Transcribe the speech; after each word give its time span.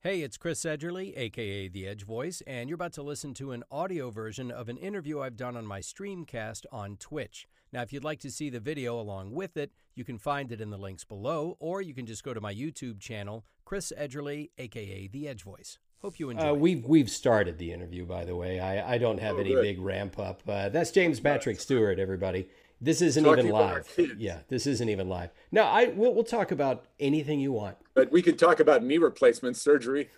Hey, 0.00 0.20
it's 0.22 0.36
Chris 0.36 0.60
Edgerly, 0.64 1.12
aka 1.18 1.66
The 1.66 1.88
Edge 1.88 2.04
Voice, 2.04 2.40
and 2.46 2.68
you're 2.68 2.76
about 2.76 2.92
to 2.92 3.02
listen 3.02 3.34
to 3.34 3.50
an 3.50 3.64
audio 3.68 4.10
version 4.10 4.48
of 4.52 4.68
an 4.68 4.76
interview 4.76 5.20
I've 5.20 5.36
done 5.36 5.56
on 5.56 5.66
my 5.66 5.80
Streamcast 5.80 6.66
on 6.70 6.96
Twitch. 6.98 7.48
Now, 7.72 7.82
if 7.82 7.92
you'd 7.92 8.04
like 8.04 8.20
to 8.20 8.30
see 8.30 8.48
the 8.48 8.60
video 8.60 8.98
along 9.00 9.32
with 9.32 9.56
it, 9.56 9.72
you 9.96 10.04
can 10.04 10.16
find 10.16 10.52
it 10.52 10.60
in 10.60 10.70
the 10.70 10.78
links 10.78 11.02
below, 11.02 11.56
or 11.58 11.82
you 11.82 11.94
can 11.94 12.06
just 12.06 12.22
go 12.22 12.32
to 12.32 12.40
my 12.40 12.54
YouTube 12.54 13.00
channel, 13.00 13.44
Chris 13.64 13.92
Edgerly, 13.98 14.50
aka 14.56 15.08
The 15.08 15.26
Edge 15.26 15.42
Voice. 15.42 15.78
Hope 16.00 16.20
you 16.20 16.30
enjoy. 16.30 16.50
Uh, 16.50 16.54
we've 16.54 16.84
we've 16.84 17.10
started 17.10 17.58
the 17.58 17.72
interview, 17.72 18.06
by 18.06 18.24
the 18.24 18.36
way. 18.36 18.60
I, 18.60 18.94
I 18.94 18.98
don't 18.98 19.18
have 19.18 19.34
Oh, 19.34 19.40
any 19.40 19.50
good. 19.50 19.62
big 19.62 19.80
ramp 19.80 20.16
up. 20.20 20.42
Uh, 20.48 20.68
that's 20.68 20.92
James 20.92 21.18
Patrick 21.18 21.58
Stuart, 21.58 21.98
everybody. 21.98 22.48
This 22.80 23.02
isn't 23.02 23.24
Talking 23.24 23.46
even 23.46 23.52
live. 23.52 23.88
Yeah, 24.18 24.38
this 24.48 24.66
isn't 24.66 24.88
even 24.88 25.08
live. 25.08 25.30
Now, 25.50 25.64
I 25.64 25.86
we'll, 25.86 26.14
we'll 26.14 26.24
talk 26.24 26.52
about 26.52 26.84
anything 27.00 27.40
you 27.40 27.50
want. 27.52 27.76
But 27.94 28.12
we 28.12 28.22
could 28.22 28.38
talk 28.38 28.60
about 28.60 28.84
knee 28.84 28.98
replacement 28.98 29.56
surgery. 29.56 30.10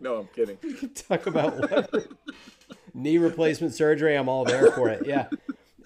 No, 0.00 0.18
I'm 0.18 0.28
kidding. 0.28 0.56
We 0.62 0.74
can 0.74 0.94
talk 0.94 1.26
about 1.26 1.58
whatever. 1.58 2.04
knee 2.94 3.18
replacement 3.18 3.74
surgery. 3.74 4.16
I'm 4.16 4.28
all 4.28 4.44
there 4.44 4.70
for 4.70 4.88
it. 4.88 5.04
Yeah, 5.04 5.28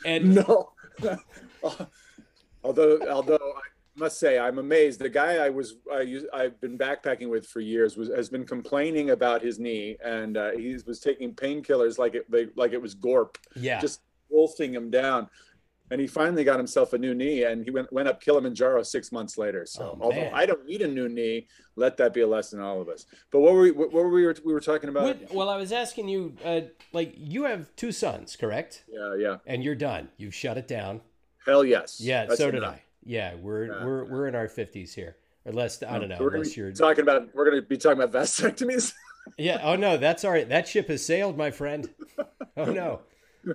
and 0.05 0.35
No. 0.47 0.73
although, 2.65 2.99
although 3.09 3.37
I 3.37 3.69
must 3.97 4.19
say, 4.19 4.39
I'm 4.39 4.59
amazed. 4.59 5.01
The 5.01 5.09
guy 5.09 5.37
I 5.37 5.49
was, 5.49 5.77
I 5.91 6.21
I've 6.35 6.61
been 6.61 6.77
backpacking 6.77 7.31
with 7.31 7.47
for 7.47 7.61
years 7.61 7.97
was 7.97 8.09
has 8.15 8.29
been 8.29 8.45
complaining 8.45 9.11
about 9.11 9.41
his 9.41 9.59
knee, 9.59 9.97
and 10.05 10.37
uh, 10.37 10.51
he 10.53 10.77
was 10.87 11.01
taking 11.01 11.35
painkillers 11.35 11.99
like 11.99 12.15
it, 12.15 12.27
like 12.57 12.73
it 12.73 12.83
was 12.83 12.95
Gorp, 12.95 13.39
yeah, 13.57 13.81
just 13.81 14.03
wolfing 14.29 14.75
him 14.75 14.91
down. 14.91 15.29
And 15.91 16.01
he 16.01 16.07
finally 16.07 16.45
got 16.45 16.59
himself 16.59 16.93
a 16.93 16.99
new 16.99 17.15
knee, 17.15 17.45
and 17.45 17.65
he 17.65 17.71
went 17.71 17.93
went 17.93 18.09
up 18.09 18.21
Kilimanjaro 18.21 18.83
six 18.83 19.11
months 19.11 19.39
later. 19.39 19.65
So, 19.67 19.97
Oh, 20.01 20.05
although. 20.05 20.31
I 20.33 20.45
don't 20.47 20.67
need 20.67 20.83
a 20.83 20.89
new 20.89 21.09
knee, 21.09 21.47
let 21.77 21.97
that 21.97 22.13
be 22.13 22.21
a 22.21 22.27
lesson 22.27 22.59
to 22.59 22.65
all 22.65 22.81
of 22.81 22.89
us. 22.89 23.07
But 23.31 23.41
what 23.41 23.55
were 23.55 23.61
we, 23.63 23.71
what 23.71 23.93
were 23.93 24.11
we 24.11 24.25
were, 24.27 24.37
we 24.45 24.53
were 24.53 24.61
talking 24.61 24.89
about? 24.91 25.05
What- 25.05 25.33
well, 25.35 25.49
I 25.49 25.57
was 25.57 25.73
asking 25.73 26.09
you, 26.09 26.35
uh, 26.45 26.61
like, 26.93 27.15
you 27.17 27.45
have 27.45 27.75
two 27.77 27.93
sons, 27.93 28.37
correct? 28.37 28.85
Yeah, 28.89 29.15
yeah. 29.17 29.37
And 29.47 29.65
you're 29.65 29.75
done. 29.75 30.09
You've 30.19 30.35
shut 30.35 30.59
it 30.59 30.69
down. 30.69 31.01
Hell 31.47 31.65
yes. 31.65 32.01
Yeah, 32.01 32.27
That's 32.27 32.39
so 32.39 32.51
did. 32.51 32.63
I. 32.65 32.83
Yeah, 33.05 33.35
we're 33.37 33.69
we're 33.87 34.05
we're 34.05 34.27
in 34.27 34.35
our 34.35 34.49
fifties 34.49 34.93
here, 34.93 35.17
or 35.47 35.53
less. 35.53 35.83
I 35.83 35.99
don't 35.99 36.11
know. 36.11 36.19
we're 36.21 36.35
unless 36.35 36.55
you're 36.59 36.73
talking 36.73 37.01
about 37.01 37.35
we're 37.35 37.49
going 37.49 37.63
to 37.63 37.67
be 37.67 37.79
talking 37.79 38.03
about 38.03 38.13
vasectomies. 38.23 38.93
Yeah. 39.39 39.61
Oh 39.63 39.77
no, 39.77 39.97
that's 39.97 40.25
all 40.27 40.31
right. 40.33 40.47
That 40.47 40.69
ship 40.69 40.89
has 40.89 41.07
sailed, 41.07 41.39
my 41.39 41.51
friend. 41.51 41.89
Oh 42.57 42.67
no, 42.67 43.01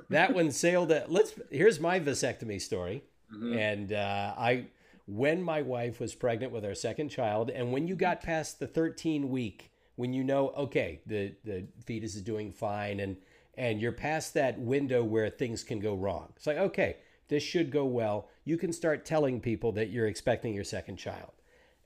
that 0.09 0.33
one 0.33 0.51
sailed. 0.51 0.91
At, 0.91 1.11
let's. 1.11 1.33
Here's 1.49 1.79
my 1.79 1.99
vasectomy 1.99 2.61
story. 2.61 3.03
Mm-hmm. 3.33 3.57
And 3.57 3.93
uh, 3.93 4.33
I, 4.37 4.65
when 5.07 5.41
my 5.41 5.61
wife 5.61 5.99
was 5.99 6.13
pregnant 6.13 6.51
with 6.51 6.65
our 6.65 6.75
second 6.75 7.09
child, 7.09 7.49
and 7.49 7.71
when 7.71 7.87
you 7.87 7.95
got 7.95 8.21
past 8.21 8.59
the 8.59 8.67
13 8.67 9.29
week, 9.29 9.71
when 9.95 10.13
you 10.13 10.23
know, 10.23 10.49
okay, 10.49 11.01
the 11.05 11.33
the 11.43 11.65
fetus 11.85 12.15
is 12.15 12.21
doing 12.21 12.51
fine, 12.51 12.99
and 12.99 13.17
and 13.55 13.81
you're 13.81 13.91
past 13.91 14.33
that 14.33 14.59
window 14.59 15.03
where 15.03 15.29
things 15.29 15.63
can 15.63 15.79
go 15.79 15.95
wrong. 15.95 16.33
It's 16.35 16.47
like, 16.47 16.57
okay, 16.57 16.97
this 17.27 17.43
should 17.43 17.71
go 17.71 17.85
well. 17.85 18.29
You 18.45 18.57
can 18.57 18.73
start 18.73 19.05
telling 19.05 19.39
people 19.39 19.71
that 19.73 19.89
you're 19.89 20.07
expecting 20.07 20.53
your 20.53 20.63
second 20.63 20.97
child. 20.97 21.31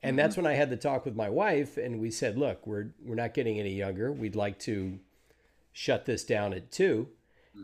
And 0.03 0.17
that's 0.17 0.37
when 0.37 0.45
I 0.45 0.53
had 0.53 0.69
the 0.69 0.77
talk 0.77 1.05
with 1.05 1.15
my 1.15 1.29
wife, 1.29 1.75
and 1.75 1.99
we 1.99 2.11
said, 2.11 2.37
"Look, 2.37 2.67
we're 2.67 2.91
we're 3.03 3.15
not 3.15 3.33
getting 3.33 3.59
any 3.59 3.73
younger. 3.73 4.11
We'd 4.11 4.35
like 4.35 4.59
to 4.59 4.99
shut 5.73 6.05
this 6.05 6.23
down 6.23 6.53
at 6.53 6.71
2 6.71 7.07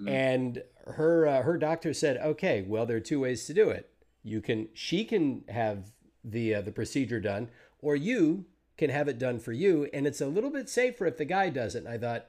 And 0.08 0.64
her 0.86 1.28
uh, 1.28 1.42
her 1.44 1.58
doctor 1.58 1.94
said, 1.94 2.18
"Okay, 2.18 2.64
well, 2.68 2.86
there 2.86 2.98
are 2.98 3.02
two 3.02 3.20
ways 3.20 3.46
to 3.46 3.54
do 3.54 3.70
it. 3.70 3.90
You 4.24 4.42
can 4.42 4.70
she 4.74 5.06
can 5.06 5.44
have 5.50 5.92
the 6.24 6.56
uh, 6.56 6.62
the 6.62 6.72
procedure 6.72 7.20
done, 7.20 7.50
or 7.82 7.96
you 7.96 8.46
can 8.78 8.90
have 8.90 9.08
it 9.08 9.20
done 9.20 9.40
for 9.40 9.52
you, 9.52 9.90
and 9.94 10.08
it's 10.08 10.22
a 10.22 10.28
little 10.28 10.50
bit 10.50 10.70
safer 10.70 11.06
if 11.06 11.18
the 11.18 11.26
guy 11.26 11.50
does 11.50 11.76
it." 11.76 11.86
And 11.86 11.90
I 11.90 11.98
thought, 11.98 12.28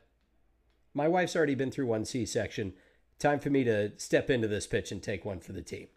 my 0.92 1.08
wife's 1.08 1.36
already 1.36 1.54
been 1.54 1.70
through 1.70 1.86
one 1.86 2.04
C 2.04 2.26
section. 2.26 2.74
Time 3.18 3.40
for 3.40 3.50
me 3.50 3.64
to 3.64 3.92
step 3.96 4.28
into 4.28 4.48
this 4.48 4.66
pitch 4.66 4.90
and 4.92 5.02
take 5.02 5.24
one 5.24 5.40
for 5.40 5.52
the 5.52 5.62
team. 5.62 5.88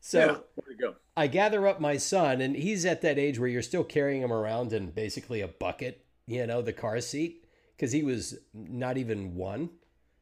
So. 0.00 0.44
yeah. 0.78 0.90
I 1.20 1.26
gather 1.26 1.66
up 1.66 1.80
my 1.80 1.98
son, 1.98 2.40
and 2.40 2.56
he's 2.56 2.86
at 2.86 3.02
that 3.02 3.18
age 3.18 3.38
where 3.38 3.48
you're 3.48 3.60
still 3.60 3.84
carrying 3.84 4.22
him 4.22 4.32
around 4.32 4.72
in 4.72 4.90
basically 4.90 5.42
a 5.42 5.48
bucket, 5.48 6.02
you 6.26 6.46
know, 6.46 6.62
the 6.62 6.72
car 6.72 6.98
seat, 7.00 7.44
because 7.76 7.92
he 7.92 8.02
was 8.02 8.38
not 8.54 8.96
even 8.96 9.34
one. 9.34 9.68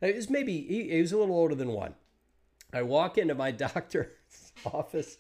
It 0.01 0.15
was 0.15 0.31
maybe 0.31 0.61
he, 0.61 0.91
he 0.91 1.01
was 1.01 1.13
a 1.13 1.19
little 1.19 1.37
older 1.37 1.55
than 1.55 1.73
one. 1.73 1.95
I 2.73 2.83
walk 2.83 3.19
into 3.19 3.35
my 3.35 3.51
doctor's 3.53 4.09
office, 4.65 5.19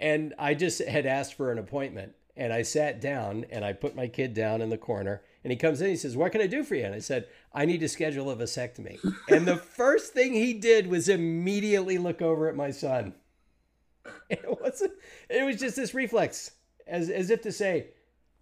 and 0.00 0.34
I 0.38 0.54
just 0.54 0.82
had 0.82 1.06
asked 1.06 1.34
for 1.34 1.52
an 1.52 1.58
appointment, 1.58 2.14
and 2.36 2.52
I 2.52 2.62
sat 2.62 3.00
down 3.00 3.46
and 3.50 3.64
I 3.64 3.72
put 3.72 3.96
my 3.96 4.08
kid 4.08 4.34
down 4.34 4.60
in 4.60 4.70
the 4.70 4.78
corner, 4.78 5.22
and 5.42 5.50
he 5.50 5.56
comes 5.56 5.80
in, 5.80 5.88
he 5.88 5.96
says, 5.96 6.16
"What 6.16 6.32
can 6.32 6.40
I 6.40 6.46
do 6.46 6.64
for 6.64 6.74
you?" 6.74 6.84
And 6.84 6.94
I 6.94 6.98
said, 7.00 7.26
"I 7.52 7.64
need 7.66 7.80
to 7.80 7.88
schedule 7.88 8.30
a 8.30 8.36
vasectomy." 8.36 8.98
and 9.28 9.46
the 9.46 9.56
first 9.56 10.12
thing 10.12 10.32
he 10.32 10.54
did 10.54 10.86
was 10.86 11.08
immediately 11.08 11.98
look 11.98 12.22
over 12.22 12.48
at 12.48 12.56
my 12.56 12.70
son. 12.70 13.14
It 14.28 14.44
wasn't. 14.60 14.92
It 15.28 15.44
was 15.44 15.56
just 15.56 15.76
this 15.76 15.94
reflex, 15.94 16.52
as 16.86 17.10
as 17.10 17.30
if 17.30 17.42
to 17.42 17.52
say, 17.52 17.88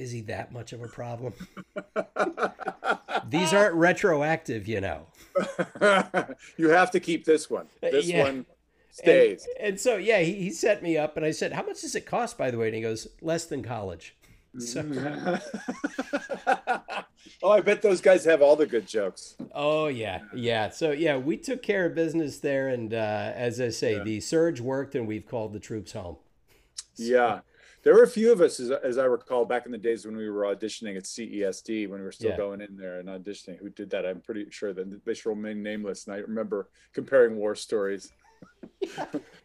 "Is 0.04 0.12
he 0.12 0.20
that 0.22 0.52
much 0.52 0.72
of 0.72 0.82
a 0.82 0.88
problem?" 0.88 1.32
These 3.28 3.52
aren't 3.54 3.74
retroactive, 3.74 4.68
you 4.68 4.80
know. 4.80 5.06
you 6.56 6.68
have 6.68 6.90
to 6.92 7.00
keep 7.00 7.24
this 7.24 7.48
one. 7.50 7.66
This 7.80 8.04
Uh, 8.06 8.08
yeah. 8.12 8.22
one 8.24 8.46
stays. 8.90 9.46
And, 9.58 9.68
and 9.68 9.80
so, 9.80 9.96
yeah, 9.96 10.20
he, 10.20 10.34
he 10.34 10.50
set 10.50 10.82
me 10.82 10.96
up, 10.98 11.16
and 11.16 11.24
I 11.24 11.30
said, 11.30 11.52
"How 11.52 11.62
much 11.64 11.80
does 11.80 11.94
it 11.94 12.06
cost, 12.06 12.36
by 12.36 12.50
the 12.50 12.58
way?" 12.58 12.66
And 12.66 12.76
he 12.76 12.82
goes, 12.82 13.08
"Less 13.22 13.46
than 13.46 13.62
college." 13.62 14.14
So, 14.58 14.82
oh, 17.42 17.50
I 17.50 17.60
bet 17.60 17.82
those 17.82 18.00
guys 18.00 18.24
have 18.24 18.40
all 18.40 18.54
the 18.56 18.66
good 18.66 18.86
jokes. 18.86 19.34
oh 19.52 19.88
yeah, 19.88 20.20
yeah. 20.34 20.68
So 20.70 20.92
yeah, 20.92 21.16
we 21.16 21.36
took 21.36 21.60
care 21.62 21.86
of 21.86 21.94
business 21.96 22.38
there, 22.38 22.68
and 22.68 22.94
uh, 22.94 23.32
as 23.34 23.60
I 23.60 23.70
say, 23.70 23.98
the 24.02 24.20
surge 24.20 24.60
worked, 24.60 24.94
and 24.94 25.08
we've 25.08 25.26
called 25.26 25.54
the 25.54 25.60
troops 25.60 25.92
home. 25.92 26.18
Yeah. 26.96 27.40
There 27.84 27.94
were 27.94 28.02
a 28.02 28.08
few 28.08 28.32
of 28.32 28.40
us, 28.40 28.58
as, 28.60 28.70
as 28.70 28.96
I 28.98 29.04
recall, 29.04 29.44
back 29.44 29.66
in 29.66 29.72
the 29.72 29.78
days 29.78 30.06
when 30.06 30.16
we 30.16 30.28
were 30.30 30.42
auditioning 30.44 30.96
at 30.96 31.04
CESD, 31.04 31.88
when 31.88 32.00
we 32.00 32.04
were 32.04 32.12
still 32.12 32.30
Yeah. 32.30 32.36
going 32.38 32.60
in 32.62 32.76
there 32.76 32.98
and 32.98 33.08
auditioning, 33.08 33.58
who 33.58 33.68
did 33.68 33.90
that. 33.90 34.06
I'm 34.06 34.20
pretty 34.20 34.46
sure 34.50 34.72
that 34.72 35.04
they 35.04 35.12
should 35.14 35.28
remain 35.28 35.62
nameless. 35.62 36.06
And 36.06 36.14
I 36.16 36.18
remember 36.20 36.70
comparing 36.92 37.36
war 37.36 37.54
stories. 37.54 38.12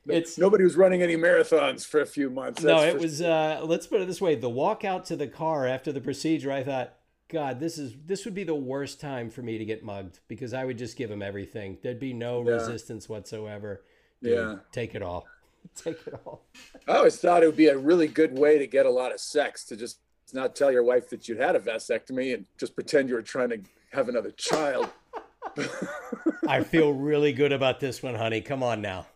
It's 0.08 0.40
Nobody 0.40 0.64
was 0.64 0.76
running 0.76 1.04
any 1.04 1.16
marathons 1.16 1.86
for 1.86 2.02
a 2.02 2.06
few 2.06 2.30
months. 2.32 2.64
no, 2.64 2.82
it 2.84 2.98
was. 2.98 3.22
Uh, 3.22 3.62
let's 3.64 3.86
put 3.86 4.02
it 4.02 4.08
this 4.08 4.20
way: 4.20 4.34
the 4.34 4.50
walk 4.50 4.84
out 4.84 5.06
to 5.06 5.16
the 5.16 5.28
car 5.28 5.68
after 5.68 5.92
the 5.92 6.02
procedure, 6.02 6.52
I 6.52 6.64
thought, 6.64 6.96
God, 7.30 7.60
this 7.60 7.78
is 7.78 7.94
this 8.08 8.26
would 8.26 8.34
be 8.34 8.44
the 8.44 8.56
worst 8.56 9.00
time 9.00 9.30
for 9.30 9.44
me 9.44 9.60
to 9.60 9.66
get 9.66 9.84
mugged 9.84 10.20
because 10.28 10.52
I 10.54 10.66
would 10.66 10.80
just 10.80 10.98
give 10.98 11.12
him 11.12 11.22
everything. 11.22 11.78
There'd 11.84 12.00
be 12.00 12.12
no 12.14 12.42
Yeah. 12.44 12.54
resistance 12.54 13.08
whatsoever. 13.08 13.84
Dude, 14.24 14.34
Yeah. 14.34 14.56
take 14.72 14.96
it 14.96 15.04
all. 15.04 15.28
Take 15.76 15.98
it 16.08 16.20
all. 16.26 16.46
I 16.88 16.98
always 16.98 17.18
thought 17.18 17.44
it 17.44 17.46
would 17.46 17.56
be 17.56 17.68
a 17.68 17.78
really 17.78 18.08
good 18.08 18.38
way 18.38 18.58
to 18.58 18.68
get 18.68 18.86
a 18.86 18.90
lot 18.90 19.14
of 19.14 19.20
sex 19.20 19.64
to 19.66 19.76
just 19.76 20.00
not 20.34 20.56
tell 20.56 20.72
your 20.72 20.84
wife 20.84 21.10
that 21.10 21.28
you 21.28 21.38
had 21.38 21.56
a 21.56 21.60
vasectomy 21.60 22.34
and 22.34 22.46
just 22.58 22.76
pretend 22.76 23.10
you 23.10 23.16
were 23.16 23.22
trying 23.22 23.50
to 23.50 23.60
have 23.92 24.10
another 24.10 24.32
child. 24.32 24.90
I 26.48 26.64
feel 26.64 26.94
really 26.94 27.34
good 27.34 27.52
about 27.52 27.80
this 27.80 28.04
one, 28.04 28.16
honey. 28.16 28.42
Come 28.42 28.62
on 28.64 28.82
now. 28.82 29.08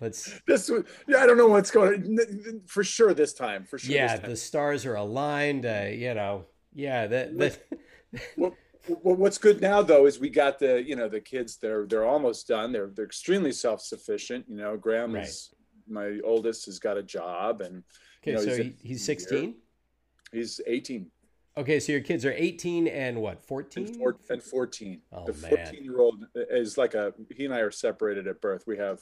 Let's. 0.00 0.40
this 0.46 0.68
was, 0.70 0.84
yeah, 1.08 1.18
I 1.18 1.26
don't 1.26 1.36
know 1.36 1.48
what's 1.48 1.70
going 1.70 2.18
on. 2.18 2.60
For 2.66 2.82
sure 2.84 3.12
this 3.14 3.32
time. 3.34 3.64
For 3.64 3.78
sure. 3.78 3.94
Yeah, 3.94 4.16
the 4.16 4.36
stars 4.36 4.86
are 4.86 4.94
aligned. 4.94 5.66
Uh, 5.66 5.86
you 5.92 6.14
know. 6.14 6.46
Yeah, 6.74 7.06
that. 7.06 7.36
that 7.38 7.58
What, 8.36 8.54
what- 8.86 9.18
what's 9.18 9.38
good 9.38 9.60
now 9.60 9.82
though 9.82 10.06
is 10.06 10.18
we 10.18 10.30
got 10.30 10.58
the 10.58 10.82
you 10.82 10.96
know 10.96 11.08
the 11.08 11.20
kids 11.20 11.58
they're 11.58 11.86
they're 11.86 12.06
almost 12.08 12.48
done 12.48 12.72
they're 12.72 12.88
they're 12.88 13.04
extremely 13.04 13.52
self-sufficient 13.52 14.46
you 14.48 14.56
know 14.56 14.76
graham 14.76 15.12
Right. 15.14 15.24
is 15.28 15.54
my 15.90 16.18
oldest 16.24 16.66
has 16.66 16.78
got 16.78 16.96
a 16.96 17.02
job 17.02 17.60
and 17.60 17.82
okay, 18.22 18.30
you 18.30 18.32
know, 18.34 18.42
so 18.42 18.50
he's 18.50 18.80
he, 18.80 18.88
he's 18.88 19.04
16. 19.04 19.54
he's 20.32 20.60
18 20.66 21.10
Okay, 21.56 21.80
so 21.80 21.90
your 21.92 22.00
kids 22.00 22.24
are 22.24 22.32
18 22.32 22.86
and 22.86 23.20
what? 23.20 23.44
14. 23.44 23.86
and, 23.86 23.96
four, 23.96 24.16
and 24.30 24.42
14 24.42 25.00
Oh, 25.12 25.26
the 25.26 25.32
14 25.32 25.84
year 25.84 26.00
old 26.00 26.24
is 26.34 26.78
like 26.78 26.94
a 26.94 27.12
he 27.34 27.44
and 27.44 27.54
i 27.54 27.58
are 27.58 27.70
separated 27.70 28.26
at 28.26 28.40
birth 28.40 28.64
we 28.66 28.76
have 28.78 29.00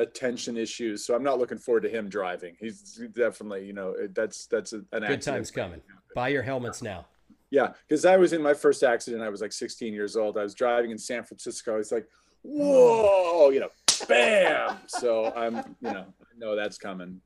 attention 0.00 0.56
issues 0.56 1.04
so 1.04 1.14
i'm 1.14 1.24
not 1.24 1.38
looking 1.38 1.58
forward 1.58 1.82
to 1.82 1.88
him 1.88 2.08
driving 2.08 2.56
he's 2.60 3.00
definitely 3.14 3.64
you 3.66 3.72
know 3.72 3.94
that's 4.14 4.46
that's 4.46 4.72
an 4.72 4.84
Good 4.92 5.22
times 5.22 5.50
coming. 5.50 5.80
Buy 6.14 6.28
your 6.28 6.42
helmets 6.42 6.82
now. 6.82 7.06
Yeah, 7.50 7.72
because 7.86 8.04
I 8.04 8.16
was 8.16 8.32
in 8.32 8.42
my 8.42 8.54
first 8.54 8.82
accident. 8.82 9.22
I 9.22 9.28
was 9.28 9.40
like 9.40 9.52
16 9.52 9.92
years 9.92 10.16
old. 10.16 10.36
I 10.36 10.42
was 10.42 10.54
driving 10.54 10.90
in 10.90 10.98
San 10.98 11.24
Francisco. 11.24 11.74
I 11.74 11.78
was 11.78 11.92
like, 11.92 12.06
oh. 12.46 13.44
whoa, 13.44 13.50
you 13.50 13.60
know, 13.60 13.70
bam. 14.04 14.78
So 14.86 15.26
I'm, 15.36 15.56
you 15.56 15.92
know, 15.92 16.06
I 16.20 16.38
know 16.38 16.56
that's 16.56 16.78
coming. 16.78 17.20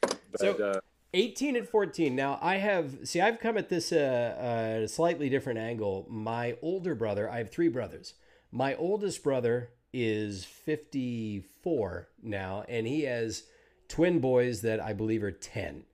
But 0.00 0.40
So- 0.40 0.52
uh, 0.52 0.80
18 1.14 1.56
and 1.56 1.66
14. 1.66 2.14
Now, 2.14 2.38
I 2.42 2.56
have, 2.56 2.98
see, 3.04 3.22
I've 3.22 3.38
come 3.40 3.56
at 3.56 3.70
this 3.70 3.90
uh, 3.90 4.76
uh, 4.78 4.82
a 4.82 4.88
slightly 4.88 5.30
different 5.30 5.58
angle. 5.58 6.06
My 6.10 6.56
older 6.60 6.94
brother, 6.94 7.30
I 7.30 7.38
have 7.38 7.50
three 7.50 7.68
brothers. 7.68 8.14
My 8.52 8.74
oldest 8.74 9.22
brother 9.22 9.70
is 9.94 10.44
54 10.44 12.08
now, 12.22 12.64
and 12.68 12.86
he 12.86 13.02
has 13.02 13.44
twin 13.88 14.18
boys 14.18 14.60
that 14.60 14.78
I 14.78 14.92
believe 14.92 15.22
are 15.22 15.30
10. 15.32 15.84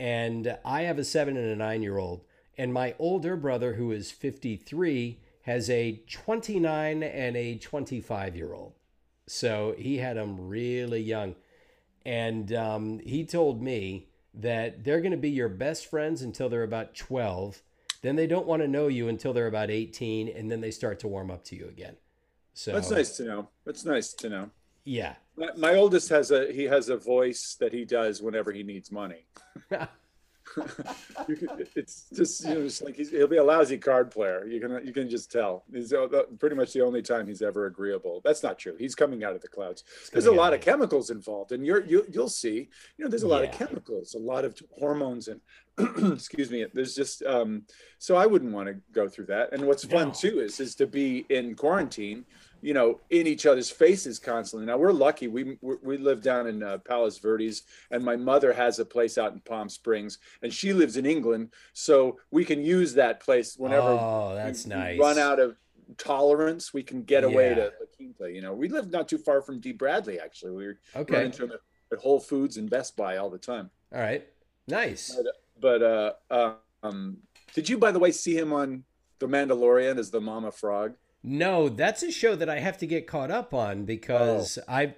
And 0.00 0.58
I 0.64 0.82
have 0.82 0.98
a 0.98 1.04
seven 1.04 1.36
and 1.36 1.50
a 1.50 1.56
nine 1.56 1.82
year 1.82 1.98
old. 1.98 2.24
And 2.56 2.72
my 2.72 2.94
older 2.98 3.36
brother, 3.36 3.74
who 3.74 3.92
is 3.92 4.10
53, 4.10 5.20
has 5.42 5.70
a 5.70 6.02
29 6.10 7.02
and 7.02 7.36
a 7.36 7.58
25 7.58 8.34
year 8.36 8.54
old. 8.54 8.74
So 9.28 9.74
he 9.76 9.98
had 9.98 10.16
them 10.16 10.48
really 10.48 11.00
young. 11.00 11.36
And 12.04 12.52
um, 12.54 12.98
he 13.00 13.24
told 13.24 13.62
me 13.62 14.08
that 14.34 14.84
they're 14.84 15.00
going 15.00 15.12
to 15.12 15.18
be 15.18 15.30
your 15.30 15.48
best 15.48 15.86
friends 15.86 16.22
until 16.22 16.48
they're 16.48 16.62
about 16.62 16.94
12. 16.94 17.62
Then 18.02 18.16
they 18.16 18.26
don't 18.26 18.46
want 18.46 18.62
to 18.62 18.68
know 18.68 18.88
you 18.88 19.08
until 19.08 19.32
they're 19.32 19.46
about 19.46 19.70
18, 19.70 20.28
and 20.28 20.50
then 20.50 20.60
they 20.60 20.70
start 20.70 21.00
to 21.00 21.08
warm 21.08 21.30
up 21.30 21.44
to 21.44 21.56
you 21.56 21.68
again. 21.68 21.96
So 22.54 22.72
That's 22.72 22.90
nice 22.90 23.16
to 23.16 23.24
know. 23.24 23.48
That's 23.64 23.84
nice 23.84 24.12
to 24.14 24.28
know. 24.28 24.50
Yeah. 24.84 25.16
My, 25.36 25.48
my 25.56 25.74
oldest 25.74 26.08
has 26.08 26.30
a 26.30 26.50
he 26.50 26.64
has 26.64 26.88
a 26.88 26.96
voice 26.96 27.56
that 27.60 27.72
he 27.72 27.84
does 27.84 28.22
whenever 28.22 28.52
he 28.52 28.62
needs 28.62 28.90
money. 28.90 29.26
you 31.28 31.36
can, 31.36 31.48
it's 31.76 32.06
just 32.14 32.44
you 32.44 32.54
know 32.54 32.62
just 32.62 32.82
like 32.84 32.96
he'll 32.96 33.26
be 33.26 33.36
a 33.36 33.44
lousy 33.44 33.78
card 33.78 34.10
player. 34.10 34.44
You 34.46 34.60
can 34.60 34.84
you 34.86 34.92
can 34.92 35.08
just 35.08 35.30
tell. 35.30 35.64
He's 35.72 35.92
uh, 35.92 36.06
pretty 36.38 36.56
much 36.56 36.72
the 36.72 36.82
only 36.82 37.02
time 37.02 37.26
he's 37.26 37.42
ever 37.42 37.66
agreeable. 37.66 38.20
That's 38.24 38.42
not 38.42 38.58
true. 38.58 38.76
He's 38.78 38.94
coming 38.94 39.24
out 39.24 39.34
of 39.34 39.40
the 39.42 39.48
clouds. 39.48 39.84
There's 40.12 40.26
a 40.26 40.32
lot 40.32 40.54
of 40.54 40.60
chemicals 40.60 41.10
involved, 41.10 41.52
and 41.52 41.64
you're 41.64 41.84
you 41.84 42.04
you'll 42.10 42.28
see. 42.28 42.68
You 42.96 43.04
know, 43.04 43.08
there's 43.10 43.22
a 43.22 43.28
lot 43.28 43.42
Yeah. 43.42 43.50
of 43.50 43.54
chemicals, 43.58 44.14
a 44.14 44.18
lot 44.18 44.44
of 44.44 44.60
hormones, 44.78 45.28
and 45.28 45.40
excuse 46.12 46.50
me. 46.50 46.66
There's 46.72 46.94
just 46.94 47.22
um. 47.24 47.62
So 47.98 48.16
I 48.16 48.26
wouldn't 48.26 48.52
want 48.52 48.68
to 48.68 48.74
go 48.92 49.08
through 49.08 49.26
that. 49.26 49.52
And 49.52 49.66
what's 49.66 49.84
fun 49.84 50.08
No. 50.08 50.14
too 50.14 50.40
is 50.40 50.60
is 50.60 50.74
to 50.76 50.86
be 50.86 51.26
in 51.28 51.54
quarantine 51.54 52.24
you 52.60 52.74
know, 52.74 53.00
in 53.10 53.26
each 53.26 53.46
other's 53.46 53.70
faces 53.70 54.18
constantly. 54.18 54.66
Now 54.66 54.78
we're 54.78 54.92
lucky. 54.92 55.28
We 55.28 55.58
we 55.60 55.76
we 55.82 55.96
live 55.96 56.22
down 56.22 56.46
in 56.46 56.62
uh, 56.62 56.78
Palos 56.78 57.18
Verdes, 57.18 57.62
and 57.90 58.04
my 58.04 58.16
mother 58.16 58.52
has 58.52 58.78
a 58.78 58.84
place 58.84 59.18
out 59.18 59.32
in 59.32 59.40
Palm 59.40 59.68
Springs, 59.68 60.18
and 60.42 60.52
she 60.52 60.72
lives 60.72 60.96
in 60.96 61.06
England, 61.06 61.52
so 61.72 62.18
we 62.30 62.44
can 62.44 62.64
use 62.64 62.94
that 62.94 63.20
place 63.20 63.56
whenever 63.56 63.90
oh, 63.90 64.32
that's 64.34 64.66
we, 64.66 64.72
we 64.72 64.76
nice. 64.76 64.98
run 64.98 65.18
out 65.18 65.38
of 65.38 65.56
tolerance. 65.96 66.74
We 66.74 66.82
can 66.82 67.02
get 67.02 67.24
away 67.24 67.50
Yeah. 67.50 67.54
to 67.56 67.62
La 67.80 67.86
Quinta. 67.96 68.32
You 68.32 68.42
know, 68.42 68.52
we 68.52 68.68
live 68.68 68.90
not 68.90 69.08
too 69.08 69.18
far 69.18 69.40
from 69.42 69.60
Dee 69.60 69.72
Bradley. 69.72 70.20
Actually, 70.20 70.52
we 70.52 70.66
run 70.66 70.76
Okay. 70.96 71.24
into 71.24 71.44
him 71.44 71.52
at, 71.52 71.98
Whole 72.00 72.20
Foods 72.20 72.58
and 72.58 72.68
Best 72.68 72.96
Buy 72.98 73.16
all 73.16 73.30
the 73.30 73.38
time. 73.38 73.70
All 73.94 74.00
right. 74.00 74.26
Nice. 74.66 75.18
But 75.58 75.82
uh, 75.82 76.12
um, 76.82 77.16
did 77.54 77.66
you, 77.68 77.78
by 77.78 77.92
the 77.92 77.98
way, 77.98 78.12
see 78.12 78.36
him 78.36 78.52
on 78.52 78.84
The 79.20 79.26
Mandalorian 79.26 79.98
as 79.98 80.10
the 80.10 80.20
Mama 80.20 80.52
Frog? 80.52 80.94
No, 81.22 81.68
that's 81.68 82.02
a 82.02 82.10
show 82.12 82.36
that 82.36 82.48
I 82.48 82.60
have 82.60 82.78
to 82.78 82.86
get 82.86 83.06
caught 83.06 83.30
up 83.30 83.52
on 83.52 83.84
because 83.84 84.58
Oh. 84.58 84.72
I 84.72 84.94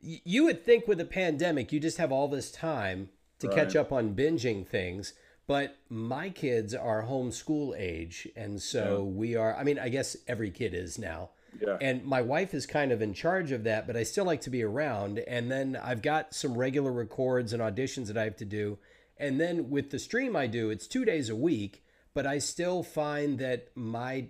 you 0.00 0.44
would 0.44 0.64
think 0.64 0.88
with 0.88 1.00
a 1.00 1.04
pandemic 1.04 1.72
you 1.72 1.78
just 1.78 1.98
have 1.98 2.10
all 2.10 2.26
this 2.28 2.50
time 2.50 3.08
to 3.38 3.48
catch 3.48 3.74
up 3.76 3.92
on 3.92 4.14
binging 4.14 4.66
things, 4.66 5.14
but 5.46 5.76
my 5.88 6.28
kids 6.28 6.74
are 6.74 7.04
homeschool 7.04 7.76
age 7.78 8.28
and 8.36 8.60
so 8.60 9.02
we 9.04 9.34
are 9.36 9.54
I 9.56 9.64
mean 9.64 9.78
I 9.78 9.88
guess 9.88 10.16
every 10.28 10.50
kid 10.50 10.74
is 10.74 10.98
now. 10.98 11.30
Yeah. 11.60 11.76
And 11.80 12.04
my 12.04 12.22
wife 12.22 12.54
is 12.54 12.66
kind 12.66 12.92
of 12.92 13.02
in 13.02 13.12
charge 13.14 13.52
of 13.52 13.64
that, 13.64 13.86
but 13.86 13.96
I 13.96 14.04
still 14.04 14.24
like 14.24 14.40
to 14.42 14.50
be 14.50 14.62
around. 14.62 15.18
And 15.18 15.50
then 15.50 15.76
I've 15.82 16.00
got 16.00 16.34
some 16.34 16.56
regular 16.56 16.90
records 16.90 17.52
and 17.52 17.62
auditions 17.62 18.06
that 18.06 18.16
I 18.16 18.24
have 18.24 18.36
to 18.36 18.46
do. 18.46 18.78
And 19.18 19.38
then 19.38 19.68
with 19.68 19.90
the 19.90 19.98
stream 19.98 20.34
I 20.34 20.46
do, 20.46 20.70
it's 20.70 20.86
two 20.86 21.04
days 21.04 21.28
a 21.28 21.36
week, 21.36 21.84
but 22.14 22.26
I 22.26 22.38
still 22.38 22.82
find 22.82 23.38
that 23.38 23.68
my 23.74 24.28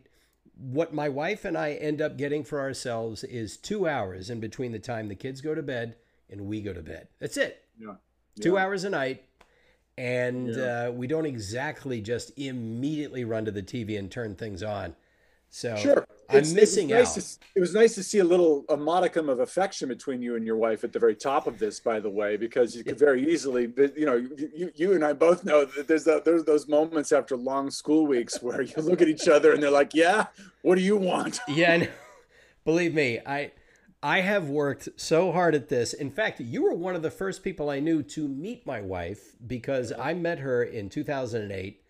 what 0.70 0.94
my 0.94 1.08
wife 1.08 1.44
and 1.44 1.58
I 1.58 1.72
end 1.72 2.00
up 2.00 2.16
getting 2.16 2.44
for 2.44 2.60
ourselves 2.60 3.24
is 3.24 3.56
two 3.56 3.88
hours 3.88 4.30
in 4.30 4.38
between 4.38 4.70
the 4.72 4.78
time 4.78 5.08
the 5.08 5.14
kids 5.16 5.40
go 5.40 5.54
to 5.54 5.62
bed 5.62 5.96
and 6.30 6.42
we 6.42 6.60
go 6.60 6.72
to 6.72 6.82
bed. 6.82 7.08
That's 7.18 7.36
it. 7.36 7.64
Yeah. 7.78 7.94
Two 8.40 8.54
Yeah. 8.54 8.60
hours 8.64 8.84
a 8.84 8.90
night. 8.90 9.24
And 9.98 10.54
Yeah. 10.54 10.86
uh, 10.86 10.90
we 10.92 11.06
don't 11.06 11.26
exactly 11.26 12.00
just 12.00 12.32
immediately 12.38 13.24
run 13.24 13.44
to 13.44 13.50
the 13.50 13.62
TV 13.62 13.98
and 13.98 14.10
turn 14.10 14.36
things 14.36 14.62
on. 14.62 14.94
So 15.50 15.76
Sure. 15.76 16.06
I'm 16.32 16.38
It's- 16.38 16.52
it 16.52 16.60
was 16.60 16.76
nice 16.88 17.16
out. 17.18 17.22
to 17.22 17.38
it 17.54 17.60
was 17.60 17.74
nice 17.74 17.94
to 17.96 18.02
see 18.02 18.18
a 18.18 18.24
little 18.24 18.64
a 18.68 18.76
modicum 18.76 19.28
of 19.28 19.40
affection 19.40 19.88
between 19.88 20.22
you 20.22 20.36
and 20.36 20.46
your 20.46 20.56
wife 20.56 20.84
at 20.84 20.92
the 20.92 20.98
very 20.98 21.14
top 21.14 21.46
of 21.46 21.58
this, 21.58 21.80
by 21.80 22.00
the 22.00 22.08
way, 22.10 22.36
because 22.36 22.74
you 22.74 22.82
could 22.84 22.98
very 22.98 23.30
easily, 23.30 23.72
you 23.96 24.06
know, 24.06 24.16
you, 24.16 24.70
you, 24.74 24.92
and 24.94 25.04
I 25.04 25.12
both 25.12 25.44
know 25.44 25.64
that 25.64 25.86
there's 25.88 26.04
that 26.04 26.24
there's 26.24 26.44
those 26.44 26.66
moments 26.68 27.12
after 27.12 27.36
long 27.36 27.70
school 27.70 28.06
weeks 28.06 28.42
where 28.42 28.62
you 28.62 28.74
look 28.82 29.02
at 29.02 29.08
each 29.08 29.28
other 29.28 29.52
and 29.52 29.62
they're 29.62 29.70
like, 29.70 29.92
"Yeah, 29.94 30.26
what 30.62 30.76
do 30.76 30.82
you 30.82 30.96
want?" 30.96 31.40
Yeah, 31.48 31.86
believe 32.64 32.94
me, 32.94 33.20
I 33.26 33.52
I 34.02 34.20
have 34.22 34.48
worked 34.48 34.88
so 34.96 35.30
hard 35.30 35.54
at 35.54 35.68
this. 35.68 35.92
In 35.92 36.10
fact, 36.10 36.40
you 36.40 36.62
were 36.64 36.74
one 36.74 36.96
of 36.96 37.02
the 37.02 37.10
first 37.10 37.44
people 37.44 37.70
I 37.70 37.78
knew 37.78 38.02
to 38.04 38.26
meet 38.26 38.66
my 38.66 38.80
wife 38.80 39.36
because 39.46 39.92
I 39.92 40.14
met 40.14 40.40
her 40.40 40.64
in 40.64 40.88
2008, 40.88 41.80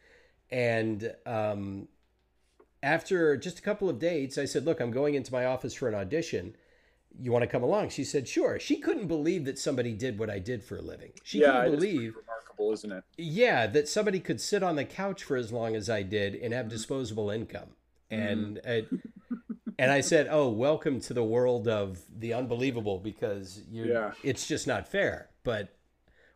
and 0.50 1.14
um, 1.24 1.88
after 2.82 3.36
just 3.36 3.58
a 3.58 3.62
couple 3.62 3.88
of 3.88 3.98
dates, 3.98 4.38
I 4.38 4.44
said, 4.44 4.64
"Look, 4.64 4.80
I'm 4.80 4.90
going 4.90 5.14
into 5.14 5.32
my 5.32 5.44
office 5.44 5.74
for 5.74 5.88
an 5.88 5.94
audition. 5.94 6.56
You 7.20 7.30
want 7.32 7.42
to 7.42 7.46
come 7.48 7.62
along?" 7.62 7.90
She 7.90 8.04
said, 8.04 8.26
"Sure." 8.28 8.58
She 8.58 8.76
couldn't 8.78 9.06
believe 9.06 9.44
that 9.44 9.58
somebody 9.58 9.92
did 9.92 10.18
what 10.18 10.30
I 10.30 10.38
did 10.38 10.64
for 10.64 10.76
a 10.76 10.82
living. 10.82 11.12
She 11.22 11.40
yeah, 11.40 11.64
couldn't 11.64 11.78
believe, 11.80 12.16
remarkable, 12.16 12.72
isn't 12.72 12.92
it? 12.92 13.04
yeah, 13.16 13.66
that 13.68 13.88
somebody 13.88 14.18
could 14.20 14.40
sit 14.40 14.62
on 14.62 14.76
the 14.76 14.84
couch 14.84 15.22
for 15.24 15.36
as 15.36 15.52
long 15.52 15.76
as 15.76 15.88
I 15.90 16.02
did 16.02 16.34
and 16.34 16.52
have 16.54 16.68
disposable 16.68 17.30
income. 17.30 17.70
And 18.10 18.60
uh, 18.66 18.82
and 19.78 19.90
I 19.90 20.00
said, 20.00 20.28
"Oh, 20.30 20.48
welcome 20.50 21.00
to 21.00 21.14
the 21.14 21.24
world 21.24 21.68
of 21.68 22.00
the 22.18 22.34
unbelievable 22.34 22.98
because 22.98 23.62
you 23.70 23.84
Yeah. 23.86 24.12
it's 24.22 24.46
just 24.46 24.66
not 24.66 24.88
fair." 24.88 25.28
But 25.44 25.68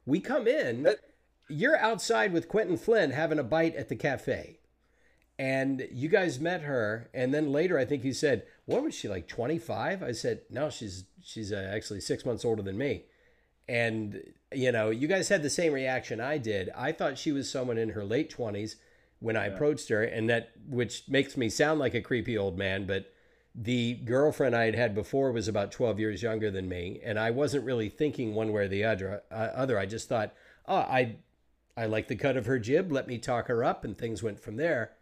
we 0.04 0.20
come 0.20 0.46
in, 0.48 0.84
That- 0.84 1.00
you're 1.48 1.76
outside 1.76 2.32
with 2.32 2.48
Quentin 2.48 2.76
Flynn 2.76 3.10
having 3.12 3.38
a 3.38 3.44
bite 3.44 3.76
at 3.76 3.88
the 3.88 3.96
cafe. 3.96 4.55
And 5.38 5.86
you 5.92 6.08
guys 6.08 6.40
met 6.40 6.62
her 6.62 7.10
and 7.12 7.34
then 7.34 7.52
later 7.52 7.78
I 7.78 7.84
think 7.84 8.04
you 8.04 8.14
said, 8.14 8.44
"What 8.64 8.82
was 8.82 8.94
she 8.94 9.08
like 9.08 9.28
25?" 9.28 10.02
I 10.02 10.12
said, 10.12 10.42
"No, 10.48 10.70
she's 10.70 11.04
she's 11.22 11.52
uh, 11.52 11.70
actually 11.74 12.00
6 12.00 12.24
months 12.24 12.44
older 12.44 12.62
than 12.62 12.78
me." 12.78 13.04
And 13.68 14.22
you 14.52 14.72
know, 14.72 14.90
you 14.90 15.08
guys 15.08 15.28
had 15.28 15.42
the 15.42 15.50
same 15.50 15.72
reaction 15.72 16.20
I 16.20 16.38
did. 16.38 16.70
I 16.74 16.92
thought 16.92 17.18
she 17.18 17.32
was 17.32 17.50
someone 17.50 17.78
in 17.78 17.90
her 17.90 18.04
late 18.04 18.34
20s 18.34 18.76
when 19.18 19.36
I 19.36 19.46
approached 19.46 19.88
her 19.88 20.02
and 20.02 20.28
that 20.30 20.50
which 20.68 21.08
makes 21.08 21.36
me 21.36 21.48
sound 21.48 21.80
like 21.80 21.94
a 21.94 22.02
creepy 22.02 22.38
old 22.38 22.56
man, 22.56 22.86
but 22.86 23.12
the 23.54 23.94
girlfriend 23.94 24.54
I 24.54 24.66
had 24.66 24.74
had 24.74 24.94
before 24.94 25.32
was 25.32 25.48
about 25.48 25.72
12 25.72 25.98
years 25.98 26.22
younger 26.22 26.50
than 26.50 26.68
me 26.68 27.00
and 27.04 27.18
I 27.18 27.30
wasn't 27.30 27.64
really 27.64 27.88
thinking 27.88 28.34
one 28.34 28.52
way 28.52 28.64
or 28.64 28.68
the 28.68 28.84
other. 28.84 29.22
Uh, 29.30 29.34
other. 29.34 29.78
I 29.78 29.86
just 29.86 30.08
thought, 30.08 30.34
"Oh, 30.66 30.76
I 30.76 31.16
I 31.76 31.86
like 31.86 32.08
the 32.08 32.16
cut 32.16 32.38
of 32.38 32.46
her 32.46 32.58
jib, 32.58 32.90
let 32.90 33.06
me 33.06 33.18
talk 33.18 33.48
her 33.48 33.62
up 33.64 33.84
and 33.84 33.98
things 33.98 34.22
went 34.22 34.40
from 34.40 34.56
there." 34.56 34.95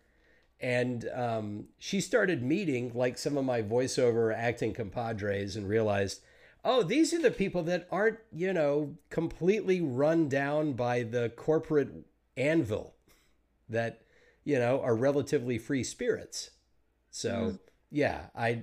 And 0.64 1.10
um, 1.14 1.64
she 1.78 2.00
started 2.00 2.42
meeting 2.42 2.90
like 2.94 3.18
some 3.18 3.36
of 3.36 3.44
my 3.44 3.60
voiceover 3.60 4.34
acting 4.34 4.72
compadres 4.72 5.56
and 5.56 5.68
realized, 5.68 6.22
oh, 6.64 6.82
these 6.82 7.12
are 7.12 7.20
the 7.20 7.30
people 7.30 7.62
that 7.64 7.86
aren't, 7.92 8.16
you 8.32 8.50
know, 8.50 8.96
completely 9.10 9.82
run 9.82 10.26
down 10.30 10.72
by 10.72 11.02
the 11.02 11.30
corporate 11.36 11.90
anvil 12.38 12.94
that, 13.68 14.00
you 14.42 14.58
know, 14.58 14.80
are 14.80 14.96
relatively 14.96 15.58
free 15.58 15.84
spirits. 15.84 16.52
So, 17.10 17.58
yeah, 17.90 18.28
I 18.34 18.62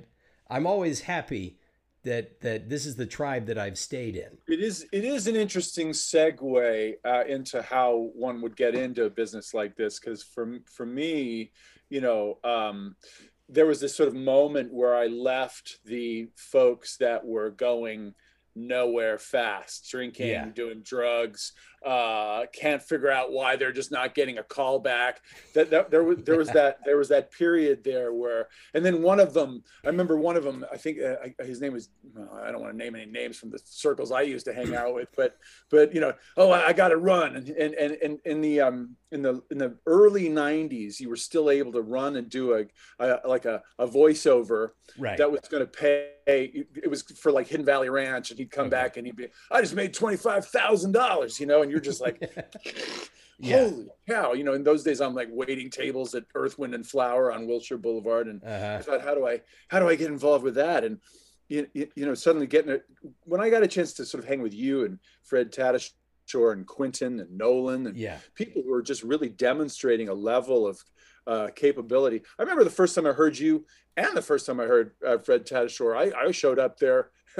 I'm 0.49 0.65
always 0.65 1.01
happy 1.01 1.59
that 2.03 2.41
that 2.41 2.67
this 2.67 2.87
is 2.87 2.95
the 2.95 3.05
tribe 3.05 3.45
that 3.45 3.59
I've 3.59 3.77
stayed 3.77 4.15
in. 4.15 4.39
It 4.47 4.59
is 4.59 4.87
it 4.91 5.05
is 5.05 5.27
an 5.27 5.35
interesting 5.35 5.89
segue 5.89 6.93
uh, 7.05 7.23
into 7.27 7.61
how 7.61 8.09
one 8.15 8.41
would 8.41 8.57
get 8.57 8.73
into 8.73 9.05
a 9.05 9.09
business 9.09 9.53
like 9.53 9.75
this 9.75 9.99
because 9.99 10.23
for 10.23 10.57
for 10.65 10.85
me, 10.85 11.51
you 11.91 12.01
know, 12.01 12.39
um, 12.43 12.95
there 13.49 13.65
was 13.65 13.81
this 13.81 13.95
sort 13.95 14.07
of 14.07 14.15
moment 14.15 14.73
where 14.73 14.95
I 14.95 15.07
left 15.07 15.79
the 15.83 16.29
folks 16.37 16.95
that 16.97 17.25
were 17.25 17.51
going 17.51 18.13
nowhere 18.55 19.17
fast, 19.17 19.89
drinking, 19.91 20.29
Yeah. 20.29 20.45
doing 20.45 20.81
drugs, 20.81 21.51
uh, 21.85 22.45
can't 22.53 22.81
figure 22.81 23.09
out 23.09 23.31
why 23.31 23.55
they're 23.55 23.71
just 23.71 23.91
not 23.91 24.13
getting 24.13 24.37
a 24.37 24.43
call 24.43 24.79
back. 24.79 25.21
That, 25.55 25.69
that 25.71 25.89
there 25.91 26.03
was 26.03 26.17
there 26.23 26.37
was 26.37 26.49
that 26.53 26.79
there 26.85 26.97
was 26.97 27.09
that 27.09 27.31
period 27.31 27.83
there 27.83 28.13
where, 28.13 28.47
and 28.73 28.85
then 28.85 29.01
one 29.01 29.19
of 29.19 29.33
them, 29.33 29.63
I 29.83 29.87
remember 29.87 30.17
one 30.17 30.37
of 30.37 30.43
them, 30.43 30.65
I 30.71 30.77
think 30.77 30.99
uh, 31.01 31.15
I- 31.39 31.43
his 31.43 31.59
name 31.61 31.73
was, 31.73 31.89
well, 32.13 32.39
I 32.43 32.51
don't 32.51 32.61
want 32.61 32.73
to 32.73 32.77
name 32.77 32.95
any 32.95 33.05
names 33.05 33.37
from 33.37 33.49
the 33.49 33.59
circles 33.65 34.11
I 34.11 34.21
used 34.21 34.45
to 34.45 34.53
hang 34.53 34.75
out 34.75 34.93
with, 34.93 35.09
but 35.17 35.37
but 35.69 35.93
you 35.93 36.01
know, 36.01 36.13
oh, 36.37 36.51
I, 36.51 36.67
I 36.67 36.73
got 36.73 36.89
to 36.89 36.97
run, 36.97 37.35
and 37.35 37.49
and 37.49 37.73
and 37.73 37.97
and 38.03 38.19
in 38.25 38.41
the 38.41 38.61
um 38.61 38.95
in 39.11 39.21
the 39.23 39.41
in 39.49 39.57
the 39.57 39.77
early 39.87 40.29
'90s, 40.29 40.99
you 40.99 41.09
were 41.09 41.15
still 41.15 41.49
able 41.49 41.71
to 41.73 41.81
run 41.81 42.15
and 42.15 42.29
do 42.29 42.53
a, 42.53 42.65
a 42.99 43.27
like 43.27 43.45
a, 43.45 43.61
a 43.79 43.87
voiceover 43.87 44.69
Right. 44.97 45.17
that 45.17 45.31
was 45.31 45.39
going 45.49 45.61
to 45.63 45.67
pay. 45.67 46.09
It 46.27 46.89
was 46.89 47.01
for 47.03 47.31
like 47.31 47.47
Hidden 47.47 47.65
Valley 47.65 47.89
Ranch, 47.89 48.29
and 48.29 48.37
he'd 48.37 48.51
come 48.51 48.65
Okay. 48.67 48.71
back 48.71 48.97
and 48.97 49.05
he'd 49.05 49.15
be, 49.15 49.27
I 49.49 49.61
just 49.61 49.73
made 49.73 49.93
twenty 49.93 50.17
five 50.17 50.45
thousand 50.47 50.91
dollars, 50.91 51.39
you 51.39 51.45
know, 51.45 51.61
and 51.61 51.70
you're 51.71 51.79
just 51.79 52.01
like, 52.01 52.21
Yeah. 53.39 53.69
holy 53.69 53.87
cow, 54.07 54.33
you 54.33 54.43
know. 54.43 54.53
In 54.53 54.63
those 54.63 54.83
days, 54.83 55.01
I'm 55.01 55.15
like 55.15 55.29
waiting 55.31 55.71
tables 55.71 56.13
at 56.13 56.25
Earth, 56.35 56.59
Wind, 56.59 56.75
and 56.75 56.85
Flour 56.85 57.31
on 57.31 57.47
Wilshire 57.47 57.79
Boulevard, 57.79 58.27
and 58.27 58.43
uh-huh. 58.43 58.77
I 58.79 58.81
thought, 58.83 59.01
how 59.01 59.15
do 59.15 59.25
I, 59.27 59.41
how 59.67 59.79
do 59.79 59.89
I 59.89 59.95
get 59.95 60.11
involved 60.11 60.43
with 60.43 60.55
that? 60.55 60.83
And 60.83 60.99
you, 61.49 61.67
you, 61.73 61.87
you 61.95 62.05
know, 62.05 62.13
suddenly 62.13 62.45
getting 62.45 62.71
it 62.71 62.83
when 63.23 63.41
I 63.41 63.49
got 63.49 63.63
a 63.63 63.67
chance 63.67 63.93
to 63.93 64.05
sort 64.05 64.23
of 64.23 64.29
hang 64.29 64.41
with 64.43 64.53
you 64.53 64.85
and 64.85 64.99
Fred 65.23 65.51
Tatasciore 65.51 66.53
and 66.53 66.67
Quentin 66.67 67.19
and 67.19 67.35
Nolan 67.35 67.87
and 67.87 67.97
Yeah. 67.97 68.19
people 68.35 68.61
who 68.61 68.71
are 68.73 68.83
just 68.83 69.01
really 69.03 69.29
demonstrating 69.29 70.07
a 70.09 70.13
level 70.13 70.67
of 70.67 70.79
uh, 71.27 71.47
capability. 71.55 72.21
I 72.37 72.43
remember 72.43 72.63
the 72.63 72.69
first 72.69 72.95
time 72.95 73.05
I 73.07 73.11
heard 73.11 73.37
you 73.37 73.65
and 73.97 74.15
the 74.15 74.21
first 74.21 74.45
time 74.45 74.59
I 74.59 74.65
heard 74.65 74.91
uh, 75.05 75.17
Fred 75.17 75.45
Tatasciore, 75.45 75.97
I, 75.97 76.27
I 76.27 76.31
showed 76.31 76.59
up 76.59 76.77
there. 76.77 77.09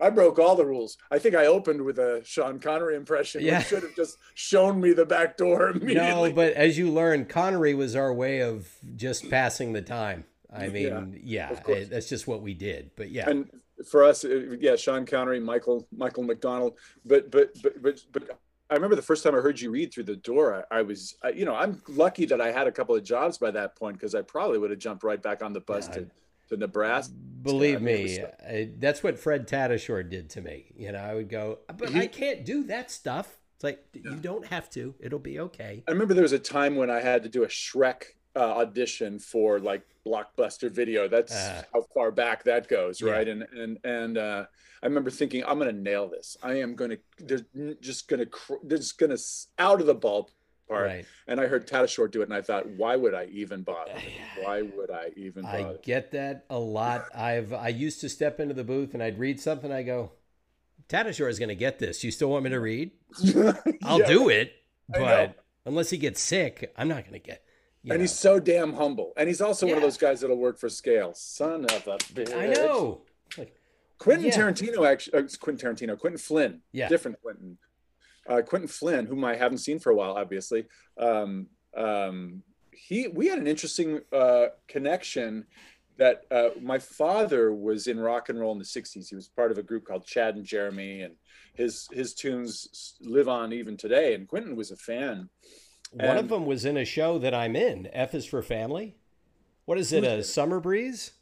I 0.00 0.10
broke 0.10 0.38
all 0.38 0.56
the 0.56 0.64
rules. 0.64 0.96
I 1.10 1.18
think 1.18 1.34
I 1.34 1.46
opened 1.46 1.82
with 1.82 1.98
a 1.98 2.22
Sean 2.24 2.58
Connery 2.58 2.96
impression. 2.96 3.42
Yeah. 3.42 3.52
Yeah. 3.52 3.62
should 3.62 3.82
have 3.82 3.96
just 3.96 4.18
shown 4.34 4.80
me 4.80 4.92
the 4.92 5.06
back 5.06 5.36
door. 5.36 5.74
No, 5.80 6.32
but 6.32 6.52
as 6.52 6.78
you 6.78 6.90
learn, 6.90 7.26
Connery 7.26 7.74
was 7.74 7.96
our 7.96 8.12
way 8.12 8.40
of 8.40 8.68
just 8.96 9.28
passing 9.28 9.72
the 9.72 9.82
time. 9.82 10.24
I 10.52 10.68
mean, 10.68 11.20
yeah, 11.22 11.50
of 11.50 11.62
course. 11.62 11.88
that's 11.88 12.08
just 12.08 12.26
what 12.26 12.42
we 12.42 12.54
did. 12.54 12.90
But 12.96 13.10
yeah, 13.10 13.28
and 13.28 13.50
for 13.88 14.04
us, 14.04 14.24
uh, 14.24 14.56
yeah, 14.58 14.76
Sean 14.76 15.04
Connery, 15.04 15.40
Michael, 15.40 15.86
Michael 15.96 16.22
McDonald. 16.22 16.76
But 17.04 17.30
but 17.30 17.50
but 17.62 17.82
but 17.82 18.00
but 18.12 18.38
I 18.70 18.74
remember 18.74 18.94
the 18.94 19.02
first 19.02 19.24
time 19.24 19.34
I 19.34 19.38
heard 19.38 19.60
you 19.60 19.70
read 19.70 19.92
through 19.92 20.04
the 20.04 20.16
door. 20.16 20.64
I, 20.70 20.78
I 20.78 20.82
was, 20.82 21.16
I, 21.22 21.30
you 21.30 21.44
know, 21.44 21.56
I'm 21.56 21.82
lucky 21.88 22.24
that 22.26 22.40
I 22.40 22.52
had 22.52 22.68
a 22.68 22.72
couple 22.72 22.94
of 22.94 23.02
jobs 23.02 23.36
by 23.36 23.50
that 23.50 23.74
point 23.74 23.96
because 23.96 24.14
I 24.14 24.22
probably 24.22 24.58
would 24.58 24.70
have 24.70 24.78
jumped 24.78 25.02
right 25.02 25.20
back 25.20 25.42
on 25.42 25.52
the 25.52 25.60
bus 25.60 25.88
Yeah, 25.88 25.94
to, 25.94 26.10
to 26.50 26.56
Nebraska. 26.56 27.12
Believe 27.42 27.76
I 27.76 27.80
mean, 27.80 28.06
me, 28.06 28.20
uh, 28.20 28.66
that's 28.78 29.02
what 29.02 29.18
Fred 29.18 29.46
Tatasciore 29.48 30.08
did 30.08 30.30
to 30.30 30.40
me. 30.40 30.72
You 30.76 30.92
know, 30.92 30.98
I 30.98 31.14
would 31.14 31.28
go, 31.28 31.58
but 31.76 31.94
I 31.94 32.06
can't 32.06 32.44
do 32.44 32.64
that 32.64 32.90
stuff. 32.90 33.38
It's 33.56 33.64
like 33.64 33.84
you 33.92 34.16
don't 34.16 34.46
have 34.46 34.70
to. 34.70 34.94
It'll 35.00 35.18
be 35.18 35.38
okay. 35.40 35.82
I 35.86 35.90
remember 35.90 36.14
there 36.14 36.22
was 36.22 36.32
a 36.32 36.38
time 36.38 36.76
when 36.76 36.90
I 36.90 37.00
had 37.00 37.22
to 37.24 37.28
do 37.28 37.42
a 37.44 37.48
Shrek 37.48 38.02
uh, 38.34 38.38
audition 38.40 39.18
for 39.18 39.58
like 39.60 39.82
blockbuster 40.06 40.70
video. 40.70 41.08
That's 41.08 41.34
Uh. 41.34 41.62
how 41.74 41.82
far 41.94 42.10
back 42.10 42.44
that 42.44 42.68
goes, 42.68 43.00
Yeah. 43.00 43.12
right? 43.12 43.28
And 43.28 43.42
and 43.52 43.78
and 43.84 44.16
uh, 44.18 44.46
I 44.82 44.86
remember 44.86 45.10
thinking, 45.10 45.44
I'm 45.44 45.58
gonna 45.58 45.72
nail 45.72 46.08
this. 46.08 46.36
I 46.42 46.54
am 46.60 46.74
gonna. 46.74 46.96
They're 47.18 47.44
just 47.80 48.08
gonna. 48.08 48.26
They're 48.62 48.78
just 48.78 48.98
gonna 48.98 49.18
out 49.58 49.80
of 49.80 49.86
the 49.86 49.94
ballpark. 50.70 50.86
Right. 50.86 51.06
And 51.26 51.40
I 51.40 51.46
heard 51.46 51.66
Tatasciore 51.66 52.10
do 52.10 52.20
it, 52.22 52.24
and 52.24 52.34
I 52.34 52.42
thought, 52.42 52.66
why 52.68 52.96
would 52.96 53.14
I 53.14 53.26
even 53.26 53.62
bother? 53.62 53.92
Why 54.42 54.62
would 54.62 54.90
I 54.90 55.10
even 55.16 55.44
I 55.44 55.74
get 55.82 56.12
that 56.12 56.44
a 56.50 56.58
lot. 56.58 57.04
I've 57.14 57.52
I 57.52 57.68
used 57.68 58.00
to 58.02 58.08
step 58.08 58.40
into 58.40 58.54
the 58.54 58.64
booth 58.64 58.94
and 58.94 59.02
I'd 59.02 59.18
read 59.18 59.40
something. 59.40 59.70
I 59.72 59.82
go, 59.82 60.12
Tatasciore 60.88 61.28
is 61.30 61.38
going 61.38 61.48
to 61.50 61.54
get 61.54 61.78
this. 61.78 62.02
You 62.02 62.10
still 62.10 62.30
want 62.30 62.44
me 62.44 62.50
to 62.50 62.60
read? 62.60 62.90
I'll 63.84 64.00
Yeah. 64.00 64.06
do 64.06 64.28
it, 64.28 64.52
but 64.88 65.36
unless 65.64 65.90
he 65.90 65.98
gets 65.98 66.20
sick, 66.20 66.72
I'm 66.76 66.88
not 66.88 67.02
going 67.02 67.12
to 67.12 67.18
get. 67.26 67.44
you 67.82 67.92
And 67.92 67.98
know. 68.00 68.02
he's 68.02 68.18
so 68.18 68.40
damn 68.40 68.72
humble, 68.74 69.12
and 69.16 69.28
he's 69.28 69.40
also 69.40 69.66
one 69.66 69.76
of 69.76 69.82
those 69.82 69.98
guys 69.98 70.20
that'll 70.20 70.36
work 70.36 70.58
for 70.58 70.68
scale. 70.68 71.12
Son 71.14 71.64
of 71.66 71.86
a 71.86 71.96
bitch. 71.98 72.34
I 72.36 72.46
know. 72.48 73.02
Like, 73.38 73.54
Quentin 73.98 74.26
Yeah. 74.26 74.36
Tarantino 74.36 74.90
actually, 74.90 75.18
uh, 75.18 75.28
Quentin 75.40 75.74
Tarantino, 75.76 75.98
Quentin 75.98 76.18
Flynn, 76.18 76.62
Yeah. 76.72 76.88
different 76.88 77.20
Quentin. 77.22 77.58
Uh, 78.28 78.42
Quentin 78.42 78.68
Flynn, 78.68 79.06
whom 79.06 79.24
I 79.24 79.34
haven't 79.34 79.58
seen 79.58 79.78
for 79.78 79.90
a 79.90 79.94
while, 79.96 80.12
obviously. 80.12 80.66
Um, 80.98 81.46
um, 81.76 82.42
he, 82.72 83.08
we 83.08 83.26
had 83.26 83.38
an 83.38 83.46
interesting 83.46 84.00
uh, 84.12 84.46
connection. 84.68 85.46
That 85.96 86.22
uh, 86.30 86.50
my 86.62 86.78
father 86.78 87.52
was 87.54 87.86
in 87.86 88.00
rock 88.00 88.30
and 88.30 88.40
roll 88.40 88.52
in 88.52 88.58
the 88.58 88.64
'60s. 88.64 89.08
He 89.10 89.14
was 89.14 89.28
part 89.28 89.50
of 89.50 89.58
a 89.58 89.62
group 89.62 89.84
called 89.84 90.06
Chad 90.06 90.34
and 90.34 90.44
Jeremy, 90.46 91.02
and 91.02 91.14
his 91.52 91.88
his 91.92 92.14
tunes 92.14 92.94
live 93.02 93.28
on 93.28 93.52
even 93.52 93.76
today. 93.76 94.14
And 94.14 94.26
Quentin 94.26 94.56
was 94.56 94.70
a 94.70 94.76
fan. 94.76 95.28
One 95.92 96.16
of 96.16 96.28
them 96.30 96.46
was 96.46 96.64
in 96.64 96.78
a 96.78 96.86
show 96.86 97.18
that 97.18 97.34
I'm 97.34 97.54
in. 97.54 97.86
F 97.92 98.14
is 98.14 98.24
for 98.24 98.42
Family. 98.42 98.96
What 99.66 99.76
is 99.76 99.92
it? 99.92 100.02
A 100.04 100.22
summer 100.24 100.58
breeze? 100.58 101.12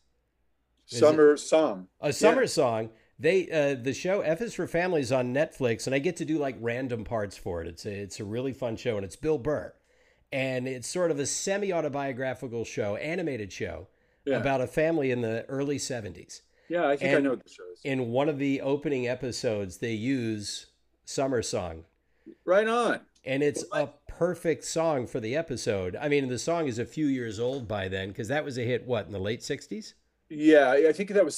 Is 0.90 0.98
it- 0.98 1.00
Summer 1.00 1.36
song. 1.36 1.88
A 2.00 2.12
summer 2.12 2.46
song. 2.46 2.90
They 3.18 3.50
uh, 3.50 3.74
the 3.82 3.94
show 3.94 4.20
F 4.20 4.40
is 4.40 4.54
for 4.54 4.66
Family's 4.68 5.10
on 5.10 5.34
Netflix, 5.34 5.86
and 5.86 5.94
I 5.94 5.98
get 5.98 6.16
to 6.18 6.24
do 6.24 6.38
like 6.38 6.56
random 6.60 7.04
parts 7.04 7.36
for 7.36 7.60
it. 7.62 7.66
It's 7.68 7.84
a 7.84 7.90
it's 7.92 8.20
a 8.20 8.24
really 8.24 8.52
fun 8.52 8.76
show, 8.76 8.96
and 8.96 9.04
it's 9.04 9.16
Bill 9.16 9.38
Burr, 9.38 9.74
and 10.32 10.68
it's 10.68 10.86
sort 10.88 11.10
of 11.10 11.18
a 11.18 11.26
semi 11.26 11.72
autobiographical 11.72 12.64
show, 12.64 12.94
animated 12.96 13.52
show 13.52 13.88
Yeah. 14.24 14.36
about 14.36 14.60
a 14.60 14.68
family 14.68 15.10
in 15.10 15.20
the 15.22 15.44
early 15.48 15.78
'70s. 15.78 16.42
Yeah, 16.68 16.86
I 16.86 16.96
think 16.96 17.16
I 17.16 17.20
know 17.20 17.30
what 17.30 17.42
the 17.42 17.50
show 17.50 17.64
is. 17.72 17.80
In 17.82 18.10
one 18.10 18.28
of 18.28 18.38
the 18.38 18.60
opening 18.60 19.08
episodes, 19.08 19.78
they 19.78 19.94
use 19.94 20.66
"Summer 21.04 21.42
Song," 21.42 21.86
Right 22.44 22.68
on. 22.68 23.00
and 23.24 23.42
it's 23.42 23.64
a 23.72 23.88
perfect 24.06 24.64
song 24.64 25.08
for 25.08 25.18
the 25.18 25.34
episode. 25.34 25.96
I 25.96 26.08
mean, 26.08 26.28
the 26.28 26.38
song 26.38 26.68
is 26.68 26.78
a 26.78 26.84
few 26.84 27.06
years 27.06 27.40
old 27.40 27.66
by 27.66 27.88
then 27.88 28.10
because 28.10 28.28
that 28.28 28.44
was 28.44 28.58
a 28.58 28.62
hit. 28.62 28.86
What 28.86 29.06
in 29.06 29.12
the 29.12 29.18
late 29.18 29.40
'60s? 29.40 29.94
Yeah, 30.30 30.70
I 30.70 30.92
think 30.92 31.08
that 31.10 31.24
was 31.24 31.34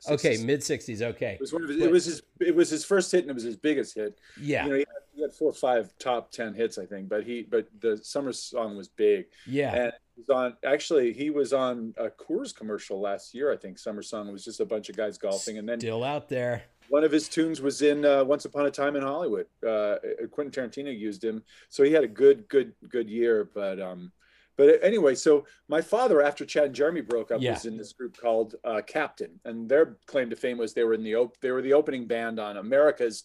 65. 0.00 0.14
Okay, 0.36 0.44
mid 0.44 0.60
'60s. 0.60 1.02
Okay, 1.02 1.32
It 1.34 1.40
was 1.40 1.52
one 1.52 1.62
of 1.62 1.68
his, 1.68 1.78
But- 1.78 1.86
it 1.86 1.92
was 1.92 2.04
his 2.04 2.22
it 2.40 2.54
was 2.54 2.70
his 2.70 2.84
first 2.84 3.12
hit 3.12 3.22
and 3.22 3.30
it 3.30 3.34
was 3.34 3.42
his 3.44 3.56
biggest 3.56 3.94
hit. 3.94 4.18
yeah, 4.40 4.64
You 4.64 4.70
know, 4.70 4.76
he 4.76 4.80
had, 4.80 5.02
he 5.14 5.22
had 5.22 5.32
four 5.32 5.50
or 5.50 5.54
five 5.54 5.92
top 5.98 6.30
ten 6.30 6.54
hits, 6.54 6.78
I 6.78 6.86
think, 6.86 7.08
but 7.08 7.24
he 7.24 7.42
but 7.42 7.66
the 7.80 7.96
summer 7.96 8.32
song 8.32 8.76
was 8.76 8.88
big. 8.88 9.26
yeah. 9.46 9.74
And 9.74 9.92
he 10.16 10.22
was 10.26 10.30
on 10.36 10.56
actually 10.64 11.12
he 11.12 11.30
was 11.30 11.52
on 11.52 11.94
a 11.96 12.08
Coors 12.08 12.54
commercial 12.54 13.00
last 13.00 13.34
year, 13.34 13.52
I 13.52 13.56
think. 13.56 13.78
Summer 13.78 14.02
song 14.02 14.30
was 14.32 14.44
just 14.44 14.60
a 14.60 14.64
bunch 14.64 14.88
of 14.88 14.96
guys 14.96 15.18
golfing. 15.18 15.58
And 15.58 15.68
then 15.68 15.80
Still 15.80 16.04
out 16.04 16.28
there. 16.28 16.64
one 16.88 17.04
of 17.04 17.12
his 17.12 17.28
tunes 17.28 17.60
was 17.60 17.82
in 17.82 18.04
uh, 18.04 18.24
Once 18.24 18.44
Upon 18.44 18.66
a 18.66 18.70
Time 18.70 18.96
in 18.96 19.02
Hollywood. 19.02 19.46
Uh, 19.66 19.96
Quentin 20.30 20.50
Tarantino 20.70 20.96
used 20.96 21.22
him, 21.22 21.42
so 21.68 21.82
he 21.82 21.92
had 21.92 22.02
a 22.04 22.08
good, 22.08 22.48
good, 22.48 22.72
good 22.88 23.08
year. 23.10 23.48
But 23.54 23.80
um, 23.80 24.10
but 24.58 24.78
anyway, 24.82 25.14
so 25.14 25.46
my 25.68 25.80
father, 25.80 26.20
after 26.20 26.44
Chad 26.44 26.64
and 26.66 26.74
Jeremy 26.74 27.00
broke 27.00 27.30
up, 27.30 27.40
Yeah. 27.40 27.52
was 27.54 27.64
in 27.64 27.78
this 27.78 27.94
group 27.94 28.16
called 28.18 28.56
uh, 28.64 28.82
Captain, 28.86 29.40
and 29.46 29.66
their 29.68 29.96
claim 30.06 30.28
to 30.28 30.36
fame 30.36 30.58
was 30.58 30.74
they 30.74 30.84
were 30.84 30.92
in 30.94 31.02
the 31.04 31.14
op- 31.16 31.40
they 31.40 31.50
were 31.52 31.62
the 31.62 31.72
opening 31.72 32.06
band 32.06 32.38
on 32.38 32.58
America's 32.58 33.24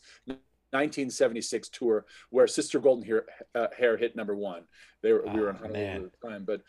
1976 0.71 1.69
tour, 1.69 2.05
where 2.29 2.47
Sister 2.47 2.79
Golden 2.79 3.05
Hair, 3.05 3.25
uh, 3.55 3.67
Hair 3.77 3.97
hit 3.97 4.15
number 4.15 4.35
one. 4.35 4.63
They 5.01 5.11
were 5.13 5.23
we 5.23 5.39
were 5.39 5.49
in 5.49 5.57
Oh, 5.57 5.59
Honolulu 5.67 6.05
at 6.05 6.11
the 6.21 6.27
time, 6.29 6.43
but. 6.45 6.61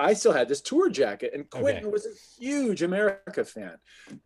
I 0.00 0.12
still 0.12 0.30
had 0.32 0.48
this 0.48 0.60
tour 0.60 0.88
jacket, 0.88 1.32
and 1.34 1.50
Quentin 1.50 1.82
Okay. 1.86 1.90
was 1.92 2.06
a 2.06 2.14
huge 2.40 2.82
America 2.84 3.44
fan. 3.44 3.78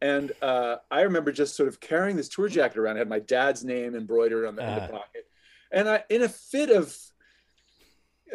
And 0.03 0.31
uh, 0.43 0.77
I 0.91 1.01
remember 1.01 1.33
just 1.33 1.57
sort 1.57 1.71
of 1.71 1.81
carrying 1.81 2.15
this 2.15 2.29
tour 2.29 2.47
jacket 2.47 2.77
around. 2.77 2.97
I 2.97 2.99
had 2.99 3.09
my 3.09 3.21
dad's 3.21 3.65
name 3.65 3.95
embroidered 3.95 4.45
on 4.45 4.55
the, 4.55 4.63
Uh-huh. 4.65 4.87
the 4.87 4.93
pocket. 4.93 5.25
And 5.73 5.89
I, 5.89 6.05
in 6.11 6.21
a 6.25 6.29
fit 6.29 6.69
of, 6.69 6.95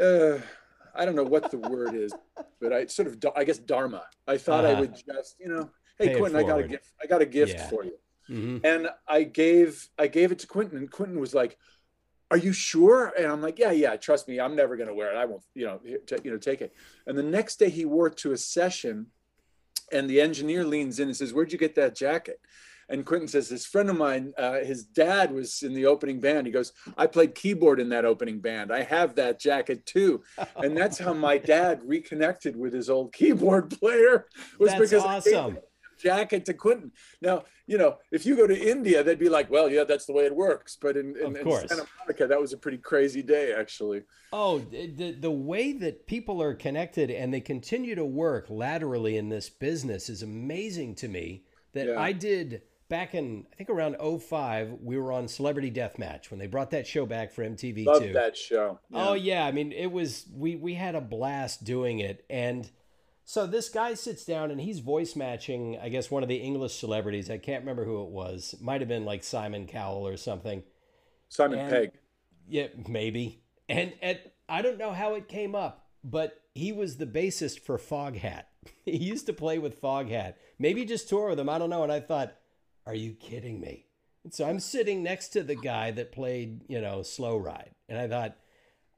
uh, 0.01 0.39
I 0.98 1.06
don't 1.06 1.16
know 1.16 1.24
what 1.24 1.51
the 1.51 1.58
word 1.58 1.94
is, 1.96 2.16
but 2.60 2.74
I 2.74 2.88
sort 2.88 3.08
of, 3.08 3.18
I 3.36 3.44
guess, 3.44 3.60
dharma. 3.60 4.04
I 4.27 4.38
thought 4.38 4.66
I 4.66 4.72
Uh-huh. 4.72 4.82
would 4.82 4.96
just, 4.96 5.36
you 5.39 5.48
know, 5.48 5.70
hey, 6.00 6.16
Quentin, 6.16 6.39
I 6.39 6.44
got 6.44 6.60
a 6.60 6.68
gift. 6.68 6.92
I 7.01 7.06
got 7.08 7.22
a 7.22 7.25
gift 7.25 7.54
Yeah. 7.60 7.68
for 7.70 7.86
you. 7.86 7.98
hmm 8.27 8.58
And 8.63 8.89
I 9.08 9.24
gave, 9.24 9.88
I 9.98 10.08
gave 10.08 10.32
it 10.32 10.39
to 10.39 10.48
Quentin, 10.48 10.77
and 10.77 10.92
Quentin 10.92 11.20
was 11.20 11.34
like, 11.34 11.58
"Are 12.32 12.38
you 12.38 12.51
sure?" 12.51 13.13
And 13.18 13.27
I'm 13.27 13.42
like, 13.42 13.58
"Yeah, 13.60 13.72
yeah. 13.72 13.96
Trust 13.96 14.27
me, 14.27 14.39
I'm 14.39 14.56
never 14.56 14.75
gonna 14.75 14.94
wear 14.94 15.12
it. 15.13 15.16
I 15.18 15.25
won't, 15.25 15.44
you 15.54 15.66
know, 15.66 15.80
ta- 16.08 16.18
you 16.24 16.32
know, 16.32 16.38
take 16.38 16.62
it." 16.62 16.74
And 17.06 17.18
the 17.18 17.24
next 17.24 17.58
day 17.58 17.70
he 17.70 17.86
wore 17.86 18.08
it 18.08 18.18
to 18.18 18.34
a 18.34 18.38
session, 18.38 19.08
and 19.92 20.10
the 20.10 20.20
engineer 20.20 20.66
leans 20.66 21.00
in 21.00 21.08
and 21.08 21.16
says, 21.16 21.34
"Where'd 21.34 21.51
you 21.54 21.58
get 21.58 21.75
that 21.75 21.96
jacket?" 21.96 22.42
And 22.89 23.06
Quentin 23.06 23.27
says, 23.27 23.50
"This 23.50 23.65
friend 23.65 23.89
of 23.89 23.98
mine, 23.98 24.34
uh, 24.38 24.60
his 24.60 24.84
dad 24.86 25.34
was 25.34 25.62
in 25.62 25.74
the 25.74 25.86
opening 25.86 26.20
band. 26.20 26.48
He 26.48 26.53
goes, 26.53 26.72
I 26.98 27.06
played 27.08 27.36
keyboard 27.36 27.79
in 27.79 27.89
that 27.89 28.06
opening 28.06 28.39
band. 28.39 28.72
I 28.72 28.84
have 28.84 29.15
that 29.15 29.39
jacket 29.39 29.86
too." 29.86 30.24
And 30.58 30.75
that's 30.77 30.98
how 30.98 31.13
my 31.13 31.38
dad 31.38 31.82
reconnected 31.84 32.56
with 32.56 32.74
his 32.74 32.89
old 32.89 33.13
keyboard 33.13 33.70
player. 33.79 34.27
Was 34.60 34.72
That's 34.72 34.82
because 34.82 35.03
awesome. 35.03 35.58
jacket 36.01 36.46
to 36.46 36.53
Quentin. 36.53 36.91
Now, 37.22 37.44
you 37.65 37.77
know, 37.77 37.98
if 38.12 38.25
you 38.25 38.36
go 38.36 38.48
to 38.48 38.58
India, 38.58 39.03
they'd 39.03 39.20
be 39.20 39.29
like, 39.29 39.50
"Well, 39.51 39.70
yeah, 39.70 39.84
that's 39.84 40.06
the 40.06 40.13
way 40.13 40.25
it 40.25 40.36
works." 40.36 40.77
But 40.79 40.96
in, 40.98 41.15
in, 41.17 41.36
Of 41.36 41.48
in. 41.48 41.67
Santa 41.67 41.86
Monica, 42.00 42.27
that 42.27 42.39
was 42.39 42.53
a 42.53 42.58
pretty 42.58 42.77
crazy 42.77 43.22
day, 43.22 43.53
actually. 43.53 44.03
Oh, 44.32 44.60
the 44.60 45.12
the 45.12 45.32
way 45.32 45.74
that 45.74 46.08
people 46.08 46.41
are 46.41 46.53
connected 46.53 47.12
and 47.12 47.34
they 47.34 47.41
continue 47.41 47.96
to 47.96 48.06
work 48.06 48.46
laterally 48.50 49.17
in 49.17 49.29
this 49.29 49.50
business 49.50 50.10
is 50.10 50.24
amazing 50.24 50.96
to 50.96 51.08
me. 51.08 51.44
That 51.74 51.88
Yeah. 51.88 52.00
I 52.00 52.12
did 52.13 52.62
back 52.89 53.13
in 53.15 53.46
I 53.51 53.56
think 53.56 53.70
around 53.70 53.96
05, 54.22 54.79
we 54.82 54.98
were 54.98 55.12
on 55.12 55.27
Celebrity 55.27 55.72
Deathmatch 55.72 56.29
when 56.32 56.39
they 56.39 56.48
brought 56.48 56.72
that 56.72 56.88
show 56.88 57.06
back 57.06 57.32
for 57.32 57.44
MTV 57.44 57.86
Love 57.86 58.03
too. 58.03 58.13
that 58.13 58.36
show. 58.38 58.79
Oh 58.94 59.13
yeah, 59.13 59.46
I 59.46 59.51
mean 59.51 59.72
it 59.72 59.91
was 59.91 60.25
we 60.34 60.56
we 60.56 60.74
had 60.75 60.96
a 60.96 61.01
blast 61.01 61.63
doing 61.63 62.00
it 62.00 62.25
and 62.29 62.70
so 63.25 63.46
this 63.46 63.67
guy 63.67 63.94
sits 63.94 64.24
down 64.24 64.51
and 64.51 64.62
he's 64.62 64.79
voice 64.79 65.15
matching 65.15 65.77
I 65.82 65.89
guess 65.89 66.10
one 66.10 66.24
of 66.24 66.29
the 66.29 66.38
English 66.38 66.75
celebrities. 66.75 67.29
I 67.29 67.38
can't 67.38 67.62
remember 67.62 67.86
who 67.86 68.03
it 68.03 68.10
was. 68.10 68.56
Might 68.62 68.82
have 68.82 68.88
been 68.88 69.06
like 69.06 69.24
Simon 69.24 69.67
Cowell 69.67 70.08
or 70.08 70.17
something. 70.17 70.63
Simon 71.29 71.60
And- 71.60 71.70
Pegg. 71.70 71.91
Yeah, 72.50 72.67
maybe. 72.88 73.41
And 73.67 73.94
at 74.01 74.34
I 74.48 74.62
don't 74.62 74.77
know 74.77 74.94
how 74.94 75.15
it 75.15 75.27
came 75.27 75.56
up, 75.56 75.88
but 76.06 76.39
he 76.56 76.72
was 76.72 76.96
the 76.98 77.06
bassist 77.06 77.60
for 77.60 77.77
Foghat. 77.77 78.44
He 78.86 78.98
used 78.98 79.25
to 79.27 79.34
play 79.34 79.60
with 79.60 79.82
Foghat. 79.82 80.34
Maybe 80.60 80.84
just 80.86 81.08
tour 81.10 81.29
with 81.29 81.39
him. 81.39 81.48
I 81.50 81.58
don't 81.58 81.70
know. 81.70 81.84
And 81.84 81.91
I 81.91 82.00
thought, 82.01 82.36
are 82.88 82.96
you 82.96 83.13
kidding 83.13 83.60
me? 83.60 83.86
And 84.24 84.34
so 84.34 84.48
I'm 84.48 84.60
sitting 84.60 85.03
next 85.03 85.29
to 85.29 85.44
the 85.44 85.56
guy 85.56 85.91
that 85.91 86.12
played, 86.12 86.62
you 86.67 86.82
know, 86.82 87.03
Slow 87.03 87.38
Ride. 87.38 87.72
And 87.88 88.00
I 88.00 88.08
thought, 88.08 88.38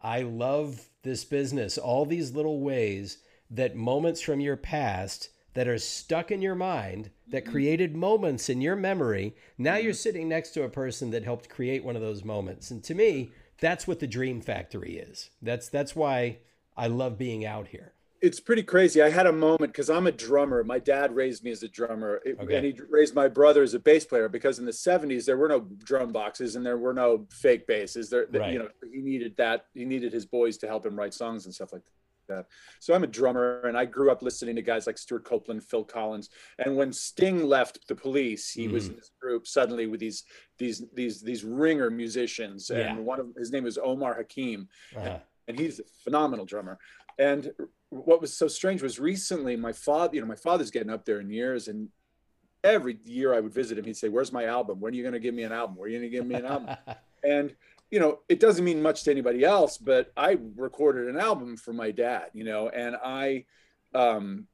I 0.01 0.21
love 0.21 0.89
this 1.03 1.25
business. 1.25 1.77
All 1.77 2.05
these 2.05 2.31
little 2.33 2.61
ways 2.61 3.17
that 3.49 3.75
moments 3.75 4.21
from 4.21 4.39
your 4.39 4.55
past 4.55 5.29
that 5.55 5.67
are 5.67 5.79
stuck 5.79 6.31
in 6.31 6.41
your 6.41 6.55
mind 6.55 7.09
that 7.27 7.43
Mm-hmm. 7.43 7.51
created 7.51 7.95
moments 7.95 8.49
in 8.49 8.61
your 8.61 8.75
memory. 8.75 9.35
Now 9.57 9.75
you're 9.75 9.93
sitting 9.93 10.29
next 10.29 10.51
to 10.51 10.63
a 10.63 10.69
person 10.69 11.11
that 11.11 11.23
helped 11.23 11.49
create 11.49 11.83
one 11.83 11.95
of 11.95 12.01
those 12.01 12.23
moments. 12.23 12.71
And 12.71 12.83
to 12.85 12.95
me, 12.95 13.31
that's 13.59 13.87
what 13.87 13.99
the 13.99 14.07
Dream 14.07 14.41
Factory 14.41 14.97
is. 14.97 15.29
That's 15.41 15.67
that's 15.69 15.95
why 15.95 16.37
I 16.77 16.87
love 16.87 17.17
being 17.17 17.45
out 17.45 17.67
here. 17.67 17.93
It's 18.21 18.39
pretty 18.39 18.63
crazy. 18.63 19.01
I 19.01 19.09
had 19.09 19.27
a 19.27 19.31
moment 19.31 19.71
because 19.71 19.89
I'm 19.89 20.07
a 20.07 20.11
drummer. 20.11 20.63
My 20.63 20.79
dad 20.79 21.15
raised 21.15 21.43
me 21.43 21.51
as 21.51 21.63
a 21.63 21.67
drummer, 21.69 22.21
It- 22.25 22.37
Okay. 22.39 22.55
and 22.55 22.65
he 22.65 22.73
raised 22.89 23.15
my 23.15 23.27
brother 23.27 23.63
as 23.63 23.73
a 23.73 23.79
bass 23.79 24.05
player. 24.05 24.27
Because 24.27 24.59
in 24.59 24.65
the 24.65 24.73
'70s 24.73 25.25
there 25.25 25.37
were 25.37 25.47
no 25.47 25.61
drum 25.61 26.11
boxes 26.11 26.55
and 26.55 26.65
there 26.65 26.77
were 26.77 26.93
no 26.93 27.27
fake 27.31 27.65
basses. 27.67 28.09
There, 28.09 28.27
Right. 28.31 28.53
you 28.53 28.59
know, 28.59 28.69
he 28.91 29.01
needed 29.01 29.35
that. 29.37 29.67
He 29.73 29.85
needed 29.85 30.11
his 30.11 30.25
boys 30.25 30.57
to 30.59 30.67
help 30.67 30.85
him 30.85 30.97
write 30.97 31.13
songs 31.13 31.45
and 31.45 31.53
stuff 31.55 31.71
like 31.71 31.83
that. 32.27 32.45
So 32.79 32.93
I'm 32.93 33.03
a 33.03 33.07
drummer, 33.07 33.61
and 33.61 33.75
I 33.75 33.85
grew 33.85 34.11
up 34.11 34.21
listening 34.21 34.55
to 34.57 34.61
guys 34.61 34.85
like 34.85 34.99
Stewart 34.99 35.23
Copeland, 35.23 35.63
Phil 35.63 35.83
Collins. 35.83 36.29
And 36.59 36.75
when 36.75 36.93
Sting 36.93 37.43
left 37.43 37.87
the 37.87 37.95
Police, 37.95 38.51
he 38.51 38.67
was 38.67 38.85
Mhm. 38.85 38.89
in 38.91 38.95
this 38.97 39.11
group 39.19 39.47
suddenly 39.47 39.87
with 39.87 39.99
these 39.99 40.25
these 40.57 40.83
these 40.93 41.21
these 41.21 41.43
ringer 41.45 41.89
musicians, 41.89 42.69
and 42.69 42.79
Yeah. 42.79 42.99
one 42.99 43.19
of 43.19 43.33
his 43.35 43.51
name 43.51 43.65
is 43.65 43.77
Omar 43.77 44.13
Hakim 44.15 44.67
Uh-huh. 44.95 45.19
and 45.47 45.57
he's 45.59 45.79
a 45.79 45.83
phenomenal 46.03 46.45
drummer. 46.45 46.77
And 47.17 47.51
what 47.89 48.21
was 48.21 48.33
so 48.33 48.47
strange 48.47 48.81
was 48.81 48.99
recently 48.99 49.55
my 49.55 49.73
father, 49.73 50.15
you 50.15 50.21
know, 50.21 50.27
my 50.27 50.35
father's 50.35 50.71
getting 50.71 50.91
up 50.91 51.05
there 51.05 51.19
in 51.19 51.29
years, 51.29 51.67
and 51.67 51.89
every 52.63 52.99
year 53.03 53.33
I 53.33 53.39
would 53.39 53.53
visit 53.53 53.77
him, 53.77 53.85
he'd 53.85 53.97
say, 53.97 54.09
"Where's 54.09 54.31
my 54.31 54.45
album? 54.45 54.79
When 54.79 54.93
are 54.93 54.95
you 54.95 55.03
going 55.03 55.13
to 55.13 55.19
give 55.19 55.33
me 55.33 55.43
an 55.43 55.51
album? 55.51 55.75
Where 55.75 55.87
are 55.87 55.91
you 55.91 55.99
going 55.99 56.11
to 56.11 56.17
give 56.17 56.27
me 56.27 56.35
an 56.35 56.45
album?" 56.45 56.75
and 57.23 57.55
you 57.91 57.99
know, 57.99 58.19
it 58.29 58.39
doesn't 58.39 58.63
mean 58.63 58.81
much 58.81 59.03
to 59.03 59.11
anybody 59.11 59.43
else, 59.43 59.77
but 59.77 60.11
I 60.15 60.37
recorded 60.55 61.07
an 61.07 61.19
album 61.19 61.57
for 61.57 61.73
my 61.73 61.91
dad, 61.91 62.27
you 62.33 62.43
know, 62.43 62.69
and 62.69 62.95
I, 63.03 63.45
um, 63.95 64.45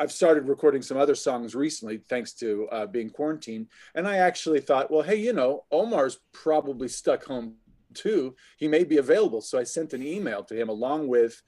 I've 0.00 0.10
started 0.10 0.48
recording 0.48 0.82
some 0.82 0.96
other 0.96 1.14
songs 1.14 1.54
recently, 1.54 1.98
thanks 1.98 2.32
to 2.34 2.68
uh, 2.72 2.86
being 2.86 3.10
quarantined. 3.10 3.68
And 3.94 4.08
I 4.08 4.16
actually 4.16 4.60
thought, 4.60 4.90
well, 4.90 5.02
hey, 5.02 5.16
you 5.16 5.32
know, 5.32 5.64
Omar's 5.70 6.18
probably 6.32 6.88
stuck 6.88 7.24
home 7.24 7.54
too. 7.94 8.34
He 8.56 8.66
may 8.66 8.82
be 8.82 8.96
available. 8.96 9.42
So 9.42 9.58
I 9.58 9.64
sent 9.64 9.92
an 9.92 10.02
email 10.02 10.42
to 10.44 10.60
him 10.60 10.68
along 10.68 11.06
with 11.06 11.40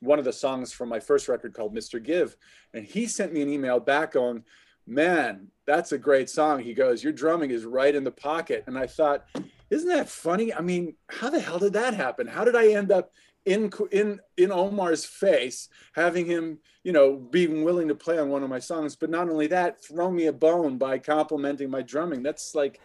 one 0.00 0.18
of 0.18 0.24
the 0.24 0.32
songs 0.32 0.72
from 0.72 0.88
my 0.88 1.00
first 1.00 1.28
record 1.28 1.54
called 1.54 1.74
Mr. 1.74 2.02
Give. 2.02 2.36
And 2.74 2.84
he 2.84 3.06
sent 3.06 3.32
me 3.32 3.42
an 3.42 3.48
email 3.48 3.78
back 3.80 4.12
going, 4.12 4.44
man, 4.86 5.48
that's 5.66 5.92
a 5.92 5.98
great 5.98 6.28
song. 6.28 6.60
He 6.60 6.74
goes, 6.74 7.04
your 7.04 7.12
drumming 7.12 7.50
is 7.50 7.64
right 7.64 7.94
in 7.94 8.04
the 8.04 8.10
pocket. 8.10 8.64
And 8.66 8.76
I 8.76 8.86
thought, 8.86 9.26
isn't 9.70 9.88
that 9.88 10.08
funny? 10.08 10.52
I 10.52 10.60
mean, 10.60 10.94
how 11.08 11.30
the 11.30 11.40
hell 11.40 11.58
did 11.58 11.74
that 11.74 11.94
happen? 11.94 12.26
How 12.26 12.44
did 12.44 12.56
I 12.56 12.68
end 12.72 12.90
up 12.90 13.12
in 13.46 13.70
in 13.90 14.20
in 14.36 14.52
Omar's 14.52 15.04
face, 15.04 15.68
having 15.94 16.26
him, 16.26 16.58
you 16.82 16.92
know, 16.92 17.16
being 17.16 17.64
willing 17.64 17.88
to 17.88 17.94
play 17.94 18.18
on 18.18 18.30
one 18.30 18.42
of 18.42 18.50
my 18.50 18.58
songs? 18.58 18.96
But 18.96 19.10
not 19.10 19.28
only 19.28 19.46
that, 19.46 19.82
throw 19.84 20.10
me 20.10 20.26
a 20.26 20.32
bone 20.32 20.76
by 20.76 20.98
complimenting 20.98 21.70
my 21.70 21.82
drumming. 21.82 22.22
That's 22.22 22.54
like, 22.54 22.80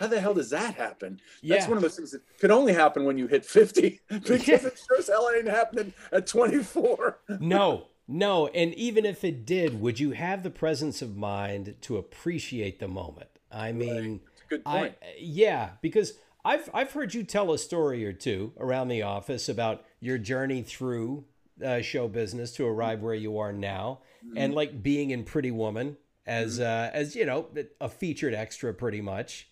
how 0.00 0.06
the 0.06 0.18
hell 0.20 0.32
does 0.34 0.48
that 0.50 0.74
happen? 0.74 1.20
That's 1.42 1.64
Yeah. 1.64 1.68
one 1.68 1.76
of 1.76 1.82
those 1.82 1.94
things 1.96 2.10
that 2.12 2.22
could 2.40 2.50
only 2.50 2.72
happen 2.72 3.04
when 3.04 3.18
you 3.18 3.26
hit 3.26 3.44
50, 3.44 4.00
because 4.08 4.64
it 4.64 4.78
sure 4.88 4.98
as 4.98 5.08
hell 5.08 5.30
ain't 5.36 5.46
happening 5.46 5.92
at 6.10 6.26
24. 6.26 7.18
no, 7.40 7.88
no. 8.08 8.46
And 8.48 8.72
even 8.74 9.04
if 9.04 9.22
it 9.24 9.44
did, 9.44 9.78
would 9.80 10.00
you 10.00 10.12
have 10.12 10.42
the 10.42 10.50
presence 10.50 11.02
of 11.02 11.16
mind 11.16 11.76
to 11.82 11.98
appreciate 11.98 12.80
the 12.80 12.88
moment? 12.88 13.28
I 13.52 13.72
mean, 13.72 14.20
Good 14.48 14.62
I 14.64 14.78
point. 14.78 14.94
yeah, 15.18 15.72
because 15.82 16.14
I've 16.44 16.70
I've 16.72 16.92
heard 16.92 17.12
you 17.12 17.22
tell 17.22 17.52
a 17.52 17.58
story 17.58 18.04
or 18.06 18.14
two 18.14 18.52
around 18.58 18.88
the 18.88 19.02
office 19.02 19.48
about 19.48 19.84
your 20.00 20.16
journey 20.16 20.62
through 20.62 21.24
uh, 21.62 21.82
show 21.82 22.08
business 22.08 22.52
to 22.52 22.66
arrive 22.66 23.02
where 23.02 23.14
you 23.14 23.36
are 23.38 23.52
now, 23.52 23.98
and 24.34 24.54
like 24.54 24.82
being 24.82 25.10
in 25.10 25.24
Pretty 25.24 25.50
Woman 25.50 25.98
as 26.26 26.60
uh, 26.60 26.90
as 26.92 27.16
you 27.16 27.24
know 27.26 27.46
a 27.80 27.88
featured 27.88 28.34
extra 28.34 28.72
pretty 28.74 29.00
much, 29.00 29.48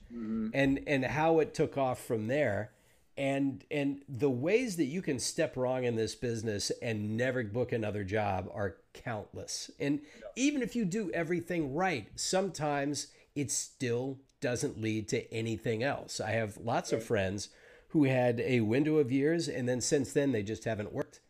and 0.55 0.81
and 0.87 1.05
how 1.05 1.39
it 1.41 1.55
took 1.55 1.77
off 1.79 2.05
from 2.05 2.27
there. 2.29 2.73
And 3.17 3.65
and 3.71 4.03
the 4.09 4.31
ways 4.31 4.77
that 4.77 4.85
you 4.85 5.03
can 5.03 5.19
step 5.19 5.57
wrong 5.57 5.83
in 5.83 5.97
this 5.97 6.15
business 6.15 6.71
and 6.81 7.17
never 7.17 7.43
book 7.43 7.73
another 7.73 8.05
job 8.05 8.49
are 8.55 8.77
countless. 8.95 9.73
And 9.81 10.01
even 10.37 10.63
if 10.63 10.77
you 10.77 10.85
do 10.85 11.11
everything 11.13 11.75
right, 11.75 12.07
sometimes 12.15 13.09
it 13.35 13.51
still 13.51 14.19
doesn't 14.41 14.81
lead 14.81 15.09
to 15.09 15.33
anything 15.35 15.83
else. 15.83 16.21
I 16.21 16.31
have 16.31 16.59
lots 16.59 16.93
of 16.93 17.03
friends 17.03 17.49
who 17.89 18.05
had 18.05 18.39
a 18.41 18.61
window 18.61 18.99
of 18.99 19.11
years 19.11 19.49
and 19.49 19.69
then 19.69 19.81
since 19.81 20.13
then 20.13 20.31
they 20.31 20.45
just 20.45 20.65
haven't 20.65 20.93
worked. 20.93 21.21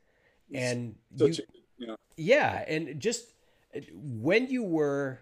And 0.52 0.96
you, 1.16 1.26
a- 1.80 1.86
know, 1.86 1.96
yeah, 2.16 2.64
and 2.68 3.00
just 3.00 3.32
uh, 3.74 3.80
when 3.94 4.48
you 4.48 4.62
were 4.62 5.20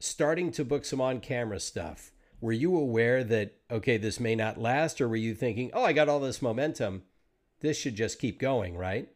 starting 0.00 0.50
to 0.52 0.64
book 0.64 0.84
some 0.84 1.00
on-camera 1.00 1.60
stuff, 1.60 2.12
were 2.40 2.52
you 2.52 2.76
aware 2.76 3.24
that 3.24 3.54
okay, 3.70 3.96
this 3.96 4.20
may 4.20 4.34
not 4.34 4.60
last, 4.60 5.00
or 5.00 5.08
were 5.08 5.16
you 5.16 5.34
thinking, 5.34 5.70
oh, 5.72 5.84
I 5.84 5.92
got 5.92 6.08
all 6.08 6.20
this 6.20 6.42
momentum, 6.42 7.02
this 7.60 7.78
should 7.78 7.96
just 7.96 8.18
keep 8.18 8.38
going, 8.38 8.76
right? 8.76 9.08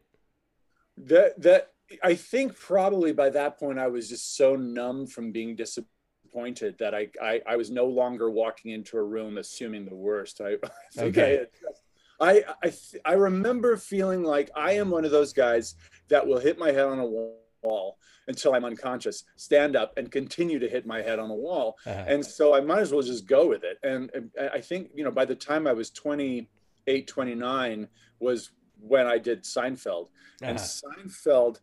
that 0.99 1.41
that 1.41 1.71
I 2.03 2.15
think 2.15 2.57
probably 2.57 3.13
by 3.13 3.29
that 3.31 3.57
point 3.59 3.79
I 3.79 3.87
was 3.87 4.09
just 4.09 4.35
so 4.35 4.55
numb 4.55 5.07
from 5.07 5.31
being 5.31 5.55
disappointed 5.55 6.77
that 6.79 6.93
I 6.93 7.07
I, 7.21 7.41
I 7.47 7.55
was 7.55 7.71
no 7.71 7.85
longer 7.85 8.29
walking 8.29 8.71
into 8.71 8.97
a 8.97 9.03
room 9.03 9.37
assuming 9.37 9.85
the 9.85 9.95
worst. 9.95 10.41
I, 10.41 10.57
I 10.99 11.03
Okay. 11.03 11.45
I 12.19 12.31
I 12.31 12.43
I, 12.63 12.67
th- 12.69 13.01
I 13.05 13.13
remember 13.13 13.77
feeling 13.77 14.23
like 14.23 14.51
I 14.55 14.73
am 14.73 14.89
one 14.89 15.05
of 15.05 15.11
those 15.11 15.33
guys 15.33 15.75
that 16.09 16.25
will 16.25 16.39
hit 16.39 16.59
my 16.59 16.71
head 16.71 16.85
on 16.85 16.99
a 16.99 17.05
wall 17.05 17.37
until 18.27 18.53
I'm 18.53 18.65
unconscious, 18.65 19.23
stand 19.35 19.75
up 19.75 19.97
and 19.97 20.11
continue 20.11 20.59
to 20.59 20.69
hit 20.69 20.85
my 20.85 21.01
head 21.01 21.19
on 21.19 21.29
a 21.29 21.35
wall. 21.35 21.77
Uh-huh. 21.85 22.05
And 22.07 22.25
so 22.25 22.55
I 22.55 22.61
might 22.61 22.79
as 22.79 22.91
well 22.91 23.01
just 23.01 23.27
go 23.27 23.47
with 23.47 23.63
it. 23.63 23.77
And, 23.83 24.11
and 24.13 24.31
I 24.53 24.61
think, 24.61 24.91
you 24.93 25.03
know, 25.03 25.11
by 25.11 25.25
the 25.25 25.35
time 25.35 25.67
I 25.67 25.73
was 25.73 25.89
28, 25.89 27.07
29 27.07 27.87
was 28.19 28.51
when 28.79 29.07
I 29.07 29.17
did 29.17 29.43
Seinfeld. 29.43 30.07
And 30.41 30.57
Uh-huh. 30.57 30.65
Seinfeld 31.03 31.59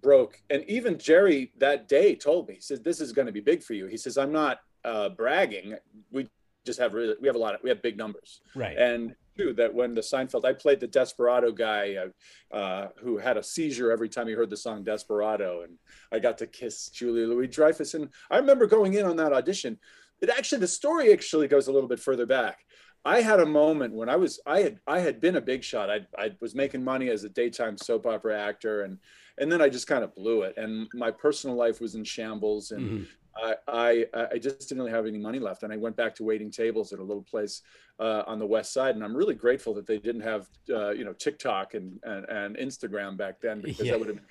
broke. 0.00 0.40
And 0.50 0.64
even 0.68 0.98
Jerry 0.98 1.52
that 1.58 1.88
day 1.88 2.14
told 2.14 2.48
me, 2.48 2.54
he 2.54 2.60
said, 2.60 2.84
this 2.84 3.00
is 3.00 3.12
going 3.12 3.26
to 3.26 3.32
be 3.32 3.40
big 3.40 3.62
for 3.62 3.74
you. 3.74 3.86
He 3.86 3.96
says, 3.96 4.16
I'm 4.16 4.32
not 4.32 4.60
uh, 4.84 5.08
bragging. 5.10 5.76
We 6.12 6.28
just 6.64 6.78
have 6.78 6.94
really, 6.94 7.14
we 7.20 7.26
have 7.28 7.36
a 7.36 7.40
lot 7.40 7.54
of, 7.54 7.60
we 7.62 7.70
have 7.70 7.82
big 7.82 7.96
numbers. 7.96 8.40
right. 8.54 8.76
And 8.76 9.14
true 9.38 9.52
that 9.54 9.72
when 9.72 9.94
the 9.94 10.00
Seinfeld, 10.00 10.44
I 10.44 10.52
played 10.52 10.80
the 10.80 10.86
Desperado 10.86 11.52
guy 11.52 11.96
uh, 11.96 12.56
uh, 12.56 12.88
who 13.00 13.18
had 13.18 13.36
a 13.36 13.42
seizure 13.42 13.92
every 13.92 14.08
time 14.08 14.26
he 14.26 14.34
heard 14.34 14.50
the 14.50 14.56
song 14.56 14.82
Desperado, 14.82 15.62
and 15.62 15.78
I 16.12 16.18
got 16.18 16.38
to 16.38 16.46
kiss 16.46 16.88
Julia 16.88 17.26
Louis 17.26 17.46
Dreyfus. 17.46 17.94
And 17.94 18.08
I 18.30 18.38
remember 18.38 18.66
going 18.66 18.94
in 18.94 19.06
on 19.06 19.16
that 19.16 19.32
audition. 19.32 19.78
It 20.20 20.30
actually, 20.30 20.58
the 20.58 20.68
story 20.68 21.12
actually 21.12 21.48
goes 21.48 21.68
a 21.68 21.72
little 21.72 21.88
bit 21.88 22.00
further 22.00 22.26
back. 22.26 22.58
I 23.04 23.20
had 23.20 23.38
a 23.38 23.46
moment 23.46 23.94
when 23.94 24.08
I 24.08 24.16
was, 24.16 24.40
I 24.44 24.60
had, 24.60 24.80
I 24.86 24.98
had 24.98 25.20
been 25.20 25.36
a 25.36 25.40
big 25.40 25.62
shot. 25.62 25.88
I, 25.88 26.00
I 26.18 26.32
was 26.40 26.54
making 26.56 26.82
money 26.82 27.08
as 27.10 27.22
a 27.22 27.28
daytime 27.28 27.78
soap 27.78 28.06
opera 28.06 28.38
actor, 28.38 28.82
and 28.82 28.98
and 29.40 29.52
then 29.52 29.62
I 29.62 29.68
just 29.68 29.86
kind 29.86 30.02
of 30.02 30.12
blew 30.16 30.42
it. 30.42 30.56
And 30.56 30.88
my 30.92 31.12
personal 31.12 31.54
life 31.54 31.80
was 31.80 31.94
in 31.94 32.02
shambles, 32.02 32.72
and 32.72 32.90
Mhm. 32.90 33.06
I, 33.42 33.54
I 33.68 34.06
I 34.32 34.38
just 34.38 34.68
didn't 34.68 34.78
really 34.78 34.90
have 34.90 35.06
any 35.06 35.18
money 35.18 35.38
left, 35.38 35.62
and 35.62 35.72
I 35.72 35.76
went 35.76 35.96
back 35.96 36.14
to 36.16 36.24
waiting 36.24 36.50
tables 36.50 36.92
at 36.92 36.98
a 36.98 37.02
little 37.02 37.22
place 37.22 37.62
uh, 38.00 38.22
on 38.26 38.38
the 38.38 38.46
west 38.46 38.72
side. 38.72 38.94
And 38.94 39.04
I'm 39.04 39.16
really 39.16 39.34
grateful 39.34 39.74
that 39.74 39.86
they 39.86 39.98
didn't 39.98 40.22
have 40.22 40.48
uh, 40.70 40.90
you 40.90 41.04
know 41.04 41.12
TikTok 41.12 41.74
and, 41.74 41.98
and 42.02 42.24
and 42.28 42.56
Instagram 42.56 43.16
back 43.16 43.40
then 43.40 43.60
because 43.60 43.86
Yeah. 43.86 43.92
that 43.92 43.98
would 44.00 44.08
have 44.08 44.16
been 44.16 44.26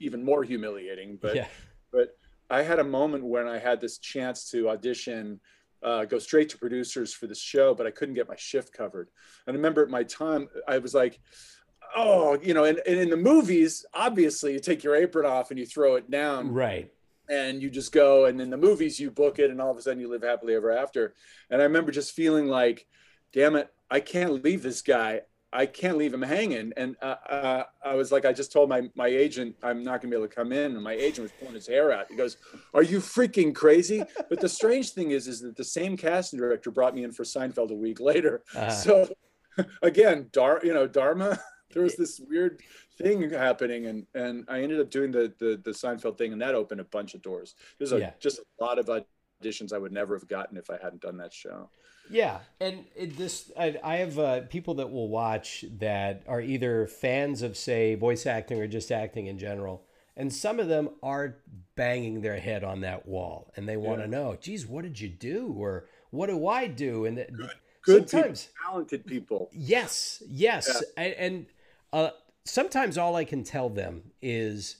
even 0.00 0.24
more 0.24 0.44
humiliating. 0.44 1.18
But 1.20 1.36
yeah. 1.36 1.48
but 1.92 2.16
I 2.50 2.62
had 2.62 2.78
a 2.78 2.84
moment 2.84 3.24
when 3.24 3.48
I 3.48 3.58
had 3.58 3.80
this 3.80 3.98
chance 3.98 4.50
to 4.50 4.68
audition, 4.68 5.40
uh, 5.82 6.04
go 6.04 6.18
straight 6.18 6.48
to 6.50 6.58
producers 6.58 7.12
for 7.12 7.26
this 7.26 7.40
show, 7.40 7.74
but 7.74 7.86
I 7.86 7.90
couldn't 7.90 8.14
get 8.14 8.28
my 8.28 8.36
shift 8.36 8.72
covered. 8.72 9.08
And 9.46 9.54
I 9.54 9.56
remember 9.56 9.82
at 9.82 9.90
my 9.90 10.02
time, 10.04 10.48
I 10.68 10.78
was 10.78 10.94
like, 10.94 11.20
oh, 11.96 12.38
you 12.42 12.54
know, 12.54 12.64
and, 12.64 12.80
and 12.86 12.98
in 12.98 13.10
the 13.10 13.16
movies, 13.16 13.84
obviously 13.94 14.52
you 14.52 14.60
take 14.60 14.84
your 14.84 14.94
apron 14.94 15.26
off 15.26 15.50
and 15.50 15.58
you 15.58 15.66
throw 15.66 15.96
it 15.96 16.10
down 16.10 16.52
Right. 16.52 16.90
And 17.28 17.62
you 17.62 17.70
just 17.70 17.92
go 17.92 18.26
and 18.26 18.40
in 18.40 18.50
the 18.50 18.56
movies 18.56 19.00
you 19.00 19.10
book 19.10 19.38
it 19.38 19.50
and 19.50 19.60
all 19.60 19.70
of 19.70 19.76
a 19.76 19.82
sudden 19.82 20.00
you 20.00 20.08
live 20.08 20.22
happily 20.22 20.54
ever 20.54 20.70
after. 20.70 21.14
And 21.50 21.60
i 21.60 21.64
remember 21.64 21.92
just 21.92 22.12
feeling 22.12 22.46
like 22.46 22.86
damn 23.32 23.56
it 23.56 23.72
i 23.90 24.00
can't 24.00 24.42
leave 24.44 24.62
this 24.62 24.82
guy. 24.82 25.22
I 25.52 25.66
can't 25.66 25.96
leave 25.96 26.12
him 26.12 26.22
hanging. 26.22 26.72
And 26.76 26.96
uh, 27.00 27.14
uh, 27.28 27.62
i 27.84 27.94
was 27.94 28.10
like 28.12 28.24
i 28.24 28.32
just 28.32 28.52
told 28.52 28.68
my 28.68 28.82
my 28.94 29.08
agent 29.08 29.56
i'm 29.62 29.84
not 29.84 30.00
going 30.00 30.10
to 30.10 30.16
be 30.16 30.16
able 30.16 30.28
to 30.28 30.34
come 30.34 30.52
in. 30.52 30.74
And 30.74 30.82
my 30.82 30.94
agent 30.94 31.22
was 31.22 31.32
pulling 31.38 31.54
his 31.54 31.66
hair 31.66 31.92
out. 31.92 32.06
He 32.08 32.16
goes 32.16 32.36
are 32.72 32.82
you 32.82 32.98
freaking 32.98 33.54
crazy? 33.54 34.02
But 34.28 34.40
the 34.40 34.48
strange 34.48 34.90
thing 34.90 35.12
is 35.12 35.28
is 35.28 35.40
that 35.40 35.56
the 35.56 35.64
same 35.64 35.96
casting 35.96 36.38
director 36.38 36.70
brought 36.70 36.94
me 36.94 37.04
in 37.04 37.12
for 37.12 37.24
seinfeld 37.24 37.70
a 37.70 37.74
week 37.74 38.00
later. 38.00 38.42
Uh-huh. 38.54 38.70
so 38.70 39.08
again 39.82 40.28
dar 40.32 40.60
you 40.64 40.74
know 40.74 40.86
dharma 40.86 41.38
there 41.72 41.82
was 41.82 41.96
this 41.96 42.20
weird 42.28 42.60
thing 42.96 43.28
happening 43.30 43.86
and 43.86 44.06
and 44.14 44.44
i 44.48 44.60
ended 44.62 44.80
up 44.80 44.90
doing 44.90 45.10
the 45.10 45.32
the, 45.38 45.60
the 45.64 45.70
seinfeld 45.70 46.16
thing 46.16 46.32
and 46.32 46.40
that 46.40 46.54
opened 46.54 46.80
a 46.80 46.84
bunch 46.84 47.14
of 47.14 47.22
doors 47.22 47.54
there's 47.78 47.92
a, 47.92 47.98
Yeah. 47.98 48.12
just 48.20 48.38
a 48.38 48.64
lot 48.64 48.78
of 48.78 48.86
auditions 49.42 49.72
i 49.72 49.78
would 49.78 49.92
never 49.92 50.14
have 50.14 50.28
gotten 50.28 50.56
if 50.56 50.70
i 50.70 50.78
hadn't 50.80 51.02
done 51.02 51.16
that 51.18 51.32
show 51.32 51.68
Yeah, 52.10 52.40
and 52.60 52.84
it, 52.94 53.16
this 53.16 53.50
I, 53.58 53.76
I 53.82 53.96
have 53.96 54.18
uh, 54.18 54.40
people 54.42 54.74
that 54.74 54.90
will 54.90 55.08
watch 55.08 55.64
that 55.78 56.22
are 56.28 56.40
either 56.40 56.86
fans 56.86 57.42
of 57.42 57.56
say 57.56 57.94
voice 57.94 58.26
acting 58.26 58.60
or 58.60 58.66
just 58.68 58.92
acting 58.92 59.26
in 59.26 59.38
general, 59.38 59.76
And 60.16 60.30
some 60.30 60.60
of 60.60 60.68
them 60.68 60.90
are 61.02 61.36
banging 61.76 62.20
their 62.20 62.38
head 62.38 62.62
on 62.62 62.80
that 62.82 63.08
wall 63.08 63.50
and 63.56 63.66
they 63.66 63.78
want 63.78 63.98
to 64.00 64.04
Yeah. 64.04 64.10
know, 64.18 64.36
geez, 64.40 64.66
what 64.66 64.82
did 64.84 65.00
you 65.00 65.08
do? 65.08 65.54
Or 65.58 65.86
what 66.10 66.26
do 66.28 66.46
I 66.46 66.66
do? 66.68 67.06
And 67.06 67.16
th- 67.16 67.30
Good 67.86 68.08
sometimes, 68.10 68.46
people, 68.46 68.64
talented 68.70 69.06
people. 69.06 69.50
yes, 69.52 70.22
yes. 70.28 70.82
And, 70.98 71.14
and 71.14 71.46
uh, 71.92 72.10
sometimes 72.54 72.98
all 72.98 73.16
I 73.16 73.24
can 73.24 73.42
tell 73.42 73.68
them 73.68 74.12
is 74.20 74.76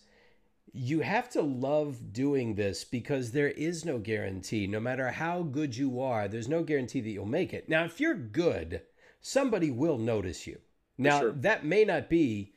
you 0.72 1.00
have 1.00 1.28
to 1.30 1.42
love 1.42 2.12
doing 2.12 2.54
this 2.54 2.84
because 2.84 3.30
there 3.30 3.48
is 3.50 3.84
no 3.84 3.98
guarantee. 3.98 4.66
No 4.66 4.80
matter 4.80 5.08
how 5.10 5.42
good 5.42 5.76
you 5.76 6.00
are, 6.00 6.28
there's 6.28 6.48
no 6.48 6.62
guarantee 6.62 7.00
that 7.00 7.10
you'll 7.10 7.26
make 7.26 7.54
it. 7.54 7.68
Now, 7.68 7.84
if 7.84 8.00
you're 8.00 8.14
good, 8.14 8.82
somebody 9.20 9.70
will 9.70 9.98
notice 9.98 10.46
you. 10.46 10.58
Now, 10.98 11.20
sure. 11.20 11.32
that 11.32 11.64
may 11.64 11.84
not 11.84 12.08
be, 12.10 12.52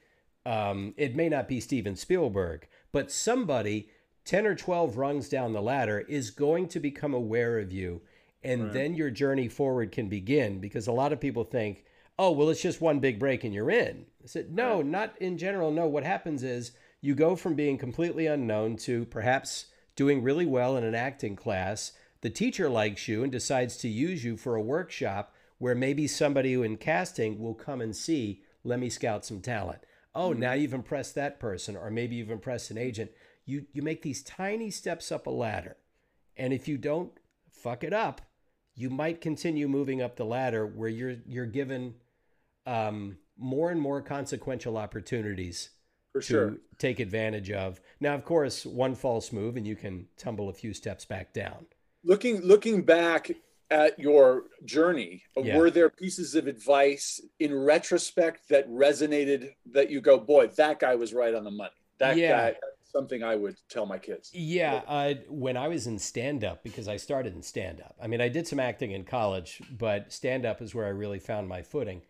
um, 0.46 0.93
it 0.98 1.15
may 1.15 1.30
not 1.30 1.48
be 1.48 1.60
Steven 1.60 1.96
Spielberg, 1.96 2.67
but 2.91 3.12
somebody 3.12 3.89
10 4.26 4.46
or 4.46 4.56
12 4.56 4.98
rungs 4.98 5.30
down 5.30 5.54
the 5.54 5.62
ladder 5.62 6.00
is 6.00 6.32
going 6.32 6.67
to 6.70 6.80
become 6.80 7.13
aware 7.13 7.60
of 7.60 7.72
you. 7.72 8.02
And 8.43 8.65
Right. 8.65 8.74
then 8.74 8.93
your 8.96 9.10
journey 9.10 9.48
forward 9.48 9.91
can 9.91 10.10
begin 10.10 10.60
because 10.60 10.88
a 10.88 10.91
lot 10.91 11.13
of 11.13 11.20
people 11.20 11.43
think, 11.43 11.84
oh, 12.20 12.32
well, 12.32 12.50
it's 12.50 12.62
just 12.62 12.82
one 12.82 13.00
big 13.00 13.20
break 13.20 13.44
and 13.44 13.54
you're 13.54 13.70
in. 13.70 14.06
I 14.24 14.28
said, 14.28 14.52
no, 14.52 14.82
not 14.82 15.16
in 15.22 15.38
general. 15.38 15.72
No, 15.72 15.88
what 15.88 16.04
happens 16.04 16.44
is 16.44 16.72
you 17.02 17.16
go 17.16 17.36
from 17.36 17.56
being 17.56 17.78
completely 17.78 18.28
unknown 18.28 18.78
to 18.78 19.06
perhaps 19.06 19.68
doing 19.96 20.24
really 20.24 20.46
well 20.46 20.78
in 20.78 20.84
an 20.84 20.96
acting 20.96 21.36
class. 21.36 21.92
The 22.22 22.30
teacher 22.30 22.70
likes 22.70 23.08
you 23.08 23.24
and 23.24 23.32
decides 23.32 23.78
to 23.78 23.88
use 23.88 24.24
you 24.24 24.38
for 24.38 24.56
a 24.56 24.62
workshop 24.62 25.34
where 25.60 25.76
maybe 25.76 26.08
somebody 26.08 26.54
in 26.54 26.78
casting 26.78 27.40
will 27.40 27.56
come 27.56 27.82
and 27.82 27.96
see, 27.96 28.42
let 28.64 28.80
me 28.80 28.90
scout 28.90 29.26
some 29.26 29.42
talent. 29.42 29.80
Oh, 30.14 30.34
hmm. 30.34 30.40
now 30.40 30.54
you've 30.54 30.74
impressed 30.74 31.16
that 31.16 31.40
person, 31.40 31.76
or 31.76 31.90
maybe 31.90 32.16
you've 32.16 32.32
impressed 32.32 32.72
an 32.72 32.78
agent. 32.78 33.12
You 33.46 33.66
you 33.72 33.82
make 33.82 34.02
these 34.02 34.24
tiny 34.24 34.70
steps 34.72 35.12
up 35.12 35.28
a 35.28 35.32
ladder. 35.32 35.78
And 36.36 36.54
if 36.54 36.68
you 36.68 36.78
don't 36.78 37.12
fuck 37.50 37.84
it 37.84 37.94
up, 37.94 38.22
you 38.76 38.90
might 38.90 39.22
continue 39.22 39.68
moving 39.68 40.02
up 40.02 40.16
the 40.16 40.26
ladder 40.26 40.66
where 40.66 40.90
you're 40.90 41.16
you're 41.26 41.46
given 41.46 41.96
um, 42.68 43.18
more 43.38 43.72
and 43.72 43.82
more 43.82 44.02
consequential 44.02 44.78
opportunities 44.78 45.70
For 46.12 46.22
to 46.22 46.28
sure. 46.28 46.58
take 46.78 47.00
advantage 47.00 47.50
of. 47.50 47.80
Now, 48.00 48.14
of 48.14 48.26
course, 48.26 48.66
one 48.66 48.94
false 48.94 49.32
move 49.32 49.56
and 49.58 49.66
you 49.66 49.76
can 49.76 50.08
tumble 50.18 50.50
a 50.50 50.54
few 50.54 50.74
steps 50.74 51.06
back 51.06 51.34
down. 51.34 51.66
looking 52.04 52.42
looking 52.42 52.84
back 52.84 53.32
at 53.72 53.98
your 54.00 54.44
journey 54.64 55.24
Yeah. 55.36 55.58
were 55.58 55.70
there 55.72 55.90
pieces 55.90 56.36
of 56.36 56.46
advice 56.48 57.20
in 57.40 57.54
retrospect 57.54 58.48
that 58.50 58.70
resonated 58.70 59.50
that 59.74 59.90
you 59.90 60.00
go 60.00 60.18
boy 60.20 60.48
that 60.48 60.80
guy 60.80 60.96
was 60.96 61.12
right 61.14 61.34
on 61.34 61.44
the 61.44 61.52
money 61.52 61.72
that 62.00 62.16
Yeah. 62.18 62.52
guy 62.52 62.56
something 62.84 63.24
i 63.24 63.36
would 63.36 63.58
tell 63.70 63.86
my 63.86 63.98
kids 63.98 64.32
Yeah, 64.34 64.76
uh, 64.88 65.16
when 65.28 65.58
I 65.58 65.68
was 65.68 65.88
in 65.88 65.98
stand 66.00 66.44
up, 66.46 66.64
because 66.64 66.88
I 66.88 66.98
started 66.98 67.34
in 67.36 67.42
stand 67.42 67.82
up. 67.82 67.96
I 68.02 68.08
mean, 68.08 68.22
I 68.22 68.30
did 68.30 68.48
some 68.48 68.60
acting 68.60 68.92
in 68.92 69.04
college, 69.04 69.62
but 69.78 70.14
stand 70.14 70.46
up 70.46 70.62
is 70.62 70.74
where 70.76 70.86
I 70.86 70.90
really 71.04 71.20
found 71.20 71.48
my 71.50 71.62
footing. 71.62 72.02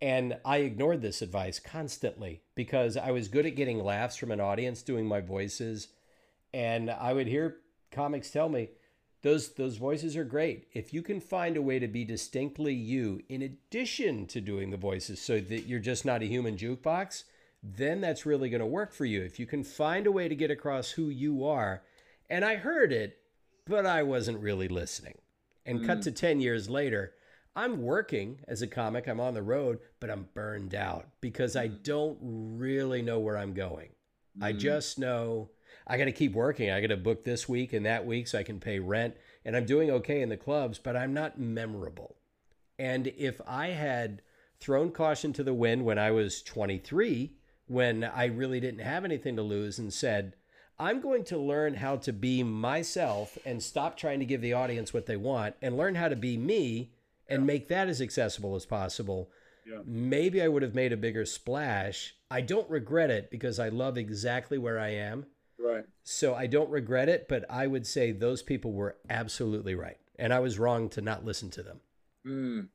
And 0.00 0.38
I 0.44 0.58
ignored 0.58 1.00
this 1.00 1.22
advice 1.22 1.58
constantly 1.58 2.42
because 2.54 2.96
I 2.96 3.12
was 3.12 3.28
good 3.28 3.46
at 3.46 3.56
getting 3.56 3.82
laughs 3.82 4.16
from 4.16 4.30
an 4.30 4.40
audience 4.40 4.82
doing 4.82 5.06
my 5.06 5.20
voices. 5.20 5.88
And 6.52 6.90
I 6.90 7.12
would 7.12 7.26
hear 7.26 7.56
comics 7.90 8.30
tell 8.30 8.48
me, 8.48 8.68
those, 9.22 9.54
those 9.54 9.76
voices 9.76 10.16
are 10.16 10.24
great. 10.24 10.68
If 10.72 10.92
you 10.92 11.02
can 11.02 11.20
find 11.20 11.56
a 11.56 11.62
way 11.62 11.78
to 11.78 11.88
be 11.88 12.04
distinctly 12.04 12.74
you 12.74 13.22
in 13.28 13.42
addition 13.42 14.26
to 14.26 14.40
doing 14.40 14.70
the 14.70 14.76
voices 14.76 15.20
so 15.20 15.40
that 15.40 15.66
you're 15.66 15.80
just 15.80 16.04
not 16.04 16.22
a 16.22 16.26
human 16.26 16.56
jukebox, 16.56 17.24
then 17.62 18.00
that's 18.00 18.26
really 18.26 18.50
going 18.50 18.60
to 18.60 18.66
work 18.66 18.92
for 18.92 19.04
you. 19.04 19.22
If 19.22 19.40
you 19.40 19.46
can 19.46 19.64
find 19.64 20.06
a 20.06 20.12
way 20.12 20.28
to 20.28 20.36
get 20.36 20.50
across 20.50 20.90
who 20.90 21.08
you 21.08 21.44
are. 21.44 21.82
And 22.28 22.44
I 22.44 22.56
heard 22.56 22.92
it, 22.92 23.18
but 23.66 23.86
I 23.86 24.02
wasn't 24.02 24.40
really 24.40 24.68
listening. 24.68 25.18
And 25.64 25.84
cut 25.84 25.98
mm. 25.98 26.04
to 26.04 26.12
10 26.12 26.40
years 26.40 26.70
later, 26.70 27.12
I'm 27.56 27.82
working 27.82 28.40
as 28.46 28.60
a 28.60 28.66
comic, 28.66 29.08
I'm 29.08 29.18
on 29.18 29.32
the 29.32 29.42
road, 29.42 29.78
but 29.98 30.10
I'm 30.10 30.28
burned 30.34 30.74
out 30.74 31.08
because 31.22 31.56
I 31.56 31.68
hmm. 31.68 31.76
don't 31.82 32.18
really 32.20 33.00
know 33.00 33.18
where 33.18 33.38
I'm 33.38 33.54
going. 33.54 33.88
I 34.40 34.52
hmm. 34.52 34.58
just 34.58 34.98
know 34.98 35.48
I 35.86 35.96
got 35.96 36.04
to 36.04 36.12
keep 36.12 36.34
working. 36.34 36.70
I 36.70 36.82
got 36.82 36.88
to 36.88 36.96
book 36.98 37.24
this 37.24 37.48
week 37.48 37.72
and 37.72 37.86
that 37.86 38.04
week 38.04 38.28
so 38.28 38.38
I 38.38 38.42
can 38.42 38.60
pay 38.60 38.78
rent. 38.78 39.16
And 39.44 39.56
I'm 39.56 39.64
doing 39.64 39.90
okay 39.90 40.20
in 40.20 40.28
the 40.28 40.36
clubs, 40.36 40.78
but 40.78 40.96
I'm 40.96 41.14
not 41.14 41.40
memorable. 41.40 42.16
And 42.78 43.06
if 43.16 43.40
I 43.46 43.68
had 43.68 44.20
thrown 44.60 44.90
caution 44.90 45.32
to 45.34 45.42
the 45.42 45.54
wind 45.54 45.84
when 45.84 45.98
I 45.98 46.10
was 46.10 46.42
23, 46.42 47.32
when 47.68 48.04
I 48.04 48.26
really 48.26 48.60
didn't 48.60 48.80
have 48.80 49.04
anything 49.04 49.36
to 49.36 49.42
lose, 49.42 49.78
and 49.78 49.92
said, 49.92 50.34
I'm 50.78 51.00
going 51.00 51.24
to 51.24 51.38
learn 51.38 51.74
how 51.74 51.96
to 51.96 52.12
be 52.12 52.42
myself 52.42 53.38
and 53.46 53.62
stop 53.62 53.96
trying 53.96 54.18
to 54.18 54.26
give 54.26 54.42
the 54.42 54.52
audience 54.52 54.92
what 54.92 55.06
they 55.06 55.16
want 55.16 55.54
and 55.62 55.76
learn 55.76 55.94
how 55.94 56.08
to 56.08 56.16
be 56.16 56.36
me 56.36 56.90
and 57.28 57.46
make 57.46 57.68
that 57.68 57.88
as 57.88 58.00
accessible 58.00 58.54
as 58.54 58.66
possible. 58.66 59.30
Yeah. 59.66 59.80
Maybe 59.84 60.40
I 60.40 60.48
would 60.48 60.62
have 60.62 60.74
made 60.74 60.92
a 60.92 60.96
bigger 60.96 61.24
splash. 61.24 62.14
I 62.30 62.40
don't 62.40 62.68
regret 62.70 63.10
it 63.10 63.30
because 63.30 63.58
I 63.58 63.68
love 63.68 63.98
exactly 63.98 64.58
where 64.58 64.78
I 64.78 64.90
am. 64.90 65.26
right 65.58 65.84
So 66.04 66.34
I 66.34 66.46
don't 66.46 66.70
regret 66.70 67.08
it, 67.08 67.26
but 67.28 67.44
I 67.50 67.66
would 67.66 67.86
say 67.86 68.12
those 68.12 68.42
people 68.42 68.72
were 68.72 68.96
absolutely 69.10 69.74
right. 69.74 69.98
And 70.18 70.32
I 70.32 70.38
was 70.38 70.58
wrong 70.58 70.88
to 70.90 71.00
not 71.00 71.24
listen 71.24 71.50
to 71.50 71.62
them. 71.62 71.80
mm. 72.24 72.68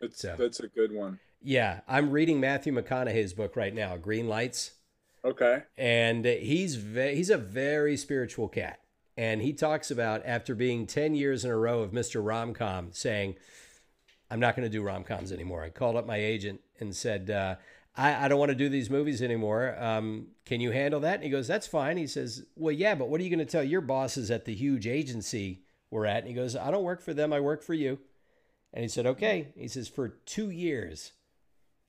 that's, 0.00 0.20
So. 0.20 0.34
that's 0.38 0.60
a 0.60 0.68
good 0.68 0.92
one 0.92 1.20
Yeah, 1.42 1.80
I'm 1.86 2.10
reading 2.10 2.40
Matthew 2.40 2.72
McConaughey's 2.72 3.32
book 3.32 3.54
right 3.56 3.74
now, 3.74 3.96
Green 3.96 4.28
Lights, 4.28 4.72
okay 5.24 5.62
and 5.78 6.24
he's 6.24 6.74
ve- 6.74 7.14
he's 7.14 7.30
a 7.30 7.38
very 7.38 7.96
spiritual 7.96 8.48
cat. 8.48 8.80
And 9.16 9.40
he 9.42 9.52
talks 9.52 9.90
about 9.92 10.22
after 10.26 10.54
being 10.56 10.86
10 10.86 11.14
years 11.14 11.44
in 11.44 11.50
a 11.50 11.56
row 11.56 11.80
of 11.80 11.92
Mr. 11.92 12.22
Romcom 12.22 12.94
saying, 12.94 13.36
I'm 14.34 14.40
not 14.40 14.56
going 14.56 14.66
to 14.66 14.68
do 14.68 14.82
rom-coms 14.82 15.30
anymore. 15.30 15.62
I 15.62 15.70
called 15.70 15.94
up 15.94 16.08
my 16.08 16.16
agent 16.16 16.60
and 16.80 16.94
said, 16.94 17.30
uh, 17.30 17.54
I, 17.96 18.24
I 18.24 18.26
don't 18.26 18.40
want 18.40 18.48
to 18.48 18.56
do 18.56 18.68
these 18.68 18.90
movies 18.90 19.22
anymore. 19.22 19.76
Um, 19.78 20.26
can 20.44 20.60
you 20.60 20.72
handle 20.72 20.98
that? 21.00 21.14
And 21.14 21.22
he 21.22 21.30
goes, 21.30 21.46
That's 21.46 21.68
fine. 21.68 21.96
He 21.96 22.08
says, 22.08 22.42
Well, 22.56 22.72
yeah, 22.72 22.96
but 22.96 23.08
what 23.08 23.20
are 23.20 23.22
you 23.22 23.30
going 23.30 23.38
to 23.38 23.44
tell 23.44 23.62
your 23.62 23.80
bosses 23.80 24.32
at 24.32 24.44
the 24.44 24.52
huge 24.52 24.88
agency 24.88 25.62
we're 25.88 26.06
at? 26.06 26.18
And 26.18 26.26
he 26.26 26.34
goes, 26.34 26.56
I 26.56 26.72
don't 26.72 26.82
work 26.82 27.00
for 27.00 27.14
them. 27.14 27.32
I 27.32 27.38
work 27.38 27.62
for 27.62 27.74
you. 27.74 28.00
And 28.72 28.82
he 28.82 28.88
said, 28.88 29.06
Okay. 29.06 29.52
He 29.56 29.68
says, 29.68 29.86
For 29.86 30.08
two 30.08 30.50
years, 30.50 31.12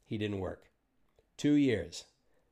he 0.06 0.20
didn't 0.20 0.40
work. 0.40 0.70
Two 1.38 1.54
years. 1.54 2.04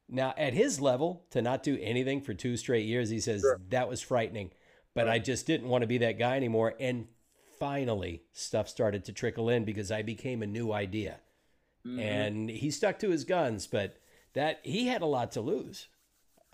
Now, 0.09 0.33
at 0.39 0.55
his 0.55 0.81
level, 0.81 1.27
to 1.29 1.43
not 1.43 1.61
do 1.61 1.77
anything 1.79 2.19
for 2.21 2.33
two 2.33 2.57
straight 2.57 2.87
years, 2.87 3.11
he 3.11 3.19
says, 3.19 3.41
Sure. 3.41 3.61
That 3.69 3.87
was 3.87 4.01
frightening. 4.01 4.53
But 4.95 5.07
I 5.07 5.19
just 5.19 5.45
didn't 5.45 5.69
want 5.69 5.83
to 5.83 5.87
be 5.87 5.99
that 5.99 6.17
guy 6.17 6.35
anymore. 6.35 6.73
And 6.79 7.09
finally, 7.59 8.23
stuff 8.31 8.67
started 8.69 9.03
to 9.05 9.13
trickle 9.13 9.49
in 9.49 9.63
because 9.65 9.91
I 9.91 10.01
became 10.01 10.41
a 10.41 10.47
new 10.47 10.71
idea 10.71 11.19
Mhm. 11.85 11.99
and 11.99 12.49
he 12.49 12.71
stuck 12.71 12.97
to 12.99 13.09
his 13.09 13.25
guns 13.25 13.67
but 13.67 13.97
that 14.33 14.59
he 14.63 14.87
had 14.87 15.01
a 15.01 15.05
lot 15.05 15.33
to 15.33 15.41
lose 15.41 15.89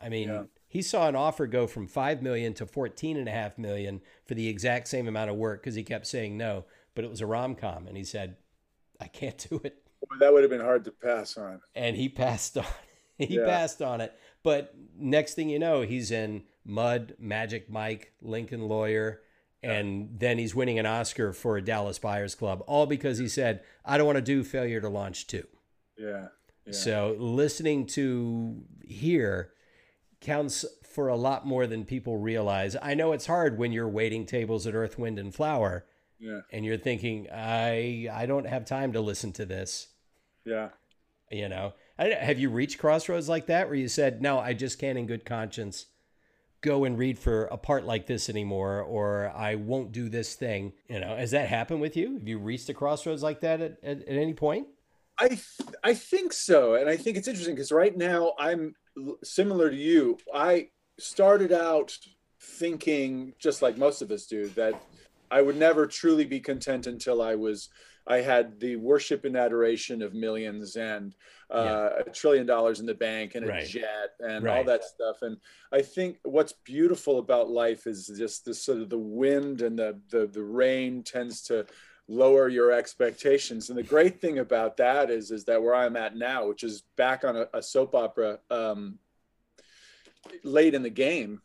i 0.02 0.10
mean 0.10 0.28
Yeah. 0.28 0.44
he 0.68 0.82
saw 0.82 1.08
an 1.08 1.16
offer 1.16 1.46
go 1.46 1.68
from 1.68 1.86
5 1.86 2.24
million 2.24 2.56
to 2.56 2.66
14 2.66 3.16
and 3.16 3.28
a 3.30 3.32
half 3.32 3.56
million 3.60 4.02
for 4.26 4.34
the 4.34 4.48
exact 4.48 4.88
same 4.88 5.08
amount 5.08 5.30
of 5.30 5.36
work 5.36 5.62
because 5.62 5.76
he 5.76 5.84
kept 5.84 6.08
saying 6.08 6.36
no 6.36 6.66
but 6.96 7.04
it 7.06 7.12
was 7.12 7.22
a 7.22 7.28
rom-com 7.28 7.86
and 7.86 7.96
he 7.96 8.04
said 8.04 8.38
i 9.00 9.06
can't 9.08 9.46
do 9.50 9.62
it 9.64 9.84
Boy, 10.10 10.16
that 10.20 10.34
would 10.34 10.42
have 10.42 10.50
been 10.50 10.62
hard 10.62 10.84
to 10.86 10.92
pass 10.92 11.38
on 11.38 11.62
and 11.76 11.96
he 11.96 12.10
passed 12.10 12.58
on 12.58 12.66
he 13.20 13.36
Yeah. 13.36 13.46
passed 13.46 13.84
on 13.84 14.02
it 14.02 14.18
but 14.42 14.74
next 14.98 15.36
thing 15.36 15.50
you 15.52 15.60
know 15.60 15.82
he's 15.84 16.10
in 16.10 16.42
mud 16.66 17.14
magic 17.20 17.70
mike 17.70 18.14
lincoln 18.20 18.68
lawyer 18.68 19.22
and 19.62 20.20
then 20.20 20.38
he's 20.38 20.56
winning 20.56 20.80
an 20.80 20.86
oscar 20.86 21.34
for 21.34 21.58
a 21.58 21.62
dallas 21.62 22.00
buyers 22.00 22.36
club 22.36 22.64
all 22.66 22.86
because 22.86 23.18
he 23.18 23.28
said 23.28 23.62
i 23.84 23.98
don't 23.98 24.08
want 24.08 24.16
to 24.16 24.22
do 24.22 24.44
failure 24.44 24.80
to 24.80 24.90
launch 24.90 25.28
two. 25.28 25.46
Yeah 25.98 26.28
yeah. 26.70 26.78
So 26.78 27.16
listening 27.18 27.86
to 27.88 28.64
here 28.84 29.52
counts 30.22 30.66
for 30.84 31.08
a 31.08 31.16
lot 31.16 31.46
more 31.46 31.68
than 31.68 31.86
people 31.86 32.18
realize. 32.18 32.76
I 32.82 32.94
know 32.94 33.12
it's 33.14 33.26
hard 33.26 33.58
when 33.58 33.72
you're 33.72 33.90
waiting 33.90 34.26
tables 34.26 34.68
at 34.68 34.76
Earth, 34.76 35.00
Wind, 35.00 35.18
and 35.20 35.34
Flour, 35.34 35.86
yeah. 36.20 36.42
and 36.52 36.66
you're 36.66 36.78
thinking, 36.78 37.28
I 37.34 38.08
I 38.12 38.26
don't 38.26 38.48
have 38.48 38.66
time 38.66 38.94
to 38.94 39.02
listen 39.02 39.32
to 39.34 39.46
this. 39.46 39.88
yeah. 40.46 40.70
You 41.32 41.48
know, 41.48 41.74
I, 42.00 42.06
have 42.06 42.40
you 42.40 42.50
reached 42.50 42.80
crossroads 42.80 43.30
like 43.30 43.46
that 43.46 43.68
where 43.68 43.76
you 43.76 43.88
said, 43.88 44.20
no, 44.20 44.40
I 44.40 44.54
just 44.54 44.80
can't 44.80 44.98
in 44.98 45.06
good 45.06 45.26
conscience 45.26 45.86
go 46.62 46.84
and 46.86 46.98
read 46.98 47.18
for 47.18 47.46
a 47.46 47.58
part 47.58 47.86
like 47.86 48.08
this 48.08 48.30
anymore, 48.30 48.82
or 48.82 49.32
I 49.36 49.56
won't 49.56 49.92
do 49.92 50.10
this 50.10 50.36
thing. 50.36 50.74
You 50.90 51.00
know, 51.00 51.16
has 51.16 51.32
that 51.32 51.48
happened 51.48 51.82
with 51.82 51.96
you? 51.96 52.16
Have 52.16 52.28
you 52.28 52.38
reached 52.40 52.70
a 52.70 52.74
crossroads 52.74 53.24
like 53.24 53.42
that 53.42 53.62
at, 53.62 53.78
at, 53.84 54.02
at 54.02 54.08
any 54.08 54.34
point? 54.34 54.68
I 55.18 55.28
th- 55.30 55.70
I 55.84 55.94
think 55.94 56.32
so, 56.34 56.76
and 56.76 56.90
I 56.90 56.96
think 56.96 57.18
it's 57.18 57.28
interesting 57.28 57.56
because 57.56 57.72
right 57.72 57.96
now 57.96 58.34
I'm 58.40 58.76
similar 59.24 59.70
to 59.70 59.76
you. 59.76 60.18
I 60.34 60.70
started 60.98 61.52
out 61.52 61.98
thinking, 62.42 63.34
just 63.38 63.62
like 63.62 63.78
most 63.78 64.02
of 64.02 64.12
us 64.12 64.26
do, 64.26 64.48
that 64.50 64.82
I 65.30 65.42
would 65.42 65.58
never 65.58 65.88
truly 65.88 66.26
be 66.26 66.40
content 66.40 66.88
until 66.88 67.22
I 67.22 67.36
was 67.36 67.70
I 68.10 68.22
had 68.22 68.60
the 68.60 68.76
worship 68.76 69.24
and 69.24 69.38
adoration 69.38 70.02
of 70.02 70.16
millions 70.16 70.76
and 70.76 71.16
uh, 71.52 71.90
yeah. 71.94 72.04
a 72.08 72.10
trillion 72.10 72.48
dollars 72.48 72.80
in 72.80 72.88
the 72.88 72.94
bank 72.96 73.36
and 73.36 73.46
a 73.46 73.50
right. 73.50 73.68
jet 73.68 74.16
and 74.20 74.44
right. 74.44 74.58
all 74.58 74.64
that 74.64 74.84
stuff. 74.84 75.22
And 75.22 75.38
I 75.72 75.84
think 75.84 76.18
what's 76.24 76.54
beautiful 76.54 77.20
about 77.20 77.52
life 77.52 77.86
is 77.86 78.12
just 78.18 78.46
the 78.46 78.54
sort 78.54 78.80
of 78.80 78.90
the 78.90 78.98
wind 78.98 79.62
and 79.62 79.78
the 79.78 80.00
the, 80.10 80.26
the 80.26 80.44
rain 80.44 81.04
tends 81.04 81.44
to 81.44 81.68
lower 82.08 82.50
your 82.50 82.72
expectations. 82.72 83.70
And 83.70 83.78
the 83.78 83.84
great 83.84 84.20
thing 84.20 84.40
about 84.40 84.78
that 84.78 85.12
is 85.12 85.30
is 85.30 85.46
that 85.46 85.62
where 85.62 85.76
I'm 85.76 85.96
at 85.96 86.16
now, 86.16 86.48
which 86.48 86.64
is 86.64 86.82
back 86.96 87.24
on 87.24 87.38
a, 87.38 87.48
a 87.54 87.62
soap 87.62 87.94
opera 87.94 88.40
um, 88.50 88.98
late 90.44 90.74
in 90.74 90.82
the 90.82 90.90
game, 90.90 91.42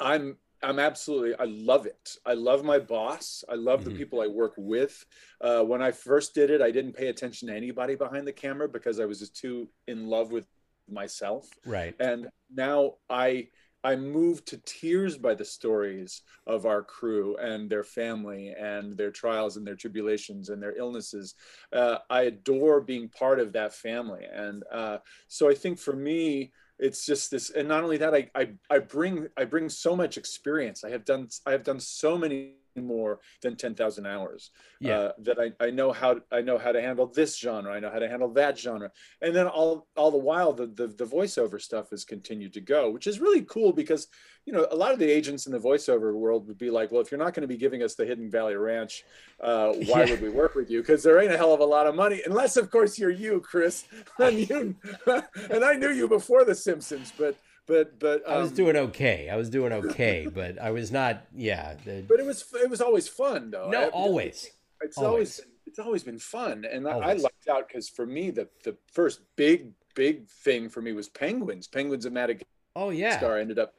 I'm 0.00 0.36
I'm 0.62 0.78
absolutely 0.78 1.34
I 1.38 1.44
love 1.44 1.86
it. 1.86 2.16
I 2.26 2.34
love 2.34 2.64
my 2.64 2.78
boss. 2.78 3.44
I 3.48 3.54
love 3.54 3.80
mm-hmm. 3.80 3.90
the 3.90 3.96
people 3.96 4.20
I 4.20 4.26
work 4.26 4.54
with. 4.56 5.04
Uh, 5.40 5.62
when 5.62 5.82
I 5.82 5.90
first 5.92 6.34
did 6.34 6.50
it, 6.50 6.60
I 6.60 6.70
didn't 6.70 6.94
pay 6.94 7.08
attention 7.08 7.48
to 7.48 7.54
anybody 7.54 7.94
behind 7.94 8.26
the 8.26 8.32
camera 8.32 8.68
because 8.68 9.00
I 9.00 9.04
was 9.04 9.20
just 9.20 9.36
too 9.36 9.68
in 9.86 10.06
love 10.06 10.32
with 10.32 10.46
myself. 10.88 11.48
Right. 11.64 11.94
And 12.00 12.28
now 12.54 12.94
I 13.08 13.48
I'm 13.84 14.10
moved 14.10 14.46
to 14.48 14.58
tears 14.58 15.16
by 15.16 15.34
the 15.34 15.44
stories 15.44 16.22
of 16.46 16.66
our 16.66 16.82
crew 16.82 17.36
and 17.36 17.70
their 17.70 17.84
family 17.84 18.54
and 18.58 18.96
their 18.96 19.12
trials 19.12 19.56
and 19.56 19.66
their 19.66 19.76
tribulations 19.76 20.48
and 20.48 20.60
their 20.60 20.76
illnesses. 20.76 21.34
Uh, 21.72 21.98
I 22.10 22.22
adore 22.22 22.80
being 22.80 23.08
part 23.08 23.38
of 23.38 23.52
that 23.52 23.72
family. 23.72 24.24
And 24.30 24.64
uh, 24.72 24.98
so 25.28 25.48
I 25.48 25.54
think 25.54 25.78
for 25.78 25.94
me, 25.94 26.52
it's 26.78 27.04
just 27.04 27.30
this 27.30 27.50
and 27.50 27.68
not 27.68 27.82
only 27.82 27.96
that 27.96 28.14
I, 28.14 28.30
I 28.34 28.50
i 28.70 28.78
bring 28.78 29.28
i 29.36 29.44
bring 29.44 29.68
so 29.68 29.96
much 29.96 30.16
experience. 30.16 30.84
I 30.84 30.90
have 30.90 31.04
done 31.04 31.28
i 31.46 31.52
have 31.52 31.64
done 31.64 31.80
so 31.80 32.16
many 32.16 32.54
more 32.86 33.20
than 33.42 33.56
10,000 33.56 34.06
hours. 34.06 34.50
Yeah. 34.80 34.98
Uh, 34.98 35.12
that 35.18 35.38
I, 35.38 35.64
I 35.64 35.70
know 35.70 35.92
how 35.92 36.20
I 36.30 36.40
know 36.40 36.58
how 36.58 36.72
to 36.72 36.80
handle 36.80 37.06
this 37.06 37.36
genre. 37.38 37.72
I 37.72 37.80
know 37.80 37.90
how 37.90 37.98
to 37.98 38.08
handle 38.08 38.32
that 38.34 38.58
genre. 38.58 38.90
And 39.20 39.34
then 39.34 39.46
all 39.46 39.88
all 39.96 40.10
the 40.10 40.18
while 40.18 40.52
the, 40.52 40.66
the 40.66 40.86
the 40.86 41.04
voiceover 41.04 41.60
stuff 41.60 41.90
has 41.90 42.04
continued 42.04 42.52
to 42.54 42.60
go, 42.60 42.90
which 42.90 43.06
is 43.06 43.20
really 43.20 43.42
cool 43.42 43.72
because 43.72 44.06
you 44.44 44.52
know 44.52 44.66
a 44.70 44.76
lot 44.76 44.92
of 44.92 44.98
the 44.98 45.10
agents 45.10 45.46
in 45.46 45.52
the 45.52 45.58
voiceover 45.58 46.14
world 46.14 46.46
would 46.46 46.58
be 46.58 46.70
like, 46.70 46.92
well, 46.92 47.00
if 47.00 47.10
you're 47.10 47.18
not 47.18 47.34
going 47.34 47.42
to 47.42 47.48
be 47.48 47.56
giving 47.56 47.82
us 47.82 47.94
the 47.94 48.06
Hidden 48.06 48.30
Valley 48.30 48.54
Ranch, 48.54 49.04
uh, 49.40 49.72
why 49.86 50.04
yeah. 50.04 50.10
would 50.10 50.22
we 50.22 50.28
work 50.28 50.54
with 50.54 50.70
you? 50.70 50.80
Because 50.80 51.02
there 51.02 51.20
ain't 51.20 51.32
a 51.32 51.36
hell 51.36 51.52
of 51.52 51.60
a 51.60 51.64
lot 51.64 51.86
of 51.86 51.94
money, 51.94 52.22
unless 52.24 52.56
of 52.56 52.70
course 52.70 52.98
you're 52.98 53.10
you, 53.10 53.40
Chris. 53.40 53.84
and 54.18 54.48
you 54.48 54.76
and 55.50 55.64
I 55.64 55.74
knew 55.74 55.90
you 55.90 56.08
before 56.08 56.44
The 56.44 56.54
Simpsons, 56.54 57.12
but 57.16 57.36
but 57.68 58.00
but 58.00 58.26
um, 58.26 58.34
I 58.34 58.38
was 58.38 58.50
um, 58.50 58.56
doing 58.56 58.76
okay. 58.76 59.28
I 59.30 59.36
was 59.36 59.50
doing 59.50 59.72
okay, 59.72 60.26
but 60.34 60.58
I 60.60 60.70
was 60.70 60.90
not. 60.90 61.24
Yeah. 61.34 61.74
The, 61.84 62.04
but 62.08 62.18
it 62.18 62.26
was 62.26 62.44
it 62.54 62.68
was 62.68 62.80
always 62.80 63.06
fun 63.06 63.50
though. 63.50 63.70
No, 63.70 63.84
I, 63.84 63.88
always. 63.88 64.50
It's 64.80 64.98
always. 64.98 65.38
always 65.38 65.40
it's 65.66 65.78
always 65.78 66.02
been 66.02 66.18
fun, 66.18 66.64
and 66.64 66.88
I, 66.88 66.98
I 66.98 67.12
lucked 67.12 67.46
out 67.48 67.68
because 67.68 67.88
for 67.88 68.06
me 68.06 68.30
the 68.30 68.48
the 68.64 68.76
first 68.92 69.20
big 69.36 69.72
big 69.94 70.28
thing 70.28 70.68
for 70.68 70.80
me 70.80 70.92
was 70.92 71.08
Penguins. 71.08 71.68
Penguins 71.68 72.06
of 72.06 72.12
Madagascar. 72.12 72.48
Oh 72.74 72.90
yeah. 72.90 73.18
Star 73.18 73.38
ended 73.38 73.58
up 73.58 73.74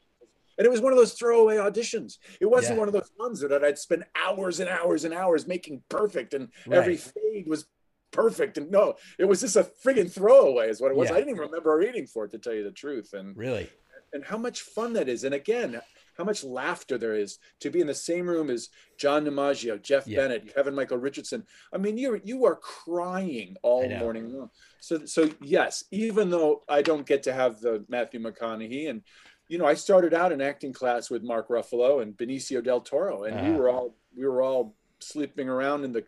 and 0.60 0.66
it 0.66 0.70
was 0.70 0.82
one 0.82 0.92
of 0.92 0.98
those 0.98 1.14
throwaway 1.14 1.56
auditions. 1.56 2.18
It 2.42 2.46
wasn't 2.46 2.74
yeah. 2.76 2.80
one 2.80 2.88
of 2.90 2.94
those 2.94 3.10
ones 3.18 3.40
that 3.40 3.64
I'd 3.64 3.80
spend 3.80 4.04
hours 4.14 4.60
and 4.60 4.70
hours 4.70 5.06
and 5.06 5.14
hours 5.14 5.48
making 5.48 5.82
perfect, 5.88 6.34
and 6.34 6.50
right. 6.68 6.78
every 6.78 6.98
fade 6.98 7.48
was 7.48 7.66
perfect. 8.12 8.58
And 8.58 8.72
no, 8.72 8.96
it 9.18 9.26
was 9.26 9.42
just 9.42 9.56
a 9.56 9.70
friggin' 9.86 10.12
throwaway, 10.12 10.70
is 10.70 10.82
what 10.82 10.92
it 10.92 10.98
was. 10.98 11.10
Yeah. 11.10 11.16
I 11.16 11.20
didn't 11.20 11.36
even 11.36 11.42
remember 11.42 11.76
reading 11.78 12.08
for 12.08 12.26
it 12.26 12.32
to 12.32 12.38
tell 12.38 12.54
you 12.54 12.64
the 12.64 12.72
truth. 12.72 13.14
And 13.14 13.36
really, 13.36 13.70
and 14.14 14.24
how 14.24 14.38
much 14.38 14.62
fun 14.62 14.94
that 14.94 15.10
is. 15.10 15.24
And 15.24 15.36
again, 15.36 15.80
how 16.18 16.24
much 16.24 16.44
laughter 16.44 16.98
there 16.98 17.16
is 17.16 17.38
to 17.62 17.70
be 17.70 17.80
in 17.80 17.88
the 17.88 17.94
same 17.94 18.28
room 18.28 18.50
as 18.50 18.70
John 18.98 19.26
DiMaggio, 19.26 19.82
Jeff 19.82 20.06
yeah. 20.06 20.22
Bennett, 20.22 20.54
Kevin 20.54 20.76
Michael 20.76 20.98
Richardson. 20.98 21.46
I 21.74 21.78
mean, 21.78 21.98
you're 21.98 22.18
you 22.24 22.46
are 22.46 22.56
crying 22.56 23.56
all 23.62 23.88
morning 23.88 24.34
long. 24.34 24.50
So 24.82 25.06
so 25.06 25.30
yes, 25.42 25.86
even 25.92 26.30
though 26.30 26.64
I 26.68 26.82
don't 26.82 27.06
get 27.06 27.24
to 27.24 27.34
have 27.34 27.62
the 27.62 27.86
Matthew 27.88 28.20
McConaughey 28.20 28.90
and 28.90 29.02
you 29.48 29.58
know, 29.58 29.66
I 29.66 29.74
started 29.74 30.14
out 30.14 30.32
in 30.32 30.42
acting 30.42 30.74
class 30.74 31.10
with 31.10 31.24
Mark 31.24 31.50
Ruffalo 31.50 32.04
and 32.04 32.16
Benicio 32.16 32.64
del 32.64 32.82
Toro, 32.82 33.24
and 33.24 33.36
uh-huh. 33.36 33.50
we 33.50 33.56
were 33.56 33.70
all 33.70 33.96
we 34.16 34.28
were 34.28 34.42
all 34.42 34.76
sleeping 35.00 35.50
around 35.50 35.84
in 35.84 35.92
the 35.92 36.04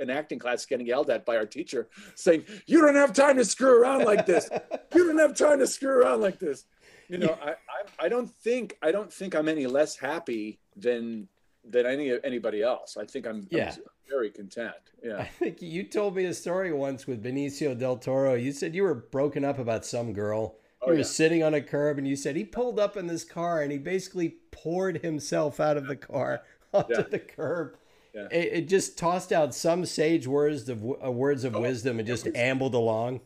an 0.00 0.10
acting 0.10 0.38
class 0.38 0.66
getting 0.66 0.86
yelled 0.86 1.10
at 1.10 1.24
by 1.24 1.36
our 1.36 1.46
teacher 1.46 1.88
saying, 2.14 2.44
You 2.66 2.80
don't 2.80 2.96
have 2.96 3.12
time 3.12 3.36
to 3.36 3.44
screw 3.44 3.80
around 3.80 4.04
like 4.04 4.26
this. 4.26 4.48
You 4.94 5.06
don't 5.06 5.18
have 5.20 5.34
time 5.34 5.58
to 5.58 5.66
screw 5.66 6.02
around 6.02 6.20
like 6.20 6.38
this 6.38 6.66
you 7.12 7.18
know, 7.18 7.36
I, 7.42 7.50
I, 7.50 8.06
I 8.06 8.08
don't 8.08 8.30
think 8.30 8.78
I 8.82 8.90
don't 8.90 9.12
think 9.12 9.34
I'm 9.34 9.46
any 9.46 9.66
less 9.66 9.96
happy 9.96 10.58
than 10.76 11.28
than 11.62 11.84
any 11.84 12.12
anybody 12.24 12.62
else. 12.62 12.96
I 12.96 13.04
think 13.04 13.26
I'm, 13.26 13.46
yeah. 13.50 13.70
I'm 13.76 13.82
very 14.08 14.30
content. 14.30 14.72
Yeah. 15.04 15.18
I 15.18 15.24
think 15.24 15.60
you 15.60 15.84
told 15.84 16.16
me 16.16 16.24
a 16.24 16.34
story 16.34 16.72
once 16.72 17.06
with 17.06 17.22
Benicio 17.22 17.78
del 17.78 17.98
Toro. 17.98 18.34
You 18.34 18.50
said 18.50 18.74
you 18.74 18.82
were 18.84 18.94
broken 18.94 19.44
up 19.44 19.58
about 19.58 19.84
some 19.84 20.14
girl. 20.14 20.56
Oh, 20.80 20.86
you 20.86 20.92
were 20.92 20.98
yeah. 20.98 21.04
sitting 21.04 21.42
on 21.42 21.52
a 21.54 21.60
curb 21.60 21.98
and 21.98 22.08
you 22.08 22.16
said 22.16 22.34
he 22.34 22.44
pulled 22.44 22.80
up 22.80 22.96
in 22.96 23.06
this 23.06 23.24
car 23.24 23.60
and 23.60 23.70
he 23.70 23.78
basically 23.78 24.36
poured 24.50 25.02
himself 25.02 25.60
out 25.60 25.76
of 25.76 25.86
the 25.86 25.96
car 25.96 26.42
onto 26.72 26.94
yeah. 26.94 27.02
the 27.02 27.18
curb. 27.18 27.76
Yeah. 28.14 28.28
It, 28.30 28.52
it, 28.52 28.68
just 28.68 28.98
tossed 28.98 29.32
out 29.32 29.54
some 29.54 29.86
sage 29.86 30.26
words 30.26 30.68
of 30.68 30.84
uh, 31.02 31.10
words 31.10 31.44
of 31.44 31.56
oh, 31.56 31.62
wisdom 31.62 31.98
and 31.98 32.06
just 32.06 32.28
ambled 32.34 32.74
along. 32.74 33.20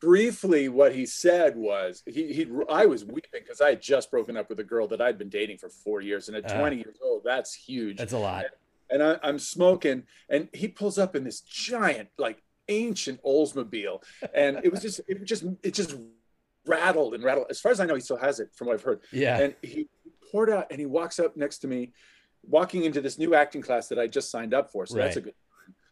Briefly 0.00 0.68
what 0.68 0.94
he 0.96 1.06
said 1.06 1.56
was 1.56 2.02
he 2.06 2.32
he 2.32 2.50
I 2.68 2.86
was 2.86 3.04
weeping 3.04 3.40
because 3.40 3.60
I 3.60 3.70
had 3.70 3.80
just 3.80 4.10
broken 4.10 4.36
up 4.36 4.48
with 4.48 4.58
a 4.58 4.64
girl 4.64 4.88
that 4.88 5.00
I'd 5.00 5.16
been 5.16 5.28
dating 5.28 5.58
for 5.58 5.68
four 5.68 6.00
years 6.00 6.26
and 6.26 6.36
at 6.36 6.50
uh, 6.50 6.58
20 6.58 6.76
years 6.76 6.96
old 7.00 7.22
that's 7.24 7.54
huge. 7.54 7.98
That's 7.98 8.12
a 8.12 8.18
lot. 8.18 8.46
And, 8.90 9.00
and 9.00 9.20
I, 9.22 9.28
am 9.28 9.38
smoking 9.38 10.02
and 10.28 10.48
he 10.52 10.66
pulls 10.66 10.98
up 10.98 11.14
in 11.14 11.22
this 11.22 11.40
giant 11.40 12.08
like 12.18 12.42
ancient 12.68 13.22
Oldsmobile 13.22 14.02
and 14.34 14.58
it 14.64 14.72
was 14.72 14.82
just 14.82 15.00
it 15.06 15.22
just 15.24 15.44
it 15.62 15.72
just 15.72 15.94
rattled 16.66 17.14
and 17.14 17.22
rattled. 17.22 17.46
As 17.48 17.60
far 17.60 17.70
as 17.70 17.78
I 17.78 17.86
know 17.86 17.94
he 17.94 18.00
still 18.00 18.16
has 18.16 18.40
it 18.40 18.48
from 18.56 18.66
what 18.66 18.74
I've 18.74 18.82
heard. 18.82 19.02
Yeah. 19.12 19.38
And 19.38 19.54
he 19.62 19.88
poured 20.32 20.50
out 20.50 20.66
and 20.72 20.80
he 20.80 20.86
walks 20.86 21.20
up 21.20 21.36
next 21.36 21.58
to 21.58 21.68
me 21.68 21.92
walking 22.44 22.84
into 22.84 23.00
this 23.00 23.18
new 23.18 23.34
acting 23.34 23.62
class 23.62 23.88
that 23.88 23.98
I 23.98 24.06
just 24.06 24.30
signed 24.30 24.52
up 24.52 24.70
for 24.70 24.86
so 24.86 24.96
right. 24.96 25.04
that's 25.04 25.16
a 25.16 25.20
good 25.20 25.34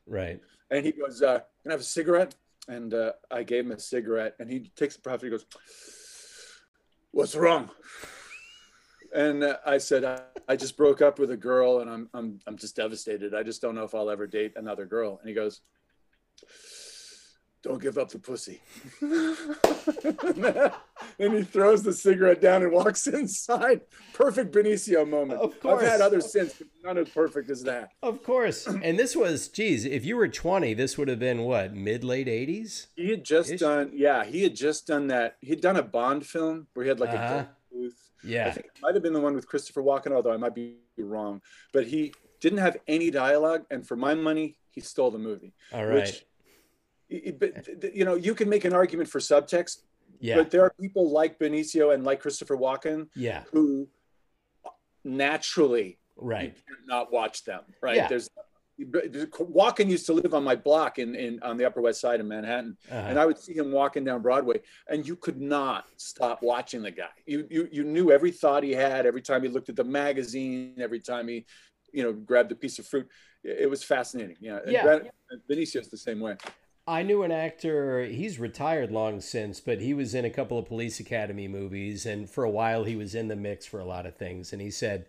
right 0.07 0.41
and 0.71 0.85
he 0.85 0.93
goes 0.93 1.23
uh, 1.23 1.41
can 1.63 1.71
I 1.71 1.75
have 1.75 1.81
a 1.81 1.85
cigarette 1.85 2.35
and 2.71 2.95
uh, 2.95 3.13
I 3.31 3.43
gave 3.43 3.67
him 3.67 3.73
a 3.73 3.79
cigarette, 3.79 4.37
and 4.39 4.51
he 4.51 4.71
takes 4.77 4.97
the 4.97 5.03
profit. 5.03 5.25
He 5.25 5.31
goes, 5.31 5.47
"What's 7.11 7.35
wrong?" 7.35 7.71
And 9.13 9.43
uh, 9.43 9.57
I 9.67 9.79
said, 9.79 10.05
I, 10.05 10.21
I, 10.47 10.55
just 10.55 10.77
broke 10.77 11.03
up 11.03 11.19
with 11.19 11.33
a 11.33 11.37
girl, 11.37 11.81
and 11.81 11.91
I'm 11.91 12.09
I'm 12.15 12.39
I'm 12.47 12.57
just 12.57 12.77
devastated. 12.77 13.35
I 13.35 13.43
just 13.43 13.61
don't 13.61 13.75
know 13.75 13.83
if 13.83 13.95
I'll 13.95 14.11
ever 14.11 14.27
date 14.27 14.53
another 14.57 14.87
girl." 14.87 15.19
And 15.19 15.29
he 15.29 15.35
goes, 15.35 15.61
don't 17.63 17.81
give 17.81 17.99
up 17.99 18.09
the 18.11 18.19
pussy. 18.19 18.61
and 21.19 21.35
he 21.35 21.43
throws 21.43 21.83
the 21.83 21.93
cigarette 21.93 22.41
down 22.41 22.63
and 22.63 22.73
walks 22.73 23.07
inside. 23.07 23.83
Perfect 24.15 24.55
Benicio 24.55 25.09
moment. 25.09 25.41
Of 25.41 25.61
course. 25.61 25.83
I've 25.83 25.89
had 25.89 26.01
other 26.01 26.21
since, 26.21 26.55
but 26.55 26.69
none 26.83 26.99
as 26.99 27.11
perfect 27.11 27.51
as 27.51 27.63
that. 27.65 27.91
Of 28.03 28.23
course. 28.23 28.67
And 28.67 28.99
this 28.99 29.15
was, 29.15 29.49
geez, 29.49 29.85
if 29.85 30.05
you 30.07 30.17
were 30.17 30.29
20, 30.29 30.73
this 30.75 30.97
would 30.97 31.09
have 31.09 31.19
been 31.19 31.43
what, 31.43 31.75
mid 31.75 32.03
late 32.03 32.29
80s? 32.29 32.87
He 32.97 33.11
had 33.11 33.25
just 33.25 33.51
Ish? 33.51 33.61
done, 33.61 33.91
yeah, 33.95 34.25
he 34.25 34.43
had 34.43 34.57
just 34.57 34.87
done 34.87 35.09
that. 35.09 35.37
He'd 35.41 35.61
done 35.61 35.77
a 35.77 35.83
Bond 35.83 36.25
film 36.25 36.67
where 36.73 36.85
he 36.85 36.89
had 36.89 37.01
like 37.01 37.11
uh-huh. 37.11 37.45
a 37.45 37.49
booth. 37.75 38.11
Yeah. 38.25 38.49
I 38.49 38.51
think 38.53 38.67
it 38.67 38.83
might 38.83 38.95
have 38.95 39.03
been 39.03 39.13
the 39.13 39.21
one 39.21 39.35
with 39.35 39.47
Christopher 39.47 39.83
Walken, 39.83 40.13
although 40.13 40.33
I 40.33 40.39
might 40.39 40.55
be 40.55 40.77
wrong. 40.99 41.43
But 41.73 41.87
he 41.87 42.15
didn't 42.41 42.59
have 42.59 42.79
any 42.89 43.11
dialogue. 43.11 43.65
And 43.71 43.87
for 43.87 43.97
my 43.97 44.15
money, 44.15 44.57
he 44.71 44.81
stole 44.81 45.11
the 45.11 45.19
movie. 45.19 45.53
All 45.73 45.85
right. 45.85 45.95
Which 45.95 46.25
but 47.39 47.95
you 47.95 48.05
know 48.05 48.15
you 48.15 48.35
can 48.35 48.49
make 48.49 48.65
an 48.65 48.73
argument 48.73 49.09
for 49.09 49.19
subtext 49.19 49.83
yeah. 50.21 50.37
but 50.37 50.51
there 50.51 50.63
are 50.63 50.73
people 50.81 51.11
like 51.11 51.39
benicio 51.39 51.95
and 51.95 52.05
like 52.05 52.21
christopher 52.21 52.57
walken 52.57 53.09
yeah 53.15 53.43
who 53.53 53.89
naturally 55.05 55.99
right 56.17 56.57
not 56.87 57.13
watch 57.13 57.45
them 57.45 57.63
right 57.81 57.97
yeah. 57.97 58.09
there's 58.09 58.29
Walken 58.85 59.89
used 59.89 60.07
to 60.07 60.13
live 60.13 60.33
on 60.35 60.43
my 60.43 60.57
block 60.57 60.99
in, 60.99 61.15
in 61.15 61.43
on 61.43 61.57
the 61.57 61.65
Upper 61.65 61.81
West 61.81 62.01
Side 62.01 62.21
of 62.21 62.27
Manhattan, 62.27 62.77
uh-huh. 62.91 63.09
and 63.09 63.19
I 63.19 63.27
would 63.27 63.39
see 63.39 63.55
him 63.55 63.73
walking 63.73 64.05
down 64.05 64.23
Broadway, 64.23 64.61
and 64.89 65.07
you 65.07 65.17
could 65.17 65.41
not 65.41 65.87
stop 65.97 66.43
watching 66.43 66.83
the 66.83 66.91
guy. 66.91 67.11
You, 67.27 67.47
you 67.51 67.69
you 67.71 67.85
knew 67.85 68.11
every 68.11 68.31
thought 68.31 68.63
he 68.63 68.73
had, 68.73 69.07
every 69.07 69.23
time 69.23 69.43
he 69.43 69.49
looked 69.49 69.69
at 69.69 69.77
the 69.77 69.85
magazine, 69.85 70.75
every 70.79 71.01
time 71.01 71.29
he, 71.29 71.45
you 71.93 72.03
know, 72.03 72.13
grabbed 72.13 72.53
a 72.53 72.55
piece 72.55 72.79
of 72.79 72.87
fruit. 72.87 73.09
It 73.43 73.69
was 73.69 73.83
fascinating. 73.83 74.37
Yeah, 74.41 74.61
yeah. 74.67 75.01
Benicio's 75.49 75.89
the 75.89 75.97
same 75.97 76.21
way. 76.21 76.37
I 76.91 77.05
knew 77.05 77.23
an 77.23 77.31
actor, 77.31 78.05
he's 78.05 78.41
retired 78.41 78.91
long 78.91 79.21
since, 79.21 79.61
but 79.61 79.81
he 79.81 79.95
was 79.95 80.13
in 80.13 80.25
a 80.25 80.31
couple 80.31 80.59
of 80.59 80.67
police 80.67 80.99
academy 80.99 81.47
movies. 81.47 82.05
And 82.05 82.29
for 82.29 82.43
a 82.43 82.51
while, 82.51 82.83
he 82.83 82.97
was 82.97 83.15
in 83.15 83.29
the 83.29 83.37
mix 83.37 83.65
for 83.65 83.79
a 83.79 83.85
lot 83.85 84.07
of 84.07 84.17
things. 84.17 84.53
And 84.53 84.61
he 84.61 84.73
said, 84.73 85.07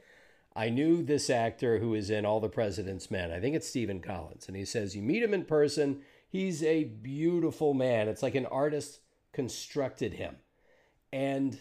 I 0.56 0.70
knew 0.70 1.02
this 1.02 1.28
actor 1.28 1.80
who 1.80 1.96
is 1.96 2.12
in 2.12 2.24
All 2.24 2.40
the 2.40 2.50
President's 2.50 3.10
Men. 3.10 3.32
I 3.32 3.40
think 3.40 3.56
it's 3.56 3.68
Stephen 3.68 4.00
Collins. 4.00 4.48
And 4.48 4.56
he 4.56 4.64
says, 4.64 4.96
You 4.96 5.02
meet 5.02 5.24
him 5.24 5.34
in 5.34 5.44
person, 5.44 6.02
he's 6.30 6.62
a 6.62 6.84
beautiful 6.84 7.74
man. 7.74 8.08
It's 8.08 8.22
like 8.22 8.36
an 8.36 8.46
artist 8.46 9.00
constructed 9.34 10.14
him. 10.14 10.36
And 11.12 11.60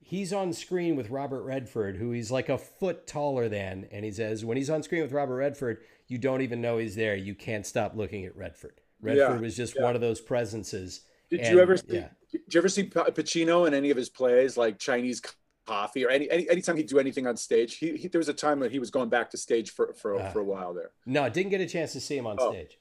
he's 0.00 0.32
on 0.32 0.52
screen 0.52 0.96
with 0.96 1.10
Robert 1.10 1.44
Redford, 1.44 1.98
who 1.98 2.10
he's 2.10 2.32
like 2.32 2.48
a 2.48 2.58
foot 2.58 3.06
taller 3.06 3.48
than, 3.48 3.86
and 3.92 4.04
he 4.04 4.10
says 4.10 4.44
when 4.44 4.56
he's 4.56 4.70
on 4.70 4.82
screen 4.82 5.02
with 5.02 5.12
Robert 5.12 5.36
Redford, 5.36 5.78
you 6.08 6.18
don't 6.18 6.42
even 6.42 6.60
know 6.60 6.78
he's 6.78 6.96
there. 6.96 7.14
You 7.14 7.36
can't 7.36 7.64
stop 7.64 7.94
looking 7.94 8.24
at 8.24 8.36
Redford. 8.36 8.80
Redford 9.04 9.36
Yeah, 9.36 9.40
was 9.40 9.56
just 9.56 9.76
yeah. 9.76 9.82
one 9.82 9.94
of 9.94 10.00
those 10.00 10.20
presences. 10.20 11.02
Did 11.30 11.40
And, 11.40 11.54
you 11.54 11.60
ever 11.60 11.76
see? 11.76 11.84
yeah. 11.88 12.08
Did 12.32 12.42
you 12.54 12.58
ever 12.60 12.68
see 12.68 12.84
Pa- 12.84 13.04
Pacino 13.10 13.66
in 13.68 13.74
any 13.74 13.90
of 13.90 13.96
his 13.96 14.08
plays, 14.08 14.56
like 14.56 14.78
Chinese 14.78 15.22
Coffee, 15.66 16.04
or 16.04 16.10
any, 16.10 16.28
any 16.30 16.48
anytime 16.50 16.76
he'd 16.76 16.88
do 16.88 16.98
anything 16.98 17.26
on 17.26 17.36
stage? 17.36 17.76
He, 17.78 17.96
he 17.96 18.08
there 18.08 18.18
was 18.18 18.28
a 18.28 18.34
time 18.34 18.60
that 18.60 18.72
he 18.72 18.78
was 18.78 18.90
going 18.90 19.08
back 19.08 19.30
to 19.30 19.36
stage 19.38 19.70
for 19.70 19.94
for, 19.94 20.20
Ah. 20.20 20.30
for 20.30 20.40
a 20.40 20.44
while 20.44 20.74
there. 20.74 20.90
No, 21.06 21.22
I 21.22 21.28
didn't 21.28 21.50
get 21.50 21.60
a 21.60 21.66
chance 21.66 21.92
to 21.92 22.00
see 22.00 22.16
him 22.16 22.26
on 22.26 22.36
Oh. 22.40 22.50
stage. 22.52 22.78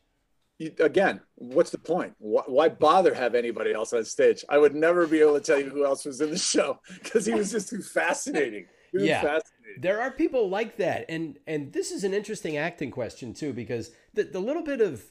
You- 0.60 0.74
again, 0.80 1.22
what's 1.36 1.72
the 1.72 1.78
point? 1.78 2.14
Why, 2.20 2.44
why 2.48 2.70
bother 2.70 3.14
have 3.14 3.36
anybody 3.36 3.74
else 3.74 3.92
on 3.94 4.04
stage? 4.06 4.44
I 4.50 4.58
would 4.58 4.76
never 4.76 5.08
be 5.08 5.20
able 5.20 5.34
to 5.40 5.46
tell 5.46 5.60
you 5.60 5.70
who 5.70 5.86
else 5.86 6.06
was 6.06 6.22
in 6.22 6.30
the 6.32 6.38
show 6.38 6.80
because 7.04 7.26
he 7.26 7.34
was 7.34 7.52
just 7.52 7.70
too 7.70 7.82
fascinating. 7.82 8.66
Yeah. 8.94 9.22
fascinating. 9.22 9.82
There 9.82 10.00
are 10.02 10.12
people 10.12 10.50
like 10.50 10.78
that, 10.78 11.06
and 11.10 11.40
and 11.48 11.72
this 11.74 11.92
is 11.92 12.04
an 12.04 12.14
interesting 12.14 12.58
acting 12.58 12.92
question 12.92 13.34
too, 13.34 13.54
because 13.54 13.92
the 14.14 14.24
the 14.24 14.40
little 14.40 14.62
bit 14.64 14.82
of 14.82 15.04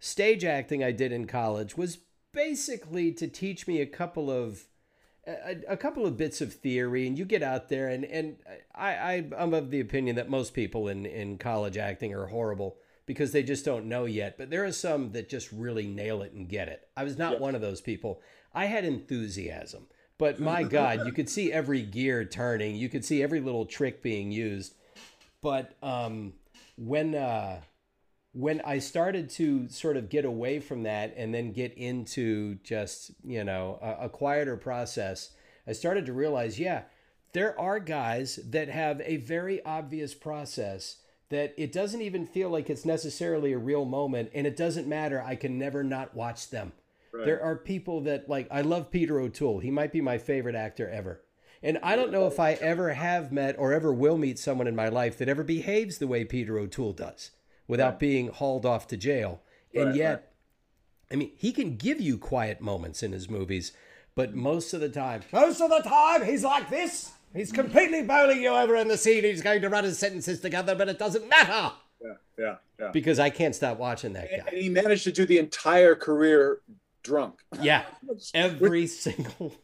stage 0.00 0.44
acting 0.44 0.82
I 0.82 0.90
did 0.90 1.12
in 1.12 1.26
college 1.26 1.76
was 1.76 1.98
basically 2.32 3.12
to 3.12 3.28
teach 3.28 3.68
me 3.68 3.80
a 3.80 3.86
couple 3.86 4.30
of 4.30 4.64
a, 5.26 5.56
a 5.68 5.76
couple 5.76 6.06
of 6.06 6.16
bits 6.16 6.40
of 6.40 6.54
theory, 6.54 7.06
and 7.06 7.18
you 7.18 7.24
get 7.24 7.42
out 7.42 7.68
there, 7.68 7.88
and 7.88 8.04
and 8.04 8.36
I, 8.74 8.94
I 8.94 9.24
I'm 9.38 9.54
of 9.54 9.70
the 9.70 9.80
opinion 9.80 10.16
that 10.16 10.28
most 10.28 10.54
people 10.54 10.88
in 10.88 11.06
in 11.06 11.38
college 11.38 11.76
acting 11.76 12.14
are 12.14 12.26
horrible 12.26 12.78
because 13.06 13.32
they 13.32 13.42
just 13.42 13.64
don't 13.64 13.86
know 13.86 14.06
yet. 14.06 14.38
But 14.38 14.50
there 14.50 14.64
are 14.64 14.72
some 14.72 15.12
that 15.12 15.28
just 15.28 15.52
really 15.52 15.86
nail 15.86 16.22
it 16.22 16.32
and 16.32 16.48
get 16.48 16.68
it. 16.68 16.88
I 16.96 17.04
was 17.04 17.18
not 17.18 17.40
one 17.40 17.54
of 17.54 17.60
those 17.60 17.80
people. 17.80 18.20
I 18.54 18.66
had 18.66 18.84
enthusiasm, 18.84 19.86
but 20.18 20.40
my 20.40 20.62
God, 20.78 21.06
you 21.06 21.12
could 21.12 21.28
see 21.28 21.52
every 21.52 21.82
gear 21.82 22.24
turning. 22.24 22.76
You 22.76 22.88
could 22.88 23.04
see 23.04 23.22
every 23.22 23.40
little 23.40 23.66
trick 23.66 24.02
being 24.02 24.32
used. 24.32 24.74
But 25.42 25.76
um, 25.82 26.34
when 26.76 27.14
uh, 27.14 27.60
when 28.32 28.60
I 28.64 28.78
started 28.78 29.28
to 29.30 29.68
sort 29.68 29.96
of 29.96 30.08
get 30.08 30.24
away 30.24 30.60
from 30.60 30.84
that 30.84 31.14
and 31.16 31.34
then 31.34 31.52
get 31.52 31.74
into 31.74 32.56
just 32.62 33.10
you 33.24 33.44
know 33.44 33.78
a, 33.82 34.06
a 34.06 34.08
quieter 34.08 34.56
process, 34.56 35.30
I 35.66 35.72
started 35.72 36.06
to 36.06 36.12
realize, 36.12 36.58
yeah, 36.58 36.82
there 37.32 37.58
are 37.58 37.80
guys 37.80 38.38
that 38.50 38.68
have 38.68 39.00
a 39.04 39.16
very 39.16 39.64
obvious 39.64 40.14
process 40.14 40.96
that 41.28 41.54
it 41.56 41.72
doesn't 41.72 42.02
even 42.02 42.26
feel 42.26 42.50
like 42.50 42.68
it's 42.70 42.84
necessarily 42.84 43.52
a 43.52 43.58
real 43.58 43.84
moment, 43.84 44.30
and 44.34 44.46
it 44.46 44.56
doesn't 44.56 44.88
matter. 44.88 45.22
I 45.22 45.36
can 45.36 45.58
never 45.58 45.84
not 45.84 46.14
watch 46.14 46.50
them. 46.50 46.72
Right. 47.12 47.24
There 47.24 47.42
are 47.42 47.56
people 47.56 48.02
that 48.02 48.28
like 48.28 48.46
I 48.50 48.60
love 48.60 48.90
Peter 48.90 49.18
O'Toole. 49.18 49.58
He 49.58 49.70
might 49.70 49.92
be 49.92 50.00
my 50.00 50.18
favorite 50.18 50.54
actor 50.54 50.88
ever. 50.88 51.22
And 51.62 51.78
I 51.82 51.94
don't 51.94 52.10
know 52.10 52.26
if 52.26 52.40
I 52.40 52.52
ever 52.52 52.94
have 52.94 53.32
met 53.32 53.58
or 53.58 53.74
ever 53.74 53.92
will 53.92 54.16
meet 54.16 54.38
someone 54.38 54.66
in 54.66 54.74
my 54.74 54.88
life 54.88 55.18
that 55.18 55.28
ever 55.28 55.44
behaves 55.44 55.98
the 55.98 56.06
way 56.06 56.24
Peter 56.24 56.58
O'Toole 56.58 56.94
does 56.94 57.32
without 57.70 57.92
Right. 57.92 57.98
being 58.00 58.28
hauled 58.28 58.66
off 58.66 58.86
to 58.88 58.96
jail. 58.96 59.40
And 59.74 59.86
Right, 59.90 59.94
yet, 59.96 60.10
right. 60.10 60.22
I 61.12 61.16
mean, 61.16 61.32
he 61.36 61.52
can 61.52 61.76
give 61.76 62.00
you 62.00 62.18
quiet 62.18 62.60
moments 62.60 63.02
in 63.02 63.12
his 63.12 63.28
movies, 63.30 63.72
but 64.14 64.34
most 64.34 64.72
of 64.74 64.80
the 64.80 64.88
time, 64.88 65.22
most 65.32 65.60
of 65.60 65.70
the 65.70 65.80
time, 65.80 66.24
he's 66.24 66.44
like 66.44 66.68
this. 66.68 67.12
He's 67.34 67.52
completely 67.52 68.02
bowling 68.02 68.42
you 68.42 68.48
over 68.48 68.74
in 68.74 68.88
the 68.88 68.96
scene. 68.98 69.22
He's 69.24 69.40
going 69.42 69.62
to 69.62 69.68
run 69.68 69.84
his 69.84 69.98
sentences 69.98 70.40
together, 70.40 70.74
but 70.74 70.88
it 70.88 70.98
doesn't 70.98 71.28
matter 71.28 71.72
Yeah, 72.02 72.14
yeah, 72.36 72.56
yeah. 72.80 72.90
because 72.92 73.20
I 73.20 73.30
can't 73.30 73.54
stop 73.54 73.78
watching 73.78 74.12
that 74.14 74.30
And 74.32 74.44
guy. 74.44 74.50
he 74.56 74.68
managed 74.68 75.04
to 75.04 75.12
do 75.12 75.24
the 75.26 75.38
entire 75.38 75.94
career 75.94 76.60
drunk. 77.04 77.36
Yeah, 77.60 77.84
every 78.34 78.86
single. 78.88 79.54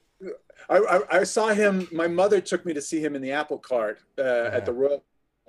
I, 0.69 0.77
I, 0.79 1.19
I 1.21 1.25
saw 1.25 1.49
him. 1.49 1.89
My 1.93 2.07
mother 2.07 2.41
took 2.41 2.65
me 2.65 2.73
to 2.75 2.81
see 2.83 3.01
him 3.01 3.15
in 3.17 3.23
the 3.23 3.33
Apple 3.33 3.59
Cart 3.59 3.99
uh, 4.19 4.23
Uh-huh. 4.23 4.57
at 4.57 4.65
the 4.67 4.73
Royal 4.73 5.03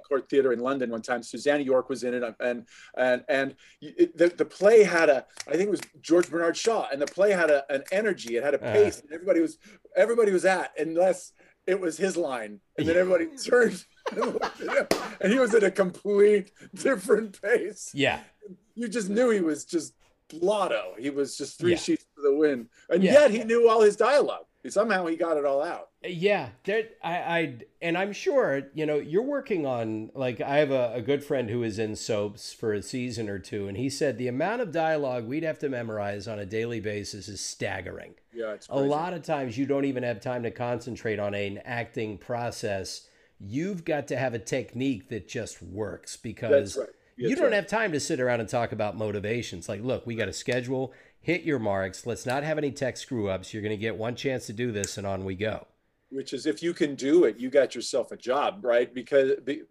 Court 0.04 0.30
Theatre 0.30 0.54
in 0.54 0.60
London 0.60 0.90
one 0.90 1.02
time. 1.02 1.24
Susannah 1.24 1.64
York 1.64 1.90
was 1.90 2.04
in 2.04 2.14
it, 2.14 2.24
and 2.40 2.66
and 2.98 3.24
and 3.28 3.56
it, 3.82 4.18
the, 4.18 4.30
the 4.30 4.46
play 4.46 4.84
had 4.84 5.10
a. 5.10 5.26
I 5.48 5.52
think 5.52 5.64
it 5.64 5.72
was 5.72 5.82
George 6.02 6.30
Bernard 6.30 6.56
Shaw, 6.58 6.88
and 6.92 7.02
the 7.02 7.06
play 7.08 7.32
had 7.32 7.50
a, 7.50 7.70
an 7.72 7.84
energy. 7.92 8.38
It 8.38 8.44
had 8.44 8.54
a 8.54 8.58
Uh-huh. 8.64 8.74
pace. 8.74 9.00
And 9.00 9.12
everybody 9.12 9.42
was 9.42 9.58
everybody 9.96 10.32
was 10.32 10.46
at 10.46 10.72
unless 10.80 11.34
it 11.66 11.80
was 11.80 11.98
his 11.98 12.16
line, 12.18 12.60
and 12.78 12.88
then 12.88 12.96
everybody 12.96 13.28
turned. 13.46 13.84
and 14.12 14.20
looked 14.22 14.62
at 14.62 14.78
him, 14.78 14.88
And 15.20 15.34
he 15.34 15.40
was 15.40 15.54
at 15.54 15.64
a 15.64 15.72
complete 15.72 16.52
different 16.74 17.42
pace. 17.42 17.92
Yeah, 17.94 18.22
You 18.76 18.88
just 18.88 19.10
knew 19.10 19.30
he 19.32 19.42
was 19.42 19.66
just 19.66 19.94
blotto. 20.30 20.94
He 20.98 21.10
was 21.10 21.38
just 21.38 21.60
three 21.60 21.72
Yeah. 21.72 21.78
sheets 21.78 22.06
to 22.16 22.22
the 22.22 22.34
wind, 22.36 22.70
and 22.90 23.04
Yeah. 23.04 23.14
yet 23.14 23.32
he 23.32 23.44
knew 23.44 23.68
all 23.70 23.82
his 23.82 23.96
dialogue. 23.98 24.46
Somehow 24.70 25.06
he 25.06 25.16
got 25.16 25.38
it 25.38 25.46
all 25.46 25.64
out. 25.64 25.90
Yeah, 26.06 26.50
there, 26.64 26.84
I, 27.04 27.16
I, 27.16 27.56
and 27.82 27.98
I'm 27.98 28.14
sure 28.14 28.64
you 28.74 28.86
know 28.86 28.98
you're 28.98 29.24
working 29.24 29.66
on. 29.66 30.12
Like, 30.14 30.42
I 30.42 30.58
have 30.58 30.72
a, 30.72 30.94
a 30.94 31.02
good 31.02 31.24
friend 31.24 31.50
who 31.50 31.64
is 31.64 31.80
in 31.80 31.96
soaps 31.96 32.54
for 32.54 32.74
a 32.74 32.82
season 32.82 33.30
or 33.30 33.40
two, 33.40 33.68
and 33.68 33.78
he 33.78 33.90
said 33.90 34.18
the 34.18 34.28
amount 34.28 34.62
of 34.62 34.72
dialogue 34.72 35.26
we'd 35.26 35.44
have 35.44 35.60
to 35.60 35.70
memorize 35.70 36.28
on 36.28 36.40
a 36.40 36.46
daily 36.46 36.80
basis 36.80 37.28
is 37.28 37.42
staggering. 37.42 38.14
Yeah, 38.34 38.54
it's 38.54 38.68
A 38.70 38.76
lot 38.76 39.14
of 39.14 39.24
times 39.24 39.58
you 39.58 39.66
don't 39.66 39.86
even 39.86 40.04
have 40.04 40.22
time 40.22 40.44
to 40.44 40.52
concentrate 40.52 41.20
on 41.20 41.34
an 41.34 41.60
acting 41.66 42.18
process. 42.18 43.08
You've 43.40 43.84
got 43.84 44.08
to 44.08 44.18
have 44.18 44.34
a 44.34 44.40
technique 44.40 45.10
that 45.10 45.28
just 45.28 45.62
works 45.62 46.18
because 46.18 46.76
That's 46.76 46.78
right. 46.78 46.96
you 47.18 47.30
That's 47.30 47.42
don't 47.42 47.52
right. 47.52 47.56
have 47.56 47.68
time 47.68 47.92
to 47.92 48.00
sit 48.00 48.20
around 48.20 48.40
and 48.40 48.50
talk 48.50 48.72
about 48.72 48.96
motivations. 48.98 49.68
Like, 49.68 49.82
look, 49.82 50.06
we 50.06 50.16
got 50.16 50.28
a 50.28 50.34
schedule. 50.34 50.94
Hit 51.22 51.44
your 51.44 51.60
marks. 51.60 52.06
Let's 52.06 52.26
not 52.26 52.44
have 52.44 52.58
any 52.58 52.72
tech 52.72 52.96
screw 52.98 53.30
ups. 53.30 53.54
You're 53.54 53.64
going 53.64 53.72
to 53.72 53.78
get 53.78 53.98
one 53.98 54.16
chance 54.16 54.46
to 54.48 54.54
do 54.54 54.72
this, 54.72 54.98
and 54.98 55.06
on 55.06 55.26
we 55.26 55.36
go. 55.36 55.68
Which 56.10 56.32
is, 56.32 56.46
if 56.46 56.64
you 56.64 56.74
can 56.74 56.96
do 56.96 57.26
it, 57.26 57.38
you 57.38 57.50
got 57.50 57.76
yourself 57.76 58.14
a 58.14 58.16
job, 58.16 58.64
right? 58.64 58.94
Because 58.94 59.32
the- 59.44 59.64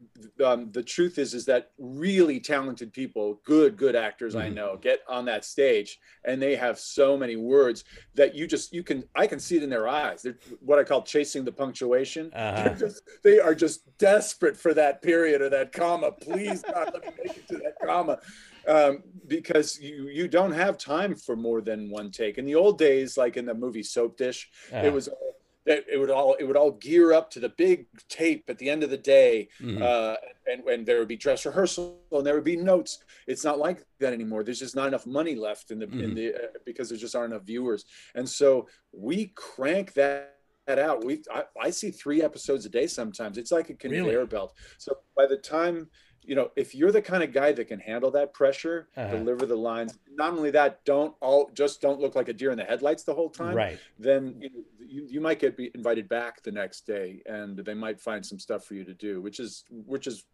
um, 0.45 0.71
the 0.73 0.83
truth 0.83 1.17
is, 1.19 1.33
is 1.33 1.47
that 1.47 1.71
really 1.79 2.41
talented 2.41 2.93
people, 2.93 3.41
good, 3.47 3.79
good 3.79 3.97
actors 3.97 4.35
I 4.37 4.51
Mhm. 4.51 4.55
know, 4.55 4.77
get 4.77 5.01
on 5.09 5.25
that 5.25 5.47
stage 5.47 5.99
and 6.27 6.43
they 6.43 6.55
have 6.57 6.79
so 6.79 7.17
many 7.17 7.37
words 7.37 7.85
that 8.17 8.35
you 8.35 8.47
just, 8.47 8.75
you 8.75 8.83
can, 8.83 9.05
I 9.15 9.27
can 9.27 9.41
see 9.41 9.57
it 9.57 9.63
in 9.63 9.71
their 9.71 9.89
eyes. 9.89 10.21
They're 10.21 10.37
what 10.61 10.79
I 10.79 10.85
call 10.85 11.01
chasing 11.05 11.43
the 11.47 11.53
punctuation. 11.53 12.31
Uh-huh. 12.35 12.75
Just, 12.75 13.01
they 13.25 13.41
are 13.41 13.55
just 13.55 13.97
desperate 13.97 14.59
for 14.59 14.75
that 14.75 15.01
period 15.01 15.41
or 15.41 15.49
that 15.49 15.73
comma. 15.73 16.13
Please, 16.13 16.61
God, 16.61 16.91
let 16.93 17.03
me 17.03 17.13
make 17.25 17.37
it 17.39 17.49
to 17.49 17.57
that 17.57 17.77
comma. 17.83 18.19
Um, 18.67 19.03
because 19.29 19.79
you 19.81 20.09
you 20.09 20.29
don't 20.29 20.53
have 20.53 20.77
time 20.79 21.15
for 21.15 21.37
more 21.37 21.61
than 21.61 21.91
one 21.91 22.11
take. 22.11 22.39
In 22.39 22.45
the 22.45 22.55
old 22.57 22.79
days, 22.79 23.17
like 23.17 23.37
in 23.37 23.47
the 23.47 23.55
movie 23.55 23.83
Soap 23.83 24.17
Dish, 24.17 24.49
it 24.85 24.93
was 24.93 25.09
all- 25.09 25.35
it, 25.67 25.85
it 25.91 25.99
would 25.99 26.11
all 26.11 26.35
it 26.35 26.45
would 26.45 26.57
all 26.57 26.71
gear 26.71 27.13
up 27.13 27.29
to 27.31 27.41
the 27.41 27.49
big 27.49 27.87
tape 28.09 28.45
at 28.49 28.57
the 28.59 28.71
end 28.71 28.85
of 28.85 28.91
the 28.91 28.97
day 28.97 29.49
mhm. 29.61 29.83
uh, 29.83 30.17
and 30.51 30.63
when 30.65 30.85
there 30.85 31.01
would 31.01 31.09
be 31.09 31.17
dress 31.17 31.45
rehearsal 31.45 31.99
and 32.13 32.25
there 32.25 32.35
would 32.37 32.45
be 32.45 32.57
notes 32.57 32.99
it's 33.27 33.43
not 33.43 33.59
like 33.59 33.83
that 33.99 34.13
anymore 34.13 34.45
there's 34.45 34.61
just 34.61 34.77
not 34.77 34.87
enough 34.87 35.07
money 35.07 35.35
left 35.35 35.73
in 35.73 35.81
the 35.81 35.87
in 35.87 36.13
Mhm. 36.13 36.15
the 36.15 36.35
uh, 36.35 36.39
because 36.65 36.89
there 36.89 36.97
just 36.99 37.17
aren't 37.17 37.33
enough 37.33 37.45
viewers 37.47 37.85
and 38.15 38.29
so 38.29 38.69
we 38.93 39.33
crank 39.35 39.93
that 39.95 40.35
that 40.69 40.79
out 40.79 41.05
we 41.05 41.23
I, 41.33 41.43
I 41.61 41.71
see 41.71 41.91
three 41.91 42.23
episodes 42.23 42.65
a 42.65 42.69
day 42.69 42.87
sometimes 42.87 43.37
it's 43.37 43.51
like 43.53 43.69
a 43.71 43.75
conveyor 43.75 44.05
Really? 44.05 44.27
belt 44.27 44.53
so 44.79 44.99
by 45.17 45.27
the 45.27 45.37
time 45.37 45.91
you 46.27 46.35
know 46.35 46.51
if 46.57 46.75
you're 46.75 46.93
the 46.93 47.01
kind 47.03 47.23
of 47.23 47.33
guy 47.33 47.53
that 47.53 47.67
can 47.69 47.79
handle 47.81 48.11
that 48.11 48.35
pressure 48.35 48.89
Uh-huh. 48.97 49.17
deliver 49.17 49.47
the 49.47 49.57
lines 49.57 49.99
not 50.15 50.33
only 50.33 50.51
that 50.51 50.85
don't 50.85 51.15
all 51.21 51.51
just 51.55 51.81
don't 51.81 52.01
look 52.01 52.15
like 52.15 52.29
a 52.29 52.33
deer 52.33 52.51
in 52.51 52.59
the 52.59 52.65
headlights 52.65 53.05
the 53.05 53.15
whole 53.15 53.31
time 53.31 53.55
right. 53.55 53.79
then 53.99 54.35
you, 54.41 54.51
you, 54.79 55.07
you 55.09 55.21
might 55.21 55.39
get 55.39 55.57
be 55.57 55.71
invited 55.75 56.09
back 56.09 56.43
the 56.43 56.53
next 56.53 56.87
day 56.87 57.23
and 57.27 57.59
they 57.59 57.75
might 57.75 58.01
find 58.01 58.25
some 58.25 58.39
stuff 58.39 58.65
for 58.65 58.75
you 58.75 58.85
to 58.85 58.95
do 58.95 59.21
which 59.21 59.39
is 59.41 59.65
which 59.71 60.07
is 60.07 60.25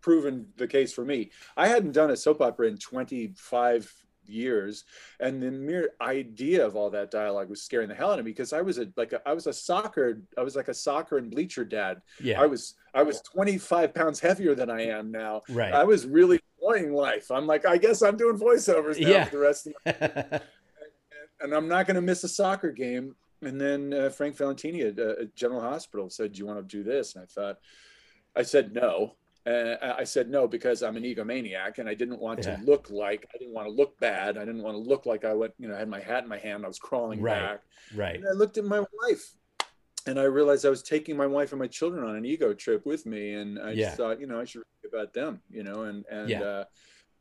proven 0.00 0.46
the 0.56 0.66
case 0.66 0.92
for 0.92 1.04
me 1.04 1.30
i 1.56 1.66
hadn't 1.66 1.92
done 1.92 2.10
a 2.10 2.16
soap 2.16 2.40
opera 2.40 2.66
in 2.68 2.76
25 2.76 4.03
years 4.26 4.84
and 5.20 5.42
the 5.42 5.50
mere 5.50 5.90
idea 6.00 6.64
of 6.66 6.76
all 6.76 6.90
that 6.90 7.10
dialogue 7.10 7.48
was 7.50 7.62
scaring 7.62 7.88
the 7.88 7.94
hell 7.94 8.10
out 8.12 8.18
of 8.18 8.24
me 8.24 8.30
because 8.30 8.52
i 8.52 8.60
was 8.60 8.78
a 8.78 8.86
like 8.96 9.12
a, 9.12 9.20
i 9.28 9.32
was 9.32 9.46
a 9.46 9.52
soccer 9.52 10.20
i 10.38 10.42
was 10.42 10.56
like 10.56 10.68
a 10.68 10.74
soccer 10.74 11.18
and 11.18 11.30
bleacher 11.30 11.64
dad 11.64 12.00
Yeah. 12.20 12.40
i 12.40 12.46
was 12.46 12.74
i 12.94 13.02
was 13.02 13.20
25 13.22 13.94
pounds 13.94 14.20
heavier 14.20 14.54
than 14.54 14.70
i 14.70 14.82
am 14.86 15.10
now 15.10 15.42
right. 15.48 15.72
i 15.72 15.84
was 15.84 16.06
really 16.06 16.40
enjoying 16.60 16.92
life 16.92 17.30
i'm 17.30 17.46
like 17.46 17.66
i 17.66 17.76
guess 17.76 18.02
i'm 18.02 18.16
doing 18.16 18.38
voiceovers 18.38 19.00
now 19.00 19.08
Yeah. 19.08 19.24
for 19.24 19.36
the 19.36 19.38
rest 19.42 19.68
of 19.68 20.42
and 21.40 21.52
I'm 21.52 21.68
not 21.68 21.86
going 21.86 21.96
to 21.96 22.00
miss 22.00 22.24
a 22.24 22.28
soccer 22.28 22.70
game. 22.70 23.14
And 23.42 23.60
then 23.60 23.92
uh, 23.92 24.08
Frank 24.08 24.36
Valentini 24.36 24.82
at, 24.82 24.98
uh, 24.98 25.20
at 25.22 25.34
General 25.36 25.60
Hospital 25.60 26.08
said, 26.08 26.32
"Do 26.32 26.38
you 26.38 26.46
want 26.46 26.66
to 26.66 26.76
do 26.76 26.82
this?" 26.82 27.14
And 27.14 27.22
I 27.24 27.26
thought, 27.26 27.58
I 28.34 28.42
said 28.42 28.72
no. 28.72 29.16
Uh, 29.46 29.76
I 29.98 30.04
said 30.04 30.30
no 30.30 30.48
because 30.48 30.82
I'm 30.82 30.96
an 30.96 31.02
egomaniac, 31.02 31.78
and 31.78 31.88
I 31.88 31.94
didn't 31.94 32.18
want 32.18 32.40
Yeah. 32.44 32.56
to 32.56 32.62
look 32.64 32.88
like 32.88 33.26
I 33.34 33.38
didn't 33.38 33.52
want 33.52 33.66
to 33.66 33.72
look 33.72 33.98
bad. 34.00 34.38
I 34.38 34.44
didn't 34.44 34.62
want 34.62 34.74
to 34.74 34.78
look 34.78 35.04
like 35.04 35.24
I 35.24 35.34
went, 35.34 35.52
you 35.58 35.68
know, 35.68 35.74
I 35.74 35.78
had 35.80 35.88
my 35.88 36.00
hat 36.00 36.22
in 36.22 36.28
my 36.30 36.38
hand. 36.38 36.64
I 36.64 36.68
was 36.68 36.78
crawling 36.78 37.20
Right. 37.20 37.40
back, 37.40 37.60
right. 37.94 38.16
and 38.16 38.24
I 38.26 38.32
looked 38.32 38.56
at 38.56 38.64
my 38.64 38.80
wife, 39.02 39.34
and 40.06 40.18
I 40.18 40.24
realized 40.24 40.64
I 40.64 40.70
was 40.70 40.82
taking 40.82 41.14
my 41.16 41.26
wife 41.26 41.52
and 41.52 41.60
my 41.60 41.66
children 41.66 42.04
on 42.08 42.16
an 42.16 42.24
ego 42.24 42.54
trip 42.54 42.86
with 42.86 43.04
me, 43.04 43.34
and 43.34 43.58
I 43.58 43.72
Yeah. 43.72 43.84
just 43.86 43.96
thought, 43.98 44.18
you 44.20 44.26
know, 44.26 44.40
I 44.40 44.44
should 44.46 44.62
think 44.80 44.92
about 44.94 45.12
them, 45.12 45.42
you 45.50 45.62
know, 45.62 45.82
and 45.82 46.06
and 46.06 46.30
Yeah. 46.30 46.42
uh, 46.42 46.64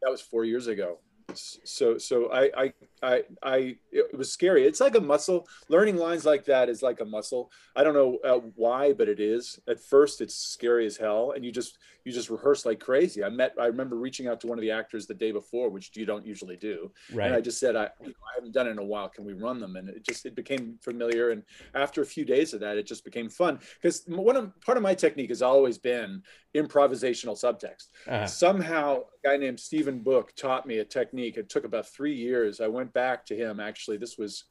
that 0.01 0.09
was 0.09 0.21
four 0.21 0.45
years 0.45 0.67
ago. 0.67 0.99
so 1.35 1.97
so 1.97 2.29
I, 2.31 2.51
I 2.63 2.73
I 3.01 3.23
I 3.41 3.77
it 3.91 4.15
was 4.15 4.29
scary. 4.31 4.65
It's 4.67 4.81
like 4.81 4.95
a 4.95 5.01
muscle. 5.01 5.47
Learning 5.69 5.95
lines 5.95 6.25
like 6.25 6.43
that 6.45 6.67
is 6.67 6.83
like 6.83 6.99
a 6.99 7.05
muscle. 7.05 7.49
I 7.77 7.83
don't 7.83 7.93
know 7.93 8.17
uh, 8.25 8.39
why, 8.55 8.91
but 8.91 9.07
it 9.07 9.21
is. 9.21 9.57
At 9.67 9.79
first, 9.79 10.19
it's 10.19 10.35
scary 10.35 10.85
as 10.85 10.97
hell, 10.97 11.31
and 11.31 11.45
you 11.45 11.51
just 11.51 11.77
you 12.03 12.11
just 12.11 12.29
rehearse 12.29 12.65
like 12.65 12.79
crazy. 12.79 13.23
I 13.23 13.29
met. 13.29 13.53
I 13.59 13.67
remember 13.67 13.95
reaching 13.95 14.27
out 14.27 14.41
to 14.41 14.47
one 14.47 14.57
of 14.57 14.61
the 14.61 14.71
actors 14.71 15.07
the 15.07 15.13
day 15.13 15.31
before, 15.31 15.69
which 15.69 15.91
you 15.95 16.05
don't 16.05 16.25
usually 16.25 16.57
do. 16.57 16.91
Right. 17.13 17.27
And 17.27 17.35
I 17.35 17.41
just 17.41 17.59
said, 17.59 17.75
I, 17.75 17.89
you 18.01 18.07
know, 18.07 18.13
I 18.31 18.35
haven't 18.35 18.53
done 18.53 18.67
it 18.67 18.71
in 18.71 18.79
a 18.79 18.83
while. 18.83 19.09
Can 19.09 19.25
we 19.25 19.33
run 19.33 19.59
them? 19.59 19.75
And 19.75 19.89
it 19.89 20.03
just 20.03 20.25
it 20.25 20.35
became 20.35 20.77
familiar. 20.81 21.31
And 21.31 21.43
after 21.75 22.01
a 22.01 22.05
few 22.05 22.25
days 22.25 22.53
of 22.53 22.59
that, 22.61 22.77
it 22.77 22.85
just 22.85 23.05
became 23.05 23.29
fun. 23.29 23.59
Because 23.81 24.03
one 24.07 24.35
of 24.35 24.59
part 24.61 24.77
of 24.77 24.83
my 24.83 24.93
technique 24.93 25.29
has 25.29 25.41
always 25.41 25.77
been 25.77 26.21
improvisational 26.55 27.39
subtext. 27.39 27.87
Uh-huh. 28.07 28.27
Somehow, 28.27 28.99
a 29.23 29.27
guy 29.27 29.37
named 29.37 29.59
Stephen 29.59 29.99
Book 29.99 30.33
taught 30.35 30.65
me 30.67 30.79
a 30.79 30.85
technique. 30.85 31.37
It 31.37 31.49
took 31.49 31.63
about 31.63 31.87
three 31.87 32.15
years. 32.15 32.61
I 32.61 32.67
went 32.67 32.93
back 32.93 33.25
to 33.27 33.35
him. 33.35 33.59
Actually, 33.59 33.97
this 33.97 34.17
was 34.17 34.45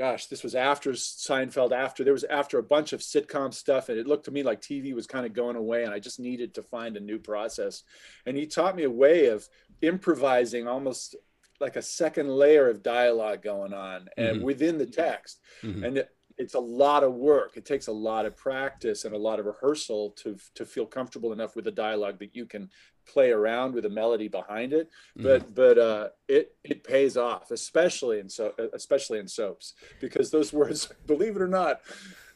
gosh, 0.00 0.28
this 0.28 0.42
was 0.42 0.54
after 0.54 0.92
Seinfeld, 0.92 1.72
after 1.72 2.04
there 2.04 2.14
was 2.14 2.24
after 2.24 2.58
a 2.58 2.62
bunch 2.62 2.94
of 2.94 3.00
sitcom 3.00 3.52
stuff, 3.52 3.90
and 3.90 3.98
it 3.98 4.06
looked 4.06 4.24
to 4.24 4.30
me 4.30 4.42
like 4.42 4.62
TV 4.62 4.94
was 4.94 5.06
kind 5.06 5.26
of 5.26 5.34
going 5.34 5.56
away, 5.56 5.84
and 5.84 5.92
I 5.92 5.98
just 5.98 6.18
needed 6.18 6.54
to 6.54 6.62
find 6.62 6.96
a 6.96 7.00
new 7.00 7.18
process. 7.18 7.82
And 8.24 8.34
he 8.34 8.46
taught 8.46 8.76
me 8.76 8.84
a 8.84 8.90
way 8.90 9.26
of 9.26 9.46
improvising 9.82 10.66
almost 10.66 11.16
like 11.60 11.76
a 11.76 11.82
second 11.82 12.30
layer 12.30 12.70
of 12.70 12.82
dialogue 12.82 13.42
going 13.42 13.74
on 13.74 14.08
and 14.16 14.36
mm-hmm. 14.36 14.46
within 14.46 14.78
the 14.78 14.86
text. 14.86 15.40
Mm-hmm. 15.62 15.84
And 15.84 15.98
it, 15.98 16.08
it's 16.38 16.54
a 16.54 16.60
lot 16.60 17.04
of 17.04 17.12
work. 17.12 17.58
It 17.58 17.66
takes 17.66 17.88
a 17.88 17.92
lot 17.92 18.24
of 18.24 18.34
practice 18.34 19.04
and 19.04 19.14
a 19.14 19.18
lot 19.18 19.38
of 19.38 19.44
rehearsal 19.44 20.12
to 20.22 20.38
to 20.54 20.64
feel 20.64 20.86
comfortable 20.86 21.34
enough 21.34 21.56
with 21.56 21.66
the 21.66 21.70
dialogue 21.72 22.18
that 22.20 22.34
you 22.34 22.46
can 22.46 22.70
play 23.12 23.30
around 23.30 23.74
with 23.74 23.84
a 23.84 23.90
melody 23.90 24.28
behind 24.28 24.72
it. 24.72 24.88
Mm-hmm. 25.18 25.22
But 25.22 25.42
mm-hmm. 25.42 25.54
but 25.54 25.78
uh, 25.78 26.08
it 26.28 26.54
it 26.64 26.84
pays 26.84 27.16
off, 27.16 27.50
especially 27.50 28.18
in 28.18 28.28
so 28.28 28.52
especially 28.72 29.18
in 29.18 29.28
soaps, 29.28 29.74
because 30.00 30.30
those 30.30 30.52
words, 30.52 30.92
believe 31.06 31.36
it 31.36 31.42
or 31.42 31.48
not. 31.48 31.80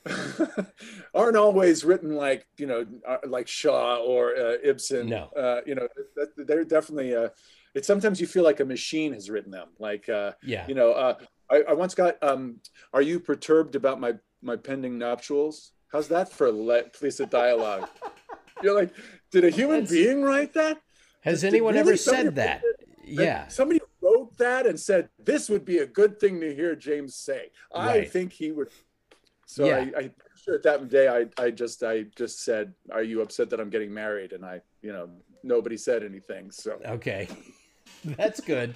aren't 1.14 1.36
always 1.38 1.82
written 1.82 2.14
like 2.14 2.46
you 2.58 2.66
know 2.66 2.84
uh, 3.08 3.16
like 3.26 3.48
Shaw 3.48 3.96
or 3.96 4.36
uh, 4.36 4.56
Ibsen. 4.62 5.08
No, 5.08 5.30
uh, 5.34 5.62
you 5.66 5.74
know 5.74 5.88
they're 6.36 6.64
definitely. 6.64 7.14
Uh, 7.16 7.30
it's 7.74 7.86
sometimes 7.86 8.20
you 8.20 8.26
feel 8.26 8.44
like 8.44 8.60
a 8.60 8.66
machine 8.66 9.14
has 9.14 9.30
written 9.30 9.50
them. 9.50 9.68
Like 9.78 10.10
uh, 10.10 10.32
yeah, 10.42 10.66
you 10.68 10.74
know, 10.74 10.92
uh, 10.92 11.14
I, 11.50 11.62
I 11.70 11.72
once 11.74 11.94
got, 11.94 12.22
um, 12.22 12.60
are 12.92 13.02
you 13.02 13.20
perturbed 13.20 13.74
about 13.74 14.00
my, 14.00 14.14
my 14.42 14.56
pending 14.56 14.98
nuptials? 14.98 15.72
How's 15.92 16.08
that 16.08 16.32
for 16.32 16.46
a 16.48 16.82
piece 17.00 17.20
of 17.20 17.30
dialogue? 17.30 17.88
You're 18.64 18.74
like, 18.74 18.94
did 19.30 19.44
a 19.44 19.50
human 19.50 19.80
That's, 19.80 19.92
being 19.92 20.22
write 20.22 20.54
that? 20.54 20.80
Has 21.20 21.42
did, 21.42 21.48
anyone 21.48 21.76
ever 21.76 21.96
said 21.96 22.34
that? 22.36 22.62
Yeah. 23.04 23.48
Somebody 23.48 23.80
wrote 24.00 24.36
that 24.38 24.66
and 24.66 24.78
said, 24.78 25.08
this 25.22 25.48
would 25.48 25.64
be 25.64 25.78
a 25.78 25.86
good 25.86 26.18
thing 26.18 26.40
to 26.40 26.54
hear 26.54 26.74
James 26.74 27.14
say. 27.14 27.50
Right. 27.74 28.02
I 28.02 28.04
think 28.04 28.32
he 28.32 28.52
would. 28.52 28.68
So 29.46 29.66
yeah. 29.66 29.76
I, 29.96 30.00
I 30.00 30.10
sure 30.42 30.54
at 30.54 30.62
that 30.62 30.88
day, 30.88 31.08
I, 31.08 31.26
I 31.42 31.50
just, 31.50 31.82
I 31.82 32.06
just 32.16 32.42
said, 32.42 32.74
are 32.90 33.02
you 33.02 33.20
upset 33.20 33.50
that 33.50 33.60
I'm 33.60 33.70
getting 33.70 33.92
married? 33.92 34.32
And 34.32 34.44
I, 34.44 34.60
you 34.82 34.92
know, 34.92 35.10
nobody 35.44 35.76
said 35.76 36.02
anything. 36.02 36.50
So, 36.50 36.78
okay, 36.84 37.28
that's 38.04 38.40
good 38.40 38.74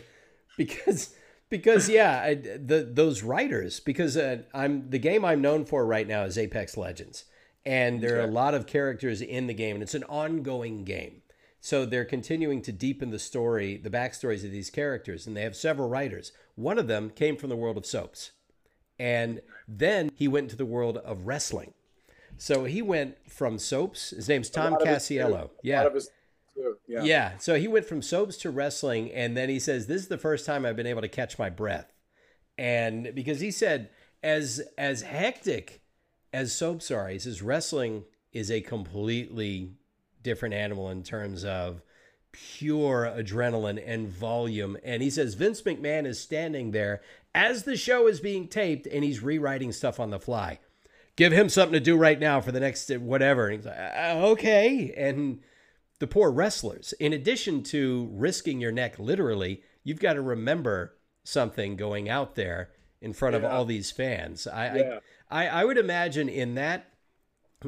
because 0.57 1.15
because 1.49 1.89
yeah, 1.89 2.21
I, 2.23 2.35
the 2.35 2.89
those 2.91 3.23
writers 3.23 3.81
because 3.81 4.17
uh, 4.17 4.43
I'm 4.55 4.91
the 4.91 4.99
game 4.99 5.25
I'm 5.25 5.41
known 5.41 5.65
for 5.65 5.85
right 5.87 6.07
now 6.07 6.25
is 6.25 6.37
Apex 6.37 6.77
Legends, 6.77 7.25
and 7.69 8.01
there 8.01 8.19
are 8.19 8.25
a 8.25 8.27
lot 8.27 8.55
of 8.55 8.67
characters 8.67 9.21
in 9.21 9.47
the 9.47 9.53
game, 9.53 9.77
and 9.77 9.83
it's 9.83 9.95
an 9.95 10.05
ongoing 10.05 10.85
game. 10.85 11.21
So 11.61 11.85
they're 11.85 12.07
continuing 12.07 12.63
to 12.63 12.73
deepen 12.73 13.11
the 13.11 13.19
story, 13.19 13.77
the 13.77 13.91
backstories 13.91 14.43
of 14.43 14.51
these 14.51 14.71
characters, 14.71 15.27
and 15.27 15.37
they 15.37 15.43
have 15.43 15.55
several 15.55 15.89
writers. 15.89 16.33
One 16.55 16.79
of 16.79 16.87
them 16.87 17.11
came 17.11 17.37
from 17.37 17.51
the 17.51 17.57
world 17.57 17.77
of 17.77 17.85
soaps, 17.85 18.31
and 18.99 19.43
then 19.69 20.11
he 20.15 20.29
went 20.29 20.45
into 20.45 20.57
the 20.57 20.65
world 20.65 20.97
of 20.97 21.27
wrestling. 21.27 21.75
So 22.39 22.65
he 22.65 22.81
went 22.81 23.17
from 23.31 23.59
soaps. 23.59 24.11
His 24.11 24.29
name's 24.29 24.49
Tom 24.49 24.77
Casiello. 24.77 25.51
Yeah. 25.63 25.89
Yeah. 26.87 27.03
Yeah. 27.03 27.39
So 27.39 27.57
he 27.57 27.69
went 27.69 27.85
from 27.85 28.01
soaps 28.01 28.39
to 28.39 28.51
wrestling, 28.51 29.13
and 29.13 29.37
then 29.37 29.51
he 29.51 29.59
says, 29.59 29.87
"This 29.87 30.01
is 30.03 30.09
the 30.09 30.19
first 30.19 30.47
time 30.47 30.65
I've 30.65 30.77
been 30.77 30.87
able 30.87 31.03
to 31.03 31.09
catch 31.09 31.39
my 31.39 31.51
breath," 31.51 31.93
and 32.57 33.13
because 33.15 33.41
he 33.41 33.51
said, 33.51 33.91
as 34.23 34.63
as 34.79 35.03
hectic 35.03 35.83
as 36.33 36.53
soaps 36.53 36.91
are, 36.91 37.09
he 37.09 37.19
says 37.19 37.43
wrestling 37.43 38.05
is 38.33 38.51
a 38.51 38.61
completely 38.61 39.73
different 40.23 40.55
animal 40.55 40.91
in 40.91 41.03
terms 41.03 41.45
of 41.45 41.83
pure 42.33 43.11
adrenaline 43.17 43.83
and 43.85 44.09
volume. 44.09 44.77
And 44.85 45.03
he 45.03 45.11
says 45.11 45.35
Vince 45.35 45.63
McMahon 45.63 46.07
is 46.07 46.21
standing 46.21 46.71
there 46.71 47.01
as 47.35 47.65
the 47.65 47.77
show 47.77 48.07
is 48.07 48.21
being 48.21 48.49
taped, 48.49 48.87
and 48.87 49.05
he's 49.05 49.23
rewriting 49.23 49.73
stuff 49.73 50.01
on 50.01 50.11
the 50.11 50.19
fly. 50.19 50.59
Give 51.17 51.33
him 51.33 51.49
something 51.49 51.73
to 51.73 51.81
do 51.81 51.97
right 51.97 52.19
now 52.19 52.41
for 52.41 52.53
the 52.53 52.61
next 52.61 52.91
whatever. 52.91 53.49
And 53.49 53.57
he's 53.57 53.67
like, 53.67 53.79
uh, 53.79 54.21
okay, 54.31 54.95
and 54.97 55.41
the 55.99 56.07
poor 56.07 56.31
wrestlers. 56.31 56.93
In 57.01 57.13
addition 57.13 57.63
to 57.65 58.09
risking 58.13 58.61
your 58.61 58.73
neck 58.73 58.99
literally, 58.99 59.63
you've 59.83 60.01
got 60.01 60.15
to 60.15 60.23
remember 60.23 60.95
something 61.25 61.77
going 61.77 62.09
out 62.09 62.35
there 62.35 62.71
in 63.01 63.13
front 63.13 63.35
yeah. 63.35 63.39
of 63.39 63.45
all 63.45 63.65
these 63.65 63.91
fans. 63.91 64.47
I, 64.47 64.77
yeah. 64.77 64.83
I, 64.95 65.01
I 65.31 65.47
I 65.49 65.65
would 65.65 65.79
imagine 65.79 66.29
in 66.29 66.55
that, 66.55 66.93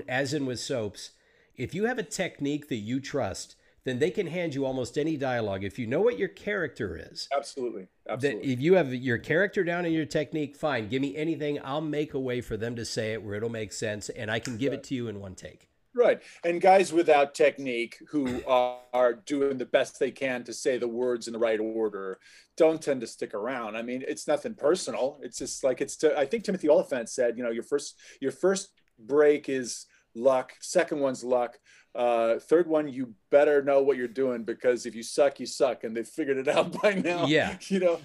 as 0.08 0.34
in 0.34 0.46
with 0.46 0.60
soaps, 0.60 1.10
if 1.56 1.74
you 1.74 1.84
have 1.84 1.98
a 1.98 2.02
technique 2.02 2.68
that 2.68 2.76
you 2.76 3.00
trust, 3.00 3.56
then 3.84 3.98
they 3.98 4.10
can 4.10 4.26
hand 4.26 4.54
you 4.54 4.64
almost 4.64 4.98
any 4.98 5.16
dialogue 5.16 5.64
if 5.64 5.78
you 5.78 5.86
know 5.86 6.00
what 6.00 6.18
your 6.18 6.28
character 6.28 7.00
is. 7.10 7.28
Absolutely. 7.34 7.88
Absolutely. 8.08 8.52
if 8.52 8.60
you 8.60 8.74
have 8.74 8.92
your 8.92 9.18
character 9.18 9.64
down 9.64 9.84
and 9.84 9.94
your 9.94 10.06
technique, 10.06 10.56
fine. 10.56 10.88
Give 10.88 11.00
me 11.00 11.16
anything. 11.16 11.58
I'll 11.64 11.80
make 11.80 12.14
a 12.14 12.20
way 12.20 12.40
for 12.40 12.56
them 12.56 12.76
to 12.76 12.84
say 12.84 13.12
it 13.12 13.22
where 13.22 13.36
it'll 13.36 13.48
make 13.48 13.72
sense, 13.72 14.08
and 14.10 14.30
I 14.30 14.38
can 14.38 14.58
give 14.58 14.72
it 14.72 14.84
to 14.84 14.94
you 14.94 15.08
in 15.08 15.20
one 15.20 15.34
take. 15.34 15.69
Right. 15.94 16.20
And 16.44 16.60
guys 16.60 16.92
without 16.92 17.34
technique 17.34 17.98
who 18.08 18.42
are 18.46 19.14
doing 19.26 19.58
the 19.58 19.66
best 19.66 19.98
they 19.98 20.10
can 20.10 20.44
to 20.44 20.52
say 20.52 20.78
the 20.78 20.86
words 20.88 21.26
in 21.26 21.32
the 21.32 21.38
right 21.38 21.58
order 21.58 22.20
don't 22.56 22.80
tend 22.80 23.00
to 23.00 23.06
stick 23.06 23.34
around. 23.34 23.76
I 23.76 23.82
mean, 23.82 24.04
it's 24.06 24.28
nothing 24.28 24.54
personal. 24.54 25.18
It's 25.22 25.38
just 25.38 25.64
like 25.64 25.80
it's 25.80 25.96
to, 25.98 26.16
I 26.16 26.26
think 26.26 26.44
Timothy 26.44 26.68
Olyphant 26.68 27.08
said, 27.08 27.36
you 27.36 27.42
know, 27.42 27.50
your 27.50 27.64
first 27.64 27.96
your 28.20 28.32
first 28.32 28.70
break 28.98 29.48
is 29.48 29.86
luck, 30.14 30.52
second 30.60 31.00
one's 31.00 31.24
luck. 31.24 31.58
Uh, 31.94 32.38
third 32.38 32.68
one, 32.68 32.88
you 32.88 33.14
better 33.30 33.62
know 33.62 33.82
what 33.82 33.96
you're 33.96 34.06
doing 34.06 34.44
because 34.44 34.86
if 34.86 34.94
you 34.94 35.02
suck, 35.02 35.40
you 35.40 35.46
suck, 35.46 35.82
and 35.82 35.96
they 35.96 36.04
figured 36.04 36.36
it 36.36 36.48
out 36.48 36.70
by 36.82 36.94
now. 36.94 37.26
Yeah, 37.26 37.56
you 37.62 37.80
know, 37.80 38.00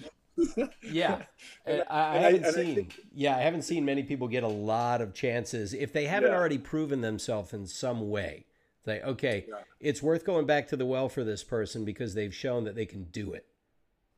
yeah, 0.82 1.22
uh, 1.66 1.70
I, 1.88 2.00
I, 2.00 2.18
haven't 2.18 2.52
seen. 2.52 2.70
I 2.70 2.74
think, 2.74 3.00
yeah, 3.14 3.36
I 3.36 3.40
haven't 3.40 3.62
seen 3.62 3.84
many 3.84 4.02
people 4.02 4.28
get 4.28 4.42
a 4.42 4.48
lot 4.48 5.00
of 5.00 5.14
chances 5.14 5.72
if 5.72 5.92
they 5.92 6.06
haven't 6.06 6.30
yeah. 6.30 6.36
already 6.36 6.58
proven 6.58 7.00
themselves 7.00 7.52
in 7.52 7.66
some 7.66 8.10
way. 8.10 8.46
Like, 8.86 9.02
okay, 9.04 9.46
yeah. 9.48 9.56
it's 9.80 10.02
worth 10.02 10.24
going 10.24 10.46
back 10.46 10.68
to 10.68 10.76
the 10.76 10.86
well 10.86 11.08
for 11.08 11.24
this 11.24 11.42
person 11.42 11.84
because 11.84 12.14
they've 12.14 12.34
shown 12.34 12.64
that 12.64 12.76
they 12.76 12.86
can 12.86 13.04
do 13.04 13.32
it. 13.32 13.46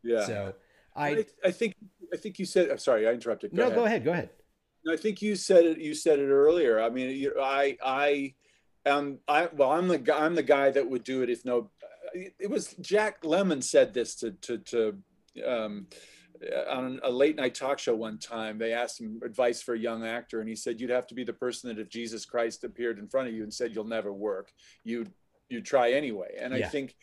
Yeah. 0.02 0.26
So 0.26 0.54
I, 0.94 1.24
I, 1.44 1.50
think, 1.50 1.74
I 2.12 2.16
think 2.16 2.38
you 2.38 2.44
said. 2.44 2.70
I'm 2.70 2.78
sorry, 2.78 3.06
I 3.06 3.12
interrupted. 3.12 3.52
Go 3.54 3.56
no, 3.56 3.62
ahead. 3.64 3.74
go 3.74 3.84
ahead. 3.84 4.04
Go 4.04 4.12
ahead. 4.12 4.30
I 4.90 4.96
think 4.96 5.22
you 5.22 5.36
said 5.36 5.64
it. 5.64 5.78
You 5.78 5.94
said 5.94 6.18
it 6.18 6.28
earlier. 6.28 6.80
I 6.80 6.90
mean, 6.90 7.16
you, 7.16 7.34
I, 7.40 7.76
I, 7.84 8.34
am. 8.84 9.18
I 9.26 9.48
well, 9.52 9.72
I'm 9.72 9.88
the 9.88 9.98
guy. 9.98 10.24
I'm 10.24 10.34
the 10.34 10.42
guy 10.42 10.70
that 10.70 10.88
would 10.88 11.04
do 11.04 11.22
it 11.22 11.30
if 11.30 11.44
no. 11.44 11.70
It 12.14 12.50
was 12.50 12.74
Jack 12.80 13.22
Lemmon 13.22 13.62
said 13.62 13.94
this 13.94 14.14
to 14.16 14.32
to 14.32 14.58
to 14.58 14.98
um, 15.46 15.86
on 16.70 17.00
a 17.02 17.10
late 17.10 17.36
night 17.36 17.54
talk 17.54 17.78
show 17.78 17.94
one 17.94 18.18
time, 18.18 18.58
they 18.58 18.72
asked 18.72 19.00
him 19.00 19.20
advice 19.24 19.62
for 19.62 19.74
a 19.74 19.78
young 19.78 20.04
actor, 20.04 20.40
and 20.40 20.48
he 20.48 20.56
said, 20.56 20.80
"You'd 20.80 20.90
have 20.90 21.06
to 21.08 21.14
be 21.14 21.24
the 21.24 21.32
person 21.32 21.68
that 21.68 21.80
if 21.80 21.88
Jesus 21.88 22.24
Christ 22.24 22.64
appeared 22.64 22.98
in 22.98 23.08
front 23.08 23.28
of 23.28 23.34
you 23.34 23.42
and 23.42 23.52
said 23.52 23.74
you'll 23.74 23.84
never 23.84 24.12
work, 24.12 24.52
you'd 24.84 25.10
you 25.48 25.60
try 25.60 25.92
anyway." 25.92 26.36
And 26.38 26.54
yeah. 26.54 26.66
I 26.66 26.68
think 26.68 26.94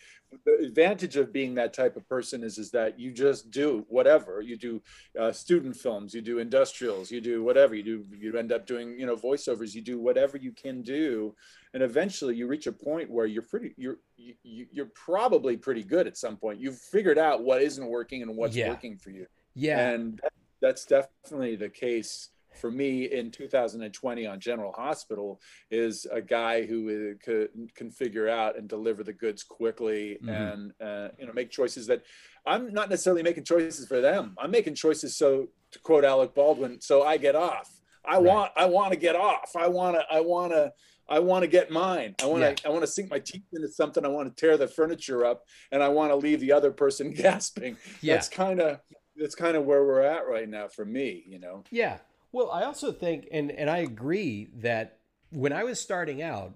the 0.43 0.65
advantage 0.65 1.15
of 1.15 1.31
being 1.31 1.55
that 1.55 1.73
type 1.73 1.95
of 1.95 2.07
person 2.07 2.43
is 2.43 2.57
is 2.57 2.71
that 2.71 2.99
you 2.99 3.11
just 3.11 3.51
do 3.51 3.85
whatever 3.87 4.41
you 4.41 4.57
do 4.57 4.81
uh, 5.19 5.31
student 5.31 5.75
films 5.75 6.13
you 6.13 6.21
do 6.21 6.39
industrials 6.39 7.11
you 7.11 7.21
do 7.21 7.43
whatever 7.43 7.75
you 7.75 7.83
do 7.83 8.05
you 8.17 8.37
end 8.37 8.51
up 8.51 8.65
doing 8.65 8.99
you 8.99 9.05
know 9.05 9.15
voiceovers 9.15 9.73
you 9.73 9.81
do 9.81 9.99
whatever 9.99 10.37
you 10.37 10.51
can 10.51 10.81
do 10.81 11.33
and 11.75 11.83
eventually 11.83 12.35
you 12.35 12.47
reach 12.47 12.65
a 12.65 12.71
point 12.71 13.11
where 13.11 13.27
you're 13.27 13.43
pretty 13.43 13.73
you're 13.77 13.97
you, 14.17 14.65
you're 14.71 14.89
probably 14.95 15.57
pretty 15.57 15.83
good 15.83 16.07
at 16.07 16.17
some 16.17 16.37
point 16.37 16.59
you've 16.59 16.79
figured 16.79 17.19
out 17.19 17.43
what 17.43 17.61
isn't 17.61 17.85
working 17.85 18.23
and 18.23 18.35
what's 18.35 18.55
yeah. 18.55 18.69
working 18.69 18.97
for 18.97 19.11
you 19.11 19.27
yeah 19.53 19.89
and 19.89 20.21
that's 20.61 20.85
definitely 20.85 21.55
the 21.55 21.69
case 21.69 22.29
for 22.55 22.71
me 22.71 23.11
in 23.11 23.29
2020 23.31 24.25
on 24.25 24.39
General 24.39 24.71
Hospital 24.71 25.41
is 25.69 26.07
a 26.09 26.21
guy 26.21 26.65
who 26.65 27.13
could, 27.15 27.49
can 27.75 27.91
figure 27.91 28.29
out 28.29 28.57
and 28.57 28.69
deliver 28.69 29.03
the 29.03 29.11
goods 29.11 29.43
quickly 29.43 30.17
mm-hmm. 30.23 30.29
and 30.29 30.71
uh, 30.81 31.09
you 31.19 31.27
know 31.27 31.33
make 31.33 31.51
choices 31.51 31.85
that 31.87 32.03
I'm 32.45 32.71
not 32.73 32.89
necessarily 32.89 33.23
making 33.23 33.43
choices 33.43 33.85
for 33.85 33.99
them. 33.99 34.35
I'm 34.39 34.51
making 34.51 34.75
choices 34.75 35.17
so 35.17 35.49
to 35.71 35.79
quote 35.79 36.05
Alec 36.05 36.33
Baldwin, 36.33 36.79
so 36.79 37.03
I 37.03 37.17
get 37.17 37.35
off. 37.35 37.69
I 38.07 38.13
right. 38.13 38.23
want 38.23 38.51
I 38.55 38.65
want 38.65 38.93
to 38.93 38.97
get 38.97 39.17
off. 39.17 39.51
I 39.57 39.67
want 39.67 39.97
to 39.97 40.05
I 40.09 40.21
want 40.21 40.53
to 40.53 40.71
I 41.07 41.19
want 41.19 41.43
to 41.43 41.47
get 41.47 41.71
mine. 41.71 42.15
I 42.21 42.25
want 42.25 42.41
to. 42.41 42.49
Yeah. 42.49 42.69
I 42.69 42.69
want 42.69 42.83
to 42.83 42.87
sink 42.87 43.09
my 43.09 43.19
teeth 43.19 43.43
into 43.53 43.67
something. 43.67 44.03
I 44.03 44.07
want 44.07 44.35
to 44.35 44.39
tear 44.39 44.57
the 44.57 44.67
furniture 44.67 45.25
up, 45.25 45.43
and 45.71 45.83
I 45.83 45.89
want 45.89 46.11
to 46.11 46.15
leave 46.15 46.39
the 46.39 46.51
other 46.51 46.71
person 46.71 47.11
gasping. 47.15 47.77
Yeah. 48.01 48.15
That's 48.15 48.29
kind 48.29 48.59
of. 48.59 48.79
That's 49.17 49.35
kind 49.35 49.55
of 49.55 49.63
where 49.63 49.85
we're 49.85 50.01
at 50.01 50.27
right 50.27 50.49
now 50.49 50.67
for 50.67 50.85
me. 50.85 51.23
You 51.27 51.39
know. 51.39 51.63
Yeah. 51.71 51.99
Well, 52.31 52.51
I 52.51 52.63
also 52.63 52.91
think, 52.91 53.27
and 53.31 53.51
and 53.51 53.69
I 53.69 53.77
agree 53.77 54.49
that 54.55 54.97
when 55.29 55.53
I 55.53 55.63
was 55.63 55.79
starting 55.79 56.21
out, 56.21 56.55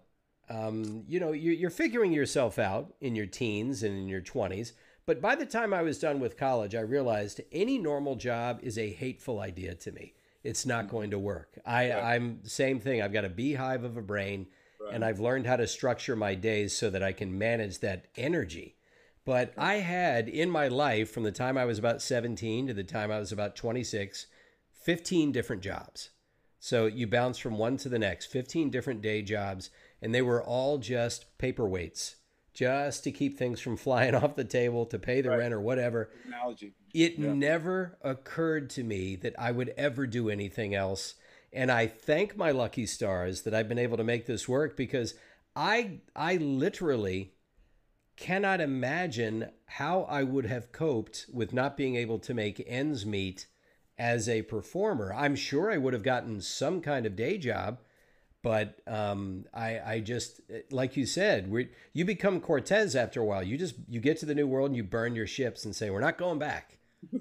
um, 0.49 1.03
you 1.07 1.19
know, 1.19 1.31
you're, 1.31 1.53
you're 1.53 1.69
figuring 1.69 2.11
yourself 2.11 2.59
out 2.59 2.93
in 3.01 3.15
your 3.15 3.27
teens 3.27 3.83
and 3.83 3.95
in 3.95 4.07
your 4.07 4.21
twenties. 4.21 4.73
But 5.05 5.21
by 5.21 5.35
the 5.35 5.45
time 5.45 5.73
I 5.73 5.81
was 5.81 5.97
done 5.97 6.19
with 6.19 6.37
college, 6.37 6.75
I 6.75 6.81
realized 6.81 7.41
any 7.51 7.79
normal 7.79 8.15
job 8.15 8.59
is 8.61 8.77
a 8.77 8.91
hateful 8.91 9.39
idea 9.39 9.73
to 9.73 9.91
me. 9.91 10.13
It's 10.43 10.65
not 10.65 10.85
mm-hmm. 10.85 10.95
going 10.95 11.11
to 11.11 11.19
work. 11.19 11.59
I, 11.65 11.89
Right. 11.89 12.03
I'm 12.15 12.45
same 12.45 12.79
thing. 12.79 13.01
I've 13.01 13.13
got 13.13 13.25
a 13.25 13.29
beehive 13.29 13.83
of 13.83 13.97
a 13.97 14.01
brain, 14.01 14.47
and 14.91 15.03
I've 15.05 15.19
learned 15.19 15.45
how 15.45 15.57
to 15.57 15.67
structure 15.67 16.15
my 16.15 16.35
days 16.35 16.75
so 16.75 16.89
that 16.89 17.03
I 17.03 17.11
can 17.11 17.37
manage 17.37 17.79
that 17.79 18.05
energy. 18.15 18.75
But 19.25 19.53
I 19.57 19.75
had 19.75 20.27
in 20.27 20.49
my 20.49 20.67
life, 20.67 21.11
from 21.11 21.23
the 21.23 21.31
time 21.31 21.57
I 21.57 21.65
was 21.65 21.77
about 21.77 22.01
17 22.01 22.67
to 22.67 22.73
the 22.73 22.83
time 22.83 23.11
I 23.11 23.19
was 23.19 23.31
about 23.31 23.55
26, 23.55 24.25
15 24.71 25.31
different 25.31 25.61
jobs. 25.61 26.09
So 26.59 26.87
you 26.87 27.07
bounce 27.07 27.37
from 27.37 27.57
one 27.57 27.77
to 27.77 27.89
the 27.89 27.99
next, 27.99 28.27
15 28.27 28.69
different 28.69 29.01
day 29.01 29.21
jobs, 29.21 29.69
and 30.01 30.15
they 30.15 30.21
were 30.21 30.43
all 30.43 30.77
just 30.77 31.37
paperweights, 31.37 32.15
just 32.53 33.03
to 33.03 33.11
keep 33.11 33.37
things 33.37 33.59
from 33.61 33.77
flying 33.85 34.15
off 34.15 34.35
the 34.35 34.43
table, 34.43 34.85
to 34.87 34.99
pay 34.99 35.21
the 35.21 35.29
Right. 35.29 35.39
rent 35.39 35.53
or 35.53 35.61
whatever. 35.61 36.09
Analogy. 36.25 36.73
It 36.93 37.17
Yeah. 37.17 37.33
never 37.33 37.97
occurred 38.01 38.69
to 38.71 38.83
me 38.83 39.15
that 39.17 39.35
I 39.39 39.51
would 39.51 39.69
ever 39.77 40.07
do 40.07 40.29
anything 40.29 40.73
else. 40.73 41.15
And 41.53 41.71
I 41.71 41.87
thank 41.87 42.35
my 42.37 42.51
lucky 42.51 42.85
stars 42.85 43.41
that 43.43 43.53
I've 43.53 43.67
been 43.69 43.79
able 43.79 43.97
to 43.97 44.03
make 44.03 44.25
this 44.25 44.47
work 44.47 44.75
because 44.77 45.15
I 45.55 45.99
I 46.15 46.37
literally 46.37 47.33
cannot 48.15 48.59
imagine 48.61 49.49
how 49.65 50.03
I 50.03 50.23
would 50.23 50.45
have 50.45 50.71
coped 50.71 51.25
with 51.31 51.53
not 51.53 51.77
being 51.77 51.95
able 51.95 52.19
to 52.19 52.33
make 52.33 52.61
ends 52.67 53.05
meet 53.05 53.47
as 53.97 54.27
a 54.29 54.41
performer. 54.43 55.13
I'm 55.13 55.35
sure 55.35 55.71
I 55.71 55.77
would 55.77 55.93
have 55.93 56.03
gotten 56.03 56.41
some 56.41 56.81
kind 56.81 57.05
of 57.05 57.15
day 57.15 57.37
job, 57.37 57.79
but 58.41 58.79
um, 58.87 59.45
I, 59.53 59.79
I 59.79 59.99
just 59.99 60.41
like 60.71 60.95
you 60.97 61.05
said, 61.05 61.49
we 61.51 61.69
you 61.93 62.05
become 62.05 62.39
Cortez 62.39 62.95
after 62.95 63.21
a 63.21 63.25
while. 63.25 63.43
You 63.43 63.57
just 63.57 63.75
you 63.87 63.99
get 63.99 64.17
to 64.19 64.25
the 64.25 64.35
new 64.35 64.47
world 64.47 64.69
and 64.69 64.75
you 64.77 64.83
burn 64.83 65.15
your 65.15 65.27
ships 65.27 65.65
and 65.65 65.75
say 65.75 65.89
we're 65.89 65.99
not 65.99 66.17
going 66.17 66.39
back. 66.39 66.77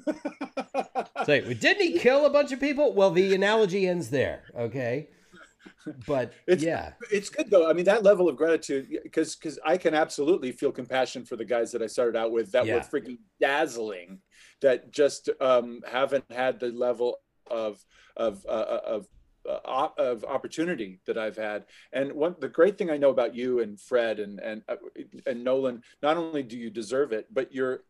Say, 1.24 1.40
well, 1.42 1.54
didn't 1.54 1.82
he 1.82 1.98
kill 1.98 2.26
a 2.26 2.30
bunch 2.30 2.52
of 2.52 2.58
people? 2.60 2.92
Well, 2.94 3.10
the 3.10 3.34
analogy 3.34 3.86
ends 3.86 4.10
there. 4.10 4.44
Okay, 4.56 5.08
but 6.06 6.32
It's- 6.46 6.62
yeah, 6.62 6.92
it's 7.12 7.28
good 7.28 7.50
though. 7.50 7.68
I 7.68 7.72
mean, 7.74 7.84
that 7.84 8.02
level 8.02 8.28
of 8.28 8.36
gratitude, 8.36 8.88
because 9.02 9.36
because 9.36 9.58
I 9.64 9.76
can 9.76 9.94
absolutely 9.94 10.52
feel 10.52 10.72
compassion 10.72 11.24
for 11.24 11.36
the 11.36 11.44
guys 11.44 11.72
that 11.72 11.82
I 11.82 11.86
started 11.86 12.16
out 12.16 12.32
with 12.32 12.52
that 12.52 12.66
were 12.66 12.80
freaking 12.80 13.18
dazzling, 13.40 14.20
that 14.62 14.90
just 14.92 15.28
um, 15.40 15.80
haven't 15.86 16.24
had 16.30 16.60
the 16.60 16.68
level 16.68 17.18
of 17.50 17.84
of 18.16 18.44
uh, 18.48 18.78
of 18.84 19.04
uh, 19.04 19.06
op- 19.64 19.98
of 19.98 20.24
opportunity 20.24 21.00
that 21.06 21.16
I've 21.18 21.36
had. 21.36 21.64
And 21.92 22.12
one 22.12 22.34
the 22.38 22.48
great 22.48 22.76
thing 22.78 22.90
I 22.90 22.96
know 22.96 23.10
about 23.10 23.34
you 23.34 23.60
and 23.60 23.80
Fred 23.80 24.20
and 24.20 24.40
and 24.40 24.62
uh, 24.68 24.76
and 25.26 25.44
Nolan, 25.44 25.82
not 26.02 26.16
only 26.16 26.42
do 26.42 26.56
you 26.56 26.70
deserve 26.70 27.12
it, 27.12 27.26
but 27.32 27.52
you're 27.52 27.80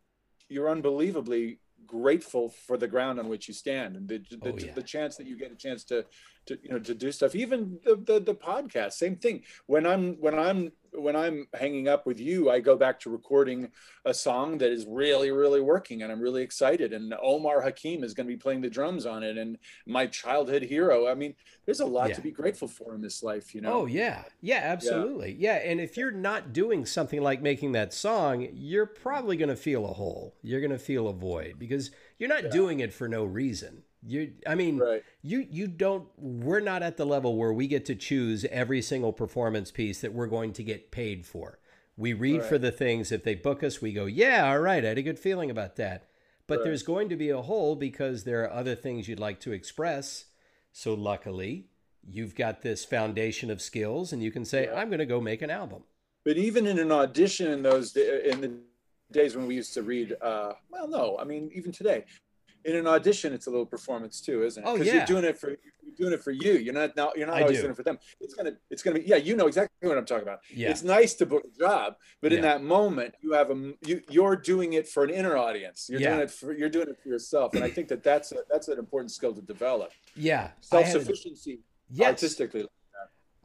you're 0.48 0.70
unbelievably 0.70 1.58
grateful 1.86 2.48
for 2.66 2.76
the 2.76 2.88
ground 2.88 3.18
on 3.18 3.28
which 3.28 3.48
you 3.48 3.54
stand 3.54 3.96
and 3.96 4.08
the 4.08 4.18
the, 4.30 4.38
Oh, 4.52 4.56
yeah. 4.58 4.72
the 4.74 4.82
chance 4.82 5.16
that 5.16 5.26
you 5.26 5.36
get 5.38 5.52
a 5.52 5.54
chance 5.54 5.84
to 5.84 6.04
to 6.46 6.58
you 6.62 6.70
know 6.70 6.78
to 6.80 6.94
do 6.94 7.10
stuff 7.12 7.34
even 7.34 7.78
the, 7.84 7.94
the 7.96 8.20
the 8.20 8.34
podcast 8.34 8.92
same 8.94 9.16
thing 9.16 9.42
when 9.66 9.86
i'm 9.86 10.14
when 10.16 10.36
i'm 10.38 10.72
when 10.98 11.16
i'm 11.16 11.46
hanging 11.54 11.88
up 11.88 12.06
with 12.06 12.18
you 12.20 12.50
i 12.50 12.60
go 12.60 12.76
back 12.76 12.98
to 13.00 13.10
recording 13.10 13.70
a 14.04 14.12
song 14.14 14.58
that 14.58 14.70
is 14.70 14.86
really 14.86 15.30
really 15.30 15.60
working 15.60 16.02
and 16.02 16.10
i'm 16.12 16.20
really 16.20 16.42
excited 16.42 16.92
and 16.92 17.14
omar 17.22 17.60
hakim 17.62 18.02
is 18.04 18.14
going 18.14 18.26
to 18.26 18.32
be 18.32 18.36
playing 18.38 18.60
the 18.60 18.70
drums 18.70 19.06
on 19.06 19.22
it 19.22 19.36
and 19.38 19.58
my 19.86 20.06
childhood 20.06 20.62
hero 20.62 21.06
i 21.08 21.14
mean 21.14 21.34
there's 21.66 21.80
a 21.80 21.86
lot 21.86 22.08
Yeah. 22.08 22.14
to 22.16 22.20
be 22.22 22.30
grateful 22.30 22.68
for 22.68 22.94
in 22.94 23.00
this 23.00 23.22
life 23.22 23.54
you 23.54 23.60
know 23.60 23.80
Oh 23.80 23.86
yeah, 23.86 24.24
yeah, 24.40 24.60
absolutely, 24.62 25.36
yeah. 25.38 25.56
And 25.56 25.80
if 25.80 25.96
you're 25.96 26.10
not 26.10 26.52
doing 26.52 26.86
something 26.86 27.20
like 27.22 27.42
making 27.42 27.72
that 27.72 27.92
song, 27.92 28.48
you're 28.52 28.86
probably 28.86 29.36
going 29.36 29.50
to 29.50 29.56
feel 29.56 29.84
a 29.84 29.92
hole. 29.92 30.34
You're 30.42 30.60
going 30.60 30.70
to 30.72 30.78
feel 30.78 31.06
a 31.08 31.12
void 31.12 31.58
because 31.58 31.90
you're 32.18 32.28
not 32.30 32.50
doing 32.50 32.80
it 32.80 32.92
for 32.94 33.06
no 33.08 33.24
reason. 33.24 33.82
You, 34.06 34.32
I 34.46 34.54
mean, 34.54 34.78
Right. 34.78 35.02
you 35.22 35.46
you 35.50 35.66
don't. 35.66 36.08
We're 36.16 36.60
not 36.60 36.82
at 36.82 36.96
the 36.96 37.04
level 37.06 37.36
where 37.36 37.52
we 37.52 37.66
get 37.66 37.84
to 37.86 37.94
choose 37.94 38.44
every 38.46 38.80
single 38.80 39.12
performance 39.12 39.70
piece 39.70 40.00
that 40.02 40.12
we're 40.12 40.28
going 40.28 40.52
to 40.54 40.62
get 40.62 40.90
paid 40.90 41.26
for. 41.26 41.58
We 41.96 42.12
read 42.12 42.44
for 42.44 42.58
the 42.58 42.70
things. 42.70 43.10
If 43.10 43.24
they 43.24 43.34
book 43.34 43.64
us, 43.64 43.82
we 43.82 43.92
go, 43.92 44.06
yeah, 44.06 44.48
all 44.48 44.60
right, 44.60 44.84
I 44.84 44.88
had 44.88 44.98
a 44.98 45.02
good 45.02 45.18
feeling 45.18 45.50
about 45.50 45.74
that. 45.76 46.08
But 46.46 46.58
Right. 46.58 46.64
there's 46.66 46.84
going 46.84 47.08
to 47.08 47.16
be 47.16 47.30
a 47.30 47.42
hole 47.42 47.74
because 47.74 48.22
there 48.22 48.44
are 48.44 48.52
other 48.52 48.76
things 48.76 49.08
you'd 49.08 49.18
like 49.18 49.40
to 49.40 49.52
express. 49.52 50.26
So 50.72 50.94
luckily, 50.94 51.66
you've 52.08 52.36
got 52.36 52.62
this 52.62 52.84
foundation 52.84 53.50
of 53.50 53.60
skills, 53.60 54.12
and 54.12 54.22
you 54.22 54.30
can 54.30 54.44
say, 54.44 54.64
Yeah. 54.66 54.74
I'm 54.76 54.88
going 54.90 55.00
to 55.00 55.06
go 55.06 55.20
make 55.20 55.42
an 55.42 55.50
album. 55.50 55.82
but 56.24 56.36
even 56.36 56.66
in 56.68 56.78
an 56.78 56.92
audition 56.92 57.50
in 57.50 57.62
those 57.62 57.96
in 57.96 58.40
the 58.42 58.52
days 59.10 59.34
when 59.34 59.46
we 59.48 59.54
used 59.56 59.72
to 59.74 59.82
read 59.82 60.14
uh 60.20 60.52
well 60.70 60.86
no 60.86 61.16
i 61.18 61.24
mean 61.24 61.50
even 61.54 61.72
today 61.72 62.04
in 62.64 62.76
an 62.76 62.86
audition 62.86 63.32
it's 63.32 63.46
a 63.46 63.50
little 63.50 63.66
performance 63.66 64.20
too 64.20 64.42
isn't 64.44 64.62
it 64.62 64.66
Oh, 64.68 64.76
yeah. 64.76 64.94
you're 64.94 65.06
doing 65.06 65.24
it 65.24 65.38
for 65.38 65.50
you're 65.50 65.96
doing 65.96 66.12
it 66.12 66.22
for 66.22 66.30
you 66.30 66.52
you're 66.52 66.74
not 66.74 66.96
now 66.96 67.12
you're 67.16 67.26
not 67.26 67.36
I 67.36 67.42
always 67.42 67.58
do. 67.58 67.62
doing 67.62 67.72
it 67.72 67.76
for 67.76 67.82
them 67.82 67.98
it's 68.20 68.34
gonna 68.34 68.52
it's 68.70 68.82
gonna 68.82 68.98
be 68.98 69.06
yeah 69.06 69.16
you 69.16 69.36
know 69.36 69.46
exactly 69.46 69.88
what 69.88 69.96
i'm 69.98 70.04
talking 70.04 70.22
about 70.24 70.40
Yeah. 70.54 70.70
it's 70.70 70.82
nice 70.82 71.14
to 71.14 71.26
book 71.26 71.44
a 71.44 71.58
job 71.58 71.94
but 72.20 72.32
in 72.32 72.42
that 72.42 72.62
moment 72.62 73.14
you 73.22 73.32
have 73.32 73.50
a. 73.50 73.72
you 73.86 74.02
you're 74.08 74.36
doing 74.36 74.72
it 74.74 74.88
for 74.88 75.04
an 75.04 75.10
inner 75.10 75.36
audience 75.36 75.88
you're 75.90 76.00
Yeah. 76.00 76.10
doing 76.10 76.20
it 76.22 76.30
for 76.30 76.52
you're 76.52 76.68
doing 76.68 76.88
it 76.88 76.98
for 77.02 77.08
yourself 77.08 77.54
and 77.54 77.64
i 77.64 77.70
think 77.70 77.88
that 77.88 78.02
that's 78.02 78.32
a, 78.32 78.38
that's 78.50 78.68
an 78.68 78.78
important 78.78 79.10
skill 79.12 79.32
to 79.34 79.42
develop 79.42 79.90
Yeah. 80.14 80.48
A- 80.48 80.64
self-sufficiency 80.64 81.60
yes. 81.90 82.06
artistically 82.08 82.66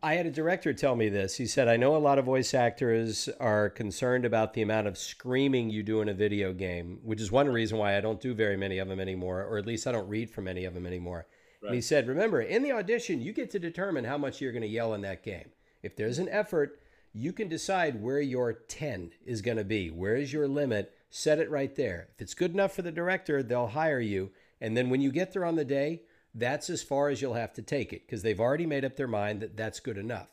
I 0.04 0.16
had 0.16 0.26
a 0.26 0.32
director 0.32 0.74
tell 0.74 0.98
me 0.98 1.08
this. 1.08 1.38
He 1.38 1.48
said, 1.48 1.70
I 1.70 1.78
know 1.78 1.96
a 1.96 1.98
lot 1.98 2.20
of 2.20 2.26
voice 2.26 2.54
actors 2.54 3.30
are 3.40 3.70
concerned 3.70 4.26
about 4.26 4.54
the 4.54 4.62
amount 4.62 4.86
of 4.88 4.98
screaming 4.98 5.70
you 5.70 5.82
do 5.82 6.02
in 6.02 6.10
a 6.10 6.14
video 6.14 6.52
game, 6.52 7.00
which 7.04 7.22
is 7.22 7.32
one 7.32 7.48
reason 7.48 7.78
why 7.78 7.96
I 7.96 8.02
don't 8.02 8.20
do 8.20 8.34
very 8.34 8.58
many 8.58 8.80
of 8.80 8.90
them 8.90 9.00
anymore, 9.00 9.46
or 9.46 9.58
at 9.58 9.66
least 9.66 9.88
I 9.88 9.94
don't 9.94 10.10
read 10.10 10.30
from 10.30 10.46
any 10.46 10.66
of 10.66 10.74
them 10.74 10.86
anymore. 10.86 11.26
And 11.62 11.74
he 11.74 11.80
said, 11.80 12.10
Remember, 12.10 12.42
in 12.42 12.64
the 12.64 12.74
audition, 12.74 13.22
you 13.22 13.32
get 13.32 13.50
to 13.52 13.60
determine 13.60 14.04
how 14.04 14.18
much 14.18 14.42
you're 14.42 14.52
going 14.52 14.64
to 14.64 14.68
yell 14.68 14.94
in 14.94 15.00
that 15.04 15.24
game. 15.24 15.52
If 15.82 15.96
there's 15.96 16.20
an 16.20 16.28
effort, 16.28 16.82
you 17.14 17.32
can 17.32 17.48
decide 17.48 18.02
where 18.02 18.20
your 18.20 18.52
10 18.52 19.12
is 19.26 19.42
going 19.42 19.56
to 19.56 19.64
be. 19.64 19.90
Where 19.90 20.18
is 20.18 20.34
your 20.34 20.50
limit? 20.50 20.94
Set 21.12 21.40
it 21.40 21.50
right 21.50 21.74
there. 21.78 22.10
If 22.14 22.22
it's 22.22 22.34
good 22.34 22.52
enough 22.52 22.74
for 22.74 22.82
the 22.82 22.92
director, 22.92 23.42
they'll 23.42 23.68
hire 23.68 24.02
you. 24.02 24.32
And 24.60 24.76
then 24.76 24.90
when 24.90 25.00
you 25.00 25.14
get 25.14 25.32
there 25.32 25.46
on 25.46 25.56
the 25.56 25.64
day, 25.64 26.02
that's 26.36 26.70
as 26.70 26.82
far 26.82 27.10
as 27.10 27.22
you'll 27.22 27.34
have 27.34 27.54
to 27.54 27.62
take 27.62 27.94
it 27.94 28.06
because 28.06 28.24
they've 28.24 28.40
already 28.40 28.66
made 28.66 28.84
up 28.84 28.96
their 28.96 29.08
mind 29.08 29.42
that 29.42 29.56
that's 29.56 29.80
good 29.80 29.98
enough. 29.98 30.30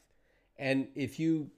And 0.59 0.88
if 0.94 1.18
you 1.18 1.51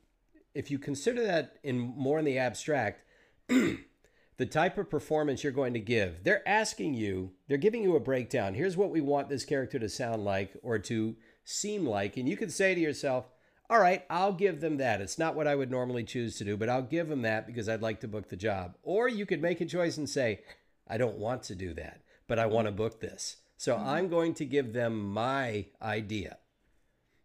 if 0.54 0.70
you 0.70 0.78
consider 0.78 1.24
that 1.24 1.56
in 1.62 1.78
more 1.78 2.18
in 2.18 2.24
the 2.24 2.38
abstract, 2.38 3.02
the 3.48 4.46
type 4.46 4.76
of 4.78 4.90
performance 4.90 5.42
you're 5.42 5.52
going 5.52 5.72
to 5.72 5.80
give, 5.80 6.24
they're 6.24 6.46
asking 6.46 6.94
you, 6.94 7.32
they're 7.48 7.56
giving 7.56 7.82
you 7.82 7.96
a 7.96 8.00
breakdown. 8.00 8.54
Here's 8.54 8.76
what 8.76 8.90
we 8.90 9.00
want 9.00 9.28
this 9.28 9.44
character 9.44 9.78
to 9.78 9.88
sound 9.88 10.24
like 10.24 10.52
or 10.62 10.78
to 10.80 11.16
seem 11.44 11.86
like, 11.86 12.16
and 12.16 12.28
you 12.28 12.36
can 12.36 12.50
say 12.50 12.74
to 12.74 12.80
yourself, 12.80 13.30
"All 13.70 13.80
right, 13.80 14.04
I'll 14.10 14.32
give 14.32 14.60
them 14.60 14.76
that. 14.78 15.00
It's 15.00 15.18
not 15.18 15.34
what 15.34 15.46
I 15.46 15.54
would 15.54 15.70
normally 15.70 16.04
choose 16.04 16.36
to 16.38 16.44
do, 16.44 16.56
but 16.56 16.68
I'll 16.68 16.82
give 16.82 17.08
them 17.08 17.22
that 17.22 17.46
because 17.46 17.68
I'd 17.68 17.82
like 17.82 18.00
to 18.00 18.08
book 18.08 18.28
the 18.28 18.36
job." 18.36 18.76
Or 18.82 19.08
you 19.08 19.24
could 19.26 19.40
make 19.42 19.60
a 19.60 19.66
choice 19.66 19.96
and 19.96 20.08
say, 20.08 20.40
"I 20.86 20.98
don't 20.98 21.18
want 21.18 21.44
to 21.44 21.54
do 21.54 21.72
that, 21.74 22.02
but 22.26 22.38
I 22.38 22.46
want 22.46 22.66
to 22.66 22.72
book 22.72 23.00
this." 23.00 23.36
So 23.62 23.76
I'm 23.76 24.08
going 24.08 24.34
to 24.34 24.44
give 24.44 24.72
them 24.72 25.12
my 25.12 25.66
idea. 25.80 26.38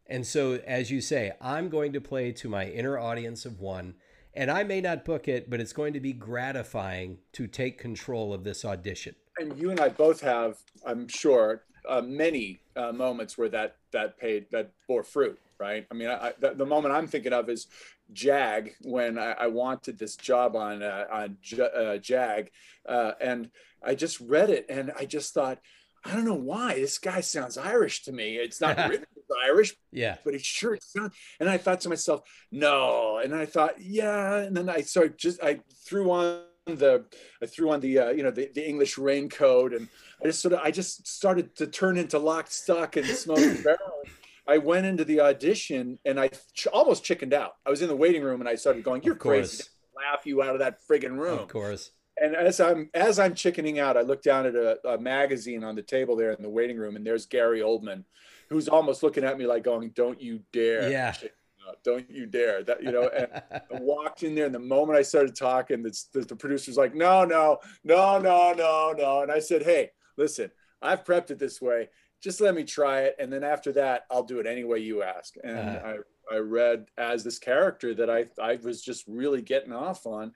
And 0.06 0.24
so, 0.24 0.60
as 0.68 0.92
you 0.92 1.02
say, 1.02 1.32
I'm 1.42 1.68
going 1.68 1.94
to 1.94 2.00
play 2.00 2.32
to 2.34 2.48
my 2.48 2.68
inner 2.68 2.96
audience 3.00 3.44
of 3.44 3.60
one, 3.60 3.96
and 4.36 4.52
I 4.52 4.62
may 4.62 4.80
not 4.80 5.04
book 5.04 5.28
it, 5.28 5.50
but 5.50 5.60
it's 5.60 5.74
going 5.74 5.94
to 5.94 6.00
be 6.00 6.14
gratifying 6.14 7.18
to 7.34 7.48
take 7.48 7.80
control 7.80 8.36
of 8.36 8.44
this 8.44 8.64
audition. 8.64 9.16
and 9.40 9.58
you 9.58 9.72
and 9.72 9.80
I 9.80 9.90
both 9.90 10.22
have, 10.22 10.58
I'm 10.86 11.08
sure, 11.08 11.64
uh, 11.90 12.02
many 12.02 12.60
uh, 12.76 12.92
moments 12.92 13.36
where 13.36 13.50
that 13.50 13.78
that 13.92 14.20
paid 14.20 14.46
that 14.52 14.74
bore 14.88 15.02
fruit, 15.02 15.40
right? 15.60 15.88
I 15.90 15.96
mean, 15.96 16.10
I, 16.10 16.28
I, 16.28 16.34
the, 16.40 16.54
the 16.54 16.68
moment 16.68 16.94
I'm 16.94 17.08
thinking 17.08 17.34
of 17.34 17.50
is 17.50 17.66
Jag 18.14 18.76
when 18.82 19.18
I, 19.18 19.32
I 19.32 19.48
wanted 19.48 19.98
this 19.98 20.16
job 20.16 20.56
on 20.56 20.84
uh, 20.84 21.06
on 21.12 21.38
J, 21.42 21.68
uh, 21.76 21.98
Jag, 21.98 22.52
uh, 22.88 23.14
and 23.20 23.50
I 23.84 23.96
just 23.96 24.20
read 24.20 24.52
it 24.52 24.68
and 24.70 24.92
I 24.96 25.06
just 25.06 25.34
thought, 25.34 25.58
I 26.06 26.14
don't 26.14 26.26
know 26.26 26.34
why 26.36 26.76
this 26.76 26.98
guy 27.00 27.22
sounds 27.22 27.58
Irish 27.58 28.04
to 28.04 28.12
me. 28.12 28.36
It's 28.38 28.62
not 28.62 28.78
written 28.90 29.06
as 29.16 29.24
Irish, 29.46 29.76
Yeah. 29.92 30.18
but 30.24 30.34
he 30.34 30.40
sure 30.40 30.78
sounds. 30.82 31.14
And 31.40 31.50
I 31.50 31.58
thought 31.58 31.82
to 31.82 31.90
myself, 31.90 32.22
no. 32.52 33.18
And 33.18 33.36
I 33.36 33.46
thought, 33.46 33.82
yeah. 33.82 34.38
And 34.38 34.56
then 34.56 34.70
I 34.70 34.82
started 34.82 35.18
just 35.18 35.42
I 35.44 35.60
threw 35.86 36.12
on 36.12 36.42
the 36.66 37.06
I 37.42 37.46
threw 37.46 37.72
on 37.72 37.80
the 37.80 38.00
uh, 38.00 38.10
you 38.10 38.24
know 38.24 38.32
the, 38.32 38.50
the 38.54 38.68
English 38.68 38.98
raincoat 38.98 39.74
and 39.74 39.88
I 40.22 40.28
just 40.28 40.42
sort 40.42 40.54
of 40.54 40.60
I 40.60 40.72
just 40.72 41.08
started 41.08 41.56
to 41.58 41.68
turn 41.68 41.98
into 41.98 42.20
lock, 42.20 42.48
stock, 42.50 42.96
and 42.98 43.06
smoke 43.08 43.40
and 43.40 43.64
barrel. 43.64 44.04
I 44.48 44.58
went 44.60 44.86
into 44.86 45.04
the 45.06 45.20
audition 45.22 46.00
and 46.06 46.20
I 46.20 46.30
ch- 46.54 46.68
almost 46.68 47.04
chickened 47.04 47.34
out. 47.34 47.54
I 47.66 47.70
was 47.70 47.82
in 47.82 47.88
the 47.90 47.96
waiting 47.96 48.22
room 48.22 48.40
and 48.42 48.50
I 48.50 48.56
started 48.56 48.84
going, 48.84 49.04
"You're 49.04 49.16
crazy!" 49.16 49.64
Laugh 49.96 50.26
you 50.26 50.44
out 50.44 50.54
of 50.54 50.60
that 50.60 50.78
friggin' 50.90 51.18
room. 51.18 51.40
Of 51.40 51.48
course. 51.48 51.92
And 52.22 52.36
as 52.36 52.60
I'm 52.60 52.90
as 52.94 53.20
I'm 53.20 53.34
chickening 53.36 53.80
out, 53.80 53.98
I 53.98 54.02
look 54.02 54.24
down 54.24 54.46
at 54.46 54.56
a, 54.56 54.80
a 54.88 54.98
magazine 54.98 55.64
on 55.64 55.76
the 55.76 55.82
table 55.84 56.16
there 56.16 56.32
in 56.32 56.42
the 56.42 56.50
waiting 56.50 56.78
room, 56.78 56.96
and 56.96 57.06
there's 57.06 57.26
Gary 57.26 57.60
Oldman, 57.62 58.04
who's 58.50 58.68
almost 58.68 59.04
looking 59.04 59.24
at 59.24 59.38
me 59.38 59.46
like 59.46 59.64
going, 59.64 59.90
"Don't 59.92 60.22
you 60.22 60.42
dare!" 60.52 60.90
Yeah. 60.90 61.14
Don't 61.84 62.10
you 62.10 62.26
dare! 62.26 62.64
That 62.64 62.82
you 62.82 62.92
know. 62.92 63.10
And 63.10 63.28
I 63.52 63.62
walked 63.82 64.24
in 64.24 64.36
there, 64.36 64.46
and 64.46 64.56
the 64.56 64.60
moment 64.60 64.98
I 64.98 65.02
started 65.02 65.36
talking, 65.36 65.84
the, 65.84 65.94
the, 66.14 66.22
the 66.22 66.36
producer's 66.36 66.78
like, 66.78 66.96
"No, 66.96 67.26
no, 67.26 67.60
no, 67.84 68.20
no, 68.20 68.54
no, 68.54 68.94
no," 68.98 69.22
and 69.22 69.32
I 69.32 69.40
said, 69.40 69.64
"Hey, 69.64 69.92
listen, 70.16 70.50
I've 70.82 71.04
prepped 71.04 71.30
it 71.30 71.40
this 71.40 71.62
way. 71.62 71.90
Just 72.24 72.40
let 72.42 72.56
me 72.56 72.64
try 72.64 73.02
it, 73.02 73.16
and 73.20 73.32
then 73.32 73.44
after 73.44 73.74
that, 73.74 74.06
I'll 74.10 74.24
do 74.24 74.40
it 74.40 74.48
any 74.48 74.64
way 74.64 74.80
you 74.80 75.04
ask." 75.04 75.36
And 75.44 75.58
Uh-huh. 75.60 75.94
I 76.32 76.36
I 76.36 76.38
read 76.40 76.88
as 76.98 77.24
this 77.26 77.38
character 77.38 77.94
that 77.96 78.10
I 78.10 78.26
I 78.42 78.56
was 78.64 78.82
just 78.82 79.06
really 79.06 79.42
getting 79.42 79.74
off 79.74 80.06
on, 80.06 80.34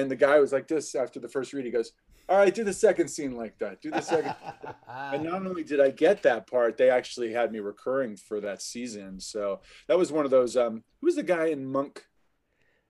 and 0.00 0.10
the 0.10 0.16
guy 0.16 0.38
was 0.38 0.52
like 0.52 0.68
this 0.68 0.94
after 0.94 1.20
the 1.20 1.28
first 1.28 1.52
read. 1.52 1.64
He 1.64 1.70
goes, 1.70 1.92
"All 2.28 2.38
right, 2.38 2.54
do 2.54 2.64
the 2.64 2.72
second 2.72 3.08
scene 3.08 3.36
like 3.36 3.58
that. 3.58 3.80
Do 3.82 3.90
the 3.90 4.00
second. 4.00 4.34
and 4.88 5.24
not 5.24 5.44
only 5.46 5.64
did 5.64 5.80
I 5.80 5.90
get 5.90 6.22
that 6.22 6.46
part, 6.46 6.76
they 6.76 6.90
actually 6.90 7.32
had 7.32 7.52
me 7.52 7.58
recurring 7.60 8.16
for 8.16 8.40
that 8.40 8.62
season. 8.62 9.20
So 9.20 9.60
that 9.88 9.98
was 9.98 10.10
one 10.12 10.24
of 10.24 10.30
those. 10.30 10.56
Um, 10.56 10.82
who 11.00 11.06
was 11.06 11.16
the 11.16 11.22
guy 11.22 11.46
in 11.46 11.64
Monk? 11.66 12.04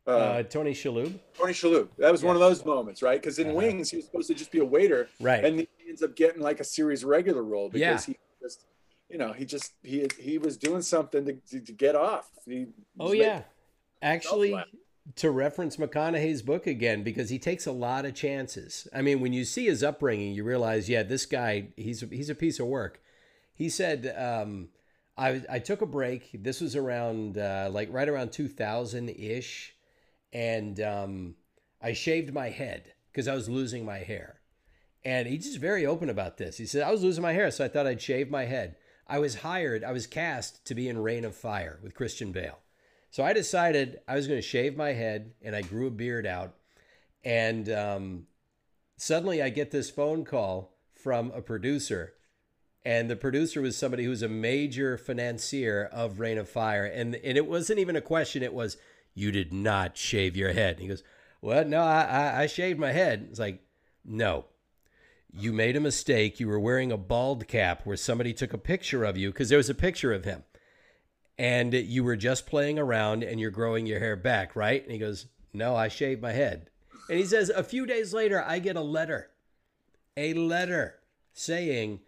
Uh, 0.07 0.11
uh, 0.11 0.43
Tony 0.43 0.73
Shalhoub. 0.73 1.17
Tony 1.39 1.53
Shalhoub. 1.53 1.89
That 1.99 2.11
was 2.11 2.25
one 2.25 2.35
of 2.35 2.41
those 2.41 2.65
moments, 2.65 3.03
right? 3.03 3.21
Because 3.21 3.39
in 3.39 3.49
Uh-huh. 3.49 3.57
Wings, 3.57 3.91
he 3.91 3.97
was 3.99 4.07
supposed 4.07 4.29
to 4.29 4.35
just 4.35 4.51
be 4.51 4.59
a 4.59 4.65
waiter, 4.65 5.09
Right. 5.21 5.45
and 5.45 5.61
he 5.61 5.69
ends 5.89 6.03
up 6.03 6.17
getting 6.17 6.43
like 6.43 6.59
a 6.61 6.65
series 6.65 7.05
regular 7.05 7.43
role 7.45 7.69
because 7.69 8.09
Yeah. 8.09 8.15
he 8.15 8.45
just, 8.45 8.67
you 9.09 9.17
know, 9.19 9.33
he 9.33 9.45
just 9.45 9.73
he 9.83 10.09
he 10.19 10.39
was 10.39 10.57
doing 10.57 10.83
something 10.83 11.25
to, 11.27 11.35
to, 11.51 11.61
to 11.61 11.73
get 11.73 11.95
off. 11.95 12.29
He 12.47 12.67
Oh 12.99 13.13
yeah. 13.13 13.43
Actually, 14.03 14.53
laugh. 14.53 14.67
To 15.17 15.31
reference 15.31 15.77
McConaughey's 15.77 16.43
book 16.43 16.67
again, 16.67 17.03
because 17.03 17.31
he 17.31 17.39
takes 17.39 17.67
a 17.67 17.73
lot 17.73 18.05
of 18.05 18.15
chances. 18.15 18.87
I 18.95 19.03
mean, 19.03 19.21
when 19.21 19.33
you 19.33 19.45
see 19.45 19.67
his 19.67 19.83
upbringing, 19.83 20.35
you 20.35 20.45
realize, 20.45 20.89
yeah, 20.89 21.03
this 21.03 21.27
guy, 21.27 21.69
he's 21.77 22.01
he's 22.11 22.31
a 22.31 22.35
piece 22.35 22.61
of 22.61 22.67
work. 22.67 23.01
He 23.55 23.69
said, 23.69 24.15
um, 24.17 24.69
I 25.17 25.43
I 25.51 25.59
took 25.59 25.83
a 25.83 25.87
break. 25.87 26.31
This 26.33 26.61
was 26.61 26.77
around 26.77 27.37
uh, 27.37 27.69
like 27.73 27.93
right 27.93 28.09
around 28.09 28.33
two 28.33 28.49
thousand 28.49 29.11
ish, 29.11 29.75
and 30.33 30.81
um, 30.81 31.35
I 31.83 31.93
shaved 31.93 32.33
my 32.33 32.51
head 32.51 32.93
because 33.11 33.29
I 33.29 33.35
was 33.35 33.49
losing 33.49 33.85
my 33.85 33.99
hair. 33.99 34.41
And 35.05 35.27
he's 35.27 35.47
just 35.47 35.59
very 35.59 35.85
open 35.85 36.09
about 36.09 36.37
this. 36.37 36.59
He 36.59 36.65
said, 36.65 36.85
I 36.85 36.93
was 36.93 37.03
losing 37.03 37.23
my 37.23 37.33
hair, 37.33 37.51
so 37.51 37.65
I 37.65 37.69
thought 37.69 37.89
I'd 37.89 38.01
shave 38.01 38.31
my 38.31 38.45
head. 38.45 38.77
I 39.09 39.19
was 39.19 39.35
hired, 39.35 39.83
I 39.83 39.91
was 39.91 40.07
cast 40.07 40.65
to 40.67 40.77
be 40.77 40.89
in 40.89 40.97
Reign 40.97 41.25
of 41.25 41.35
Fire 41.35 41.81
with 41.83 41.97
Christian 41.97 42.31
Bale. 42.31 42.61
So 43.13 43.23
I 43.23 43.35
decided 43.35 44.01
I 44.09 44.17
was 44.17 44.27
going 44.27 44.41
to 44.41 44.47
shave 44.47 44.75
my 44.75 44.95
head 44.95 45.35
and 45.43 45.55
I 45.55 45.61
grew 45.61 45.87
a 45.87 45.91
beard 45.91 46.27
out. 46.27 46.55
And 47.23 47.69
um, 47.69 48.27
suddenly 48.97 49.43
I 49.43 49.51
get 49.51 49.71
this 49.71 49.91
phone 49.91 50.25
call 50.25 50.79
from 50.95 51.31
a 51.33 51.43
producer. 51.43 52.15
And 52.87 53.11
the 53.11 53.17
producer 53.17 53.61
was 53.61 53.77
somebody 53.77 54.05
who's 54.05 54.23
a 54.23 54.31
major 54.31 54.97
financier 54.97 55.91
of 55.93 56.21
Reign 56.21 56.39
of 56.39 56.49
Fire. 56.49 56.87
And, 56.87 57.15
and 57.17 57.37
it 57.37 57.47
wasn't 57.47 57.81
even 57.81 57.97
a 57.97 58.01
question, 58.01 58.43
it 58.43 58.55
was, 58.55 58.79
You 59.13 59.31
did 59.31 59.53
not 59.53 59.99
shave 59.99 60.35
your 60.35 60.55
head. 60.55 60.77
And 60.77 60.81
he 60.81 60.89
goes, 60.89 61.05
Well, 61.43 61.67
no, 61.67 61.83
I, 61.83 62.05
I, 62.05 62.41
I 62.41 62.47
shaved 62.47 62.81
my 62.81 62.93
head. 62.93 63.27
It's 63.29 63.39
like, 63.39 63.63
No, 64.07 64.47
you 65.31 65.53
made 65.53 65.77
a 65.77 65.81
mistake. 65.81 66.41
You 66.41 66.49
were 66.49 66.59
wearing 66.59 66.91
a 66.91 66.97
bald 66.97 67.47
cap 67.47 67.83
where 67.85 67.99
somebody 67.99 68.33
took 68.33 68.55
a 68.55 68.59
picture 68.59 69.05
of 69.05 69.19
you 69.19 69.31
because 69.31 69.51
there 69.51 69.59
was 69.59 69.69
a 69.69 69.75
picture 69.75 70.15
of 70.15 70.25
him 70.25 70.45
and 71.43 71.75
you 71.75 72.05
were 72.05 72.15
just 72.15 72.47
playing 72.47 72.79
around 72.79 73.25
and 73.25 73.41
you're 73.41 73.51
growing 73.51 73.85
your 73.85 73.99
hair 73.99 74.15
back, 74.15 74.55
right? 74.55 74.81
And 74.81 74.93
he 74.93 74.99
goes, 74.99 75.27
No, 75.53 75.75
I 75.75 75.89
shaved 75.89 76.23
my 76.23 76.31
head. 76.31 76.71
And 77.11 77.19
he 77.19 77.25
says, 77.25 77.51
A 77.51 77.65
few 77.65 77.85
days 77.85 78.15
later, 78.15 78.45
I 78.47 78.61
get 78.61 78.77
a 78.77 78.81
letter, 78.81 79.29
a 80.17 80.35
letter 80.35 81.01
saying, 81.33 81.99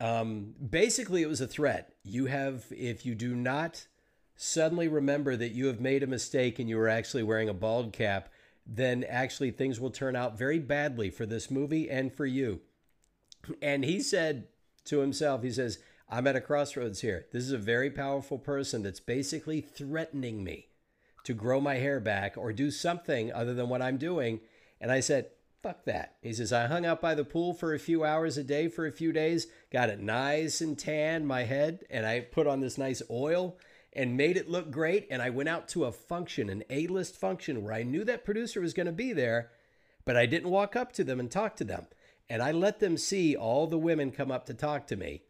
um, 0.00 0.54
basically, 0.70 1.20
it 1.20 1.28
was 1.28 1.42
a 1.42 1.46
threat. 1.46 1.92
You 2.04 2.24
have, 2.26 2.64
if 2.70 3.04
you 3.04 3.14
do 3.14 3.36
not 3.36 3.86
suddenly 4.34 4.88
remember 4.88 5.36
that 5.36 5.52
you 5.52 5.66
have 5.66 5.78
made 5.78 6.02
a 6.02 6.06
mistake 6.06 6.58
and 6.58 6.66
you 6.66 6.78
were 6.78 6.88
actually 6.88 7.22
wearing 7.22 7.50
a 7.50 7.54
bald 7.54 7.92
cap, 7.92 8.30
then 8.66 9.04
actually 9.04 9.50
things 9.50 9.78
will 9.78 9.90
turn 9.90 10.16
out 10.16 10.38
very 10.38 10.58
badly 10.58 11.10
for 11.10 11.26
this 11.26 11.50
movie 11.50 11.90
and 11.90 12.14
for 12.14 12.24
you. 12.24 12.60
And 13.60 13.84
he 13.84 14.00
said 14.00 14.46
to 14.86 15.00
himself, 15.00 15.42
he 15.42 15.50
says, 15.50 15.80
I'm 16.12 16.26
at 16.26 16.34
a 16.34 16.40
crossroads 16.40 17.02
here. 17.02 17.26
This 17.32 17.44
is 17.44 17.52
a 17.52 17.58
very 17.58 17.88
powerful 17.88 18.36
person 18.36 18.82
that's 18.82 18.98
basically 18.98 19.60
threatening 19.60 20.42
me 20.42 20.66
to 21.22 21.32
grow 21.32 21.60
my 21.60 21.76
hair 21.76 22.00
back 22.00 22.36
or 22.36 22.52
do 22.52 22.72
something 22.72 23.32
other 23.32 23.54
than 23.54 23.68
what 23.68 23.80
I'm 23.80 23.96
doing. 23.96 24.40
And 24.80 24.90
I 24.90 24.98
said, 24.98 25.26
fuck 25.62 25.84
that. 25.84 26.16
He 26.20 26.32
says, 26.32 26.52
I 26.52 26.66
hung 26.66 26.84
out 26.84 27.00
by 27.00 27.14
the 27.14 27.24
pool 27.24 27.54
for 27.54 27.72
a 27.72 27.78
few 27.78 28.04
hours 28.04 28.36
a 28.36 28.42
day 28.42 28.66
for 28.66 28.86
a 28.86 28.92
few 28.92 29.12
days, 29.12 29.46
got 29.72 29.88
it 29.88 30.00
nice 30.00 30.60
and 30.60 30.76
tan, 30.76 31.26
my 31.26 31.44
head, 31.44 31.84
and 31.88 32.04
I 32.04 32.20
put 32.20 32.48
on 32.48 32.58
this 32.58 32.76
nice 32.76 33.02
oil 33.08 33.56
and 33.92 34.16
made 34.16 34.36
it 34.36 34.50
look 34.50 34.72
great. 34.72 35.06
And 35.12 35.22
I 35.22 35.30
went 35.30 35.48
out 35.48 35.68
to 35.68 35.84
a 35.84 35.92
function, 35.92 36.50
an 36.50 36.64
A 36.70 36.88
list 36.88 37.16
function, 37.16 37.62
where 37.62 37.74
I 37.74 37.84
knew 37.84 38.02
that 38.02 38.24
producer 38.24 38.60
was 38.60 38.74
going 38.74 38.86
to 38.86 38.92
be 38.92 39.12
there, 39.12 39.52
but 40.04 40.16
I 40.16 40.26
didn't 40.26 40.50
walk 40.50 40.74
up 40.74 40.92
to 40.94 41.04
them 41.04 41.20
and 41.20 41.30
talk 41.30 41.54
to 41.56 41.64
them. 41.64 41.86
And 42.28 42.42
I 42.42 42.50
let 42.50 42.80
them 42.80 42.96
see 42.96 43.36
all 43.36 43.68
the 43.68 43.78
women 43.78 44.10
come 44.10 44.32
up 44.32 44.46
to 44.46 44.54
talk 44.54 44.88
to 44.88 44.96
me 44.96 45.22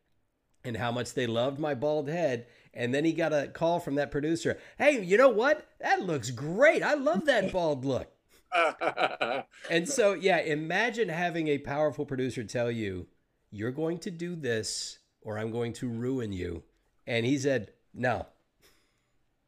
and 0.64 0.76
how 0.76 0.92
much 0.92 1.14
they 1.14 1.26
loved 1.26 1.58
my 1.58 1.74
bald 1.74 2.08
head. 2.08 2.46
And 2.74 2.94
then 2.94 3.04
he 3.04 3.12
got 3.12 3.32
a 3.32 3.48
call 3.48 3.80
from 3.80 3.96
that 3.96 4.10
producer 4.10 4.58
Hey, 4.78 5.02
you 5.02 5.16
know 5.16 5.28
what? 5.28 5.66
That 5.80 6.02
looks 6.02 6.30
great. 6.30 6.82
I 6.82 6.94
love 6.94 7.26
that 7.26 7.52
bald 7.52 7.84
look. 7.84 8.08
And 9.70 9.88
so, 9.88 10.14
yeah, 10.14 10.38
imagine 10.38 11.08
having 11.08 11.48
a 11.48 11.58
powerful 11.58 12.04
producer 12.04 12.44
tell 12.44 12.70
you, 12.70 13.06
You're 13.50 13.72
going 13.72 13.98
to 14.00 14.10
do 14.10 14.36
this 14.36 14.98
or 15.22 15.38
I'm 15.38 15.50
going 15.50 15.72
to 15.74 15.88
ruin 15.88 16.32
you. 16.32 16.62
And 17.06 17.26
he 17.26 17.38
said, 17.38 17.72
No, 17.94 18.26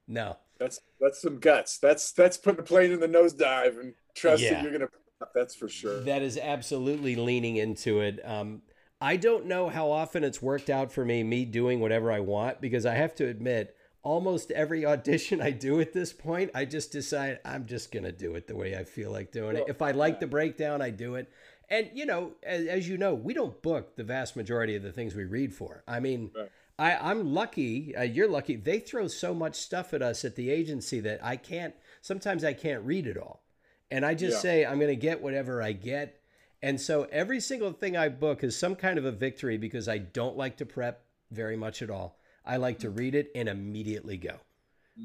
no. 0.08 0.36
that's 0.58 0.80
that's 1.00 1.20
some 1.20 1.38
guts. 1.38 1.78
That's 1.78 2.12
that's 2.12 2.36
putting 2.36 2.60
a 2.60 2.64
plane 2.64 2.92
in 2.92 3.00
the 3.00 3.08
nosedive 3.08 3.78
and 3.80 3.94
trust 4.14 4.42
Yeah. 4.42 4.54
that 4.54 4.62
you're 4.62 4.72
gonna. 4.72 4.88
That's 5.34 5.54
for 5.54 5.68
sure. 5.68 6.00
That 6.00 6.22
is 6.22 6.36
absolutely 6.36 7.14
leaning 7.16 7.56
into 7.56 8.00
it. 8.00 8.20
Um, 8.24 8.62
I 9.02 9.16
don't 9.16 9.46
know 9.46 9.68
how 9.68 9.90
often 9.90 10.22
it's 10.22 10.40
worked 10.40 10.70
out 10.70 10.92
for 10.92 11.04
me, 11.04 11.24
me 11.24 11.44
doing 11.44 11.80
whatever 11.80 12.12
I 12.12 12.20
want, 12.20 12.60
because 12.60 12.86
I 12.86 12.94
have 12.94 13.16
to 13.16 13.26
admit, 13.26 13.76
almost 14.04 14.52
every 14.52 14.86
audition 14.86 15.40
I 15.40 15.50
do 15.50 15.80
at 15.80 15.92
this 15.92 16.12
point, 16.12 16.52
I 16.54 16.64
just 16.64 16.92
decide 16.92 17.40
I'm 17.44 17.66
just 17.66 17.90
going 17.90 18.04
to 18.04 18.12
do 18.12 18.36
it 18.36 18.46
the 18.46 18.54
way 18.54 18.76
I 18.76 18.84
feel 18.84 19.10
like 19.10 19.32
doing 19.32 19.56
it. 19.56 19.64
If 19.66 19.82
I 19.82 19.90
like 19.90 20.20
the 20.20 20.28
breakdown, 20.28 20.80
I 20.80 20.90
do 20.90 21.16
it. 21.16 21.28
And, 21.68 21.90
you 21.94 22.06
know, 22.06 22.32
as, 22.44 22.66
as 22.66 22.88
you 22.88 22.96
know, 22.96 23.12
we 23.12 23.34
don't 23.34 23.60
book 23.60 23.96
the 23.96 24.04
vast 24.04 24.36
majority 24.36 24.76
of 24.76 24.84
the 24.84 24.92
things 24.92 25.16
we 25.16 25.24
read 25.24 25.52
for. 25.52 25.82
I 25.88 25.98
mean, 25.98 26.30
Right. 26.36 26.50
I, 26.78 27.10
I'm 27.10 27.34
lucky. 27.34 27.96
Uh, 27.96 28.02
you're 28.02 28.28
lucky. 28.28 28.56
They 28.56 28.78
throw 28.78 29.08
so 29.08 29.34
much 29.34 29.56
stuff 29.56 29.92
at 29.94 30.02
us 30.02 30.24
at 30.24 30.36
the 30.36 30.48
agency 30.50 31.00
that 31.00 31.24
I 31.24 31.36
can't, 31.36 31.74
sometimes 32.02 32.44
I 32.44 32.52
can't 32.52 32.84
read 32.84 33.06
it 33.08 33.16
all. 33.16 33.42
And 33.90 34.06
I 34.06 34.14
just 34.14 34.36
Yeah. 34.36 34.40
say, 34.42 34.64
I'm 34.64 34.78
going 34.78 34.90
to 34.90 34.96
get 34.96 35.20
whatever 35.22 35.60
I 35.60 35.72
get. 35.72 36.21
And 36.62 36.80
so 36.80 37.08
every 37.10 37.40
single 37.40 37.72
thing 37.72 37.96
I 37.96 38.08
book 38.08 38.44
is 38.44 38.56
some 38.56 38.76
kind 38.76 38.98
of 38.98 39.04
a 39.04 39.12
victory 39.12 39.58
because 39.58 39.88
I 39.88 39.98
don't 39.98 40.36
like 40.36 40.56
to 40.58 40.66
prep 40.66 41.04
very 41.30 41.56
much 41.56 41.82
at 41.82 41.90
all. 41.90 42.18
I 42.44 42.56
like 42.56 42.78
to 42.80 42.90
read 42.90 43.14
it 43.14 43.30
and 43.34 43.48
immediately 43.48 44.16
go. 44.16 44.38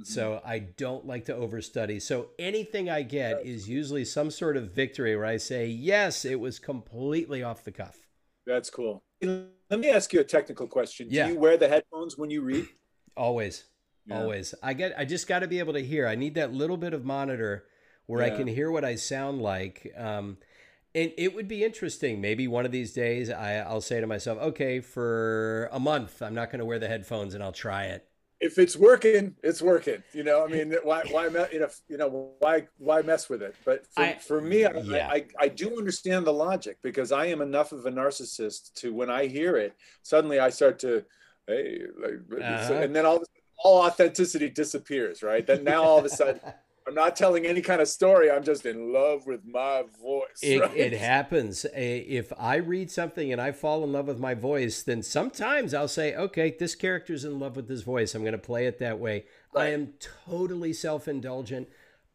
So 0.03 0.41
I 0.45 0.59
don't 0.59 1.07
like 1.07 1.25
to 1.25 1.33
overstudy. 1.33 2.01
So 2.01 2.29
anything 2.37 2.89
I 2.89 3.03
get 3.03 3.45
is 3.45 3.69
usually 3.69 4.03
some 4.03 4.29
sort 4.29 4.57
of 4.57 4.71
victory 4.71 5.15
where 5.15 5.25
I 5.25 5.37
say, 5.37 5.67
yes, 5.67 6.25
it 6.25 6.39
was 6.39 6.59
completely 6.59 7.41
off 7.41 7.63
the 7.63 7.71
cuff. 7.71 7.97
That's 8.45 8.69
cool. 8.69 9.03
Let 9.21 9.79
me 9.79 9.89
ask 9.89 10.11
you 10.11 10.19
a 10.19 10.25
technical 10.25 10.67
question. 10.67 11.07
Yeah. 11.09 11.27
Do 11.27 11.33
you 11.33 11.39
wear 11.39 11.57
the 11.57 11.69
headphones 11.69 12.17
when 12.17 12.29
you 12.29 12.41
read? 12.41 12.67
Always. 13.17 13.63
Yeah. 14.05 14.21
Always. 14.21 14.53
I 14.61 14.73
get 14.73 14.93
I 14.97 15.05
just 15.05 15.27
got 15.27 15.39
to 15.39 15.47
be 15.47 15.59
able 15.59 15.73
to 15.73 15.83
hear. 15.83 16.05
I 16.05 16.15
need 16.15 16.35
that 16.35 16.53
little 16.53 16.77
bit 16.77 16.93
of 16.93 17.05
monitor 17.05 17.65
where 18.05 18.23
I 18.23 18.29
can 18.29 18.47
hear 18.47 18.71
what 18.71 18.85
I 18.85 18.95
sound 18.95 19.41
like. 19.41 19.91
Um 19.97 20.37
and 20.97 21.11
it 21.15 21.35
would 21.35 21.47
be 21.47 21.63
interesting. 21.63 22.19
Maybe 22.19 22.47
one 22.47 22.65
of 22.65 22.71
these 22.71 22.91
days 22.91 23.29
I, 23.29 23.57
I'll 23.57 23.81
say 23.81 24.01
to 24.01 24.07
myself, 24.07 24.39
okay, 24.39 24.79
for 24.79 25.69
a 25.71 25.79
month, 25.79 26.23
I'm 26.23 26.33
not 26.33 26.49
going 26.49 26.57
to 26.59 26.65
wear 26.65 26.79
the 26.79 26.87
headphones 26.87 27.35
and 27.35 27.43
I'll 27.43 27.51
try 27.51 27.85
it. 27.85 28.07
If 28.39 28.57
it's 28.57 28.75
working, 28.75 29.35
it's 29.43 29.61
working. 29.61 30.01
You 30.13 30.23
know, 30.23 30.43
I 30.43 30.47
mean, 30.47 30.73
why, 30.83 31.03
why, 31.11 31.25
you 31.51 31.59
know, 31.59 31.67
you 31.87 31.97
know, 31.97 32.31
why, 32.39 32.67
why 32.79 33.03
mess 33.03 33.29
with 33.29 33.43
it? 33.43 33.55
But 33.63 33.85
for, 33.93 34.03
I- 34.03 34.13
for 34.15 34.41
me, 34.41 34.65
I, 34.65 34.71
yeah. 34.71 35.07
I, 35.11 35.25
I 35.39 35.47
do 35.49 35.77
understand 35.77 36.25
the 36.25 36.33
logic 36.33 36.77
because 36.81 37.11
I 37.11 37.27
am 37.27 37.41
enough 37.41 37.71
of 37.71 37.85
a 37.85 37.91
narcissist 37.91 38.73
to 38.75 38.91
when 38.91 39.11
I 39.11 39.27
hear 39.27 39.55
it, 39.55 39.75
suddenly 40.01 40.39
I 40.39 40.49
start 40.49 40.79
to, 40.79 41.05
hey, 41.45 41.81
like, 42.01 42.41
Uh-huh. 42.41 42.73
and 42.73 42.95
then 42.95 43.05
all 43.05 43.17
of 43.17 43.21
a 43.21 43.25
sudden, 43.25 43.41
all 43.63 43.81
authenticity 43.85 44.49
disappears, 44.49 45.21
right? 45.21 45.45
Then 45.45 45.63
now 45.63 45.83
all 45.83 45.99
of 45.99 46.05
a 46.05 46.09
sudden, 46.09 46.41
I'm 46.87 46.93
not 46.93 47.17
telling 47.17 47.45
any 47.45 47.61
kind 47.61 47.81
of 47.81 47.89
story. 47.89 48.31
I'm 48.31 48.43
just 48.43 48.65
in 48.65 48.93
love 48.93 49.27
with 49.27 49.45
my 49.45 49.83
voice. 50.01 50.39
It, 50.41 50.61
right? 50.61 50.75
it 50.77 50.93
happens. 50.93 51.65
If 51.75 52.31
I 52.39 52.55
read 52.55 52.89
something 52.89 53.31
and 53.31 53.41
I 53.41 53.51
fall 53.51 53.83
in 53.83 53.91
love 53.91 54.07
with 54.07 54.19
my 54.19 54.33
voice, 54.33 54.83
then 54.83 55.03
sometimes 55.03 55.73
I'll 55.73 55.89
say, 55.89 56.15
okay, 56.15 56.55
this 56.57 56.75
character's 56.75 57.25
in 57.25 57.39
love 57.39 57.57
with 57.57 57.67
this 57.67 57.81
voice. 57.81 58.15
I'm 58.15 58.21
going 58.21 58.31
to 58.31 58.37
play 58.37 58.67
it 58.67 58.79
that 58.79 58.99
way. 58.99 59.25
I 59.53 59.67
am 59.67 59.95
totally 60.25 60.71
self 60.71 61.09
indulgent. 61.09 61.67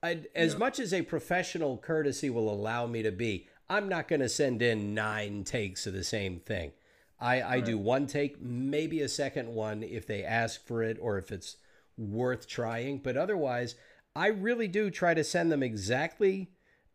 As 0.02 0.24
Yeah. 0.34 0.56
much 0.58 0.80
as 0.80 0.94
a 0.94 1.02
professional 1.02 1.76
courtesy 1.76 2.30
will 2.30 2.50
allow 2.50 2.86
me 2.86 3.02
to 3.02 3.12
be, 3.12 3.48
I'm 3.68 3.88
not 3.88 4.08
going 4.08 4.20
to 4.20 4.28
send 4.28 4.62
in 4.62 4.94
nine 4.94 5.44
takes 5.44 5.86
of 5.86 5.92
the 5.92 6.04
same 6.04 6.40
thing. 6.40 6.72
I, 7.20 7.42
I 7.42 7.60
do 7.60 7.78
one 7.78 8.06
take, 8.06 8.40
maybe 8.40 9.00
a 9.02 9.08
second 9.08 9.48
one 9.54 9.82
if 9.82 10.06
they 10.06 10.24
ask 10.24 10.64
for 10.66 10.82
it 10.82 10.98
or 11.00 11.18
if 11.18 11.30
it's 11.30 11.56
worth 11.96 12.48
trying. 12.48 12.98
But 12.98 13.16
otherwise, 13.16 13.76
I 14.14 14.28
really 14.28 14.68
do 14.68 14.90
try 14.90 15.14
to 15.14 15.24
send 15.24 15.50
them 15.50 15.62
exactly 15.62 16.50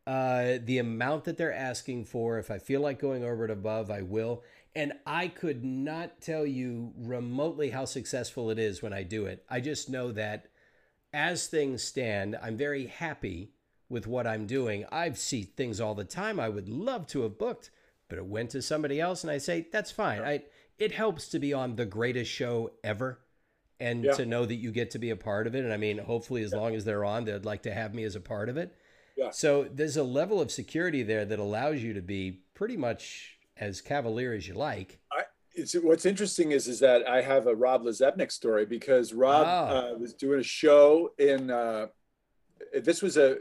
uh, 0.06 0.60
the 0.64 0.78
amount 0.78 1.26
that 1.26 1.38
they're 1.38 1.54
asking 1.54 2.06
for. 2.06 2.38
If 2.38 2.50
I 2.52 2.60
feel 2.60 2.82
like 2.82 3.00
going 3.00 3.24
over 3.24 3.44
and 3.44 3.54
above, 3.54 3.90
I 3.92 4.02
will. 4.02 4.44
And 4.76 4.94
I 5.06 5.28
could 5.28 5.64
not 5.64 6.22
tell 6.22 6.46
you 6.46 6.94
remotely 6.98 7.72
how 7.72 7.86
successful 7.86 8.50
it 8.52 8.60
is 8.60 8.82
when 8.82 8.94
I 8.94 9.04
do 9.04 9.26
it. 9.26 9.44
I 9.50 9.60
just 9.60 9.90
know 9.90 10.12
that 10.12 10.48
as 11.12 11.48
things 11.48 11.84
stand, 11.84 12.38
I'm 12.42 12.58
very 12.58 12.86
happy 12.86 13.54
with 13.90 14.06
what 14.06 14.28
I'm 14.28 14.46
doing. 14.46 14.86
I've 14.92 15.18
seen 15.18 15.48
things 15.48 15.82
all 15.82 15.96
the 15.96 16.04
time 16.04 16.40
I 16.40 16.50
would 16.50 16.70
love 16.70 17.08
to 17.08 17.24
have 17.24 17.38
booked, 17.38 17.72
but 18.08 18.18
it 18.18 18.26
went 18.26 18.52
to 18.52 18.62
somebody 18.62 19.00
else, 19.00 19.24
and 19.24 19.32
I 19.32 19.38
say 19.38 19.68
that's 19.72 19.92
fine. 19.92 20.22
I 20.22 20.44
it 20.78 20.92
helps 20.92 21.28
to 21.30 21.40
be 21.40 21.54
on 21.54 21.76
the 21.76 21.86
greatest 21.86 22.30
show 22.30 22.72
ever, 22.84 23.20
and 23.80 24.04
Yeah. 24.04 24.14
to 24.14 24.26
know 24.26 24.46
that 24.46 24.56
you 24.56 24.72
get 24.72 24.92
to 24.92 25.00
be 25.00 25.10
a 25.12 25.16
part 25.16 25.48
of 25.48 25.56
it. 25.56 25.64
And 25.64 25.74
I 25.74 25.78
mean, 25.78 25.98
hopefully, 25.98 26.44
as 26.44 26.54
long 26.54 26.76
as 26.76 26.84
they're 26.86 27.06
on, 27.06 27.26
they'd 27.26 27.46
like 27.46 27.64
to 27.64 27.74
have 27.74 27.94
me 27.94 28.04
as 28.04 28.16
a 28.16 28.22
part 28.22 28.50
of 28.50 28.58
it. 28.58 28.74
Yeah. 29.16 29.32
So 29.32 29.64
there's 29.66 29.98
a 29.98 30.04
level 30.04 30.40
of 30.42 30.52
security 30.52 31.04
there 31.04 31.26
that 31.26 31.40
allows 31.40 31.82
you 31.82 31.94
to 31.94 32.02
be 32.02 32.42
pretty 32.54 32.78
much 32.78 33.38
as 33.58 33.82
cavalier 33.82 34.34
as 34.34 34.48
you 34.48 34.54
like. 34.54 35.00
it's 35.56 35.74
what's 35.74 36.06
interesting 36.06 36.52
is 36.52 36.68
is 36.68 36.80
that 36.82 37.08
I 37.10 37.22
have 37.22 37.48
a 37.48 37.56
Rob 37.56 37.84
LaZebnik 37.84 38.32
story 38.32 38.66
because 38.68 39.12
Rob 39.12 39.46
Ah. 39.48 39.68
uh, 39.70 39.94
was 39.98 40.14
doing 40.14 40.40
a 40.40 40.44
show 40.44 41.14
in 41.18 41.50
uh, 41.50 41.88
this 42.84 43.02
was 43.02 43.18
a 43.18 43.38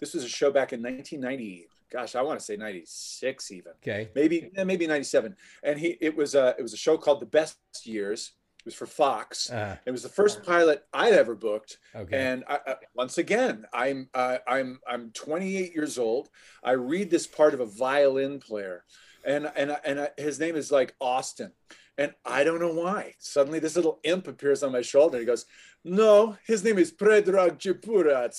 this 0.00 0.14
was 0.14 0.24
a 0.24 0.28
show 0.28 0.50
back 0.50 0.72
in 0.72 0.80
1990 0.82 1.66
gosh 1.90 2.14
I 2.16 2.22
want 2.22 2.38
to 2.38 2.44
say 2.44 2.56
96 2.56 3.50
even 3.50 3.72
Okay. 3.82 4.08
maybe 4.14 4.50
maybe 4.64 4.86
97 4.86 5.36
and 5.62 5.78
he 5.78 5.98
it 6.00 6.16
was 6.16 6.34
a 6.34 6.54
it 6.58 6.62
was 6.62 6.72
a 6.72 6.78
show 6.78 6.96
called 6.96 7.20
The 7.20 7.26
Best 7.26 7.58
Years 7.84 8.32
it 8.64 8.68
was 8.68 8.74
for 8.74 8.86
Fox 8.86 9.50
Uh, 9.50 9.76
it 9.84 9.90
was 9.90 10.02
the 10.02 10.08
first 10.08 10.42
pilot 10.42 10.86
I'd 10.92 11.12
ever 11.12 11.34
booked 11.34 11.78
okay. 11.94 12.18
and 12.18 12.44
I, 12.48 12.58
I, 12.66 12.74
once 12.94 13.18
again, 13.18 13.66
I'm 13.72 14.08
uh, 14.14 14.38
I'm 14.48 14.80
I'm 14.88 15.10
28 15.10 15.74
years 15.74 15.98
old. 15.98 16.28
I 16.62 16.72
read 16.72 17.10
this 17.10 17.26
part 17.26 17.52
of 17.52 17.60
a 17.60 17.66
violin 17.66 18.38
player, 18.40 18.84
and 19.24 19.50
and 19.54 19.76
and 19.84 20.00
I, 20.00 20.08
his 20.16 20.40
name 20.40 20.56
is 20.56 20.70
like 20.72 20.94
Austin, 21.00 21.52
and 21.98 22.14
I 22.24 22.42
don't 22.44 22.60
know 22.60 22.72
why. 22.72 23.14
Suddenly, 23.18 23.58
this 23.58 23.76
little 23.76 24.00
imp 24.04 24.28
appears 24.28 24.62
on 24.62 24.72
my 24.72 24.82
shoulder. 24.82 25.18
He 25.18 25.24
goes, 25.26 25.44
"No, 25.84 26.36
his 26.46 26.64
name 26.64 26.78
is 26.78 26.90
Predrag 26.92 27.58
Jepurac. 27.58 28.32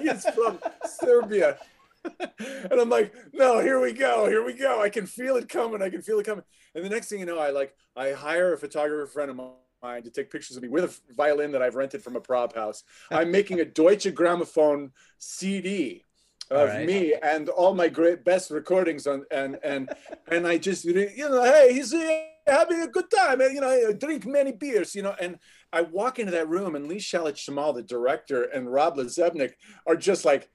He's 0.02 0.28
from 0.34 0.58
Serbia." 0.84 1.58
and 2.38 2.80
I'm 2.80 2.88
like, 2.88 3.14
"No, 3.32 3.60
here 3.60 3.80
we 3.80 3.92
go, 3.92 4.28
here 4.28 4.44
we 4.44 4.54
go. 4.54 4.82
I 4.82 4.88
can 4.88 5.06
feel 5.06 5.36
it 5.36 5.48
coming. 5.48 5.82
I 5.82 5.90
can 5.90 6.02
feel 6.02 6.18
it 6.18 6.26
coming." 6.26 6.44
And 6.74 6.84
the 6.84 6.88
next 6.88 7.08
thing 7.08 7.20
you 7.20 7.26
know, 7.26 7.38
I 7.38 7.50
like 7.50 7.74
I 7.96 8.12
hire 8.12 8.52
a 8.52 8.58
photographer 8.58 9.06
friend 9.06 9.30
of 9.30 9.36
mine 9.36 10.02
to 10.02 10.10
take 10.10 10.30
pictures 10.30 10.56
of 10.56 10.62
me 10.62 10.68
with 10.68 10.84
a 10.84 11.14
violin 11.14 11.52
that 11.52 11.62
I've 11.62 11.74
rented 11.74 12.02
from 12.02 12.16
a 12.16 12.20
prop 12.20 12.54
house. 12.54 12.84
I'm 13.10 13.30
making 13.30 13.60
a 13.60 13.64
Deutsche 13.64 14.06
Grammophon 14.06 14.90
CD 15.18 16.04
of 16.52 16.68
right. 16.68 16.86
me 16.86 17.14
and 17.22 17.48
all 17.48 17.74
my 17.74 17.88
great 17.88 18.24
best 18.24 18.50
recordings 18.50 19.06
on 19.06 19.24
and 19.30 19.58
and 19.64 19.90
and 20.30 20.46
I 20.46 20.58
just 20.58 20.84
you 20.84 20.94
know 21.16 21.42
hey 21.42 21.72
he's 21.72 21.94
uh, 21.94 22.24
having 22.46 22.82
a 22.82 22.88
good 22.88 23.10
time 23.10 23.40
and 23.40 23.54
you 23.54 23.60
know 23.60 23.70
I 23.70 23.92
drink 23.92 24.26
many 24.26 24.52
beers 24.52 24.94
you 24.94 25.02
know 25.02 25.14
and 25.20 25.38
I 25.72 25.82
walk 25.82 26.18
into 26.18 26.32
that 26.32 26.48
room 26.48 26.74
and 26.74 26.86
Lee 26.88 26.96
Shallat 26.96 27.34
Chemel 27.34 27.74
the 27.74 27.82
director 27.82 28.44
and 28.44 28.70
Rob 28.70 28.96
LaZebnik 28.96 29.52
are 29.86 29.96
just 29.96 30.24
like 30.24 30.50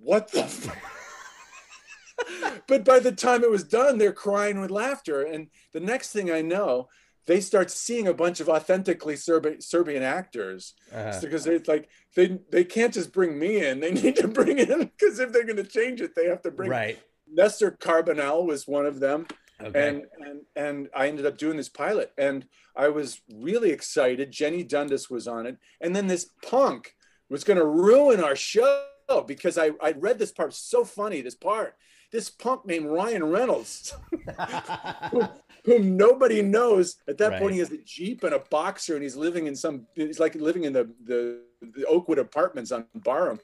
what 0.00 0.30
the 0.32 0.40
f-? 0.40 0.76
but 2.66 2.84
by 2.84 2.98
the 2.98 3.12
time 3.12 3.42
it 3.42 3.50
was 3.50 3.64
done 3.64 3.98
they're 3.98 4.12
crying 4.12 4.60
with 4.60 4.70
laughter. 4.70 5.22
And 5.22 5.48
the 5.72 5.80
next 5.80 6.12
thing 6.12 6.30
I 6.30 6.42
know 6.42 6.88
they 7.26 7.40
start 7.40 7.70
seeing 7.70 8.08
a 8.08 8.14
bunch 8.14 8.40
of 8.40 8.48
authentically 8.48 9.14
Serbi- 9.14 9.62
Serbian 9.62 10.02
actors. 10.02 10.72
Uh, 10.92 11.18
because 11.20 11.44
they're 11.44 11.60
like 11.66 11.88
they 12.16 12.38
they 12.50 12.64
can't 12.64 12.94
just 12.94 13.12
bring 13.12 13.38
me 13.38 13.64
in. 13.64 13.80
They 13.80 13.92
need 14.02 14.16
to 14.16 14.28
bring 14.28 14.58
in 14.58 14.90
because 14.98 15.18
if 15.18 15.32
they're 15.32 15.44
going 15.44 15.56
to 15.56 15.64
change 15.64 16.00
it 16.00 16.14
they 16.16 16.26
have 16.26 16.42
to 16.42 16.50
bring 16.50 16.70
right. 16.70 16.98
Nestor 17.30 17.72
Carbonell 17.72 18.46
was 18.46 18.66
one 18.66 18.86
of 18.86 19.00
them. 19.00 19.26
Okay. 19.60 19.88
and 19.88 20.02
and 20.20 20.40
and 20.56 20.88
I 20.96 21.08
ended 21.08 21.26
up 21.26 21.36
doing 21.36 21.56
this 21.56 21.68
pilot. 21.68 22.12
And 22.16 22.46
I 22.74 22.88
was 22.88 23.20
really 23.32 23.70
excited. 23.70 24.30
Jenny 24.30 24.64
Dundas 24.64 25.10
was 25.10 25.28
on 25.28 25.46
it. 25.46 25.58
And 25.80 25.94
then 25.94 26.06
this 26.06 26.30
punk 26.42 26.94
was 27.28 27.44
going 27.44 27.58
to 27.58 27.66
ruin 27.66 28.22
our 28.22 28.36
show 28.36 28.84
because 29.26 29.58
I 29.58 29.70
I 29.82 29.92
read 29.92 30.18
this 30.18 30.32
part 30.32 30.54
so 30.54 30.84
funny 30.84 31.20
this 31.20 31.34
part 31.34 31.74
this 32.10 32.30
punk 32.30 32.64
named 32.66 32.86
Ryan 32.86 33.24
Reynolds 33.24 33.94
whom 35.64 35.96
nobody 35.96 36.40
knows. 36.40 36.96
At 37.06 37.18
that 37.18 37.32
Right. 37.32 37.40
point, 37.40 37.52
he 37.52 37.58
has 37.58 37.70
a 37.70 37.78
Jeep 37.84 38.24
and 38.24 38.34
a 38.34 38.38
boxer, 38.38 38.94
and 38.94 39.02
he's 39.02 39.16
living 39.16 39.46
in 39.46 39.54
some, 39.54 39.86
he's 39.94 40.18
like 40.18 40.34
living 40.34 40.64
in 40.64 40.72
the, 40.72 40.90
the, 41.04 41.42
the 41.60 41.84
Oakwood 41.86 42.18
apartments 42.18 42.72
on 42.72 42.86
Barham. 42.94 43.38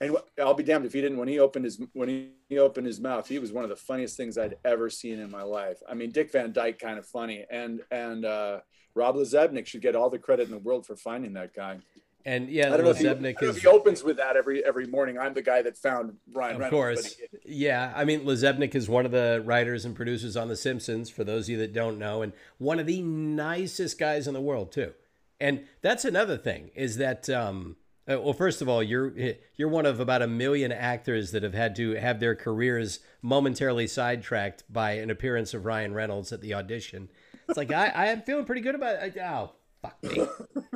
And 0.00 0.16
I'll 0.40 0.54
be 0.54 0.64
damned 0.64 0.86
if 0.86 0.92
he 0.92 1.00
didn't, 1.00 1.18
when 1.18 1.28
he 1.28 1.38
opened 1.38 1.64
his, 1.64 1.80
when 1.92 2.08
he, 2.08 2.30
he 2.48 2.58
opened 2.58 2.86
his 2.86 3.00
mouth, 3.00 3.28
he 3.28 3.38
was 3.38 3.52
one 3.52 3.62
of 3.62 3.70
the 3.70 3.76
funniest 3.76 4.16
things 4.16 4.36
I'd 4.38 4.56
ever 4.64 4.90
seen 4.90 5.20
in 5.20 5.30
my 5.30 5.42
life. 5.42 5.78
I 5.88 5.94
mean, 5.94 6.10
Dick 6.10 6.32
Van 6.32 6.52
Dyke 6.52 6.78
kind 6.80 6.98
of 6.98 7.06
funny. 7.06 7.44
And, 7.50 7.82
and, 7.92 8.24
uh, 8.24 8.60
Rob 8.94 9.14
LaZebnik 9.14 9.66
should 9.66 9.82
get 9.82 9.94
all 9.94 10.10
the 10.10 10.18
credit 10.18 10.46
in 10.46 10.50
the 10.50 10.58
world 10.58 10.86
for 10.86 10.96
finding 10.96 11.34
that 11.34 11.54
guy. 11.54 11.78
And 12.24 12.48
yeah, 12.50 12.66
I 12.66 12.76
don't 12.76 12.84
know 12.84 12.90
if 12.90 12.98
he, 12.98 13.08
I 13.08 13.14
know 13.14 13.28
if 13.28 13.42
is 13.42 13.62
he 13.62 13.66
opens 13.66 14.02
with 14.04 14.18
that 14.18 14.36
every 14.36 14.64
every 14.64 14.86
morning. 14.86 15.18
I'm 15.18 15.34
the 15.34 15.42
guy 15.42 15.62
that 15.62 15.78
found 15.78 16.16
Ryan 16.32 16.56
Of 16.56 16.60
Reynolds. 16.60 16.72
course. 16.72 17.16
Yeah. 17.44 17.92
I 17.96 18.04
mean, 18.04 18.24
LaZebnik 18.24 18.74
is 18.74 18.88
one 18.88 19.06
of 19.06 19.12
the 19.12 19.42
writers 19.44 19.84
and 19.84 19.94
producers 19.94 20.36
on 20.36 20.48
The 20.48 20.56
Simpsons, 20.56 21.08
for 21.08 21.24
those 21.24 21.46
of 21.46 21.50
you 21.50 21.58
that 21.58 21.72
don't 21.72 21.98
know, 21.98 22.22
and 22.22 22.32
one 22.58 22.78
of 22.78 22.86
the 22.86 23.00
nicest 23.02 23.98
guys 23.98 24.26
in 24.28 24.34
the 24.34 24.40
world, 24.40 24.72
too. 24.72 24.92
And 25.40 25.64
that's 25.80 26.04
another 26.04 26.36
thing 26.36 26.70
is 26.74 26.96
that, 26.96 27.30
um, 27.30 27.76
uh, 28.10 28.20
well, 28.20 28.32
first 28.32 28.60
of 28.60 28.68
all, 28.68 28.82
you're 28.82 29.12
you're 29.56 29.68
one 29.68 29.86
of 29.86 30.00
about 30.00 30.20
a 30.20 30.26
million 30.26 30.72
actors 30.72 31.30
that 31.30 31.42
have 31.42 31.54
had 31.54 31.76
to 31.76 31.92
have 31.92 32.20
their 32.20 32.34
careers 32.34 33.00
momentarily 33.22 33.86
sidetracked 33.86 34.64
by 34.70 34.92
an 34.92 35.10
appearance 35.10 35.54
of 35.54 35.64
Ryan 35.64 35.94
Reynolds 35.94 36.32
at 36.32 36.40
the 36.40 36.54
audition. 36.54 37.08
It's 37.48 37.56
like 37.56 37.72
I, 37.72 37.88
I 37.88 38.06
am 38.06 38.22
feeling 38.22 38.44
pretty 38.44 38.60
good 38.62 38.74
about 38.74 39.02
it. 39.02 39.16
Oh, 39.22 39.52
fuck 39.80 40.02
me. 40.02 40.26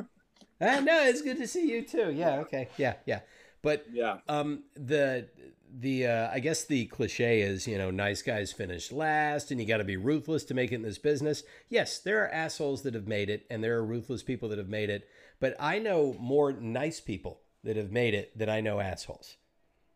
ah, 0.63 0.79
no, 0.79 1.03
it's 1.03 1.21
good 1.21 1.37
to 1.37 1.47
see 1.47 1.69
you 1.69 1.81
too. 1.83 2.11
Yeah, 2.11 2.39
okay, 2.39 2.69
yeah, 2.77 2.95
yeah. 3.05 3.19
But 3.61 3.85
yeah. 3.91 4.17
um, 4.27 4.63
the 4.75 5.29
the 5.75 6.07
uh, 6.07 6.29
I 6.31 6.39
guess 6.39 6.65
the 6.65 6.85
cliche 6.85 7.41
is 7.41 7.67
you 7.67 7.77
know 7.77 7.91
nice 7.91 8.21
guys 8.21 8.51
finish 8.51 8.91
last, 8.91 9.51
and 9.51 9.59
you 9.59 9.65
got 9.65 9.77
to 9.77 9.83
be 9.83 9.97
ruthless 9.97 10.43
to 10.45 10.53
make 10.53 10.71
it 10.71 10.75
in 10.75 10.81
this 10.81 10.97
business. 10.97 11.43
Yes, 11.69 11.99
there 11.99 12.23
are 12.23 12.29
assholes 12.29 12.81
that 12.83 12.93
have 12.93 13.07
made 13.07 13.29
it, 13.29 13.45
and 13.49 13.63
there 13.63 13.77
are 13.77 13.85
ruthless 13.85 14.23
people 14.23 14.49
that 14.49 14.57
have 14.57 14.69
made 14.69 14.89
it. 14.89 15.07
But 15.39 15.55
I 15.59 15.79
know 15.79 16.15
more 16.19 16.51
nice 16.53 16.99
people 16.99 17.41
that 17.63 17.77
have 17.77 17.91
made 17.91 18.13
it 18.13 18.37
than 18.37 18.49
I 18.49 18.61
know 18.61 18.79
assholes. 18.79 19.37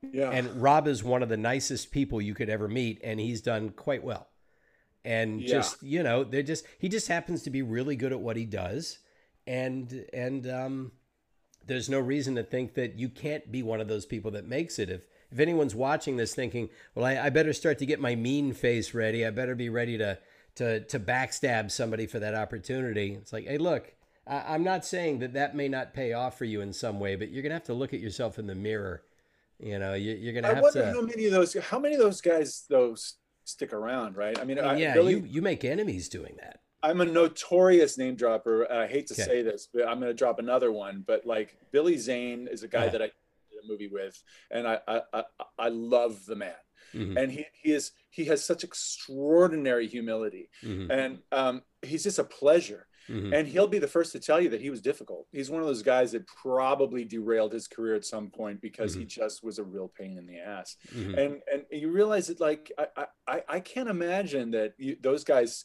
Yeah. 0.02 0.30
And 0.32 0.62
Rob 0.62 0.88
is 0.88 1.04
one 1.04 1.24
of 1.24 1.30
the 1.30 1.38
nicest 1.38 1.92
people 1.92 2.22
you 2.22 2.34
could 2.34 2.50
ever 2.50 2.68
meet, 2.68 3.02
and 3.04 3.20
he's 3.20 3.42
done 3.42 3.70
quite 3.70 4.04
well. 4.04 4.28
And 5.04 5.42
Yeah. 5.42 5.48
just 5.48 5.84
you 5.84 6.04
know, 6.04 6.24
they're 6.24 6.44
just 6.44 6.66
he 6.80 6.90
just 6.90 7.08
happens 7.08 7.44
to 7.44 7.50
be 7.50 7.62
really 7.62 7.96
good 7.96 8.12
at 8.12 8.20
what 8.20 8.38
he 8.38 8.46
does, 8.46 9.00
and 9.48 10.06
and 10.14 10.48
um, 10.50 10.92
there's 11.66 11.90
no 11.90 12.00
reason 12.00 12.36
to 12.36 12.44
think 12.44 12.76
that 12.76 13.00
you 13.00 13.10
can't 13.10 13.52
be 13.52 13.64
one 13.64 13.82
of 13.82 13.88
those 13.88 14.06
people 14.06 14.32
that 14.32 14.46
makes 14.46 14.78
it. 14.78 14.90
If 14.90 15.08
if 15.32 15.40
anyone's 15.40 15.76
watching 15.76 16.18
this 16.18 16.36
thinking, 16.36 16.70
well, 16.94 17.06
I, 17.06 17.18
I 17.26 17.30
better 17.30 17.54
start 17.54 17.80
to 17.80 17.86
get 17.86 18.00
my 18.00 18.16
mean 18.16 18.54
face 18.54 18.94
ready. 18.94 19.26
I 19.26 19.30
better 19.32 19.56
be 19.56 19.70
ready 19.70 19.98
to 19.98 20.20
to 20.56 20.82
to 20.82 21.00
backstab 21.00 21.72
somebody 21.72 22.06
for 22.06 22.20
that 22.20 22.36
opportunity. 22.36 23.14
It's 23.14 23.34
like, 23.34 23.48
hey, 23.48 23.58
look, 23.58 23.94
I, 24.28 24.56
I'm 24.56 24.64
not 24.64 24.86
saying 24.86 25.20
that 25.20 25.34
that 25.34 25.56
may 25.56 25.68
not 25.68 25.94
pay 25.94 26.14
off 26.14 26.38
for 26.38 26.46
you 26.46 26.62
in 26.62 26.74
some 26.74 27.00
way, 27.00 27.16
but 27.16 27.30
you're 27.30 27.44
gonna 27.44 27.56
have 27.56 27.64
to 27.66 27.74
look 27.74 27.94
at 27.94 28.00
yourself 28.00 28.38
in 28.38 28.48
the 28.48 28.56
mirror. 28.56 29.04
You 29.60 29.80
know, 29.80 29.94
you, 29.94 30.14
you're 30.14 30.34
gonna 30.34 30.50
I 30.50 30.56
have 30.56 30.64
wonder 30.64 30.82
to. 30.82 30.92
how 30.92 31.02
many 31.02 31.26
of 31.26 31.32
those 31.32 31.56
how 31.56 31.80
many 31.80 31.96
of 31.96 32.02
those 32.02 32.22
guys 32.22 32.66
those 32.70 33.16
stick 33.44 33.74
around, 33.74 34.18
right? 34.18 34.38
I 34.40 34.44
mean, 34.44 34.60
I, 34.60 34.78
yeah, 34.78 35.00
you 35.00 35.24
you 35.28 35.42
make 35.42 35.64
enemies 35.64 36.10
doing 36.10 36.36
that. 36.42 36.60
I'm 36.84 37.02
a 37.02 37.06
notorious 37.06 37.98
name 37.98 38.16
dropper. 38.16 38.64
and 38.64 38.80
I 38.80 38.88
hate 38.88 39.08
to 39.08 39.14
Okay. 39.14 39.24
say 39.24 39.42
this, 39.42 39.68
but 39.74 39.88
I'm 39.88 40.00
going 40.00 40.12
to 40.12 40.14
drop 40.14 40.40
another 40.40 40.72
one. 40.72 41.04
But 41.06 41.26
like 41.26 41.58
Billy 41.72 41.98
Zane 41.98 42.48
is 42.48 42.64
a 42.64 42.68
guy 42.68 42.86
Yeah. 42.86 42.92
that 42.92 43.02
I 43.02 43.06
did 43.06 43.64
a 43.64 43.68
movie 43.68 43.88
with, 43.88 44.22
and 44.52 44.68
I 44.68 44.80
I, 44.88 45.02
I, 45.14 45.24
I 45.58 45.70
love 45.70 46.26
the 46.26 46.36
man, 46.36 46.54
Mhm, 46.94 47.18
and 47.18 47.32
he 47.32 47.46
he 47.54 47.74
is 47.74 47.92
he 48.10 48.26
has 48.26 48.44
such 48.44 48.64
extraordinary 48.64 49.88
humility, 49.88 50.50
mhm. 50.64 50.90
and 50.90 51.20
um, 51.32 51.64
he's 51.82 52.04
just 52.04 52.20
a 52.20 52.24
pleasure. 52.24 52.88
mm-hmm. 53.10 53.34
and 53.34 53.48
he'll 53.48 53.70
be 53.70 53.80
the 53.80 53.88
first 53.88 54.12
to 54.12 54.20
tell 54.20 54.42
you 54.42 54.50
that 54.50 54.60
he 54.60 54.70
was 54.70 54.82
difficult. 54.82 55.28
He's 55.32 55.50
one 55.50 55.62
of 55.62 55.68
those 55.68 55.82
guys 55.82 56.12
that 56.12 56.28
probably 56.28 57.06
derailed 57.06 57.54
his 57.54 57.66
career 57.66 57.96
at 57.96 58.04
some 58.04 58.30
point 58.30 58.60
because 58.60 58.92
mm-hmm. 58.92 59.02
he 59.02 59.06
just 59.06 59.46
was 59.46 59.60
a 59.60 59.64
real 59.64 59.88
pain 59.98 60.18
in 60.18 60.28
the 60.28 60.40
ass. 60.40 60.76
Mm-hmm. 60.94 61.18
And 61.18 61.42
and 61.52 61.64
you 61.72 61.90
realize 61.90 62.28
that 62.28 62.42
like 62.42 62.70
I 62.78 63.06
I, 63.26 63.44
I 63.48 63.60
can't 63.62 63.88
imagine 63.88 64.52
that 64.52 64.74
you, 64.78 64.98
those 65.00 65.24
guys 65.24 65.64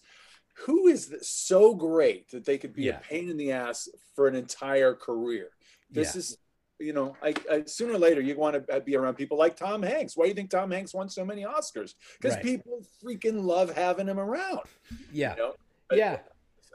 who 0.53 0.87
is 0.87 1.15
so 1.23 1.75
great 1.75 2.31
that 2.31 2.45
they 2.45 2.59
could 2.59 2.75
be 2.75 2.85
yeah. 2.85 2.99
a 2.99 3.01
pain 3.01 3.29
in 3.29 3.37
the 3.37 3.53
ass 3.53 3.89
for 4.15 4.29
an 4.29 4.35
entire 4.35 4.95
career. 4.95 5.49
This 5.91 6.15
yeah. 6.15 6.19
is 6.19 6.39
you 6.83 6.93
know, 6.93 7.17
I, 7.23 7.35
I, 7.51 7.63
sooner 7.65 7.95
or 7.95 7.99
later 7.99 8.21
you 8.21 8.37
want 8.37 8.67
to 8.67 8.81
be 8.81 8.97
around 8.97 9.15
people 9.15 9.39
like 9.39 9.57
Tom 9.57 9.83
Hanks. 9.83 10.17
Why 10.17 10.25
do 10.25 10.29
you 10.31 10.35
think 10.35 10.51
Tom 10.51 10.71
Hanks 10.71 10.93
won 10.93 11.09
so 11.09 11.25
many 11.25 11.45
Oscars? 11.45 11.95
Because 12.21 12.35
right. 12.35 12.43
people 12.43 12.83
freaking 13.03 13.45
love 13.45 13.73
having 13.75 14.09
him 14.09 14.19
around. 14.19 14.61
Yeah, 15.13 15.37
you 15.37 15.39
know? 15.39 15.55
yeah. 15.93 16.19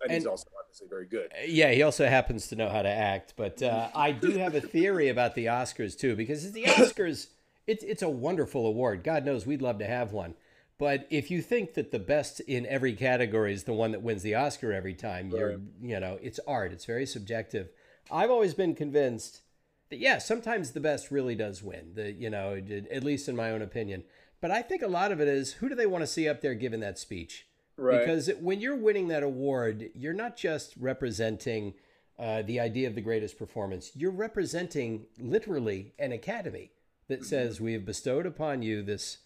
And, 0.03 0.11
and, 0.11 0.13
he's 0.13 0.25
also 0.25 0.47
obviously 0.59 0.87
very 0.87 1.07
good. 1.07 1.31
Uh, 1.33 1.45
yeah, 1.47 1.71
he 1.71 1.81
also 1.81 2.07
happens 2.07 2.47
to 2.47 2.55
know 2.55 2.69
how 2.69 2.83
to 2.83 2.89
act. 2.89 3.33
But 3.35 3.61
uh, 3.61 3.89
I 3.95 4.11
do 4.11 4.31
have 4.37 4.55
a 4.55 4.61
theory 4.61 5.09
about 5.09 5.35
the 5.35 5.45
Oscars 5.45 5.97
too, 5.97 6.15
because 6.15 6.51
the 6.51 6.63
Oscars, 6.63 7.27
it's 7.65 7.83
it's 7.83 8.03
a 8.03 8.09
wonderful 8.09 8.67
award. 8.67 9.03
God 9.03 9.25
knows 9.25 9.45
we'd 9.45 9.61
love 9.61 9.79
to 9.79 9.87
have 9.87 10.13
one. 10.13 10.35
But 10.79 11.07
if 11.09 11.31
you 11.31 11.41
think 11.41 11.73
that 11.73 11.91
the 11.91 11.99
best 11.99 12.39
in 12.41 12.65
every 12.67 12.93
category 12.93 13.53
is 13.53 13.63
the 13.63 13.73
one 13.73 13.91
that 13.91 14.03
wins 14.03 14.21
the 14.21 14.35
Oscar 14.35 14.71
every 14.71 14.93
time, 14.93 15.29
right. 15.29 15.39
you're 15.39 15.59
you 15.81 15.99
know 15.99 16.19
it's 16.21 16.39
art. 16.47 16.71
It's 16.71 16.85
very 16.85 17.05
subjective. 17.05 17.69
I've 18.11 18.29
always 18.29 18.53
been 18.53 18.75
convinced 18.75 19.41
that 19.89 19.97
yeah, 19.97 20.19
sometimes 20.19 20.71
the 20.71 20.79
best 20.79 21.09
really 21.09 21.35
does 21.35 21.63
win. 21.63 21.93
The 21.95 22.11
you 22.11 22.29
know, 22.29 22.61
at 22.91 23.03
least 23.03 23.27
in 23.27 23.35
my 23.35 23.51
own 23.51 23.61
opinion. 23.61 24.03
But 24.39 24.51
I 24.51 24.61
think 24.61 24.83
a 24.83 24.87
lot 24.87 25.11
of 25.11 25.19
it 25.19 25.27
is 25.27 25.53
who 25.53 25.69
do 25.69 25.73
they 25.73 25.87
want 25.87 26.03
to 26.03 26.07
see 26.07 26.29
up 26.29 26.41
there 26.41 26.53
giving 26.53 26.79
that 26.81 26.99
speech? 26.99 27.47
Right. 27.75 27.99
Because 27.99 28.29
when 28.39 28.59
you're 28.59 28.75
winning 28.75 29.07
that 29.07 29.23
award, 29.23 29.89
you're 29.95 30.13
not 30.13 30.37
just 30.37 30.75
representing 30.77 31.73
uh, 32.19 32.41
the 32.43 32.59
idea 32.59 32.87
of 32.87 32.95
the 32.95 33.01
greatest 33.01 33.37
performance. 33.37 33.91
You're 33.95 34.11
representing 34.11 35.05
literally 35.19 35.93
an 35.99 36.11
academy 36.11 36.71
that 37.07 37.21
mm-hmm. 37.21 37.25
says 37.25 37.61
we 37.61 37.73
have 37.73 37.85
bestowed 37.85 38.25
upon 38.25 38.61
you 38.61 38.81
this 38.81 39.19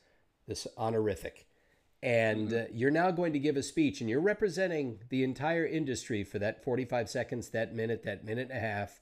this 0.52 0.68
honorific, 0.78 1.48
and 2.04 2.50
mm-hmm. 2.50 2.58
uh, 2.58 2.68
you're 2.74 2.92
now 2.92 3.10
going 3.10 3.32
to 3.34 3.40
give 3.40 3.56
a 3.56 3.64
speech, 3.64 4.02
and 4.02 4.10
you're 4.10 4.20
representing 4.20 5.00
the 5.10 5.24
entire 5.24 5.66
industry 5.66 6.24
for 6.24 6.40
that 6.40 6.64
45 6.64 7.10
seconds, 7.10 7.50
that 7.50 7.74
minute, 7.74 8.04
that 8.04 8.26
minute 8.26 8.50
and 8.52 8.58
a 8.58 8.62
half 8.62 9.00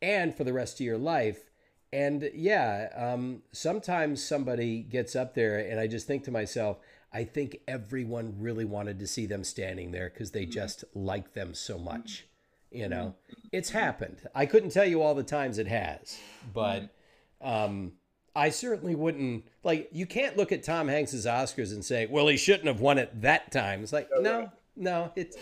and 0.00 0.34
for 0.34 0.44
the 0.44 0.52
rest 0.52 0.80
of 0.80 0.86
your 0.86 0.98
life. 0.98 1.50
And 1.92 2.30
yeah, 2.34 2.88
um, 2.96 3.42
sometimes 3.52 4.22
somebody 4.22 4.82
gets 4.82 5.16
up 5.16 5.34
there, 5.34 5.58
and 5.58 5.80
I 5.80 5.86
just 5.86 6.06
think 6.06 6.24
to 6.24 6.30
myself, 6.30 6.78
I 7.12 7.24
think 7.24 7.60
everyone 7.66 8.34
really 8.38 8.66
wanted 8.66 8.98
to 8.98 9.06
see 9.06 9.26
them 9.26 9.42
standing 9.42 9.92
there 9.92 10.10
because 10.10 10.30
they 10.30 10.42
mm-hmm. 10.42 10.52
just 10.52 10.84
like 10.94 11.32
them 11.32 11.54
so 11.54 11.78
much. 11.78 12.26
You 12.70 12.88
know, 12.88 13.14
mm-hmm. 13.32 13.48
it's 13.52 13.70
happened. 13.70 14.20
I 14.34 14.44
couldn't 14.44 14.70
tell 14.70 14.84
you 14.84 15.00
all 15.00 15.14
the 15.14 15.22
times 15.22 15.58
it 15.58 15.68
has, 15.68 16.18
but 16.52 16.94
um, 17.40 17.92
I 18.34 18.50
certainly 18.50 18.94
wouldn't 18.94 19.44
like. 19.62 19.88
You 19.92 20.06
can't 20.06 20.36
look 20.36 20.52
at 20.52 20.62
Tom 20.62 20.88
Hanks's 20.88 21.26
Oscars 21.26 21.72
and 21.72 21.84
say, 21.84 22.06
"Well, 22.06 22.28
he 22.28 22.36
shouldn't 22.36 22.66
have 22.66 22.80
won 22.80 22.98
it 22.98 23.22
that 23.22 23.50
time." 23.50 23.82
It's 23.82 23.92
like, 23.92 24.08
no, 24.20 24.50
no, 24.76 25.12
it's 25.16 25.36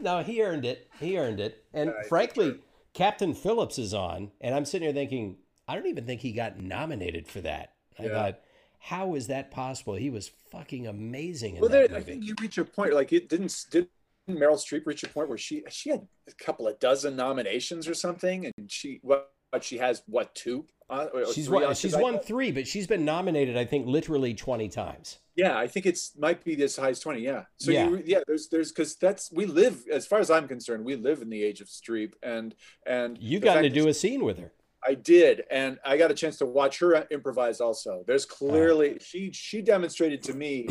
no. 0.00 0.22
He 0.22 0.42
earned 0.42 0.64
it. 0.64 0.88
He 0.98 1.18
earned 1.18 1.40
it. 1.40 1.64
And 1.74 1.92
frankly, 2.08 2.58
Captain 2.94 3.34
Phillips 3.34 3.78
is 3.78 3.92
on, 3.92 4.30
and 4.40 4.54
I'm 4.54 4.64
sitting 4.64 4.86
here 4.86 4.94
thinking, 4.94 5.36
I 5.66 5.74
don't 5.74 5.86
even 5.86 6.06
think 6.06 6.20
he 6.20 6.32
got 6.32 6.58
nominated 6.58 7.28
for 7.28 7.40
that. 7.42 7.74
I 7.98 8.08
thought, 8.08 8.40
how 8.78 9.14
is 9.14 9.26
that 9.26 9.50
possible? 9.50 9.94
He 9.94 10.08
was 10.08 10.30
fucking 10.50 10.86
amazing. 10.86 11.56
In 11.56 11.60
well, 11.60 11.70
there, 11.70 11.88
I 11.94 12.00
think 12.00 12.24
you 12.24 12.34
reach 12.40 12.58
a 12.58 12.64
point 12.64 12.94
like 12.94 13.12
it 13.12 13.28
didn't 13.28 13.66
did 13.70 13.88
Meryl 14.28 14.56
Streep 14.56 14.86
reach 14.86 15.02
a 15.02 15.08
point 15.08 15.28
where 15.28 15.38
she 15.38 15.62
she 15.68 15.90
had 15.90 16.06
a 16.28 16.32
couple 16.32 16.66
of 16.66 16.78
dozen 16.78 17.16
nominations 17.16 17.88
or 17.88 17.94
something, 17.94 18.46
and 18.46 18.70
she 18.70 19.00
what 19.02 19.30
she 19.62 19.78
has 19.78 20.02
what 20.06 20.34
two 20.34 20.66
uh, 20.90 21.06
she's 21.32 21.50
won. 21.50 21.74
She's 21.74 21.96
won 21.96 22.18
three, 22.18 22.50
but 22.50 22.66
she's 22.66 22.86
been 22.86 23.04
nominated. 23.04 23.56
I 23.56 23.64
think 23.64 23.86
literally 23.86 24.34
twenty 24.34 24.68
times. 24.68 25.18
Yeah, 25.36 25.56
I 25.56 25.66
think 25.66 25.86
it's 25.86 26.16
might 26.16 26.42
be 26.44 26.60
as 26.62 26.76
high 26.76 26.90
as 26.90 27.00
twenty. 27.00 27.20
Yeah. 27.20 27.44
So 27.58 27.70
yeah, 27.70 27.88
you, 27.88 28.02
yeah. 28.06 28.20
There's 28.26 28.48
there's 28.48 28.72
because 28.72 28.96
that's 28.96 29.30
we 29.30 29.44
live 29.44 29.84
as 29.92 30.06
far 30.06 30.18
as 30.18 30.30
I'm 30.30 30.48
concerned, 30.48 30.84
we 30.84 30.96
live 30.96 31.20
in 31.20 31.28
the 31.28 31.42
age 31.42 31.60
of 31.60 31.68
Streep, 31.68 32.14
and 32.22 32.54
and 32.86 33.18
you 33.20 33.38
got 33.38 33.60
to 33.60 33.70
do 33.70 33.88
a 33.88 33.94
scene 33.94 34.24
with 34.24 34.38
her. 34.38 34.52
I 34.86 34.94
did, 34.94 35.42
and 35.50 35.78
I 35.84 35.96
got 35.96 36.10
a 36.10 36.14
chance 36.14 36.38
to 36.38 36.46
watch 36.46 36.78
her 36.78 37.06
improvise. 37.10 37.60
Also, 37.60 38.04
there's 38.06 38.24
clearly 38.24 38.94
uh, 38.94 38.98
she 39.00 39.30
she 39.32 39.60
demonstrated 39.60 40.22
to 40.22 40.34
me 40.34 40.68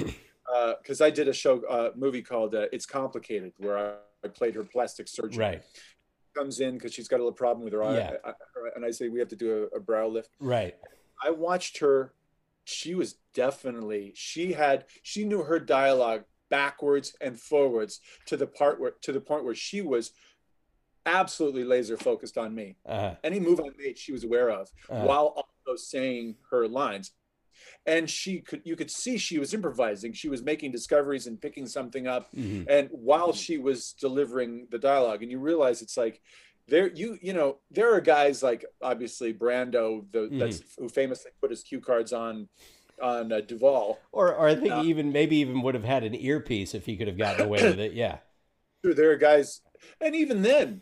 because 0.80 1.02
uh, 1.02 1.06
I 1.06 1.10
did 1.12 1.28
a 1.28 1.34
show 1.34 1.62
uh, 1.70 1.92
movie 1.96 2.24
called 2.24 2.56
uh, 2.56 2.66
"It's 2.72 2.88
Complicated" 2.88 3.54
where 3.58 3.78
I, 3.78 3.94
I 4.26 4.30
played 4.30 4.56
her 4.56 4.64
plastic 4.64 5.08
surgeon. 5.08 5.40
Right 5.40 5.64
comes 6.38 6.60
in 6.60 6.76
because 6.76 6.94
she's 6.94 7.08
got 7.08 7.18
a 7.18 7.24
little 7.24 7.32
problem 7.32 7.64
with 7.64 7.74
her 7.74 7.84
eye, 7.84 7.98
yeah. 7.98 8.12
I, 8.24 8.30
I, 8.30 8.34
and 8.76 8.86
I 8.86 8.92
say 8.92 9.10
we 9.10 9.20
have 9.20 9.30
to 9.30 9.36
do 9.36 9.70
a, 9.74 9.78
a 9.78 9.80
brow 9.80 10.08
lift. 10.08 10.30
Right. 10.40 10.76
I 11.24 11.32
watched 11.32 11.80
her. 11.80 12.14
She 12.66 12.96
was 12.96 13.16
definitely 13.34 14.12
she 14.16 14.54
had 14.54 14.86
she 15.02 15.24
knew 15.24 15.44
her 15.44 15.60
dialogue 15.60 16.26
backwards 16.50 17.16
and 17.22 17.40
forwards 17.40 18.02
to 18.26 18.38
the 18.38 18.48
part 18.48 18.80
where 18.80 18.92
to 19.02 19.12
the 19.12 19.22
point 19.22 19.46
where 19.46 19.56
she 19.56 19.82
was 19.82 20.12
absolutely 21.06 21.64
laser 21.64 21.98
focused 21.98 22.38
on 22.38 22.54
me. 22.54 22.76
Uh-huh. 22.86 23.16
Any 23.24 23.40
move 23.40 23.62
I 23.62 23.70
made, 23.78 23.98
she 23.98 24.12
was 24.12 24.26
aware 24.26 24.50
of, 24.50 24.70
uh-huh. 24.90 25.06
while 25.06 25.46
also 25.66 25.78
saying 25.78 26.36
her 26.52 26.68
lines 26.68 27.14
and 27.88 28.10
she 28.10 28.42
could 28.42 28.62
you 28.66 28.76
could 28.76 28.92
see 28.92 29.18
she 29.18 29.40
was 29.40 29.54
improvising 29.54 30.14
she 30.14 30.30
was 30.30 30.44
making 30.44 30.72
discoveries 30.72 31.26
and 31.26 31.42
picking 31.42 31.66
something 31.66 32.06
up 32.06 32.30
mm-hmm. 32.36 32.70
and 32.70 32.90
while 32.92 33.34
she 33.34 33.58
was 33.58 33.94
delivering 33.94 34.68
the 34.70 34.78
dialogue 34.78 35.24
and 35.24 35.32
you 35.32 35.40
realize 35.40 35.82
it's 35.82 35.98
like 35.98 36.22
there 36.68 36.92
you 36.94 37.18
you 37.22 37.34
know 37.34 37.58
there 37.72 37.94
are 37.96 38.02
guys 38.02 38.44
like 38.44 38.66
obviously 38.82 39.34
brando 39.34 40.06
the, 40.12 40.20
mm-hmm. 40.20 40.38
that's 40.38 40.62
who 40.78 40.90
famously 40.90 41.32
put 41.40 41.50
his 41.50 41.64
cue 41.64 41.80
cards 41.80 42.12
on 42.14 42.48
on 43.02 43.32
uh, 43.32 43.42
Duvall. 43.42 44.00
Or, 44.12 44.34
or 44.34 44.48
I 44.48 44.56
think 44.56 44.74
uh, 44.74 44.82
even 44.84 45.12
maybe 45.12 45.38
even 45.38 45.62
would 45.62 45.76
have 45.76 45.84
had 45.84 46.04
an 46.04 46.16
earpiece 46.16 46.74
if 46.74 46.86
he 46.86 46.98
could 46.98 47.08
have 47.08 47.18
gotten 47.18 47.46
away 47.46 47.64
with 47.64 47.80
it. 47.80 47.94
Yeah. 47.94 48.18
There 48.84 49.12
are 49.12 49.18
guys, 49.18 49.62
and 50.00 50.16
even 50.16 50.42
then, 50.42 50.82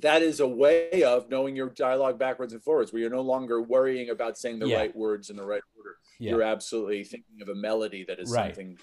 that 0.00 0.22
is 0.22 0.40
a 0.40 0.46
way 0.46 1.02
of 1.04 1.30
knowing 1.30 1.56
your 1.56 1.70
dialogue 1.70 2.18
backwards 2.18 2.52
and 2.52 2.62
forwards, 2.62 2.92
where 2.92 3.00
you're 3.00 3.10
no 3.10 3.22
longer 3.22 3.62
worrying 3.62 4.10
about 4.10 4.36
saying 4.36 4.58
the 4.58 4.68
yeah. 4.68 4.76
right 4.76 4.96
words 4.96 5.30
in 5.30 5.36
the 5.36 5.44
right 5.44 5.62
order. 5.76 5.96
Yeah. 6.18 6.32
You're 6.32 6.42
absolutely 6.42 7.04
thinking 7.04 7.40
of 7.42 7.48
a 7.48 7.54
melody 7.54 8.04
that 8.08 8.18
is 8.18 8.30
right. 8.30 8.54
something. 8.54 8.78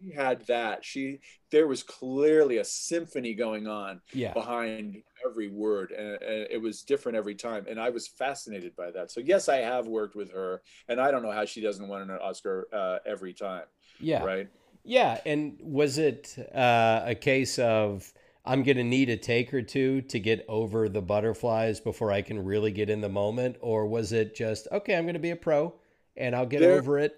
She 0.00 0.12
had 0.12 0.46
that. 0.46 0.84
She 0.84 1.20
there 1.50 1.66
was 1.66 1.82
clearly 1.82 2.58
a 2.58 2.64
symphony 2.64 3.34
going 3.34 3.66
on 3.66 4.00
yeah. 4.12 4.32
behind 4.32 4.96
every 5.28 5.48
word, 5.48 5.90
and, 5.90 6.22
and, 6.22 6.46
it 6.50 6.60
was 6.60 6.82
different 6.82 7.16
every 7.16 7.34
time. 7.34 7.66
And 7.68 7.80
I 7.80 7.90
was 7.90 8.06
fascinated 8.06 8.76
by 8.76 8.90
that. 8.92 9.10
So 9.10 9.20
yes, 9.20 9.48
I 9.48 9.56
have 9.56 9.86
worked 9.86 10.14
with 10.14 10.32
her, 10.32 10.62
and 10.88 11.00
I 11.00 11.10
don't 11.10 11.22
know 11.22 11.32
how 11.32 11.44
she 11.44 11.60
doesn't 11.60 11.88
win 11.88 12.02
an 12.02 12.10
Oscar 12.10 12.68
uh, 12.72 12.98
every 13.06 13.32
time. 13.32 13.64
Yeah. 14.00 14.22
Right. 14.22 14.48
Yeah. 14.84 15.20
And 15.26 15.58
was 15.60 15.98
it 15.98 16.36
uh, 16.54 17.02
a 17.04 17.14
case 17.14 17.58
of 17.58 18.12
I'm 18.48 18.62
going 18.62 18.78
to 18.78 18.84
need 18.84 19.10
a 19.10 19.16
take 19.18 19.52
or 19.52 19.60
two 19.60 20.00
to 20.00 20.18
get 20.18 20.44
over 20.48 20.88
the 20.88 21.02
butterflies 21.02 21.80
before 21.80 22.10
I 22.10 22.22
can 22.22 22.42
really 22.42 22.72
get 22.72 22.88
in 22.88 23.02
the 23.02 23.08
moment? 23.10 23.56
Or 23.60 23.86
was 23.86 24.12
it 24.12 24.34
just, 24.34 24.66
okay, 24.72 24.96
I'm 24.96 25.04
going 25.04 25.14
to 25.14 25.20
be 25.20 25.30
a 25.30 25.36
pro 25.36 25.74
and 26.16 26.34
I'll 26.34 26.46
get 26.46 26.60
there, 26.60 26.78
over 26.78 26.98
it? 26.98 27.14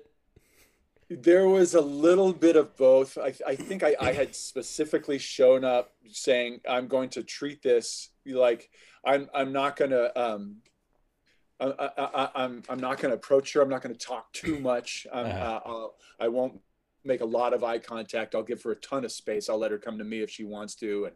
There 1.09 1.49
was 1.49 1.75
a 1.75 1.81
little 1.81 2.33
bit 2.33 2.57
of 2.57 2.77
both. 2.77 3.17
I, 3.17 3.33
I 3.47 3.55
think 3.55 3.85
I, 3.85 3.95
I 4.01 4.13
had 4.13 4.35
specifically 4.35 5.19
shown 5.19 5.65
up 5.65 5.93
saying, 6.11 6.63
I'm 6.69 6.89
going 6.89 7.11
to 7.11 7.23
treat 7.23 7.63
this 7.63 8.11
like 8.27 8.69
I'm, 9.05 9.31
I'm 9.33 9.53
not 9.53 9.77
going 9.77 9.93
to, 9.93 10.21
um, 10.21 10.57
I, 11.61 11.91
I, 11.97 12.29
I'm, 12.35 12.63
I'm 12.69 12.81
not 12.81 12.99
going 12.99 13.11
to 13.11 13.17
approach 13.17 13.53
her. 13.53 13.61
I'm 13.61 13.69
not 13.69 13.83
going 13.83 13.95
to 13.95 14.07
talk 14.07 14.33
too 14.33 14.59
much. 14.59 15.07
Uh-huh. 15.13 15.61
Uh, 15.65 15.87
I 16.19 16.27
won't 16.27 16.61
make 17.05 17.21
a 17.21 17.27
lot 17.27 17.55
of 17.55 17.65
eye 17.65 17.79
contact. 17.79 18.35
I'll 18.35 18.43
give 18.43 18.63
her 18.63 18.73
a 18.73 18.77
ton 18.77 19.05
of 19.05 19.13
space. 19.13 19.49
I'll 19.49 19.59
let 19.59 19.71
her 19.71 19.79
come 19.79 19.99
to 19.99 20.05
me 20.05 20.21
if 20.21 20.31
she 20.31 20.45
wants 20.45 20.75
to. 20.77 21.07
And, 21.07 21.15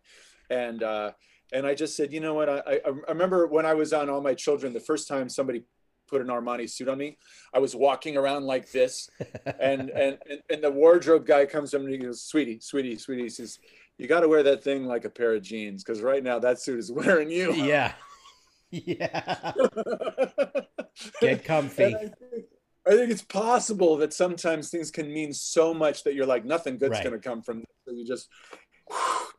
and, 0.51 0.83
uh, 0.83 1.13
and 1.53 1.67
I 1.67 1.75
just 1.75 1.97
said, 1.97 2.13
you 2.13 2.21
know 2.21 2.35
what? 2.35 2.49
I, 2.49 2.81
I, 2.85 2.91
remember 3.09 3.47
when 3.47 3.67
I 3.67 3.75
was 3.75 3.93
on 3.93 4.09
All 4.09 4.21
My 4.21 4.35
Children, 4.35 4.73
the 4.73 4.81
first 4.81 5.07
time 5.07 5.29
somebody 5.29 5.65
put 6.09 6.21
an 6.21 6.29
Armani 6.29 6.69
suit 6.69 6.89
on 6.89 6.99
me, 6.99 7.19
I 7.53 7.59
was 7.59 7.75
walking 7.75 8.17
around 8.17 8.45
like 8.45 8.71
this, 8.71 9.09
and 9.61 9.91
and 9.91 10.19
and, 10.29 10.41
and 10.51 10.63
the 10.63 10.71
wardrobe 10.71 11.27
guy 11.27 11.47
comes 11.47 11.75
up 11.75 11.81
and 11.81 11.91
he 11.91 11.99
goes, 11.99 12.23
"Sweetie, 12.23 12.61
sweetie, 12.61 12.99
sweetie," 12.99 13.25
he 13.25 13.29
says, 13.29 13.59
"You 13.99 14.07
got 14.07 14.21
to 14.21 14.29
wear 14.29 14.43
that 14.43 14.63
thing 14.63 14.85
like 14.87 15.05
a 15.05 15.11
pair 15.11 15.35
of 15.35 15.43
jeans 15.43 15.83
because 15.83 16.03
right 16.03 16.23
now 16.23 16.39
that 16.39 16.61
suit 16.61 16.79
is 16.79 16.93
wearing 16.93 17.31
you." 17.31 17.53
Yeah, 17.53 17.93
yeah. 18.71 19.53
Get 21.21 21.45
comfy. 21.45 21.95
I 21.95 22.11
think 22.91 23.11
it's 23.11 23.23
possible 23.23 23.97
that 23.99 24.13
sometimes 24.13 24.71
things 24.71 24.91
can 24.91 25.13
mean 25.13 25.33
so 25.33 25.73
much 25.73 26.05
that 26.05 26.15
you're 26.15 26.27
like 26.27 26.45
nothing 26.45 26.77
good's 26.77 26.93
right. 26.93 27.05
going 27.05 27.21
to 27.21 27.29
come 27.29 27.43
from 27.43 27.61
this. 27.61 27.67
So 27.87 27.95
you 27.95 28.07
just 28.07 28.29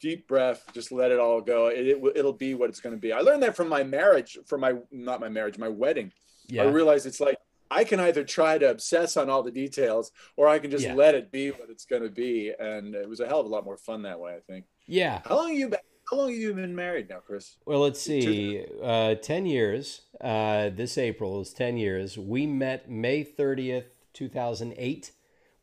deep 0.01 0.27
breath, 0.27 0.63
just 0.73 0.91
let 0.91 1.11
it 1.11 1.19
all 1.19 1.41
go. 1.41 1.67
It, 1.67 1.87
it 1.87 2.03
it'll 2.15 2.33
be 2.33 2.53
what 2.55 2.69
it's 2.69 2.79
going 2.79 2.95
to 2.95 2.99
be. 2.99 3.13
I 3.13 3.19
learned 3.19 3.43
that 3.43 3.55
from 3.55 3.69
my 3.69 3.83
marriage, 3.83 4.37
from 4.45 4.61
my 4.61 4.73
not 4.91 5.19
my 5.19 5.29
marriage, 5.29 5.57
my 5.57 5.69
wedding. 5.69 6.11
Yeah. 6.47 6.63
I 6.63 6.65
realized 6.67 7.05
it's 7.05 7.19
like 7.19 7.37
I 7.71 7.83
can 7.83 7.99
either 7.99 8.23
try 8.23 8.57
to 8.57 8.69
obsess 8.69 9.17
on 9.17 9.29
all 9.29 9.43
the 9.43 9.51
details 9.51 10.11
or 10.37 10.47
I 10.47 10.59
can 10.59 10.71
just 10.71 10.85
yeah. 10.85 10.93
let 10.93 11.15
it 11.15 11.31
be 11.31 11.49
what 11.49 11.69
it's 11.69 11.85
going 11.85 12.03
to 12.03 12.09
be. 12.09 12.53
And 12.57 12.95
it 12.95 13.09
was 13.09 13.19
a 13.19 13.27
hell 13.27 13.39
of 13.39 13.47
a 13.47 13.49
lot 13.49 13.65
more 13.65 13.77
fun 13.77 14.03
that 14.03 14.19
way, 14.19 14.35
I 14.35 14.39
think. 14.39 14.65
Yeah. 14.87 15.21
How 15.25 15.35
long 15.35 15.49
have 15.49 15.57
you 15.57 15.69
been 15.69 15.79
How 16.09 16.17
long 16.17 16.29
have 16.31 16.39
you 16.39 16.53
been 16.53 16.75
married 16.75 17.09
now, 17.09 17.19
Chris? 17.25 17.55
Well, 17.65 17.79
let's 17.79 17.99
see. 17.99 18.63
Uh, 18.81 19.15
10 19.15 19.45
years. 19.47 20.01
Uh, 20.21 20.69
this 20.69 20.97
April 20.97 21.41
is 21.41 21.51
10 21.51 21.77
years. 21.77 22.17
We 22.17 22.45
met 22.45 22.89
May 22.89 23.23
30th, 23.23 23.85
2008. 24.13 25.11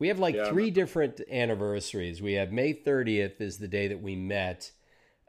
We 0.00 0.08
have 0.08 0.18
like 0.18 0.34
Yeah. 0.34 0.48
three 0.48 0.72
different 0.72 1.20
anniversaries. 1.30 2.20
We 2.20 2.32
have 2.32 2.50
May 2.50 2.74
30th 2.74 3.40
is 3.40 3.58
the 3.58 3.68
day 3.68 3.86
that 3.86 4.02
we 4.02 4.16
met. 4.16 4.72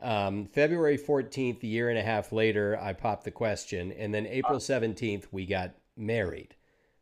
Um, 0.02 0.48
February 0.48 0.98
14th, 0.98 1.62
a 1.64 1.68
year 1.68 1.90
and 1.90 1.98
a 1.98 2.04
half 2.04 2.32
later, 2.32 2.78
I 2.82 2.94
popped 2.94 3.24
the 3.24 3.32
question. 3.32 3.92
And 3.92 4.14
then 4.14 4.26
April 4.26 4.60
17th, 4.60 5.28
we 5.32 5.46
got 5.46 5.76
married. 5.96 6.56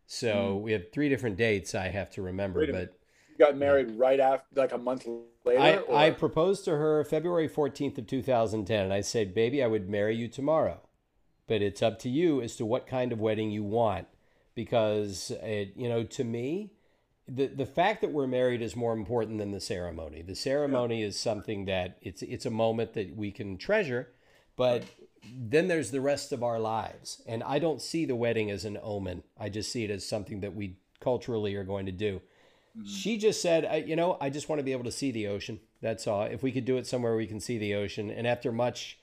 So 0.06 0.58
we 0.58 0.74
have 0.74 0.92
three 0.92 1.08
different 1.08 1.38
dates 1.38 1.74
I 1.74 1.88
have 1.88 2.12
to 2.12 2.22
remember. 2.22 2.60
But 2.66 2.74
minute. 2.74 3.01
Got 3.42 3.58
married 3.58 3.98
right 3.98 4.20
after, 4.20 4.46
like 4.54 4.72
a 4.72 4.78
month 4.78 5.08
later. 5.44 5.60
I, 5.60 5.78
or- 5.78 5.96
I 5.96 6.12
proposed 6.12 6.64
to 6.66 6.78
her 6.78 7.04
February 7.04 7.50
14th 7.50 7.98
of 7.98 8.06
2010, 8.06 8.84
and 8.84 8.94
I 8.94 9.02
said, 9.02 9.34
baby, 9.34 9.64
I 9.64 9.68
would 9.68 9.90
marry 9.90 10.16
you 10.16 10.28
tomorrow. 10.28 10.80
But 11.48 11.64
it's 11.64 11.82
up 11.82 11.98
to 12.02 12.10
you 12.10 12.40
as 12.40 12.56
to 12.58 12.68
what 12.68 12.86
kind 12.86 13.12
of 13.12 13.20
wedding 13.20 13.50
you 13.50 13.64
want. 13.64 14.08
Because, 14.54 15.32
it, 15.42 15.74
you 15.76 15.90
know, 15.90 16.04
to 16.04 16.24
me, 16.24 16.74
the, 17.28 17.48
the 17.48 17.66
fact 17.66 18.02
that 18.02 18.12
we're 18.12 18.28
married 18.28 18.62
is 18.62 18.76
more 18.76 18.94
important 18.94 19.40
than 19.40 19.50
the 19.50 19.60
ceremony. 19.60 20.22
The 20.22 20.36
ceremony 20.36 21.02
is 21.02 21.20
something 21.20 21.66
that 21.66 21.98
it's, 22.04 22.22
it's 22.22 22.46
a 22.46 22.52
moment 22.52 22.94
that 22.94 23.16
we 23.16 23.32
can 23.32 23.58
treasure, 23.58 24.10
but 24.56 24.84
then 25.36 25.68
there's 25.68 25.90
the 25.90 26.02
rest 26.02 26.32
of 26.32 26.44
our 26.44 26.60
lives. 26.60 27.24
And 27.26 27.42
I 27.42 27.58
don't 27.58 27.82
see 27.82 28.06
the 28.06 28.16
wedding 28.16 28.52
as 28.52 28.66
an 28.66 28.78
omen. 28.84 29.24
I 29.36 29.50
just 29.50 29.72
see 29.72 29.84
it 29.84 29.90
as 29.90 30.08
something 30.08 30.42
that 30.42 30.56
we 30.56 30.76
culturally 31.00 31.56
are 31.56 31.64
going 31.64 31.88
to 31.88 31.92
do. 31.92 32.22
She 32.86 33.18
just 33.18 33.42
said, 33.42 33.88
you 33.88 33.96
know, 33.96 34.18
I 34.22 34.30
just 34.30 34.48
want 34.48 34.60
to 34.60 34.64
be 34.64 34.72
able 34.72 34.86
to 34.86 34.92
see 34.92 35.12
the 35.12 35.28
ocean. 35.28 35.60
That's 35.82 36.08
all. 36.08 36.24
If 36.24 36.42
we 36.42 36.52
could 36.52 36.66
do 36.66 36.78
it 36.78 36.88
somewhere 36.88 37.16
we 37.16 37.28
can 37.28 37.40
see 37.40 37.58
the 37.58 37.76
ocean. 37.76 38.10
And 38.10 38.26
after 38.26 38.52
much 38.52 39.00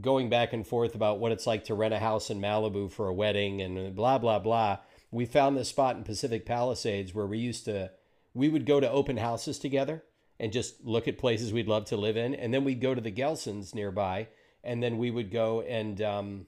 going 0.00 0.28
back 0.28 0.52
and 0.52 0.66
forth 0.66 0.94
about 0.94 1.18
what 1.18 1.32
it's 1.32 1.46
like 1.46 1.64
to 1.64 1.74
rent 1.74 1.94
a 1.94 1.98
house 1.98 2.30
in 2.30 2.40
Malibu 2.40 2.90
for 2.90 3.08
a 3.08 3.14
wedding 3.14 3.62
and 3.62 3.94
blah, 3.94 4.18
blah, 4.18 4.38
blah, 4.38 4.78
we 5.10 5.24
found 5.24 5.56
this 5.56 5.68
spot 5.68 5.96
in 5.96 6.04
Pacific 6.04 6.44
Palisades 6.44 7.14
where 7.14 7.26
we 7.26 7.38
used 7.38 7.64
to, 7.66 7.90
we 8.34 8.48
would 8.48 8.66
go 8.66 8.80
to 8.80 8.90
open 8.90 9.16
houses 9.16 9.58
together 9.58 10.02
and 10.40 10.52
just 10.52 10.84
look 10.84 11.06
at 11.06 11.18
places 11.18 11.52
we'd 11.52 11.68
love 11.68 11.84
to 11.86 11.96
live 11.96 12.16
in. 12.16 12.34
And 12.34 12.52
then 12.52 12.64
we'd 12.64 12.80
go 12.80 12.94
to 12.94 13.00
the 13.00 13.12
Gelsons 13.12 13.74
nearby 13.74 14.28
and 14.62 14.82
then 14.82 14.98
we 14.98 15.10
would 15.10 15.30
go 15.30 15.60
and 15.62 16.02
um, 16.02 16.46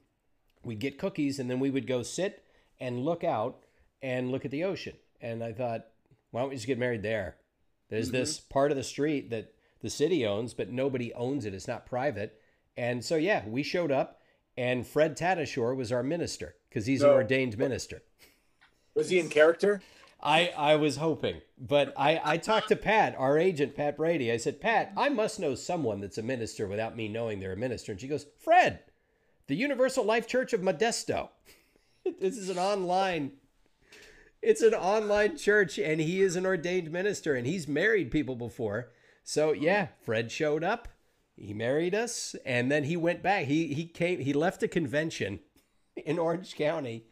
we'd 0.65 0.81
get 0.81 0.99
cookies 0.99 1.39
and 1.39 1.51
then 1.51 1.61
we 1.61 1.71
would 1.71 1.87
go 1.87 2.03
sit 2.03 2.43
and 2.81 3.05
look 3.05 3.23
out 3.25 3.65
and 4.03 4.31
look 4.31 4.45
at 4.45 4.51
the 4.51 4.65
ocean. 4.65 4.97
And 5.21 5.43
I 5.43 5.53
thought, 5.53 5.87
why 6.37 6.43
don't 6.43 6.51
we 6.51 6.57
just 6.57 6.67
get 6.67 6.79
married 6.79 7.03
there? 7.03 7.37
There's 7.89 8.09
mm-hmm. 8.09 8.19
this 8.19 8.39
part 8.39 8.71
of 8.71 8.77
the 8.77 8.85
street 8.85 9.31
that 9.31 9.55
the 9.81 9.89
city 9.89 10.27
owns, 10.27 10.53
but 10.53 10.69
nobody 10.69 11.11
owns 11.15 11.47
it. 11.47 11.55
It's 11.55 11.67
not 11.67 11.87
private. 11.87 12.39
And 12.77 13.03
so, 13.03 13.17
yeah, 13.17 13.43
we 13.49 13.63
showed 13.63 13.91
up, 13.91 14.21
and 14.55 14.87
Fred 14.87 15.17
Tatasciore 15.17 15.75
was 15.75 15.91
our 15.91 16.03
minister 16.03 16.57
because 16.69 16.85
he's 16.85 17.01
an 17.01 17.09
ordained 17.09 17.57
minister. 17.57 18.03
was 18.95 19.09
he 19.09 19.19
in 19.19 19.31
character? 19.31 19.81
I, 20.23 20.53
I 20.59 20.77
was 20.77 20.99
hoping, 20.99 21.41
but 21.57 21.95
I, 21.97 22.21
I 22.23 22.37
talked 22.37 22.69
to 22.69 22.77
Pat, 22.77 23.15
our 23.17 23.39
agent, 23.39 23.75
Pat 23.75 23.97
Brady. 23.97 24.31
I 24.31 24.37
said, 24.37 24.61
Pat, 24.61 24.93
I 24.95 25.09
must 25.09 25.41
know 25.41 25.55
someone 25.55 26.03
that's 26.03 26.19
a 26.19 26.23
minister 26.23 26.67
without 26.67 26.99
me 26.99 27.09
knowing 27.09 27.41
they're 27.41 27.55
a 27.55 27.57
minister. 27.57 27.93
And 27.93 28.01
she 28.01 28.09
goes, 28.09 28.27
Fred, 28.39 28.81
the 29.47 29.57
Universal 29.57 30.05
Life 30.05 30.27
Church 30.27 30.53
of 30.53 30.61
Modesto. 30.61 31.31
this 32.21 32.37
is 32.37 32.51
an 32.51 32.59
online, 32.59 33.33
it's 34.47 34.63
an 34.63 34.75
online 34.75 35.37
church, 35.37 35.79
and 35.79 36.01
he 36.01 36.23
is 36.23 36.37
an 36.37 36.47
ordained 36.47 36.91
minister, 36.91 37.35
and 37.35 37.47
he's 37.47 37.67
married 37.67 38.11
people 38.11 38.37
before. 38.37 38.91
So 39.25 39.53
yeah, 39.53 39.89
Fred 40.03 40.31
showed 40.31 40.65
up. 40.65 40.89
He 41.37 41.53
married 41.53 41.95
us, 41.95 42.35
and 42.47 42.71
then 42.71 42.85
he 42.85 42.97
went 42.97 43.23
back. 43.23 43.47
He 43.47 43.75
he 43.75 43.87
came. 43.87 44.21
He 44.21 44.33
left 44.33 44.63
a 44.63 44.69
convention 44.69 45.41
in 45.97 46.19
Orange 46.19 46.55
County 46.55 47.05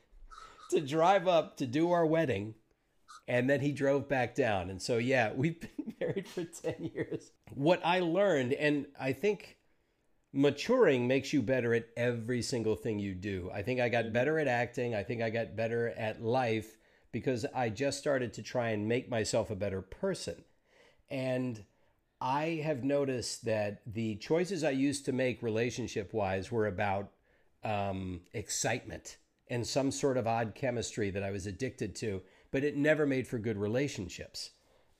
to 0.70 0.80
drive 0.80 1.28
up 1.28 1.56
to 1.58 1.66
do 1.66 1.90
our 1.90 2.06
wedding 2.06 2.54
and 3.26 3.48
then 3.48 3.60
he 3.60 3.72
drove 3.72 4.08
back 4.08 4.34
down. 4.34 4.70
And 4.70 4.80
so, 4.80 4.98
yeah, 4.98 5.32
we've 5.36 5.60
been 5.60 5.94
married 6.00 6.28
for 6.28 6.44
10 6.44 6.90
years. 6.94 7.32
What 7.54 7.80
I 7.84 8.00
learned, 8.00 8.52
and 8.54 8.86
I 9.00 9.12
think 9.12 9.58
maturing 10.32 11.06
makes 11.06 11.32
you 11.32 11.42
better 11.42 11.74
at 11.74 11.86
every 11.96 12.42
single 12.42 12.76
thing 12.76 12.98
you 12.98 13.14
do. 13.14 13.50
I 13.54 13.62
think 13.62 13.80
I 13.80 13.88
got 13.88 14.04
mm-hmm. 14.04 14.14
better 14.14 14.38
at 14.38 14.48
acting. 14.48 14.94
I 14.94 15.02
think 15.02 15.22
I 15.22 15.30
got 15.30 15.56
better 15.56 15.90
at 15.90 16.22
life 16.22 16.76
because 17.14 17.46
I 17.54 17.68
just 17.68 18.00
started 18.00 18.34
to 18.34 18.42
try 18.42 18.70
and 18.70 18.88
make 18.88 19.08
myself 19.08 19.48
a 19.48 19.54
better 19.54 19.80
person. 19.80 20.42
And 21.08 21.64
I 22.20 22.60
have 22.64 22.82
noticed 22.82 23.44
that 23.44 23.82
the 23.86 24.16
choices 24.16 24.64
I 24.64 24.70
used 24.70 25.04
to 25.04 25.12
make 25.12 25.40
relationship 25.40 26.12
wise 26.12 26.50
were 26.50 26.66
about 26.66 27.12
um, 27.62 28.22
excitement 28.32 29.18
and 29.48 29.64
some 29.64 29.92
sort 29.92 30.16
of 30.16 30.26
odd 30.26 30.56
chemistry 30.56 31.10
that 31.10 31.22
I 31.22 31.30
was 31.30 31.46
addicted 31.46 31.94
to, 31.96 32.20
but 32.50 32.64
it 32.64 32.76
never 32.76 33.06
made 33.06 33.28
for 33.28 33.38
good 33.38 33.58
relationships. 33.58 34.50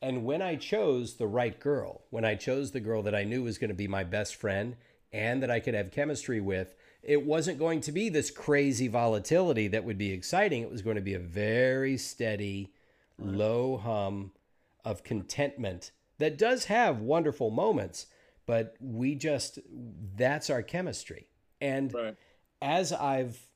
And 0.01 0.25
when 0.25 0.41
I 0.41 0.55
chose 0.55 1.17
the 1.17 1.27
right 1.27 1.59
girl, 1.59 2.03
when 2.11 2.25
I 2.25 2.37
chose 2.37 2.71
the 2.71 2.79
girl 2.79 3.03
that 3.03 3.15
I 3.15 3.25
knew 3.25 3.43
was 3.43 3.59
going 3.59 3.71
to 3.71 3.75
be 3.75 3.89
my 3.89 4.05
best 4.05 4.37
friend 4.37 4.77
and 5.13 5.43
that 5.43 5.51
I 5.51 5.59
could 5.59 5.75
have 5.75 5.91
chemistry 5.91 6.41
with, 6.41 6.77
it 7.07 7.25
wasn't 7.25 7.59
going 7.59 7.81
to 7.83 7.93
be 7.93 8.09
this 8.09 8.31
crazy 8.31 8.89
volatility 8.89 9.69
that 9.69 9.85
would 9.85 9.99
be 9.99 10.13
exciting. 10.13 10.63
It 10.63 10.71
was 10.71 10.83
going 10.83 10.97
to 10.97 11.03
be 11.03 11.15
a 11.15 11.19
very 11.19 11.97
steady, 11.97 12.73
low 13.19 13.77
hum 13.77 14.33
of 14.85 15.05
contentment 15.05 15.93
that 16.19 16.39
does 16.39 16.67
have 16.67 17.01
wonderful 17.01 17.51
moments, 17.51 18.07
but 18.47 18.77
we 18.81 19.15
just, 19.15 19.59
that's 20.17 20.51
our 20.51 20.63
chemistry. 20.63 21.29
And 21.61 21.93
Right. 21.93 22.17
as 22.61 22.93
I've 22.93 23.49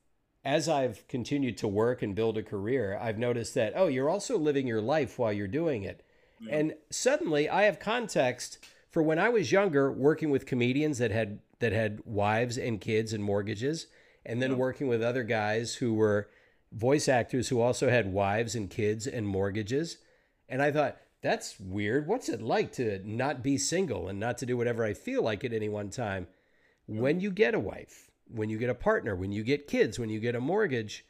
as 0.45 0.69
I've 0.69 1.05
continued 1.09 1.57
to 1.57 1.67
work 1.67 2.01
and 2.01 2.15
build 2.15 2.37
a 2.37 2.43
career, 2.43 2.97
I've 2.99 3.17
noticed 3.17 3.53
that 3.55 3.73
oh, 3.75 3.87
you're 3.87 4.09
also 4.09 4.37
living 4.37 4.65
your 4.67 4.81
life 4.81 5.19
while 5.19 5.33
you're 5.33 5.47
doing 5.47 5.83
it. 5.83 6.01
And 6.49 6.75
suddenly 6.89 7.49
I 7.49 7.63
have 7.63 7.79
context 7.79 8.65
for 8.89 9.03
when 9.03 9.19
I 9.19 9.27
was 9.27 9.51
younger 9.51 9.91
working 9.91 10.29
with 10.29 10.45
comedians 10.45 10.97
that 10.99 11.11
had 11.11 11.39
that 11.59 11.71
had 11.71 12.01
wives 12.05 12.57
and 12.57 12.81
kids 12.81 13.13
and 13.13 13.23
mortgages 13.23 13.87
and 14.25 14.41
then 14.41 14.57
working 14.57 14.87
with 14.87 15.01
other 15.01 15.23
guys 15.23 15.75
who 15.75 15.93
were 15.93 16.29
voice 16.71 17.07
actors 17.07 17.49
who 17.49 17.59
also 17.59 17.89
had 17.89 18.13
wives 18.13 18.55
and 18.55 18.69
kids 18.69 19.07
and 19.07 19.27
mortgages. 19.27 19.97
And 20.47 20.61
I 20.61 20.71
thought, 20.71 20.97
that's 21.21 21.59
weird. 21.59 22.07
What's 22.07 22.29
it 22.29 22.41
like 22.41 22.71
to 22.73 23.01
not 23.03 23.43
be 23.43 23.57
single 23.57 24.07
and 24.07 24.19
not 24.19 24.37
to 24.37 24.45
do 24.45 24.55
whatever 24.55 24.85
I 24.85 24.93
feel 24.93 25.23
like 25.23 25.43
at 25.43 25.53
any 25.53 25.67
one 25.67 25.89
time? 25.89 26.27
When 26.85 27.19
you 27.19 27.31
get 27.31 27.53
a 27.53 27.59
wife, 27.59 28.09
when 28.27 28.49
you 28.49 28.57
get 28.57 28.69
a 28.69 28.75
partner, 28.75 29.15
when 29.15 29.31
you 29.31 29.43
get 29.43 29.67
kids, 29.67 29.99
when 29.99 30.09
you 30.09 30.19
get 30.19 30.35
a 30.35 30.41
mortgage, 30.41 31.05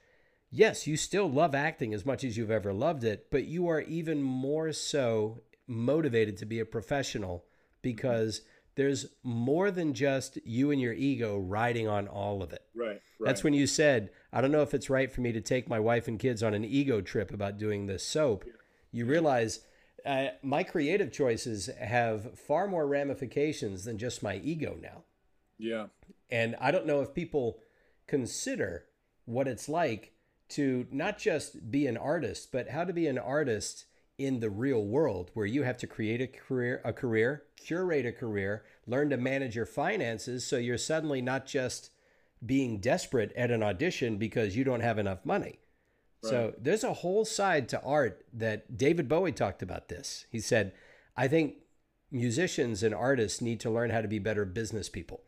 yes, 0.50 0.88
you 0.88 0.98
still 0.98 1.30
love 1.30 1.54
acting 1.54 1.94
as 1.94 2.06
much 2.06 2.24
as 2.24 2.38
you've 2.38 2.52
ever 2.52 2.74
loved 2.74 3.04
it, 3.04 3.28
but 3.30 3.46
you 3.46 3.68
are 3.68 3.82
even 3.82 4.22
more 4.22 4.72
so 4.72 5.42
motivated 5.68 6.38
to 6.38 6.46
be 6.46 6.60
a 6.60 6.66
professional 6.66 7.38
mm-hmm. 7.38 7.80
because 7.84 8.42
there's 8.80 9.08
more 9.24 9.72
than 9.72 9.94
just 9.94 10.40
you 10.46 10.72
and 10.72 10.80
your 10.80 10.94
ego 10.94 11.38
riding 11.38 11.86
on 11.86 12.08
all 12.08 12.42
of 12.42 12.54
it. 12.54 12.64
Right. 12.74 12.88
Right. 12.88 13.02
That's 13.20 13.44
when 13.44 13.54
you 13.54 13.68
said, 13.68 14.10
I 14.32 14.40
don't 14.40 14.54
know 14.54 14.62
if 14.62 14.74
it's 14.74 14.90
right 14.90 15.12
for 15.12 15.20
me 15.20 15.34
to 15.34 15.42
take 15.42 15.68
my 15.68 15.82
wife 15.82 16.08
and 16.08 16.18
kids 16.18 16.42
on 16.42 16.54
an 16.54 16.64
ego 16.64 17.02
trip 17.02 17.34
about 17.34 17.58
doing 17.58 17.88
this 17.88 18.06
soap. 18.06 18.46
You 18.94 19.06
realize 19.06 19.60
uh, 20.06 20.28
my 20.42 20.64
creative 20.64 21.12
choices 21.12 21.70
have 21.78 22.40
far 22.40 22.70
more 22.70 22.88
ramifications 22.88 23.84
than 23.84 23.98
just 23.98 24.24
my 24.24 24.38
ego 24.38 24.78
now. 24.82 25.04
Yeah. 25.58 25.88
And 26.32 26.56
I 26.62 26.72
don't 26.72 26.86
know 26.86 27.02
if 27.02 27.14
people 27.14 27.60
consider 28.08 28.86
what 29.26 29.50
it's 29.50 29.68
like 29.68 30.14
to 30.52 30.88
not 30.90 31.18
just 31.18 31.70
be 31.70 31.86
an 31.86 31.98
artist, 31.98 32.54
but 32.54 32.70
how 32.70 32.86
to 32.86 32.94
be 32.94 33.08
an 33.08 33.18
artist 33.18 33.88
in 34.20 34.40
the 34.40 34.50
real 34.50 34.84
world 34.84 35.32
where 35.34 35.46
you 35.46 35.64
have 35.64 35.78
to 35.78 35.88
create 35.88 36.22
a 36.22 36.28
career, 36.28 36.82
a 36.84 36.94
career, 36.94 37.44
curate 37.56 38.06
a 38.06 38.12
career, 38.12 38.64
learn 38.86 39.10
to 39.10 39.18
manage 39.18 39.56
your 39.56 39.66
finances 39.66 40.46
so 40.46 40.58
you're 40.58 40.78
suddenly 40.78 41.22
not 41.22 41.46
just 41.46 41.90
being 42.46 42.80
desperate 42.80 43.32
at 43.36 43.50
an 43.50 43.64
audition 43.64 44.18
because 44.18 44.56
you 44.56 44.64
don't 44.64 44.82
have 44.82 45.00
enough 45.00 45.26
money. 45.26 45.60
So 46.22 46.54
there's 46.60 46.84
a 46.84 46.94
whole 46.94 47.24
side 47.24 47.70
to 47.70 47.82
art 47.82 48.26
that 48.34 48.78
David 48.78 49.08
Bowie 49.08 49.32
talked 49.32 49.62
about 49.62 49.88
this. 49.88 50.26
He 50.30 50.42
said, 50.42 50.74
I 51.16 51.30
think 51.30 51.56
musicians 52.12 52.84
and 52.84 52.94
artists 52.94 53.42
need 53.42 53.62
to 53.62 53.70
learn 53.70 53.90
how 53.90 54.02
to 54.02 54.08
be 54.08 54.20
better 54.20 54.44
business 54.44 54.90
people. 54.90 55.22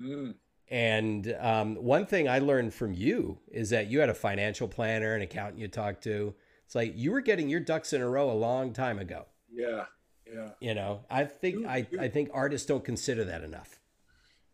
Mm. 0.00 0.36
And 0.68 1.36
um, 1.38 1.74
one 1.76 2.06
thing 2.06 2.30
I 2.30 2.38
learned 2.38 2.72
from 2.72 2.94
you 2.94 3.40
is 3.50 3.70
that 3.70 3.88
you 3.88 4.00
had 4.00 4.08
a 4.08 4.14
financial 4.14 4.68
planner, 4.68 5.14
an 5.14 5.20
accountant 5.20 5.58
you 5.58 5.68
talked 5.68 6.02
to. 6.04 6.34
It's 6.72 6.74
like 6.74 6.94
you 6.96 7.12
were 7.12 7.20
getting 7.20 7.50
your 7.50 7.60
ducks 7.60 7.92
in 7.92 8.00
a 8.00 8.08
row 8.08 8.30
a 8.30 8.32
long 8.32 8.72
time 8.72 8.98
ago. 8.98 9.26
Yeah. 9.52 9.84
Yeah. 10.26 10.52
You 10.58 10.74
know, 10.74 11.00
I 11.10 11.26
think 11.26 11.66
I, 11.66 11.86
I 12.00 12.08
think 12.08 12.30
artists 12.32 12.66
don't 12.66 12.82
consider 12.82 13.24
that 13.24 13.44
enough. 13.44 13.78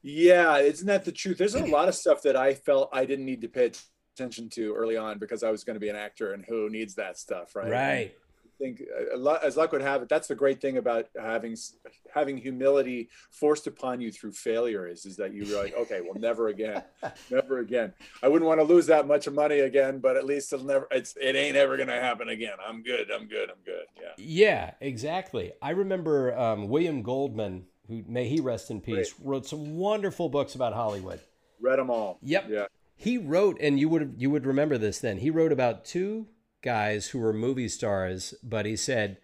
Yeah, 0.02 0.56
isn't 0.58 0.88
that 0.88 1.04
the 1.04 1.12
truth? 1.12 1.38
There's 1.38 1.54
a 1.54 1.64
lot 1.66 1.86
of 1.86 1.94
stuff 1.94 2.22
that 2.22 2.34
I 2.34 2.54
felt 2.54 2.90
I 2.92 3.04
didn't 3.04 3.24
need 3.24 3.42
to 3.42 3.48
pay 3.48 3.70
attention 4.16 4.50
to 4.54 4.74
early 4.74 4.96
on 4.96 5.20
because 5.20 5.44
I 5.44 5.52
was 5.52 5.62
going 5.62 5.74
to 5.74 5.80
be 5.80 5.90
an 5.90 5.94
actor, 5.94 6.32
and 6.32 6.44
who 6.44 6.68
needs 6.68 6.96
that 6.96 7.18
stuff, 7.18 7.54
right? 7.54 7.70
Right. 7.70 8.14
Think 8.58 8.82
uh, 9.14 9.32
as 9.42 9.56
luck 9.56 9.72
would 9.72 9.82
have 9.82 10.02
it, 10.02 10.08
that's 10.08 10.28
the 10.28 10.34
great 10.34 10.60
thing 10.60 10.76
about 10.76 11.06
having 11.18 11.56
having 12.12 12.36
humility 12.36 13.08
forced 13.30 13.66
upon 13.66 14.00
you 14.00 14.10
through 14.10 14.32
failure 14.32 14.86
is 14.86 15.06
is 15.06 15.16
that 15.16 15.32
you're 15.32 15.60
like, 15.60 15.74
okay, 15.78 16.00
well, 16.00 16.18
never 16.18 16.48
again, 16.48 16.82
never 17.30 17.58
again. 17.58 17.92
I 18.22 18.28
wouldn't 18.28 18.48
want 18.48 18.60
to 18.60 18.64
lose 18.64 18.86
that 18.86 19.06
much 19.06 19.28
money 19.28 19.60
again, 19.60 19.98
but 20.00 20.16
at 20.16 20.24
least 20.24 20.52
it'll 20.52 20.66
never. 20.66 20.86
It's 20.90 21.16
it 21.20 21.36
ain't 21.36 21.56
ever 21.56 21.76
gonna 21.76 22.00
happen 22.00 22.28
again. 22.28 22.56
I'm 22.66 22.82
good. 22.82 23.10
I'm 23.10 23.28
good. 23.28 23.50
I'm 23.50 23.62
good. 23.64 23.84
Yeah. 24.00 24.08
Yeah, 24.18 24.70
exactly. 24.80 25.52
I 25.62 25.70
remember 25.70 26.36
um, 26.38 26.68
William 26.68 27.02
Goldman, 27.02 27.66
who 27.86 28.02
may 28.06 28.28
he 28.28 28.40
rest 28.40 28.70
in 28.70 28.80
peace, 28.80 29.12
Great. 29.12 29.26
wrote 29.26 29.46
some 29.46 29.76
wonderful 29.76 30.28
books 30.28 30.54
about 30.54 30.72
Hollywood. 30.74 31.20
Read 31.60 31.78
them 31.78 31.90
all. 31.90 32.18
Yep. 32.22 32.46
Yeah. 32.48 32.66
He 32.96 33.16
wrote, 33.16 33.58
and 33.60 33.78
you 33.78 33.88
would 33.88 34.14
you 34.18 34.30
would 34.30 34.46
remember 34.46 34.76
this 34.76 34.98
then. 34.98 35.18
He 35.18 35.30
wrote 35.30 35.52
about 35.52 35.84
two 35.84 36.26
guys 36.62 37.08
who 37.08 37.18
were 37.18 37.32
movie 37.32 37.68
stars, 37.68 38.34
but 38.42 38.66
he 38.66 38.76
said 38.76 39.18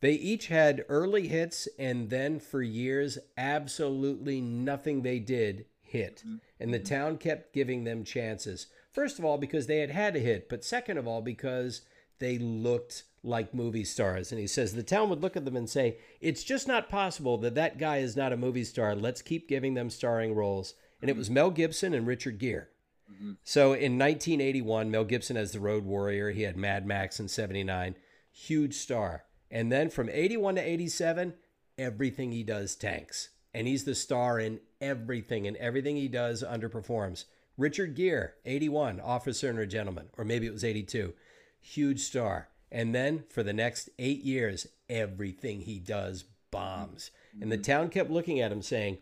they 0.00 0.12
each 0.12 0.48
had 0.48 0.84
early 0.88 1.28
hits 1.28 1.66
and 1.78 2.10
then 2.10 2.38
for 2.38 2.62
years, 2.62 3.18
absolutely 3.38 4.40
nothing 4.40 5.02
they 5.02 5.18
did 5.18 5.66
hit. 5.80 6.22
Mm-hmm. 6.26 6.36
And 6.60 6.74
the 6.74 6.78
town 6.78 7.18
kept 7.18 7.52
giving 7.54 7.84
them 7.84 8.04
chances. 8.04 8.66
First 8.92 9.18
of 9.18 9.24
all, 9.24 9.38
because 9.38 9.66
they 9.66 9.78
had 9.78 9.90
had 9.90 10.14
a 10.14 10.20
hit, 10.20 10.48
but 10.48 10.64
second 10.64 10.98
of 10.98 11.06
all, 11.06 11.22
because 11.22 11.82
they 12.18 12.38
looked 12.38 13.04
like 13.22 13.54
movie 13.54 13.84
stars. 13.84 14.30
And 14.30 14.40
he 14.40 14.46
says 14.46 14.74
the 14.74 14.82
town 14.82 15.08
would 15.10 15.22
look 15.22 15.36
at 15.36 15.44
them 15.44 15.56
and 15.56 15.68
say, 15.68 15.96
It's 16.20 16.44
just 16.44 16.68
not 16.68 16.88
possible 16.88 17.38
that 17.38 17.54
that 17.54 17.78
guy 17.78 17.98
is 17.98 18.16
not 18.16 18.32
a 18.32 18.36
movie 18.36 18.64
star. 18.64 18.94
Let's 18.94 19.22
keep 19.22 19.48
giving 19.48 19.74
them 19.74 19.90
starring 19.90 20.34
roles. 20.34 20.74
And 21.00 21.10
it 21.10 21.16
was 21.16 21.30
Mel 21.30 21.50
Gibson 21.50 21.92
and 21.94 22.06
Richard 22.06 22.38
Gere. 22.38 22.66
Mm-hmm. 23.14 23.32
So 23.44 23.72
in 23.72 23.98
1981, 23.98 24.90
Mel 24.90 25.04
Gibson 25.04 25.36
as 25.36 25.52
the 25.52 25.60
Road 25.60 25.84
Warrior, 25.84 26.30
he 26.30 26.42
had 26.42 26.56
Mad 26.56 26.86
Max 26.86 27.20
in 27.20 27.28
79, 27.28 27.96
huge 28.32 28.74
star. 28.74 29.24
And 29.50 29.70
then 29.70 29.90
from 29.90 30.08
81 30.10 30.56
to 30.56 30.60
87, 30.60 31.34
everything 31.78 32.32
he 32.32 32.42
does 32.42 32.74
tanks. 32.74 33.30
And 33.52 33.68
he's 33.68 33.84
the 33.84 33.94
star 33.94 34.40
in 34.40 34.60
everything, 34.80 35.46
and 35.46 35.56
everything 35.58 35.96
he 35.96 36.08
does 36.08 36.42
underperforms. 36.42 37.24
Richard 37.56 37.94
Gere, 37.94 38.32
81, 38.44 39.00
Officer 39.00 39.48
and 39.48 39.58
a 39.60 39.66
Gentleman, 39.66 40.08
or 40.18 40.24
maybe 40.24 40.46
it 40.46 40.52
was 40.52 40.64
82, 40.64 41.14
huge 41.60 42.00
star. 42.00 42.48
And 42.72 42.92
then 42.92 43.24
for 43.30 43.44
the 43.44 43.52
next 43.52 43.90
eight 44.00 44.24
years, 44.24 44.66
everything 44.88 45.60
he 45.60 45.78
does 45.78 46.24
bombs. 46.50 47.12
Mm-hmm. 47.30 47.42
And 47.42 47.52
the 47.52 47.58
town 47.58 47.88
kept 47.90 48.10
looking 48.10 48.40
at 48.40 48.50
him 48.50 48.62
saying, 48.62 48.98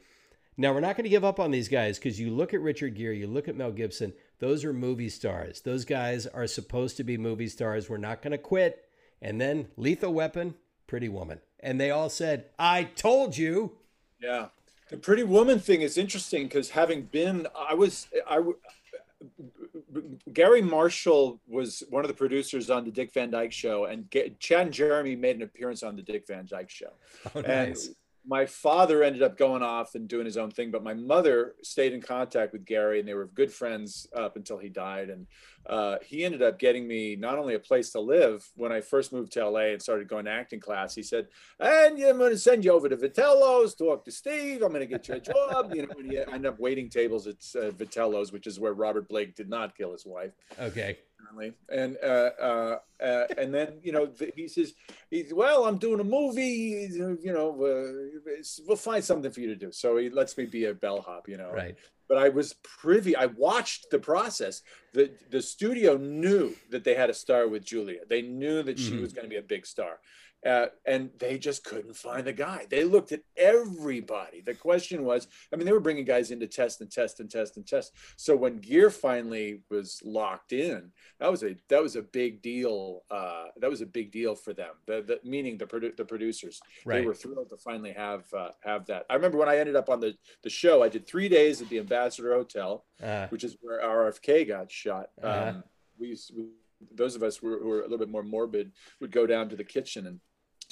now, 0.57 0.72
we're 0.72 0.80
not 0.80 0.96
going 0.96 1.05
to 1.05 1.11
give 1.11 1.24
up 1.24 1.40
on 1.40 1.50
these 1.50 1.68
guys 1.68 1.98
because 1.98 2.20
you 2.20 2.30
look 2.30 2.53
at 2.53 2.61
Richard 2.61 2.94
Gere, 2.94 3.16
you 3.16 3.26
look 3.26 3.48
at 3.48 3.57
Mel 3.57 3.72
Gibson, 3.72 4.12
those 4.38 4.64
are 4.64 4.72
movie 4.72 5.09
stars. 5.09 5.61
Those 5.61 5.84
guys 5.84 6.26
are 6.26 6.46
supposed 6.46 6.96
to 6.98 7.05
be 7.05 7.16
movie 7.16 7.48
stars. 7.48 7.88
We're 7.88 7.96
not 7.96 8.22
going 8.22 8.32
to 8.32 8.38
quit. 8.38 8.84
And 9.22 9.40
then 9.40 9.68
Lethal 9.76 10.12
Weapon, 10.12 10.55
Pretty 10.86 11.09
Woman. 11.09 11.40
And 11.61 11.80
they 11.80 11.90
all 11.90 12.11
said, 12.11 12.46
I 12.59 12.84
told 12.84 13.36
you. 13.36 13.72
Yeah. 14.20 14.48
The 14.90 14.96
Pretty 14.98 15.22
Woman 15.22 15.59
thing 15.59 15.80
is 15.80 15.96
interesting 15.96 16.44
because 16.44 16.70
having 16.70 17.03
been, 17.03 17.46
I 17.57 17.72
was, 17.74 18.09
I, 18.28 18.42
Garry 20.32 20.61
Marshall 20.62 21.40
was 21.46 21.82
one 21.88 22.05
of 22.05 22.09
the 22.09 22.14
producers 22.14 22.68
on 22.68 22.84
the 22.84 22.90
Dick 22.90 23.12
Van 23.12 23.30
Dyke 23.30 23.53
Show, 23.53 23.84
and 23.84 24.11
Chad 24.38 24.66
and 24.66 24.72
Jeremy 24.72 25.16
made 25.16 25.36
an 25.36 25.42
appearance 25.42 25.82
on 25.82 25.96
the 25.96 26.03
Dick 26.03 26.26
Van 26.26 26.46
Dyke 26.46 26.70
Show. 26.70 26.92
Oh, 27.34 27.40
nice. 27.40 27.86
And 27.86 27.96
my 28.26 28.46
father 28.46 29.02
ended 29.02 29.22
up 29.22 29.36
going 29.36 29.62
off 29.62 29.94
and 29.94 30.08
doing 30.08 30.24
his 30.24 30.36
own 30.36 30.50
thing, 30.50 30.70
but 30.70 30.84
my 30.84 30.94
mother 30.94 31.54
stayed 31.62 31.92
in 31.92 32.00
contact 32.00 32.52
with 32.52 32.64
Garry, 32.64 33.00
and 33.00 33.08
they 33.08 33.14
were 33.14 33.26
good 33.26 33.52
friends 33.52 34.06
up 34.14 34.36
until 34.36 34.58
he 34.58 34.68
died. 34.68 35.10
And 35.10 35.26
uh, 35.66 35.96
he 36.04 36.24
ended 36.24 36.42
up 36.42 36.58
getting 36.58 36.86
me 36.86 37.16
not 37.16 37.38
only 37.38 37.54
a 37.54 37.58
place 37.58 37.90
to 37.90 38.00
live 38.00 38.48
when 38.56 38.72
I 38.72 38.80
first 38.80 39.12
moved 39.12 39.32
to 39.32 39.48
LA 39.48 39.72
and 39.72 39.82
started 39.82 40.08
going 40.08 40.24
to 40.24 40.30
acting 40.30 40.60
class. 40.60 40.94
He 40.94 41.02
said, 41.02 41.28
"And 41.60 42.02
I'm 42.02 42.18
going 42.18 42.32
to 42.32 42.38
send 42.38 42.64
you 42.64 42.72
over 42.72 42.88
to 42.88 42.96
Vitello's, 42.96 43.74
talk 43.74 44.04
to 44.04 44.12
Steve. 44.12 44.62
I'm 44.62 44.70
going 44.72 44.80
to 44.80 44.86
get 44.86 45.08
you 45.08 45.14
a 45.14 45.20
job." 45.20 45.72
you 45.74 45.86
know, 45.86 45.94
and 45.98 46.10
he 46.10 46.18
ended 46.18 46.46
up 46.46 46.58
waiting 46.58 46.88
tables 46.88 47.26
at 47.26 47.36
uh, 47.54 47.70
Vitello's, 47.70 48.32
which 48.32 48.46
is 48.46 48.58
where 48.58 48.74
Robert 48.74 49.08
Blake 49.08 49.36
did 49.36 49.48
not 49.48 49.76
kill 49.76 49.92
his 49.92 50.04
wife. 50.04 50.32
Okay. 50.60 50.98
And 51.70 51.96
uh, 52.02 52.30
uh, 52.40 52.78
uh, 53.02 53.24
and 53.38 53.54
then 53.54 53.78
you 53.82 53.92
know 53.92 54.10
he 54.36 54.48
says, 54.48 54.74
he's, 55.08 55.32
"Well, 55.32 55.64
I'm 55.64 55.78
doing 55.78 56.00
a 56.00 56.04
movie. 56.04 56.88
You 56.92 57.32
know, 57.32 57.50
uh, 57.52 58.42
we'll 58.66 58.76
find 58.76 59.02
something 59.02 59.30
for 59.30 59.40
you 59.40 59.46
to 59.46 59.56
do." 59.56 59.72
So 59.72 59.96
he 59.96 60.10
lets 60.10 60.36
me 60.36 60.44
be 60.44 60.66
a 60.66 60.74
bellhop. 60.74 61.28
You 61.28 61.38
know, 61.38 61.52
right 61.52 61.76
but 62.12 62.22
I 62.22 62.28
was 62.28 62.52
privy. 62.62 63.16
I 63.16 63.24
watched 63.24 63.88
the 63.90 63.98
process. 63.98 64.60
The 64.92 65.12
the 65.30 65.40
studio 65.40 65.96
knew 65.96 66.54
that 66.68 66.84
they 66.84 66.94
had 66.94 67.08
a 67.08 67.14
star 67.14 67.48
with 67.48 67.64
Julia. 67.64 68.00
They 68.06 68.20
knew 68.20 68.62
that 68.64 68.78
she 68.78 68.90
mm-hmm. 68.90 69.00
was 69.00 69.14
going 69.14 69.24
to 69.24 69.30
be 69.30 69.38
a 69.38 69.42
big 69.54 69.64
star. 69.64 69.98
Uh, 70.45 70.66
and 70.84 71.11
they 71.18 71.38
just 71.38 71.62
couldn't 71.62 71.95
find 71.95 72.26
the 72.26 72.32
guy. 72.32 72.66
They 72.68 72.82
looked 72.82 73.12
at 73.12 73.20
everybody. 73.36 74.40
The 74.40 74.55
question 74.55 75.05
was, 75.05 75.28
I 75.53 75.57
mean, 75.57 75.66
they 75.66 75.72
were 75.72 75.78
bringing 75.78 76.05
guys 76.05 76.32
in 76.32 76.40
to 76.40 76.49
test 76.49 76.80
and 76.80 76.90
test 76.90 77.20
and 77.20 77.30
test 77.30 77.57
and 77.57 77.66
test. 77.66 77.93
So 78.16 78.34
when 78.34 78.59
Gere 78.59 78.90
finally 78.90 79.62
was 79.70 80.03
locked 80.05 80.53
in, 80.53 80.90
that 81.20 81.30
was 81.30 81.45
a 81.45 81.55
that 81.68 81.80
was 81.80 81.95
a 81.95 82.03
big 82.03 82.43
deal. 82.43 83.03
Uh, 83.09 83.47
that 83.59 83.70
was 83.70 83.82
a 83.82 83.86
big 83.86 84.11
deal 84.11 84.34
for 84.34 84.53
them. 84.53 84.74
The, 84.86 85.03
the 85.03 85.20
meaning 85.28 85.59
the 85.59 85.66
produ- 85.66 85.97
the 85.97 86.05
producers, 86.05 86.61
right. 86.84 87.01
they 87.01 87.07
were 87.07 87.14
thrilled 87.14 87.51
to 87.51 87.57
finally 87.57 87.93
have 87.93 88.24
uh, 88.36 88.51
have 88.64 88.86
that. 88.86 89.07
I 89.09 89.14
remember 89.14 89.38
when 89.38 89.49
I 89.49 89.59
ended 89.59 89.76
up 89.76 89.88
on 89.88 90.01
the 90.01 90.14
the 90.43 90.51
show, 90.51 90.82
I 90.82 90.88
did 90.88 91.07
three 91.07 91.28
days 91.28 91.62
at 91.62 91.68
the 91.68 91.78
Ambassador 91.78 92.34
Hotel, 92.34 92.84
uh-huh. 93.01 93.28
which 93.28 93.45
is 93.45 93.57
where 93.61 93.80
RFK 93.80 94.49
got 94.49 94.72
shot. 94.72 95.11
Uh-huh. 95.22 95.51
Um, 95.51 95.64
we, 96.01 96.09
used, 96.09 96.32
we 96.36 96.47
those 96.90 97.14
of 97.14 97.22
us 97.22 97.36
who 97.36 97.49
were, 97.49 97.59
who 97.59 97.68
were 97.68 97.80
a 97.80 97.82
little 97.82 97.99
bit 97.99 98.09
more 98.09 98.22
morbid 98.22 98.72
would 99.01 99.12
go 99.12 99.26
down 99.26 99.49
to 99.49 99.57
the 99.57 99.64
kitchen 99.64 100.07
and 100.07 100.20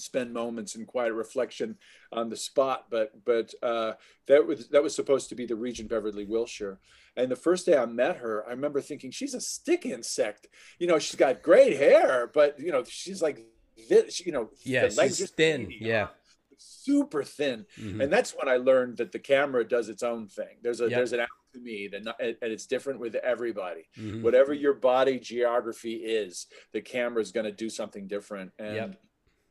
spend 0.00 0.32
moments 0.32 0.74
in 0.74 0.86
quiet 0.86 1.12
reflection 1.12 1.76
on 2.12 2.28
the 2.28 2.36
spot. 2.36 2.86
But 2.90 3.24
but 3.24 3.52
uh, 3.62 3.92
that 4.26 4.46
was 4.46 4.68
that 4.68 4.82
was 4.82 4.94
supposed 4.94 5.28
to 5.28 5.34
be 5.34 5.46
the 5.46 5.56
Regent 5.56 5.88
Beverly 5.88 6.24
Wilshire. 6.24 6.78
And 7.16 7.30
the 7.30 7.36
first 7.36 7.66
day 7.66 7.76
I 7.76 7.86
met 7.86 8.18
her, 8.18 8.46
I 8.46 8.50
remember 8.50 8.80
thinking 8.80 9.10
she's 9.10 9.34
a 9.34 9.40
stick 9.40 9.84
insect. 9.84 10.46
You 10.78 10.86
know, 10.86 10.98
she's 10.98 11.16
got 11.16 11.42
great 11.42 11.76
hair, 11.76 12.30
but 12.32 12.58
you 12.58 12.72
know, 12.72 12.84
she's 12.84 13.20
like 13.20 13.44
this. 13.88 14.24
You 14.24 14.32
know, 14.32 14.50
yeah, 14.62 14.88
she's 14.88 15.30
thin. 15.30 15.70
Yeah. 15.70 16.08
Super 16.62 17.22
thin, 17.22 17.64
mm-hmm. 17.78 18.02
and 18.02 18.12
that's 18.12 18.32
when 18.32 18.46
I 18.46 18.56
learned 18.56 18.98
that 18.98 19.12
the 19.12 19.18
camera 19.18 19.66
does 19.66 19.88
its 19.88 20.02
own 20.02 20.28
thing. 20.28 20.58
There's 20.62 20.82
a 20.82 20.84
yep. 20.84 20.92
there's 20.92 21.12
an 21.14 21.20
to 21.54 21.58
me 21.58 21.88
that 21.88 22.02
and 22.20 22.36
it's 22.42 22.66
different 22.66 23.00
with 23.00 23.14
everybody. 23.14 23.88
Mm-hmm. 23.98 24.22
Whatever 24.22 24.52
your 24.52 24.74
body 24.74 25.18
geography 25.18 25.94
is, 25.94 26.46
the 26.72 26.80
camera 26.80 27.22
is 27.22 27.32
going 27.32 27.46
to 27.46 27.52
do 27.52 27.70
something 27.70 28.06
different. 28.06 28.52
And 28.58 28.74
yep 28.74 29.00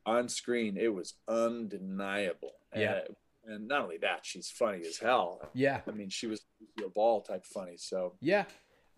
on 0.05 0.29
screen, 0.29 0.77
it 0.77 0.93
was 0.93 1.15
undeniable. 1.27 2.53
Yeah. 2.75 3.01
And, 3.45 3.55
and 3.55 3.67
not 3.67 3.81
only 3.83 3.97
that, 3.97 4.25
she's 4.25 4.49
funny 4.49 4.81
as 4.87 4.97
hell. 4.97 5.41
Yeah. 5.53 5.81
I 5.87 5.91
mean, 5.91 6.09
she 6.09 6.27
was 6.27 6.41
a 6.83 6.89
ball 6.89 7.21
type 7.21 7.45
funny. 7.45 7.77
So 7.77 8.13
yeah, 8.21 8.45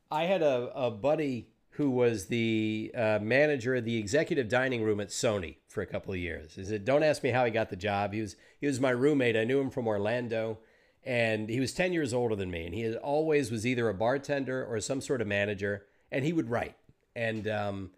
I 0.10 0.26
had 0.26 0.42
a, 0.42 0.72
a 0.76 0.92
buddy 0.92 1.48
who 1.76 1.90
was 1.90 2.28
the 2.28 2.92
uh, 2.96 3.20
manager 3.22 3.76
of 3.76 3.86
the 3.86 3.98
executive 3.98 4.50
dining 4.50 4.84
room 4.84 5.00
at 5.00 5.08
Sony 5.08 5.58
for 5.70 5.82
a 5.82 5.86
couple 5.86 6.14
of 6.14 6.20
years. 6.20 6.56
He 6.56 6.66
said, 6.66 6.84
"Don't 6.84 7.02
ask 7.02 7.24
me 7.24 7.30
how 7.30 7.46
he 7.46 7.52
got 7.52 7.70
the 7.70 7.78
job. 7.78 8.14
He 8.14 8.20
was 8.22 8.36
he 8.60 8.68
was 8.68 8.80
my 8.80 8.90
roommate. 8.90 9.38
I 9.38 9.46
knew 9.46 9.60
him 9.60 9.70
from 9.70 9.88
Orlando." 9.88 10.60
And 11.04 11.50
he 11.50 11.60
was 11.60 11.74
10 11.74 11.94
years 11.94 12.14
older 12.14 12.36
than 12.36 12.52
me. 12.52 12.66
And 12.66 12.76
he 12.76 12.96
always 12.96 13.50
was 13.52 13.66
either 13.66 13.90
a 13.90 13.94
bartender 13.94 14.66
or 14.66 14.80
some 14.80 15.02
sort 15.02 15.22
of 15.22 15.28
manager. 15.28 15.86
And 16.12 16.24
he 16.24 16.34
would 16.34 16.50
write. 16.50 16.76
And 17.16 17.48
um, 17.48 17.92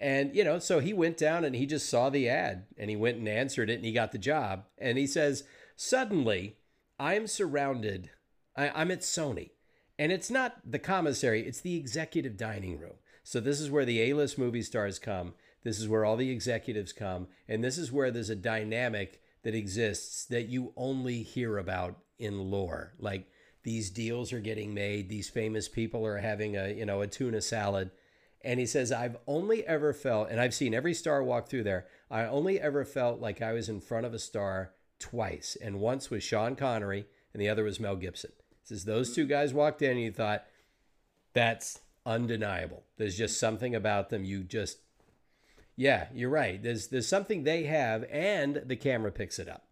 and, 0.00 0.34
you 0.34 0.44
know, 0.44 0.58
so 0.58 0.78
he 0.78 0.92
went 0.92 1.16
down 1.16 1.44
and 1.44 1.56
he 1.56 1.66
just 1.66 1.88
saw 1.88 2.08
the 2.08 2.28
ad 2.28 2.66
and 2.76 2.88
he 2.88 2.96
went 2.96 3.18
and 3.18 3.28
answered 3.28 3.68
it 3.68 3.76
and 3.76 3.84
he 3.84 3.92
got 3.92 4.12
the 4.12 4.18
job. 4.18 4.64
And 4.78 4.96
he 4.96 5.06
says, 5.06 5.44
Suddenly, 5.76 6.56
I'm 6.98 7.26
surrounded, 7.26 8.10
I, 8.56 8.70
I'm 8.70 8.90
at 8.90 9.00
Sony. 9.00 9.50
And 9.98 10.12
it's 10.12 10.30
not 10.30 10.58
the 10.64 10.78
commissary, 10.78 11.46
it's 11.46 11.60
the 11.60 11.76
executive 11.76 12.36
dining 12.36 12.78
room. 12.78 12.94
So 13.24 13.40
this 13.40 13.60
is 13.60 13.70
where 13.70 13.84
the 13.84 14.00
A 14.02 14.14
list 14.14 14.38
movie 14.38 14.62
stars 14.62 14.98
come. 14.98 15.34
This 15.64 15.80
is 15.80 15.88
where 15.88 16.04
all 16.04 16.16
the 16.16 16.30
executives 16.30 16.92
come. 16.92 17.26
And 17.48 17.62
this 17.62 17.76
is 17.76 17.92
where 17.92 18.10
there's 18.10 18.30
a 18.30 18.36
dynamic 18.36 19.20
that 19.42 19.54
exists 19.54 20.24
that 20.26 20.48
you 20.48 20.72
only 20.76 21.22
hear 21.22 21.58
about 21.58 21.98
in 22.18 22.50
lore. 22.50 22.94
Like 22.98 23.28
these 23.64 23.90
deals 23.90 24.32
are 24.32 24.40
getting 24.40 24.72
made, 24.72 25.08
these 25.08 25.28
famous 25.28 25.68
people 25.68 26.06
are 26.06 26.18
having 26.18 26.56
a, 26.56 26.68
you 26.72 26.86
know, 26.86 27.02
a 27.02 27.06
tuna 27.06 27.40
salad 27.40 27.90
and 28.48 28.58
he 28.58 28.64
says, 28.64 28.90
I've 28.90 29.18
only 29.26 29.66
ever 29.66 29.92
felt, 29.92 30.30
and 30.30 30.40
I've 30.40 30.54
seen 30.54 30.72
every 30.72 30.94
star 30.94 31.22
walk 31.22 31.50
through 31.50 31.64
there, 31.64 31.86
I 32.10 32.24
only 32.24 32.58
ever 32.58 32.82
felt 32.86 33.20
like 33.20 33.42
I 33.42 33.52
was 33.52 33.68
in 33.68 33.78
front 33.78 34.06
of 34.06 34.14
a 34.14 34.18
star 34.18 34.72
twice. 34.98 35.54
And 35.60 35.80
once 35.80 36.08
was 36.08 36.22
Sean 36.22 36.56
Connery, 36.56 37.04
and 37.34 37.42
the 37.42 37.48
other 37.50 37.62
was 37.62 37.78
Mel 37.78 37.94
Gibson. 37.94 38.32
He 38.38 38.68
says, 38.68 38.86
Those 38.86 39.14
two 39.14 39.26
guys 39.26 39.52
walked 39.52 39.82
in, 39.82 39.90
and 39.90 40.00
you 40.00 40.10
thought, 40.10 40.46
that's 41.34 41.80
undeniable. 42.06 42.84
There's 42.96 43.18
just 43.18 43.38
something 43.38 43.74
about 43.74 44.08
them. 44.08 44.24
You 44.24 44.44
just, 44.44 44.78
yeah, 45.76 46.06
you're 46.14 46.30
right. 46.30 46.62
There's, 46.62 46.88
there's 46.88 47.06
something 47.06 47.44
they 47.44 47.64
have, 47.64 48.06
and 48.10 48.62
the 48.64 48.76
camera 48.76 49.12
picks 49.12 49.38
it 49.38 49.50
up. 49.50 49.66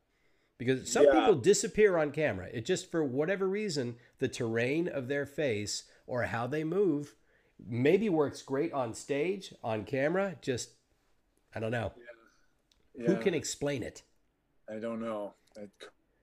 Because 0.59 0.93
some 0.93 1.07
yeah. 1.07 1.13
people 1.13 1.37
disappear 1.37 1.97
on 1.97 2.11
camera. 2.11 2.49
It 2.53 2.67
just, 2.67 2.91
for 2.91 3.03
whatever 3.03 3.49
reason, 3.49 3.97
the 4.19 4.29
terrain 4.29 4.87
of 4.87 5.09
their 5.09 5.25
face 5.25 5.85
or 6.07 6.25
how 6.25 6.47
they 6.47 6.63
move 6.63 7.15
maybe 7.65 8.09
works 8.09 8.43
great 8.43 8.73
on 8.73 8.95
stage, 8.95 9.53
on 9.63 9.85
camera. 9.85 10.37
Just, 10.41 10.71
I 11.55 11.61
don't 11.61 11.71
know. 11.71 11.93
Who 12.97 13.13
Yeah. 13.13 13.19
can 13.19 13.35
explain 13.35 13.83
it? 13.83 14.03
I 14.69 14.77
don't 14.79 15.01
know. 15.01 15.35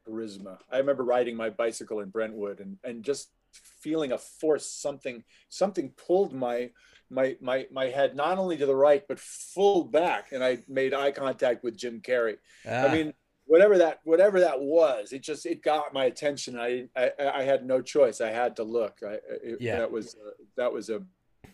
Charisma. 0.07 0.57
I 0.71 0.77
remember 0.77 1.03
riding 1.03 1.35
my 1.35 1.49
bicycle 1.49 2.01
in 2.01 2.09
Brentwood 2.09 2.59
and, 2.59 2.77
and 2.83 3.03
just 3.03 3.29
feeling 3.51 4.11
a 4.11 4.17
force, 4.17 4.65
something 4.65 5.23
something 5.49 5.91
pulled 5.91 6.33
my 6.33 6.71
my 7.09 7.37
my 7.39 7.67
my 7.71 7.85
head 7.85 8.15
not 8.15 8.37
only 8.37 8.57
to 8.57 8.65
the 8.65 8.75
right 8.75 9.03
but 9.07 9.19
full 9.19 9.83
back, 9.85 10.31
and 10.31 10.43
I 10.43 10.59
made 10.67 10.93
eye 10.93 11.11
contact 11.11 11.63
with 11.63 11.77
Jim 11.77 12.01
Carrey. 12.01 12.37
Ah, 12.67 12.87
I 12.87 12.91
mean, 12.93 13.13
whatever 13.45 13.77
that 13.77 13.99
whatever 14.03 14.39
that 14.41 14.59
was, 14.59 15.13
it 15.13 15.21
just 15.21 15.45
it 15.45 15.61
got 15.63 15.93
my 15.93 16.05
attention. 16.05 16.59
I 16.59 16.89
I, 16.95 17.11
I 17.35 17.43
had 17.43 17.65
no 17.65 17.81
choice. 17.81 18.19
I 18.21 18.29
had 18.31 18.55
to 18.57 18.63
look. 18.63 18.97
I 19.07 19.19
it, 19.43 19.61
Yeah. 19.61 19.77
that 19.77 19.91
was 19.91 20.15
uh, 20.15 20.31
that 20.57 20.73
was 20.73 20.89
a 20.89 21.01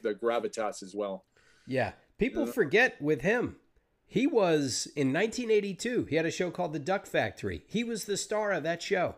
the 0.02 0.14
gravitas 0.14 0.84
as 0.84 0.94
well. 0.95 1.26
yeah. 1.68 1.94
People 2.18 2.44
Uh, 2.44 2.52
forget 2.52 3.02
with 3.02 3.22
him. 3.22 3.56
He 4.06 4.28
was 4.28 4.90
in 4.98 5.14
1982. 5.14 6.03
He 6.06 6.18
had 6.18 6.26
a 6.26 6.32
show 6.32 6.52
called 6.52 6.74
The 6.74 6.80
Duck 6.80 7.06
Factory. 7.06 7.64
He 7.66 7.82
was 7.86 8.03
the 8.06 8.18
star 8.18 8.52
of 8.52 8.64
that 8.64 8.82
show, 8.82 9.16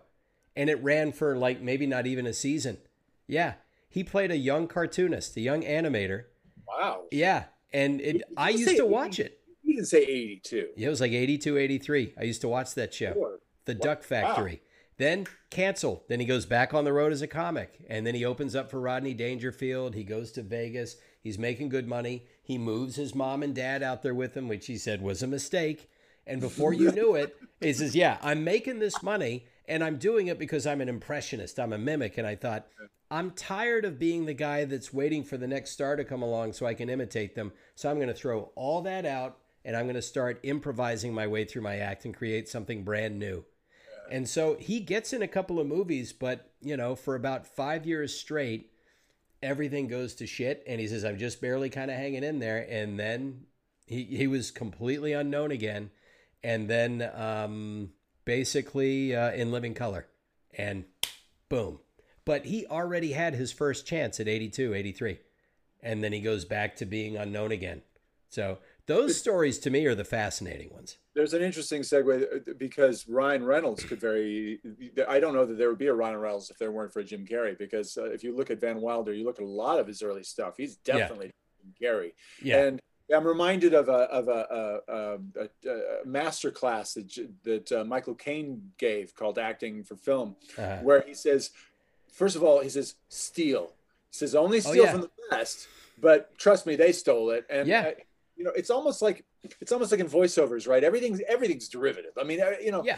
and 0.56 0.70
it 0.70 0.76
ran 0.84 1.12
for 1.12 1.36
like 1.36 1.62
maybe 1.62 1.88
not 1.88 2.06
even 2.06 2.28
a 2.28 2.34
season. 2.34 2.78
Yeah, 3.26 3.54
he 3.90 4.04
played 4.04 4.30
a 4.30 4.38
young 4.38 4.68
cartoonist, 4.68 5.36
a 5.38 5.42
young 5.42 5.64
animator. 5.64 6.26
Wow. 6.68 7.06
Yeah, 7.10 7.46
and 7.74 8.00
it, 8.02 8.22
I 8.38 8.50
used 8.52 8.76
to 8.78 8.86
watch 8.86 9.20
it. 9.20 9.40
You 9.64 9.76
didn't 9.78 9.88
say 9.88 10.04
82. 10.04 10.70
Yeah, 10.76 10.88
it 10.88 10.90
was 10.92 11.02
like 11.02 11.12
82, 11.14 11.58
83. 11.58 12.14
I 12.20 12.24
used 12.24 12.42
to 12.42 12.50
watch 12.50 12.76
that 12.76 12.94
show. 12.94 13.14
Sure. 13.14 13.40
The 13.66 13.74
Wow. 13.74 13.80
Duck 13.82 14.04
Factory. 14.04 14.62
Then 14.98 15.26
canceled. 15.50 16.02
Then 16.08 16.20
he 16.20 16.26
goes 16.26 16.46
back 16.46 16.74
on 16.74 16.84
the 16.84 16.94
road 16.94 17.12
as 17.12 17.22
a 17.22 17.28
comic. 17.28 17.80
And 17.90 18.06
then 18.06 18.16
he 18.16 18.26
opens 18.26 18.56
up 18.56 18.70
for 18.70 18.80
Rodney 18.80 19.14
Dangerfield. 19.14 19.96
He 19.96 20.04
goes 20.04 20.32
to 20.34 20.42
Vegas. 20.42 20.98
He's 21.22 21.40
making 21.40 21.70
good 21.70 21.88
money. 21.88 22.26
He 22.44 22.58
moves 22.58 22.96
his 22.96 23.16
mom 23.16 23.44
and 23.44 23.56
dad 23.56 23.84
out 23.84 24.04
there 24.04 24.14
with 24.14 24.36
him, 24.36 24.48
which 24.48 24.68
he 24.68 24.78
said 24.78 25.02
was 25.02 25.24
a 25.24 25.28
mistake. 25.28 25.90
And 26.28 26.40
before 26.40 26.74
you 26.74 26.92
knew 26.92 27.16
it, 27.16 27.36
he 27.60 27.74
says, 27.74 27.96
Yeah, 27.96 28.18
I'm 28.22 28.44
making 28.44 28.80
this 28.80 29.02
money 29.02 29.46
and 29.68 29.84
I'm 29.84 29.98
doing 29.98 30.28
it 30.28 30.38
because 30.38 30.68
I'm 30.68 30.82
an 30.82 30.90
impressionist. 30.90 31.60
I'm 31.60 31.74
a 31.74 31.78
mimic. 31.78 32.18
And 32.18 32.28
I 32.28 32.36
thought, 32.36 32.68
I'm 33.10 33.32
tired 33.32 33.84
of 33.86 34.00
being 34.00 34.26
the 34.26 34.34
guy 34.34 34.66
that's 34.66 34.94
waiting 34.94 35.24
for 35.24 35.38
the 35.38 35.48
next 35.48 35.72
star 35.72 35.96
to 35.96 36.06
come 36.06 36.22
along 36.22 36.54
so 36.54 36.66
I 36.66 36.74
can 36.74 36.90
imitate 36.90 37.36
them. 37.36 37.52
So 37.76 37.90
I'm 37.90 37.98
going 37.98 38.08
to 38.08 38.14
throw 38.14 38.52
all 38.56 38.82
that 38.84 39.06
out 39.06 39.38
and 39.66 39.76
I'm 39.76 39.86
going 39.86 39.96
to 39.96 40.02
start 40.02 40.40
improvising 40.44 41.14
my 41.14 41.28
way 41.28 41.46
through 41.46 41.62
my 41.62 41.78
act 41.78 42.06
and 42.06 42.16
create 42.16 42.48
something 42.48 42.84
brand 42.84 43.20
new. 43.20 43.44
And 44.12 44.28
so 44.28 44.58
he 44.60 44.82
gets 44.82 45.14
in 45.14 45.22
a 45.22 45.28
couple 45.28 45.58
of 45.58 45.66
movies, 45.66 46.12
but 46.12 46.52
you 46.62 46.76
know, 46.76 46.96
for 46.96 47.16
about 47.16 47.48
five 47.48 47.86
years 47.86 48.14
straight, 48.14 48.70
everything 49.42 49.88
goes 49.88 50.14
to 50.16 50.28
shit. 50.28 50.64
And 50.68 50.82
he 50.82 50.88
says, 50.88 51.06
I'm 51.06 51.18
just 51.18 51.40
barely 51.40 51.70
kind 51.70 51.90
of 51.90 51.96
hanging 51.96 52.24
in 52.24 52.40
there. 52.40 52.68
And 52.70 53.00
then 53.00 53.46
he, 53.88 54.04
he 54.04 54.28
was 54.28 54.52
completely 54.52 55.14
unknown 55.14 55.52
again. 55.52 55.92
And 56.44 56.70
then 56.70 57.10
um, 57.16 57.92
basically 58.26 59.16
uh, 59.16 59.32
in 59.32 59.50
living 59.50 59.74
color. 59.74 60.08
And 60.58 60.84
boom. 61.48 61.80
But 62.26 62.46
he 62.46 62.68
already 62.68 63.14
had 63.14 63.34
his 63.34 63.54
first 63.54 63.88
chance 63.88 64.20
at 64.20 64.28
82, 64.28 64.74
83. 64.74 65.20
And 65.82 66.04
then 66.04 66.12
he 66.12 66.20
goes 66.20 66.44
back 66.44 66.76
to 66.76 66.86
being 66.86 67.16
unknown 67.16 67.54
again. 67.54 67.82
So 68.28 68.58
those 68.88 69.18
stories 69.18 69.60
to 69.60 69.70
me 69.70 69.86
are 69.86 69.96
the 69.96 70.04
fascinating 70.04 70.70
ones. 70.74 70.98
There's 71.14 71.34
an 71.34 71.42
interesting 71.42 71.82
segue 71.82 72.24
uh, 72.50 72.54
because 72.58 73.08
Ryan 73.08 73.44
Reynolds 73.46 73.84
could 73.84 74.00
very. 74.00 74.60
I 75.08 75.20
don't 75.20 75.34
know 75.34 75.46
that 75.46 75.58
there 75.58 75.70
would 75.70 75.78
be 75.78 75.88
a 75.88 75.94
Ryan 75.94 76.18
Reynolds 76.18 76.50
if 76.50 76.58
there 76.58 76.72
weren't 76.72 76.92
for 76.94 77.04
Jim 77.04 77.26
Carrey. 77.26 77.58
Because 77.58 77.98
uh, 77.98 78.06
if 78.06 78.24
you 78.24 78.36
look 78.36 78.50
at 78.52 78.60
Van 78.60 78.82
Wilder, 78.82 79.14
you 79.14 79.24
look 79.26 79.40
at 79.40 79.44
a 79.44 79.48
lot 79.48 79.80
of 79.80 79.88
his 79.88 80.02
early 80.02 80.24
stuff. 80.24 80.56
He's 80.58 80.78
Yeah. 80.86 80.98
definitely 81.00 81.32
Jim 81.62 81.74
Carrey. 81.82 82.12
Yeah. 82.42 82.64
And 82.66 82.82
I'm 83.14 83.28
reminded 83.28 83.74
of 83.74 83.90
a 83.90 83.92
of 83.92 84.28
a, 84.30 84.80
a, 84.88 84.94
a, 84.94 85.18
a, 85.70 86.02
a 86.04 86.06
master 86.06 86.50
class 86.52 86.94
that 86.94 87.28
that 87.44 87.72
uh, 87.72 87.84
Michael 87.84 88.16
Caine 88.16 88.72
gave 88.78 89.14
called 89.16 89.38
Acting 89.38 89.84
for 89.84 89.96
Film, 89.98 90.36
Uh, 90.58 90.78
where 90.78 91.02
he 91.06 91.14
says, 91.14 91.52
first 92.12 92.36
of 92.36 92.44
all, 92.44 92.62
he 92.62 92.70
says 92.70 92.96
steal. 93.10 93.74
He 94.12 94.16
says 94.18 94.34
only 94.34 94.58
Oh, 94.60 94.62
steal 94.62 94.84
yeah. 94.86 94.92
from 94.94 95.02
the 95.02 95.10
best, 95.30 95.68
but 96.00 96.38
trust 96.38 96.66
me, 96.66 96.76
they 96.78 96.94
stole 96.94 97.32
it. 97.32 97.46
And 97.50 97.68
Yeah. 97.68 97.82
uh, 97.82 97.92
you 98.42 98.48
know, 98.48 98.54
it's 98.56 98.72
almost 98.72 99.04
like 99.04 99.24
it's 99.60 99.72
almost 99.72 99.92
like 99.92 100.00
in 100.00 100.08
voiceovers, 100.08 100.68
right? 100.68 100.84
Everything's 100.84 101.22
everything's 101.28 101.70
derivative. 101.70 102.14
I 102.20 102.24
mean, 102.24 102.42
uh, 102.42 102.54
you 102.60 102.72
know, 102.72 102.84
yeah. 102.84 102.98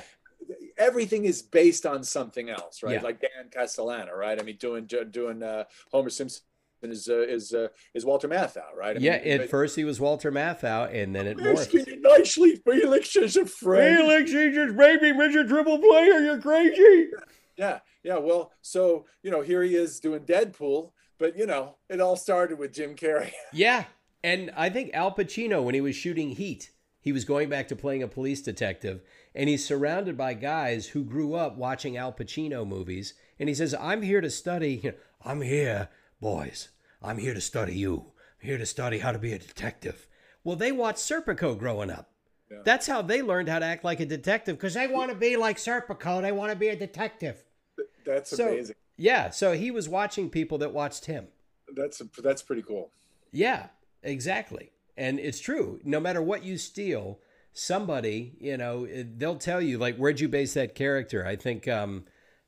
everything 0.78 1.26
is 1.26 1.42
based 1.42 1.86
on 1.86 2.02
something 2.02 2.50
else, 2.50 2.82
right? 2.82 2.94
Yeah. 2.94 3.02
Like 3.02 3.20
Dan 3.20 3.50
Castellaneta, 3.50 4.16
right? 4.16 4.40
I 4.40 4.44
mean, 4.44 4.56
doing 4.56 4.86
doing 4.86 5.44
uh, 5.44 5.66
Homer 5.92 6.10
Simpson 6.10 6.44
is 6.82 7.10
uh, 7.10 7.28
is 7.28 7.54
uh, 7.54 7.68
is 7.94 8.06
Walter 8.06 8.30
Matthau, 8.30 8.74
right? 8.74 8.96
I 8.96 9.00
yeah, 9.02 9.22
mean, 9.22 9.42
at 9.42 9.50
first 9.50 9.76
he 9.76 9.84
was 9.84 10.00
Walter 10.00 10.32
Matthau, 10.32 10.94
and 10.94 11.14
then 11.14 11.28
it 11.28 11.38
morphed. 11.38 12.02
nicely, 12.02 12.56
Felix 12.66 13.14
is 13.18 13.36
a 13.36 13.46
friend. 13.46 13.98
Felix, 13.98 14.32
you 14.32 14.54
just 14.54 14.78
baby 14.78 15.12
Mr. 15.12 15.46
Triple 15.46 15.80
Player, 15.80 16.20
you're 16.20 16.40
crazy. 16.40 17.10
Yeah, 17.58 17.80
yeah. 18.02 18.18
Well, 18.18 18.54
so 18.62 19.08
you 19.24 19.30
know, 19.30 19.42
here 19.42 19.62
he 19.62 19.76
is 19.76 20.00
doing 20.00 20.22
Deadpool, 20.22 20.92
but 21.20 21.38
you 21.38 21.46
know, 21.48 21.76
it 21.90 22.00
all 22.00 22.16
started 22.16 22.58
with 22.58 22.72
Jim 22.72 22.96
Carrey. 22.96 23.34
Yeah, 23.52 23.84
and 24.24 24.52
I 24.56 24.70
think 24.70 24.92
Al 24.94 25.14
Pacino, 25.14 25.64
when 25.64 25.76
he 25.76 25.82
was 25.82 25.96
shooting 25.96 26.30
Heat, 26.32 26.72
he 27.02 27.12
was 27.12 27.26
going 27.26 27.50
back 27.50 27.68
to 27.68 27.76
playing 27.76 28.02
a 28.04 28.08
police 28.08 28.42
detective, 28.42 29.02
and 29.36 29.50
he's 29.50 29.66
surrounded 29.66 30.18
by 30.18 30.34
guys 30.34 30.88
who 30.88 31.04
grew 31.04 31.34
up 31.36 31.58
watching 31.58 31.98
Al 31.98 32.14
Pacino 32.14 32.66
movies, 32.68 33.14
and 33.40 33.50
he 33.50 33.56
says, 33.56 33.76
"I'm 33.80 34.02
here 34.02 34.22
to 34.22 34.30
study. 34.30 34.94
I'm 35.26 35.42
here, 35.42 35.90
boys. 36.22 36.70
I'm 37.02 37.18
here 37.18 37.34
to 37.34 37.42
study 37.42 37.76
you. 37.76 38.12
I'm 38.42 38.48
here 38.48 38.58
to 38.58 38.66
study 38.66 39.00
how 39.00 39.12
to 39.12 39.20
be 39.20 39.34
a 39.34 39.40
detective." 39.40 40.08
Well, 40.44 40.56
they 40.56 40.72
watched 40.72 41.00
Serpico 41.00 41.58
growing 41.58 41.90
up. 41.90 42.10
Yeah. 42.52 42.60
That's 42.66 42.88
how 42.88 43.02
they 43.02 43.22
learned 43.22 43.50
how 43.50 43.60
to 43.60 43.66
act 43.66 43.84
like 43.84 44.00
a 44.00 44.06
detective 44.06 44.58
because 44.58 44.74
they 44.74 44.88
want 44.88 45.10
to 45.12 45.18
be 45.18 45.38
like 45.38 45.58
Serpico. 45.58 46.22
They 46.22 46.32
want 46.32 46.52
to 46.52 46.58
be 46.58 46.68
a 46.68 46.76
detective. 46.76 47.44
That's 48.06 48.30
So- 48.36 48.50
amazing. 48.50 48.76
Yeah, 48.96 49.32
so 49.32 49.54
he 49.54 49.72
was 49.72 49.90
watching 49.90 50.30
people 50.30 50.60
that 50.60 50.72
watched 50.72 51.06
him. 51.06 51.30
That's 51.76 52.02
that's 52.22 52.44
pretty 52.44 52.62
cool. 52.62 52.92
Yeah, 53.32 53.70
exactly. 54.04 54.72
And 54.96 55.20
it's 55.20 55.40
true. 55.40 55.80
No 55.84 56.00
matter 56.00 56.22
what 56.22 56.44
you 56.44 56.58
steal, 56.58 57.20
somebody, 57.54 58.34
you 58.40 58.58
know, 58.58 58.88
they'll 58.88 59.38
tell 59.38 59.62
you, 59.62 59.78
like, 59.78 59.98
where'd 59.98 60.20
you 60.20 60.28
base 60.28 60.54
that 60.56 60.76
character? 60.76 61.26
I 61.26 61.36
think 61.36 61.68
um, 61.68 62.06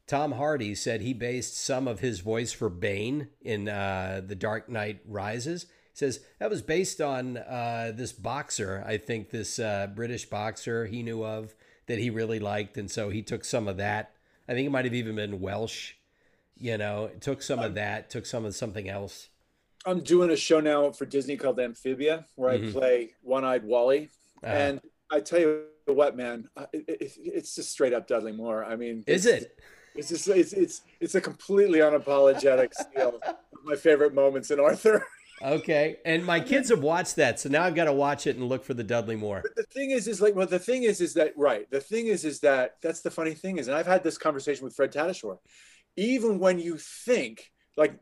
Tom 0.07 0.33
Hardy 0.33 0.75
said 0.75 1.01
he 1.01 1.13
based 1.13 1.57
some 1.57 1.87
of 1.87 1.99
his 1.99 2.19
voice 2.19 2.51
for 2.51 2.69
Bane 2.69 3.29
in 3.41 3.67
uh, 3.67 4.21
The 4.25 4.35
Dark 4.35 4.69
Knight 4.69 5.01
Rises. 5.07 5.63
He 5.63 5.97
says 5.97 6.19
that 6.39 6.49
was 6.49 6.61
based 6.61 7.01
on 7.01 7.37
uh, 7.37 7.91
this 7.95 8.11
boxer, 8.11 8.83
I 8.85 8.97
think 8.97 9.29
this 9.29 9.57
uh, 9.59 9.87
British 9.93 10.25
boxer 10.25 10.85
he 10.85 11.01
knew 11.01 11.23
of 11.23 11.55
that 11.87 11.99
he 11.99 12.09
really 12.09 12.39
liked. 12.39 12.77
And 12.77 12.91
so 12.91 13.09
he 13.09 13.21
took 13.21 13.45
some 13.45 13.67
of 13.67 13.77
that. 13.77 14.11
I 14.47 14.53
think 14.53 14.67
it 14.67 14.71
might 14.71 14.85
have 14.85 14.93
even 14.93 15.15
been 15.15 15.39
Welsh, 15.39 15.93
you 16.57 16.77
know, 16.77 17.09
took 17.19 17.41
some 17.41 17.59
of 17.59 17.73
that, 17.75 18.09
took 18.09 18.25
some 18.25 18.45
of 18.45 18.55
something 18.55 18.87
else. 18.87 19.29
I'm 19.85 20.01
doing 20.01 20.31
a 20.31 20.35
show 20.35 20.59
now 20.59 20.91
for 20.91 21.05
Disney 21.05 21.37
called 21.37 21.59
Amphibia, 21.59 22.25
where 22.35 22.57
Mhm. 22.57 22.69
I 22.69 22.71
play 22.71 23.13
One-Eyed 23.21 23.63
Wally, 23.63 24.09
Uh, 24.43 24.47
and 24.47 24.81
I 25.11 25.19
tell 25.21 25.39
you 25.39 25.63
what, 25.85 26.15
man, 26.17 26.49
it, 26.73 26.83
it, 26.89 27.11
it's 27.17 27.55
just 27.55 27.71
straight 27.71 27.93
up 27.93 28.07
Dudley 28.07 28.31
Moore. 28.31 28.63
I 28.65 28.75
mean, 28.75 29.03
is 29.07 29.25
it? 29.25 29.57
It's 29.93 30.09
just 30.09 30.27
it's 30.27 30.51
it's 30.53 30.81
it's 30.99 31.15
a 31.15 31.21
completely 31.21 31.79
unapologetic 31.79 32.73
steal 32.73 33.21
my 33.63 33.75
favorite 33.75 34.13
moments 34.13 34.51
in 34.51 34.59
Arthur. 34.59 35.05
Okay. 35.41 35.97
And 36.05 36.25
my 36.25 36.39
kids 36.39 36.69
have 36.69 36.81
watched 36.81 37.15
that, 37.17 37.39
so 37.39 37.49
now 37.49 37.63
I've 37.63 37.75
got 37.75 37.85
to 37.85 37.93
watch 37.93 38.25
it 38.27 38.35
and 38.37 38.47
look 38.47 38.63
for 38.63 38.73
the 38.73 38.83
Dudley 38.83 39.15
Moore. 39.15 39.43
the 39.55 39.63
thing 39.63 39.91
is 39.91 40.07
is 40.07 40.21
like 40.21 40.33
well 40.35 40.47
the 40.47 40.59
thing 40.59 40.83
is 40.83 41.01
is 41.01 41.13
that 41.15 41.33
right 41.37 41.69
the 41.71 41.79
thing 41.81 42.07
is 42.07 42.25
is 42.25 42.39
that 42.41 42.75
that's 42.81 43.01
the 43.01 43.11
funny 43.11 43.33
thing 43.33 43.57
is 43.57 43.67
and 43.67 43.75
i've 43.75 43.85
had 43.87 44.01
this 44.03 44.17
conversation 44.17 44.63
with 44.63 44.73
fred 44.75 44.91
tatasciore 44.93 45.37
even 45.97 46.39
when 46.39 46.57
you 46.59 46.77
think 46.77 47.51
like 47.77 47.93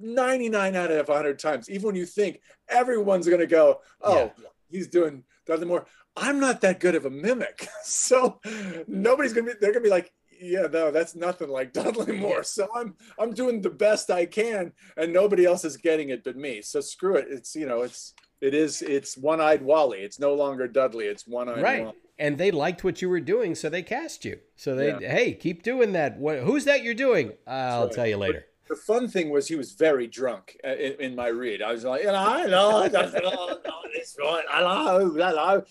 99 0.00 0.76
out 0.76 0.90
of 0.90 1.08
100 1.08 1.38
times 1.38 1.68
even 1.70 1.86
when 1.86 1.94
you 1.94 2.06
think 2.06 2.40
everyone's 2.68 3.26
going 3.26 3.40
to 3.40 3.46
go 3.46 3.80
oh 4.02 4.32
he's 4.70 4.88
doing 4.88 5.24
Dudley 5.46 5.66
Moore 5.66 5.86
i'm 6.16 6.40
not 6.40 6.60
that 6.62 6.80
good 6.80 6.94
of 6.94 7.06
a 7.06 7.10
mimic 7.10 7.68
so 7.84 8.40
nobody's 8.86 9.32
going 9.32 9.46
to 9.46 9.52
be 9.52 9.58
they're 9.60 9.72
going 9.72 9.82
to 9.82 9.88
be 9.88 9.90
like 9.90 10.12
yeah 10.40 10.66
no 10.72 10.90
that's 10.90 11.14
nothing 11.14 11.48
like 11.50 11.72
dudley 11.72 12.16
moore 12.16 12.42
so 12.42 12.66
i'm 12.74 12.94
i'm 13.18 13.32
doing 13.32 13.60
the 13.60 13.68
best 13.70 14.10
i 14.10 14.24
can 14.24 14.72
and 14.96 15.12
nobody 15.12 15.44
else 15.44 15.64
is 15.64 15.76
getting 15.76 16.08
it 16.08 16.24
but 16.24 16.36
me 16.36 16.62
so 16.62 16.80
screw 16.80 17.16
it 17.16 17.26
it's 17.28 17.54
you 17.54 17.66
know 17.66 17.82
it's 17.82 18.14
it 18.40 18.54
is 18.54 18.80
it's 18.82 19.16
one-eyed 19.18 19.60
wally 19.62 19.98
it's 19.98 20.18
no 20.18 20.32
longer 20.34 20.66
dudley 20.66 21.04
it's 21.06 21.26
one-eyed 21.26 21.62
Right. 21.62 21.82
wally 21.84 21.96
And 22.18 22.36
they 22.38 22.50
liked 22.50 22.84
what 22.84 23.00
you 23.00 23.08
were 23.08 23.20
doing, 23.34 23.54
so 23.54 23.70
they 23.70 23.82
cast 23.82 24.26
you. 24.26 24.40
So 24.54 24.74
they, 24.76 24.88
Yeah. 24.88 25.10
hey, 25.10 25.32
keep 25.32 25.62
doing 25.62 25.92
that. 25.92 26.18
What, 26.18 26.40
who's 26.40 26.66
that 26.66 26.82
you're 26.84 26.92
doing? 26.92 27.32
I'll 27.46 27.84
right. 27.86 27.92
tell 27.94 28.06
you 28.06 28.18
later. 28.18 28.44
The 28.70 28.76
fun 28.76 29.08
thing 29.08 29.28
was 29.30 29.48
he 29.48 29.56
was 29.56 29.72
very 29.72 30.06
drunk 30.06 30.56
uh, 30.64 30.68
in, 30.68 30.92
in 31.00 31.14
my 31.16 31.26
read. 31.26 31.60
I 31.60 31.72
was 31.72 31.84
like, 31.84 32.02
you 32.02 32.06
know, 32.06 32.14
I 32.14 32.46
know, 32.46 32.88
that's 32.88 33.12
this 33.12 34.16
one, 34.18 34.44
hello, 34.48 35.10
hello. 35.10 35.64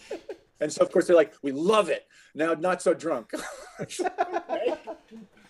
And 0.59 0.71
so 0.71 0.81
of 0.83 0.91
course 0.91 1.07
they're 1.07 1.15
like, 1.15 1.33
we 1.41 1.51
love 1.53 1.89
it. 1.89 2.05
Now 2.35 2.53
not 2.53 2.81
so 2.81 2.93
drunk. 2.93 3.31
Okay. 3.79 4.05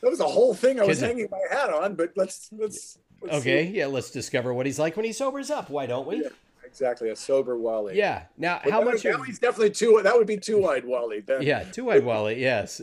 That 0.01 0.09
was 0.11 0.21
a 0.21 0.27
whole 0.27 0.53
thing 0.53 0.79
I 0.79 0.85
was 0.85 1.01
hanging 1.01 1.27
my 1.29 1.41
hat 1.51 1.69
on, 1.73 1.95
but 1.95 2.13
let's 2.15 2.47
let's, 2.57 2.99
let's 3.21 3.35
Okay. 3.39 3.65
Yeah. 3.65 3.87
Let's 3.87 4.11
discover 4.11 4.53
what 4.53 4.65
he's 4.65 4.79
like 4.79 4.95
when 4.95 5.05
he 5.05 5.11
sobers 5.11 5.51
up. 5.51 5.69
Why 5.69 5.87
don't 5.87 6.07
we? 6.07 6.23
Yeah. 6.23 6.29
exactly 6.63 7.09
a 7.09 7.17
sober 7.17 7.57
Wally. 7.57 7.97
Yeah. 7.97 8.23
Now, 8.37 8.61
Well, 8.63 8.71
how 8.75 8.81
much? 8.81 9.03
would- 9.03 9.13
of- 9.13 9.19
now 9.19 9.23
he's 9.25 9.39
definitely 9.39 9.71
two. 9.71 9.99
That 10.01 10.15
would 10.15 10.25
be 10.27 10.37
two-eyed 10.37 10.85
Wally. 10.85 11.19
Then. 11.19 11.41
yeah, 11.41 11.63
two-eyed 11.63 12.05
Wally. 12.05 12.39
Yes, 12.39 12.79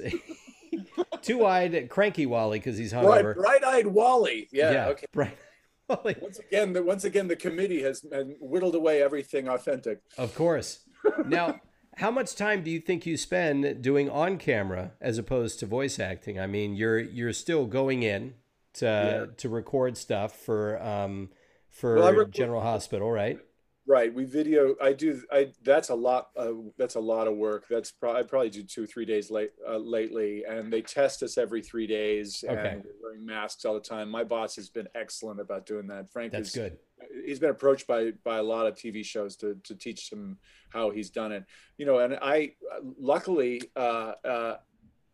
two-eyed 1.26 1.88
cranky 1.88 2.26
Wally 2.26 2.58
because 2.58 2.78
he's 2.78 2.92
Bright, 2.92 3.24
hungover. 3.24 3.34
bright-eyed 3.36 3.86
Wally. 3.86 4.48
Yeah. 4.52 4.88
Okay. 4.88 5.06
Bright 5.12 5.36
Wally. 5.88 6.16
Once 6.20 6.38
again, 6.38 6.72
the, 6.72 6.82
once 6.82 7.04
again, 7.04 7.28
the 7.28 7.36
committee 7.36 7.82
has, 7.82 8.04
whittled 8.40 8.74
away 8.74 9.02
everything 9.02 9.48
authentic. 9.48 10.00
Of 10.18 10.34
course. 10.34 10.80
Now, 11.26 11.60
how 11.96 12.10
much 12.10 12.34
time 12.34 12.62
do 12.64 12.70
you 12.70 12.80
think 12.80 13.06
you 13.06 13.16
spend 13.16 13.80
doing 13.80 14.10
on 14.10 14.38
camera 14.38 14.92
as 15.00 15.18
opposed 15.18 15.60
to 15.60 15.66
voice 15.66 16.00
acting? 16.00 16.38
I 16.40 16.46
mean, 16.48 16.74
you're 16.74 16.98
you're 16.98 17.32
still 17.32 17.64
going 17.66 18.02
in 18.02 18.34
to 18.74 18.84
Yeah. 18.86 19.34
to 19.36 19.48
record 19.48 19.96
stuff 19.96 20.34
for 20.36 20.82
um 20.82 21.30
for 21.70 21.94
Well, 21.94 22.24
General 22.24 22.60
Hospital, 22.60 23.08
right? 23.10 23.38
Right. 23.88 24.12
We 24.12 24.24
video. 24.24 24.74
I 24.82 24.92
do. 24.92 25.22
I. 25.30 25.52
That's 25.62 25.90
a 25.90 25.94
lot. 25.94 26.30
Uh, 26.36 26.52
that's 26.76 26.96
a 26.96 27.00
lot 27.00 27.28
of 27.28 27.36
work. 27.36 27.66
That's 27.70 27.92
probably. 27.92 28.20
I 28.20 28.24
probably 28.24 28.50
do 28.50 28.64
two, 28.64 28.84
three 28.84 29.04
days 29.04 29.30
late 29.30 29.50
uh, 29.68 29.76
lately, 29.76 30.42
and 30.44 30.72
they 30.72 30.82
test 30.82 31.22
us 31.22 31.38
every 31.38 31.62
three 31.62 31.86
days, 31.86 32.44
Okay. 32.48 32.68
and 32.68 32.82
we're 32.84 32.90
wearing 33.10 33.24
masks 33.24 33.64
all 33.64 33.74
the 33.74 33.80
time. 33.80 34.10
My 34.10 34.24
boss 34.24 34.56
has 34.56 34.68
been 34.68 34.88
excellent 34.96 35.38
about 35.40 35.66
doing 35.66 35.86
that. 35.86 36.10
Frank 36.10 36.32
That's 36.32 36.48
is, 36.48 36.54
good. 36.56 36.78
he's 37.24 37.38
been 37.38 37.50
approached 37.50 37.86
by 37.86 38.10
by 38.24 38.38
a 38.38 38.42
lot 38.42 38.66
of 38.66 38.74
TV 38.74 39.04
shows 39.04 39.36
to 39.36 39.56
to 39.62 39.76
teach 39.76 40.10
him 40.10 40.38
how 40.70 40.90
he's 40.90 41.10
done 41.10 41.30
it. 41.30 41.44
You 41.78 41.86
know, 41.86 41.98
and 42.00 42.18
I 42.20 42.54
luckily 42.98 43.62
uh, 43.76 44.12
uh, 44.24 44.56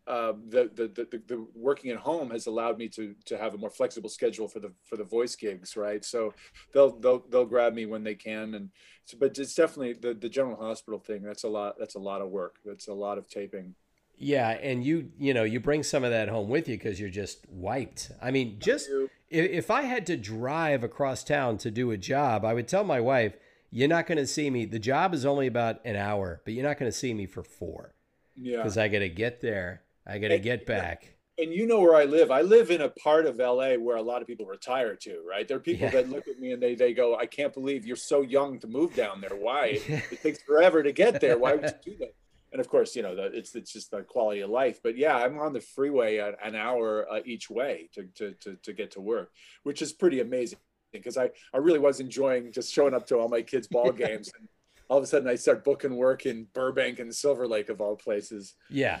uh, 0.05 0.33
the, 0.49 0.69
the, 0.75 0.87
the 0.87 1.21
the 1.27 1.47
working 1.55 1.89
at 1.91 1.97
home 1.97 2.29
has 2.31 2.45
allowed 2.47 2.77
me 2.77 2.89
to 2.89 3.15
to 3.25 3.37
have 3.37 3.53
a 3.53 3.57
more 3.57 3.69
flexible 3.69 4.09
schedule 4.09 4.47
for 4.47 4.59
the 4.59 4.71
for 4.83 4.97
the 4.97 5.03
voice 5.03 5.35
gigs, 5.35 5.77
right? 5.77 6.03
So 6.03 6.33
they'll 6.73 6.99
they'll 6.99 7.23
they'll 7.29 7.45
grab 7.45 7.73
me 7.73 7.85
when 7.85 8.03
they 8.03 8.15
can, 8.15 8.53
and 8.55 8.69
so, 9.05 9.17
but 9.19 9.37
it's 9.37 9.55
definitely 9.55 9.93
the 9.93 10.13
the 10.13 10.29
General 10.29 10.57
Hospital 10.57 10.99
thing. 10.99 11.21
That's 11.23 11.43
a 11.43 11.49
lot. 11.49 11.75
That's 11.79 11.95
a 11.95 11.99
lot 11.99 12.21
of 12.21 12.29
work. 12.29 12.57
That's 12.65 12.87
a 12.87 12.93
lot 12.93 13.17
of 13.17 13.29
taping. 13.29 13.75
Yeah, 14.17 14.49
and 14.49 14.83
you 14.83 15.09
you 15.17 15.33
know 15.33 15.43
you 15.43 15.59
bring 15.59 15.83
some 15.83 16.03
of 16.03 16.11
that 16.11 16.27
home 16.29 16.49
with 16.49 16.67
you 16.67 16.77
because 16.77 16.99
you're 16.99 17.09
just 17.09 17.45
wiped. 17.49 18.11
I 18.21 18.29
mean, 18.31 18.57
just 18.59 18.89
if, 19.29 19.49
if 19.51 19.71
I 19.71 19.83
had 19.83 20.05
to 20.07 20.17
drive 20.17 20.83
across 20.83 21.23
town 21.23 21.57
to 21.59 21.71
do 21.71 21.91
a 21.91 21.97
job, 21.97 22.43
I 22.45 22.53
would 22.53 22.67
tell 22.67 22.83
my 22.83 22.99
wife, 22.99 23.35
"You're 23.71 23.87
not 23.87 24.05
going 24.05 24.17
to 24.19 24.27
see 24.27 24.49
me. 24.49 24.65
The 24.65 24.79
job 24.79 25.13
is 25.13 25.25
only 25.25 25.47
about 25.47 25.79
an 25.85 25.95
hour, 25.95 26.41
but 26.43 26.53
you're 26.53 26.65
not 26.65 26.77
going 26.77 26.91
to 26.91 26.97
see 26.97 27.13
me 27.13 27.25
for 27.25 27.41
four 27.41 27.95
Yeah. 28.35 28.57
because 28.57 28.77
I 28.77 28.87
got 28.89 28.99
to 28.99 29.09
get 29.09 29.41
there, 29.41 29.81
I 30.05 30.19
got 30.19 30.29
to 30.29 30.39
get 30.39 30.65
back." 30.65 31.09
and 31.39 31.51
you 31.51 31.65
know 31.65 31.79
where 31.81 31.95
I 31.95 32.03
live. 32.03 32.29
I 32.29 32.41
live 32.41 32.69
in 32.69 32.81
a 32.81 32.89
part 32.89 33.25
of 33.25 33.37
LA 33.39 33.73
where 33.73 33.97
a 33.97 34.01
lot 34.03 34.21
of 34.21 34.27
people 34.27 34.45
retire 34.45 34.95
to, 34.97 35.23
right? 35.27 35.47
There 35.47 35.57
are 35.57 35.59
people 35.59 35.85
Yeah. 35.87 35.91
that 35.91 36.09
look 36.09 36.27
at 36.27 36.37
me 36.39 36.51
and 36.51 36.61
they 36.61 36.75
they 36.75 36.93
go, 36.93 37.15
"I 37.17 37.25
can't 37.25 37.51
believe 37.53 37.87
you're 37.87 37.95
so 37.95 38.21
young 38.21 38.59
to 38.59 38.67
move 38.67 38.93
down 38.95 39.19
there. 39.19 39.35
Why? 39.35 39.79
It 40.11 40.21
takes 40.21 40.43
forever 40.43 40.83
to 40.83 40.91
get 40.91 41.19
there. 41.21 41.37
Why 41.39 41.55
would 41.55 41.73
you 41.85 41.93
do 41.93 41.97
that?" 42.01 42.13
And 42.51 42.59
of 42.59 42.69
course, 42.69 42.95
you 42.95 43.01
know, 43.01 43.15
the, 43.15 43.23
it's 43.35 43.55
it's 43.55 43.73
just 43.73 43.89
the 43.89 44.03
quality 44.03 44.41
of 44.41 44.51
life. 44.51 44.79
But 44.83 44.95
yeah, 44.95 45.17
I'm 45.17 45.39
on 45.39 45.53
the 45.53 45.59
freeway 45.61 46.17
an, 46.17 46.35
an 46.43 46.53
hour 46.55 47.11
uh, 47.11 47.21
each 47.25 47.49
way 47.49 47.89
to, 47.95 48.03
to 48.17 48.33
to 48.41 48.55
to 48.57 48.73
get 48.73 48.91
to 48.91 49.01
work, 49.01 49.31
which 49.63 49.81
is 49.81 49.91
pretty 49.91 50.19
amazing 50.19 50.59
because 50.91 51.17
I 51.17 51.31
I 51.51 51.57
really 51.57 51.79
was 51.79 51.99
enjoying 51.99 52.51
just 52.51 52.71
showing 52.71 52.93
up 52.93 53.07
to 53.07 53.17
all 53.17 53.27
my 53.27 53.41
kids' 53.41 53.67
ball 53.75 53.91
games. 53.91 54.31
And 54.37 54.47
all 54.87 54.99
of 54.99 55.03
a 55.03 55.07
sudden, 55.07 55.27
I 55.27 55.33
start 55.33 55.63
booking 55.63 55.95
work 55.95 56.27
in 56.27 56.45
Burbank 56.53 56.99
and 56.99 57.11
Silver 57.15 57.47
Lake 57.47 57.69
of 57.69 57.81
all 57.81 57.95
places. 57.95 58.53
Yeah. 58.69 58.99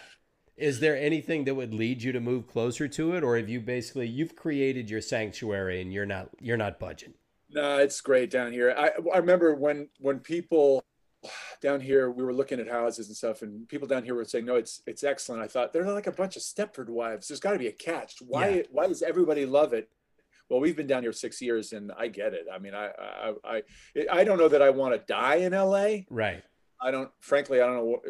Is 0.55 0.79
there 0.79 0.95
anything 0.95 1.45
that 1.45 1.55
would 1.55 1.73
lead 1.73 2.03
you 2.03 2.11
to 2.11 2.19
move 2.19 2.47
closer 2.47 2.87
to 2.87 3.13
it, 3.15 3.23
or 3.23 3.37
have 3.37 3.49
you 3.49 3.59
basically 3.59 4.07
you've 4.07 4.35
created 4.35 4.89
your 4.89 5.01
sanctuary 5.01 5.81
and 5.81 5.91
you're 5.91 6.05
not 6.05 6.29
you're 6.39 6.57
not 6.57 6.79
budging? 6.79 7.13
No, 7.49 7.77
it's 7.77 8.01
great 8.01 8.29
down 8.29 8.51
here. 8.51 8.73
I, 8.77 8.91
I 9.13 9.17
remember 9.17 9.55
when 9.55 9.89
when 9.99 10.19
people 10.19 10.83
down 11.61 11.79
here 11.79 12.11
we 12.11 12.23
were 12.23 12.33
looking 12.33 12.59
at 12.59 12.67
houses 12.69 13.07
and 13.07 13.15
stuff, 13.17 13.41
and 13.41 13.67
people 13.67 13.87
down 13.87 14.03
here 14.03 14.13
were 14.13 14.25
saying, 14.25 14.45
"No, 14.45 14.55
it's 14.55 14.81
it's 14.85 15.03
excellent." 15.03 15.41
I 15.41 15.47
thought 15.47 15.73
they're 15.73 15.89
like 15.91 16.07
a 16.07 16.11
bunch 16.11 16.35
of 16.35 16.43
Stepford 16.43 16.89
wives. 16.89 17.27
There's 17.27 17.39
got 17.39 17.53
to 17.53 17.59
be 17.59 17.67
a 17.67 17.71
catch. 17.71 18.17
Why 18.21 18.49
Yeah. 18.49 18.61
why 18.71 18.87
does 18.87 19.01
everybody 19.01 19.45
love 19.45 19.73
it? 19.73 19.89
Well, 20.49 20.59
we've 20.59 20.75
been 20.75 20.87
down 20.87 21.01
here 21.03 21.13
six 21.13 21.41
years, 21.41 21.73
and 21.73 21.91
I 21.97 22.09
get 22.09 22.33
it. 22.33 22.45
I 22.53 22.59
mean, 22.59 22.75
I 22.75 22.89
I 22.89 23.33
I, 23.43 23.63
I 24.11 24.23
don't 24.23 24.37
know 24.37 24.49
that 24.49 24.61
I 24.61 24.69
want 24.69 24.93
to 24.93 24.99
die 25.11 25.35
in 25.37 25.53
LA. 25.53 26.01
Right. 26.11 26.43
I 26.81 26.91
don't. 26.91 27.09
Frankly, 27.21 27.61
I 27.61 27.65
don't 27.65 27.75
know. 27.75 28.01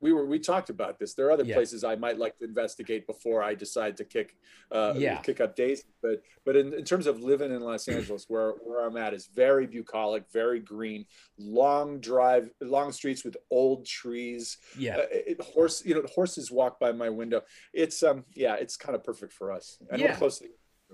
We 0.00 0.12
were 0.12 0.26
we 0.26 0.38
talked 0.38 0.68
about 0.68 0.98
this. 0.98 1.14
There 1.14 1.26
are 1.26 1.30
other 1.30 1.44
Yeah. 1.44 1.54
places 1.54 1.82
I 1.82 1.94
might 1.96 2.18
like 2.18 2.36
to 2.38 2.44
investigate 2.44 3.06
before 3.06 3.42
I 3.42 3.54
decide 3.54 3.96
to 3.96 4.04
kick 4.04 4.36
uh, 4.70 4.94
Yeah. 4.96 5.20
kick 5.22 5.40
up 5.40 5.56
days. 5.56 5.84
But 6.02 6.22
but 6.44 6.54
in, 6.56 6.74
in 6.74 6.84
terms 6.84 7.06
of 7.06 7.22
living 7.22 7.50
in 7.50 7.60
Los 7.60 7.88
Angeles, 7.88 8.26
where 8.28 8.52
where 8.62 8.84
I'm 8.86 8.96
at 8.96 9.14
is 9.14 9.26
very 9.26 9.66
bucolic, 9.66 10.24
very 10.32 10.60
green, 10.60 11.06
long 11.38 11.98
drive, 12.00 12.50
long 12.60 12.92
streets 12.92 13.24
with 13.24 13.36
old 13.50 13.86
trees. 13.86 14.58
Yeah. 14.78 14.98
Uh, 14.98 15.06
it, 15.10 15.40
horse, 15.40 15.84
you 15.84 15.94
know, 15.94 16.02
horses 16.14 16.50
walk 16.50 16.78
by 16.78 16.92
my 16.92 17.08
window. 17.08 17.42
It's 17.72 18.02
um 18.02 18.24
yeah, 18.34 18.56
it's 18.56 18.76
kind 18.76 18.94
of 18.94 19.02
perfect 19.02 19.32
for 19.32 19.50
us, 19.50 19.78
and 19.90 20.00
Yeah. 20.00 20.12
we're 20.12 20.18
close. 20.18 20.38
To, 20.40 20.48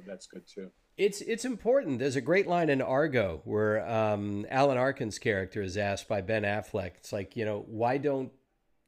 that's 0.07 0.27
good 0.27 0.47
too. 0.47 0.71
It's 0.97 1.23
it's 1.23 1.45
important. 1.45 1.99
There's 1.99 2.17
a 2.17 2.21
great 2.21 2.47
line 2.47 2.69
in 2.69 2.81
Argo 2.83 3.41
where 3.45 3.85
um, 3.89 4.47
Alan 4.51 4.77
Arkin's 4.77 5.19
character 5.19 5.63
is 5.63 5.77
asked 5.77 6.07
by 6.07 6.21
Ben 6.21 6.43
Affleck. 6.45 6.93
It's 6.99 7.13
like, 7.13 7.35
you 7.35 7.45
know, 7.47 7.65
why 7.67 7.97
don't 7.97 8.31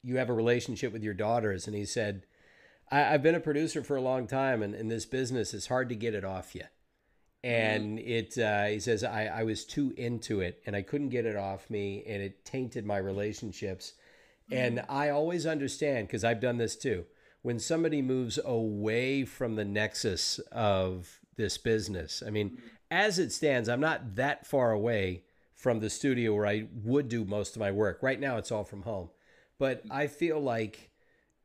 you 0.04 0.18
have 0.18 0.28
a 0.28 0.34
relationship 0.34 0.92
with 0.92 1.02
your 1.02 1.14
daughters? 1.14 1.66
And 1.66 1.74
he 1.74 1.84
said, 1.84 2.26
I, 2.90 3.14
I've 3.14 3.22
been 3.22 3.34
a 3.34 3.40
producer 3.40 3.82
for 3.82 3.96
a 3.96 4.02
long 4.02 4.26
time, 4.26 4.62
and 4.62 4.74
in 4.74 4.88
this 4.88 5.06
business, 5.06 5.54
it's 5.54 5.66
hard 5.66 5.88
to 5.88 5.94
get 5.94 6.14
it 6.14 6.24
off 6.24 6.54
you. 6.54 6.64
And 7.42 7.98
mm-hmm. 7.98 8.08
it, 8.08 8.38
uh, 8.38 8.66
he 8.66 8.80
says, 8.80 9.04
I, 9.04 9.26
I 9.26 9.42
was 9.42 9.64
too 9.64 9.92
into 9.96 10.40
it, 10.40 10.62
and 10.66 10.74
I 10.74 10.82
couldn't 10.82 11.10
get 11.10 11.26
it 11.26 11.36
off 11.36 11.68
me, 11.68 12.04
and 12.06 12.22
it 12.22 12.44
tainted 12.44 12.86
my 12.86 12.96
relationships. 12.96 13.94
And 14.50 14.78
mm-hmm. 14.78 14.92
I 14.92 15.10
always 15.10 15.46
understand 15.46 16.06
because 16.06 16.24
I've 16.24 16.40
done 16.40 16.58
this 16.58 16.76
too. 16.76 17.04
When 17.42 17.58
somebody 17.58 18.00
moves 18.00 18.38
away 18.42 19.24
from 19.24 19.56
the 19.56 19.64
nexus 19.64 20.38
of 20.50 21.20
this 21.36 21.58
business, 21.58 22.22
I 22.26 22.30
mean, 22.30 22.50
mm-hmm. 22.50 22.66
as 22.90 23.18
it 23.18 23.32
stands, 23.32 23.68
I'm 23.68 23.80
not 23.80 24.16
that 24.16 24.46
far 24.46 24.72
away 24.72 25.24
from 25.54 25.80
the 25.80 25.90
studio 25.90 26.34
where 26.34 26.46
I 26.46 26.66
would 26.82 27.08
do 27.08 27.24
most 27.24 27.56
of 27.56 27.60
my 27.60 27.70
work. 27.70 28.02
Right 28.02 28.20
now, 28.20 28.38
it's 28.38 28.52
all 28.52 28.64
from 28.64 28.82
home, 28.82 29.10
but 29.58 29.82
I 29.90 30.06
feel 30.06 30.40
like 30.40 30.90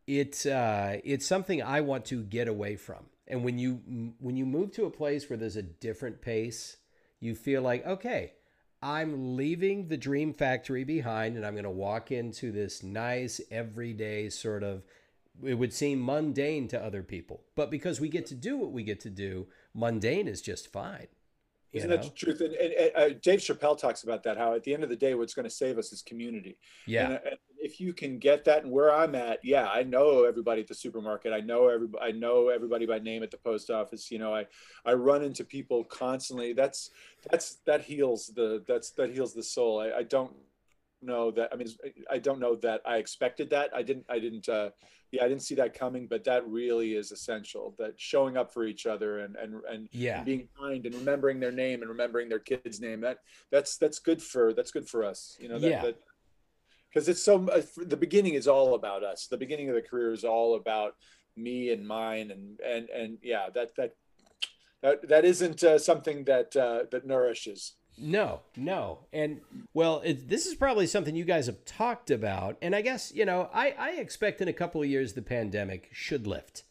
it's 0.07 0.45
uh, 0.45 0.99
it's 1.03 1.25
something 1.25 1.61
I 1.61 1.81
want 1.81 2.05
to 2.05 2.23
get 2.23 2.47
away 2.47 2.75
from. 2.75 3.05
And 3.27 3.43
when 3.43 3.59
you 3.59 4.13
when 4.19 4.35
you 4.35 4.45
move 4.45 4.71
to 4.73 4.85
a 4.85 4.89
place 4.89 5.29
where 5.29 5.37
there's 5.37 5.55
a 5.55 5.63
different 5.63 6.21
pace, 6.21 6.77
you 7.19 7.35
feel 7.35 7.61
like 7.61 7.85
okay, 7.85 8.33
I'm 8.81 9.35
leaving 9.35 9.87
the 9.87 9.97
dream 9.97 10.33
factory 10.33 10.83
behind 10.83 11.35
and 11.35 11.45
I'm 11.45 11.53
going 11.53 11.63
to 11.63 11.69
walk 11.69 12.11
into 12.11 12.51
this 12.51 12.81
nice 12.81 13.41
everyday 13.51 14.29
sort 14.29 14.63
of 14.63 14.83
it 15.43 15.53
would 15.53 15.73
seem 15.73 16.03
mundane 16.03 16.67
to 16.69 16.83
other 16.83 17.03
people. 17.03 17.43
But 17.55 17.71
because 17.71 18.01
we 18.01 18.09
get 18.09 18.25
to 18.27 18.35
do 18.35 18.57
what 18.57 18.71
we 18.71 18.83
get 18.83 18.99
to 19.01 19.09
do, 19.09 19.47
mundane 19.73 20.27
is 20.27 20.41
just 20.41 20.71
fine. 20.71 21.07
You 21.71 21.77
Isn't 21.77 21.89
know? 21.89 21.97
that 21.97 22.05
the 22.05 22.09
truth? 22.09 22.41
And, 22.41 22.53
and, 22.55 22.73
and, 22.73 22.91
uh, 22.95 23.19
Dave 23.21 23.39
Chappelle 23.39 23.77
talks 23.77 24.03
about 24.03 24.23
that. 24.23 24.37
How 24.37 24.55
at 24.55 24.63
the 24.63 24.73
end 24.73 24.83
of 24.83 24.89
the 24.89 24.95
day, 24.95 25.13
what's 25.13 25.33
going 25.33 25.45
to 25.45 25.51
save 25.51 25.77
us 25.77 25.93
is 25.93 26.01
community. 26.01 26.57
Yeah. 26.87 27.05
And, 27.05 27.13
uh, 27.13 27.35
if 27.61 27.79
you 27.79 27.93
can 27.93 28.19
get 28.19 28.45
that, 28.45 28.63
and 28.63 28.71
where 28.71 28.93
I'm 28.93 29.15
at, 29.15 29.43
yeah, 29.43 29.67
I 29.67 29.83
know 29.83 30.23
everybody 30.23 30.61
at 30.61 30.67
the 30.67 30.75
supermarket. 30.75 31.33
I 31.33 31.39
know 31.41 31.67
everybody. 31.67 32.03
I 32.03 32.11
know 32.11 32.49
everybody 32.49 32.85
by 32.85 32.99
name 32.99 33.23
at 33.23 33.31
the 33.31 33.37
post 33.37 33.69
office. 33.69 34.09
You 34.11 34.19
know, 34.19 34.33
I 34.33 34.47
I 34.85 34.93
run 34.93 35.23
into 35.23 35.43
people 35.43 35.83
constantly. 35.83 36.53
That's 36.53 36.91
that's 37.29 37.57
that 37.65 37.81
heals 37.81 38.27
the 38.27 38.63
that's 38.67 38.91
that 38.91 39.11
heals 39.11 39.33
the 39.33 39.43
soul. 39.43 39.79
I, 39.81 39.99
I 39.99 40.03
don't 40.03 40.31
know 41.01 41.31
that. 41.31 41.49
I 41.51 41.55
mean, 41.55 41.67
I 42.09 42.17
don't 42.19 42.39
know 42.39 42.55
that 42.57 42.81
I 42.85 42.97
expected 42.97 43.49
that. 43.51 43.69
I 43.75 43.83
didn't. 43.83 44.05
I 44.09 44.19
didn't. 44.19 44.47
Uh, 44.49 44.69
yeah, 45.11 45.23
I 45.23 45.27
didn't 45.27 45.41
see 45.41 45.55
that 45.55 45.73
coming. 45.73 46.07
But 46.07 46.23
that 46.25 46.47
really 46.47 46.93
is 46.93 47.11
essential. 47.11 47.75
That 47.79 47.93
showing 47.99 48.37
up 48.37 48.53
for 48.53 48.65
each 48.65 48.85
other 48.85 49.19
and 49.19 49.35
and 49.35 49.55
and 49.69 49.89
Yeah. 49.91 50.23
being 50.23 50.47
kind 50.57 50.85
and 50.85 50.95
remembering 50.95 51.39
their 51.39 51.51
name 51.51 51.81
and 51.81 51.89
remembering 51.89 52.29
their 52.29 52.39
kid's 52.39 52.79
name. 52.79 53.01
That 53.01 53.19
that's 53.51 53.77
that's 53.77 53.99
good 53.99 54.21
for 54.21 54.53
that's 54.53 54.71
good 54.71 54.87
for 54.87 55.03
us. 55.03 55.37
You 55.39 55.49
know. 55.49 55.59
That, 55.59 55.69
Yeah. 55.69 55.81
That, 55.83 55.97
because 56.89 57.07
it's 57.07 57.23
so 57.23 57.47
uh, 57.49 57.61
the 57.77 57.97
beginning 57.97 58.33
is 58.33 58.47
all 58.47 58.75
about 58.75 59.03
us 59.03 59.27
the 59.27 59.37
beginning 59.37 59.69
of 59.69 59.75
the 59.75 59.81
career 59.81 60.11
is 60.11 60.23
all 60.23 60.55
about 60.55 60.93
me 61.37 61.71
and 61.71 61.87
mine 61.87 62.31
and 62.31 62.59
and 62.59 62.89
and 62.89 63.17
yeah 63.21 63.47
that 63.53 63.75
that 63.75 63.95
that, 64.81 65.07
that 65.09 65.25
isn't 65.25 65.63
uh, 65.63 65.77
something 65.77 66.23
that 66.23 66.55
uh, 66.55 66.83
that 66.91 67.05
nourishes 67.05 67.73
No, 67.97 68.41
no. 68.55 68.99
And 69.11 69.41
well, 69.73 70.01
it, 70.05 70.29
this 70.29 70.45
is 70.45 70.55
probably 70.55 70.87
something 70.87 71.15
you 71.15 71.25
guys 71.25 71.47
have 71.47 71.65
talked 71.65 72.11
about. 72.11 72.57
And 72.61 72.73
I 72.73 72.81
guess, 72.81 73.11
you 73.13 73.25
know, 73.25 73.49
I, 73.53 73.75
I 73.77 73.89
expect 73.91 74.39
in 74.39 74.47
a 74.47 74.53
couple 74.53 74.81
of 74.81 74.87
years 74.87 75.13
the 75.13 75.21
pandemic 75.21 75.89
should 75.91 76.25
lift. 76.25 76.63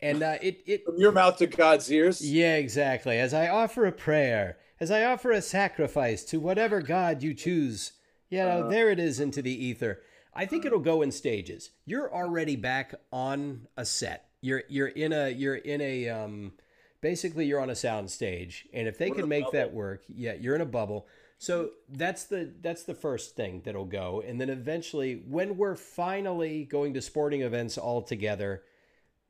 And 0.00 0.22
uh, 0.22 0.36
it, 0.40 0.62
it, 0.66 0.84
from 0.84 0.98
your 0.98 1.10
mouth 1.10 1.38
to 1.38 1.48
god's 1.48 1.90
ears 1.90 2.24
yeah, 2.24 2.54
exactly. 2.54 3.18
As 3.18 3.34
I 3.34 3.48
offer 3.48 3.86
a 3.86 3.92
prayer, 3.92 4.58
as 4.78 4.92
I 4.92 5.04
offer 5.04 5.32
a 5.32 5.42
sacrifice 5.42 6.22
to 6.26 6.38
whatever 6.38 6.80
God 6.80 7.22
you 7.22 7.34
choose, 7.34 7.92
you 8.30 8.38
know, 8.38 8.68
there 8.70 8.90
it 8.90 8.98
is 8.98 9.20
into 9.20 9.42
the 9.42 9.64
ether. 9.66 10.00
I 10.34 10.46
think 10.46 10.64
it'll 10.64 10.78
go 10.78 11.02
in 11.02 11.10
stages. 11.10 11.70
You're 11.84 12.12
already 12.12 12.56
back 12.56 12.94
on 13.12 13.66
a 13.76 13.84
set. 13.84 14.28
You're 14.40 14.62
you're 14.68 14.88
in 14.88 15.12
a 15.12 15.28
you're 15.30 15.56
in 15.56 15.80
a 15.80 16.08
um 16.08 16.52
basically 17.00 17.46
you're 17.46 17.60
on 17.60 17.70
a 17.70 17.76
sound 17.76 18.10
stage 18.10 18.66
and 18.72 18.86
if 18.88 18.98
they 18.98 19.10
can 19.10 19.28
make 19.28 19.50
that 19.52 19.72
work 19.72 20.02
yeah 20.08 20.32
you're 20.34 20.54
in 20.56 20.60
a 20.60 20.66
bubble 20.66 21.06
so 21.38 21.70
that's 21.88 22.24
the 22.24 22.52
that's 22.60 22.82
the 22.82 22.94
first 22.94 23.36
thing 23.36 23.62
that'll 23.64 23.84
go 23.84 24.20
and 24.26 24.40
then 24.40 24.50
eventually 24.50 25.22
when 25.28 25.56
we're 25.56 25.76
finally 25.76 26.64
going 26.64 26.94
to 26.94 27.00
sporting 27.00 27.42
events 27.42 27.78
all 27.78 28.02
together 28.02 28.62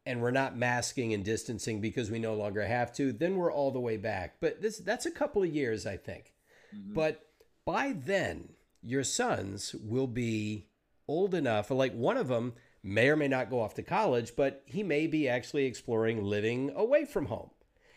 and 0.06 0.22
we're 0.22 0.30
not 0.30 0.56
masking 0.56 1.12
and 1.12 1.26
distancing 1.26 1.78
because 1.82 2.10
we 2.10 2.18
no 2.18 2.32
longer 2.34 2.64
have 2.64 2.90
to 2.94 3.12
then 3.12 3.36
we're 3.36 3.52
all 3.52 3.70
the 3.70 3.78
way 3.80 3.98
back 3.98 4.36
but 4.40 4.62
this 4.62 4.78
that's 4.78 5.04
a 5.04 5.10
couple 5.10 5.42
of 5.42 5.54
years 5.54 5.86
i 5.86 5.96
think 5.96 6.32
Mhm. 6.74 6.94
but 6.94 7.20
by 7.66 7.92
then 7.92 8.48
your 8.88 9.04
sons 9.04 9.74
will 9.82 10.06
be 10.06 10.66
old 11.06 11.34
enough 11.34 11.70
like 11.70 11.92
one 11.94 12.16
of 12.16 12.28
them 12.28 12.54
may 12.82 13.08
or 13.08 13.16
may 13.16 13.28
not 13.28 13.50
go 13.50 13.60
off 13.60 13.74
to 13.74 13.82
college 13.82 14.32
but 14.36 14.62
he 14.66 14.82
may 14.82 15.06
be 15.06 15.28
actually 15.28 15.64
exploring 15.64 16.22
living 16.24 16.70
away 16.74 17.04
from 17.04 17.26
home 17.26 17.50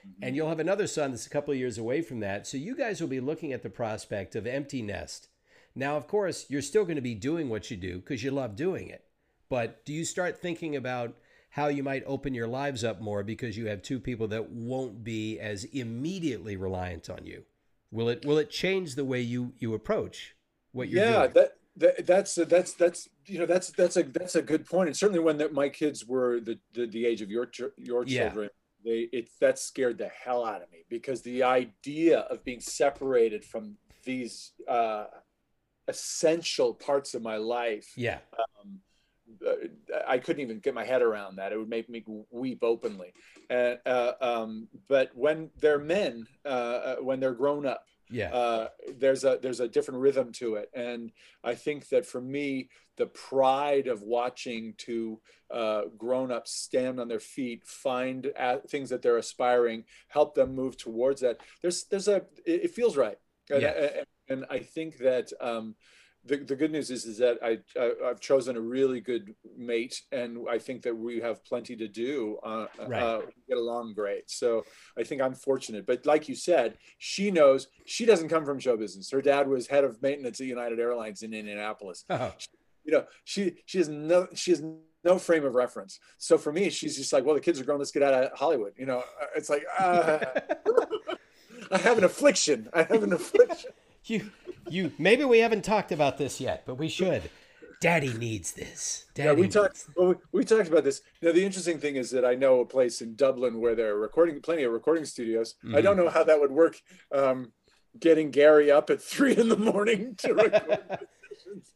mm-hmm. 0.08 0.24
and 0.24 0.36
you'll 0.36 0.50
have 0.50 0.60
another 0.60 0.88
son 0.88 1.12
that's 1.12 1.26
a 1.26 1.30
couple 1.30 1.52
of 1.52 1.60
years 1.60 1.78
away 1.78 2.02
from 2.02 2.20
that. 2.22 2.48
So 2.48 2.58
you 2.58 2.76
guys 2.76 3.02
will 3.02 3.08
be 3.08 3.20
looking 3.20 3.54
at 3.54 3.64
the 3.64 3.70
prospect 3.70 4.36
of 4.36 4.48
empty 4.48 4.82
nest. 4.82 5.28
Now, 5.76 5.96
of 5.96 6.08
course, 6.08 6.46
you're 6.50 6.62
still 6.62 6.84
going 6.84 6.96
to 6.96 7.02
be 7.02 7.16
doing 7.16 7.50
what 7.50 7.72
you 7.72 7.78
do 7.78 7.98
because 7.98 8.24
you 8.24 8.32
love 8.32 8.56
doing 8.56 8.90
it. 8.90 9.06
But 9.50 9.86
do 9.86 9.94
you 9.94 10.06
start 10.06 10.42
thinking 10.42 10.76
about 10.76 11.16
how 11.52 11.68
you 11.68 11.84
might 11.84 12.04
open 12.06 12.34
your 12.34 12.48
lives 12.48 12.84
up 12.84 13.02
more 13.02 13.24
because 13.24 13.58
you 13.58 13.68
have 13.68 13.82
two 13.82 14.00
people 14.00 14.28
that 14.30 14.50
won't 14.50 15.04
be 15.04 15.40
as 15.40 15.66
immediately 15.66 16.56
reliant 16.56 17.10
on 17.10 17.26
you? 17.26 17.44
Will 17.92 18.08
it 18.08 18.26
will 18.26 18.38
it 18.38 18.50
change 18.50 18.96
the 18.96 19.04
way 19.04 19.20
you 19.20 19.54
you 19.60 19.74
approach 19.74 20.36
what 20.72 20.90
you're 20.90 21.04
yeah 21.04 21.28
doing? 21.28 21.34
that, 21.34 21.52
that 21.78 22.06
that's 22.06 22.36
that's 22.36 22.74
that's 22.74 23.10
you 23.26 23.40
know 23.40 23.46
that's 23.46 23.70
that's 23.72 23.98
a 23.98 24.04
that's 24.04 24.36
a 24.36 24.42
good 24.42 24.66
point. 24.66 24.88
and 24.90 24.98
certainly 24.98 25.20
when 25.20 25.38
the, 25.38 25.50
my 25.50 25.70
kids 25.70 26.06
were 26.06 26.40
the, 26.40 26.60
the 26.74 26.86
the 26.88 27.06
age 27.06 27.22
of 27.22 27.30
your 27.30 27.50
your 27.78 28.04
Yeah. 28.06 28.24
children 28.30 28.50
they 28.84 29.08
it 29.14 29.30
that 29.40 29.60
scared 29.60 29.98
the 29.98 30.08
hell 30.10 30.44
out 30.46 30.62
of 30.62 30.72
me 30.72 30.84
because 30.90 31.22
the 31.22 31.44
idea 31.44 32.20
of 32.22 32.44
being 32.44 32.60
separated 32.60 33.46
from 33.46 33.78
these 34.04 34.52
uh 34.68 35.06
essential 35.88 36.74
parts 36.74 37.14
of 37.14 37.22
my 37.22 37.38
life 37.38 37.92
yeah. 37.96 38.20
um, 38.62 38.80
uh, 39.48 39.54
I 40.08 40.18
couldn't 40.18 40.42
even 40.42 40.60
get 40.60 40.74
my 40.74 40.84
head 40.84 41.02
around 41.02 41.38
that. 41.38 41.54
It 41.54 41.58
would 41.58 41.70
make 41.70 41.90
me 41.90 42.04
weep 42.32 42.60
openly. 42.64 43.14
And 43.50 43.80
uh, 43.86 44.14
um, 44.20 44.68
but 44.90 45.12
when 45.16 45.50
they're 45.60 45.80
men, 45.80 46.26
uh, 46.46 46.48
uh, 46.48 46.96
when 46.98 47.20
they're 47.20 47.34
grown 47.34 47.66
up, 47.66 47.86
Yeah. 48.12 48.30
uh, 48.34 48.68
there's 48.98 49.24
a 49.24 49.40
there's 49.42 49.60
a 49.60 49.68
different 49.68 50.02
rhythm 50.02 50.32
to 50.34 50.56
it. 50.56 50.70
And 50.74 51.12
I 51.44 51.56
think 51.56 51.90
that 51.90 52.06
for 52.06 52.22
me, 52.22 52.70
the 52.98 53.08
pride 53.08 53.88
of 53.88 54.02
watching 54.02 54.74
two 54.78 55.20
uh, 55.50 55.84
grown 55.98 56.32
ups 56.32 56.52
stand 56.52 57.00
on 57.00 57.08
their 57.08 57.20
feet, 57.20 57.66
find 57.66 58.32
things 58.68 58.90
that 58.90 59.02
they're 59.02 59.18
aspiring, 59.18 59.86
help 60.08 60.36
them 60.36 60.56
move 60.56 60.78
towards 60.78 61.22
that. 61.22 61.40
There's 61.62 61.86
there's 61.86 62.08
a 62.08 62.24
it, 62.46 62.72
feels 62.72 62.98
right. 62.98 63.18
And, 63.50 63.62
Yeah. 63.62 63.72
and, 63.72 64.06
and 64.30 64.46
I 64.50 64.60
think 64.60 64.98
that. 65.00 65.32
Um, 65.40 65.76
the, 66.26 66.38
the 66.38 66.56
good 66.56 66.72
news 66.72 66.92
is 66.92 67.06
is 67.06 67.18
that 67.18 67.40
I, 67.44 67.60
I 67.80 67.92
I've 68.10 68.20
chosen 68.20 68.56
a 68.56 68.62
really 68.62 69.00
good 69.02 69.34
mate, 69.58 70.02
and 70.12 70.46
I 70.50 70.60
think 70.60 70.84
that 70.84 70.96
we 70.96 71.20
have 71.20 71.44
plenty 71.46 71.76
to 71.78 71.88
do. 71.88 72.38
Uh, 72.44 72.68
Right. 72.88 73.02
uh, 73.02 73.22
we 73.26 73.34
get 73.50 73.58
along 73.58 73.94
great, 73.96 74.30
so 74.30 74.64
I 74.98 75.04
think 75.04 75.22
I'm 75.22 75.34
fortunate. 75.34 75.86
But 75.86 76.06
like 76.06 76.30
you 76.30 76.36
said, 76.36 76.78
she 77.00 77.32
knows 77.32 77.68
she 77.86 78.06
doesn't 78.06 78.30
come 78.30 78.46
from 78.46 78.60
show 78.60 78.78
business. 78.78 79.10
Her 79.12 79.22
dad 79.22 79.48
was 79.48 79.68
head 79.68 79.84
of 79.84 80.02
maintenance 80.02 80.40
at 80.40 80.48
United 80.48 80.80
Airlines 80.80 81.24
in 81.24 81.34
Indianapolis. 81.34 82.06
Oh, 82.10 82.34
You 82.84 82.92
know, 82.94 83.06
she 83.24 83.56
she 83.66 83.78
has 83.80 83.90
no 83.90 84.28
she 84.36 84.52
has 84.52 84.64
no 85.04 85.18
frame 85.18 85.46
of 85.46 85.56
reference. 85.56 86.00
So 86.20 86.38
for 86.38 86.52
me, 86.54 86.70
she's 86.70 86.96
just 86.98 87.12
like, 87.14 87.26
well, 87.26 87.34
the 87.36 87.42
kids 87.42 87.60
are 87.60 87.64
grown. 87.64 87.80
Let's 87.80 87.92
get 87.92 88.04
out 88.04 88.14
of 88.14 88.38
Hollywood. 88.38 88.74
You 88.78 88.86
know, 88.86 89.04
it's 89.36 89.50
like 89.50 89.64
uh, 89.80 90.20
I 91.72 91.78
have 91.80 91.98
an 91.98 92.04
affliction. 92.04 92.70
I 92.74 92.84
have 92.84 93.02
an 93.04 93.14
affliction. 93.14 93.72
you 94.06 94.30
you 94.70 94.92
maybe 94.98 95.24
we 95.26 95.40
haven't 95.40 95.64
talked 95.64 95.92
about 95.92 96.18
this 96.18 96.40
yet, 96.42 96.64
but 96.66 96.76
we 96.76 96.88
should. 96.90 97.24
Daddy 97.82 98.14
needs 98.14 98.52
this. 98.52 99.06
Daddy 99.16 99.30
Yeah, 99.30 99.34
we 99.34 99.48
talked. 99.48 99.86
Well, 99.96 100.10
we, 100.10 100.16
we 100.32 100.44
talked 100.46 100.68
about 100.68 100.84
this. 100.84 101.02
Now, 101.22 101.32
the 101.32 101.44
interesting 101.44 101.80
thing 101.80 101.96
is 101.96 102.12
that 102.12 102.24
I 102.24 102.36
know 102.36 102.60
a 102.60 102.66
place 102.66 103.02
in 103.02 103.16
Dublin 103.16 103.60
where 103.60 103.74
there 103.74 103.96
are 103.96 104.00
recording, 104.00 104.40
plenty 104.40 104.62
of 104.64 104.72
recording 104.72 105.04
studios. 105.06 105.56
I 105.64 105.68
Mhm. 105.80 105.84
don't 105.84 105.98
know 105.98 106.10
how 106.10 106.24
that 106.24 106.40
would 106.40 106.52
work. 106.52 106.80
Um, 107.12 107.54
getting 108.00 108.30
Gary 108.30 108.70
up 108.70 108.90
at 108.92 109.02
three 109.12 109.36
in 109.36 109.50
the 109.50 109.58
morning 109.58 110.16
to 110.20 110.34
record. 110.34 111.00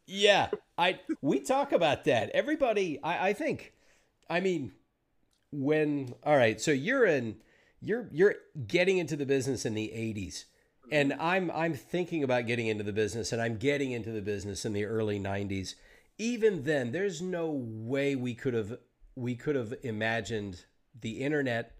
Yeah, 0.06 0.48
I 0.78 1.00
we 1.20 1.40
talk 1.40 1.72
about 1.72 2.04
that. 2.04 2.30
Everybody, 2.30 3.02
I, 3.02 3.28
I 3.28 3.32
think, 3.32 3.72
I 4.30 4.38
mean, 4.40 4.72
when 5.50 6.14
all 6.22 6.36
right, 6.36 6.60
so 6.60 6.70
you're 6.70 7.04
in, 7.04 7.36
you're 7.80 8.08
you're 8.12 8.36
getting 8.66 8.98
into 8.98 9.16
the 9.16 9.26
business 9.26 9.66
in 9.66 9.74
the 9.74 9.88
'80s, 9.88 10.44
and 10.90 11.12
I'm 11.14 11.50
I'm 11.50 11.74
thinking 11.74 12.22
about 12.22 12.46
getting 12.46 12.66
into 12.66 12.84
the 12.84 12.92
business, 12.92 13.32
and 13.32 13.40
I'm 13.40 13.56
getting 13.56 13.92
into 13.92 14.10
the 14.10 14.22
business 14.22 14.64
in 14.64 14.72
the 14.72 14.84
early 14.84 15.18
'90s. 15.18 15.74
Even 16.18 16.64
then, 16.64 16.92
there's 16.92 17.20
no 17.20 17.50
way 17.50 18.14
we 18.16 18.34
could 18.34 18.54
have 18.54 18.78
we 19.14 19.34
could 19.34 19.56
have 19.56 19.74
imagined 19.82 20.64
the 21.00 21.22
internet 21.22 21.72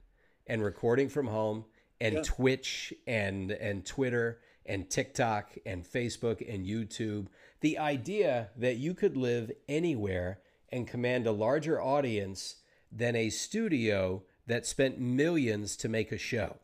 and 0.47 0.63
recording 0.63 1.09
from 1.09 1.29
home 1.29 1.65
and 2.01 2.17
Yeah. 2.17 2.23
Twitch 2.23 2.93
and 3.07 3.51
and 3.51 3.85
Twitter 3.85 4.41
and 4.65 4.91
TikTok 4.91 5.57
and 5.65 5.85
Facebook 5.85 6.47
and 6.53 6.67
YouTube. 6.67 7.29
The 7.61 7.79
idea 7.79 8.51
that 8.57 8.77
you 8.77 8.95
could 8.95 9.17
live 9.17 9.51
anywhere 9.69 10.41
and 10.71 10.87
command 10.89 11.27
a 11.27 11.33
larger 11.33 11.81
audience 11.81 12.57
than 12.91 13.15
a 13.17 13.31
studio 13.31 14.25
that 14.47 14.67
spent 14.67 14.99
millions 14.99 15.77
to 15.77 15.89
make 15.89 16.13
a 16.13 16.19
show. 16.19 16.57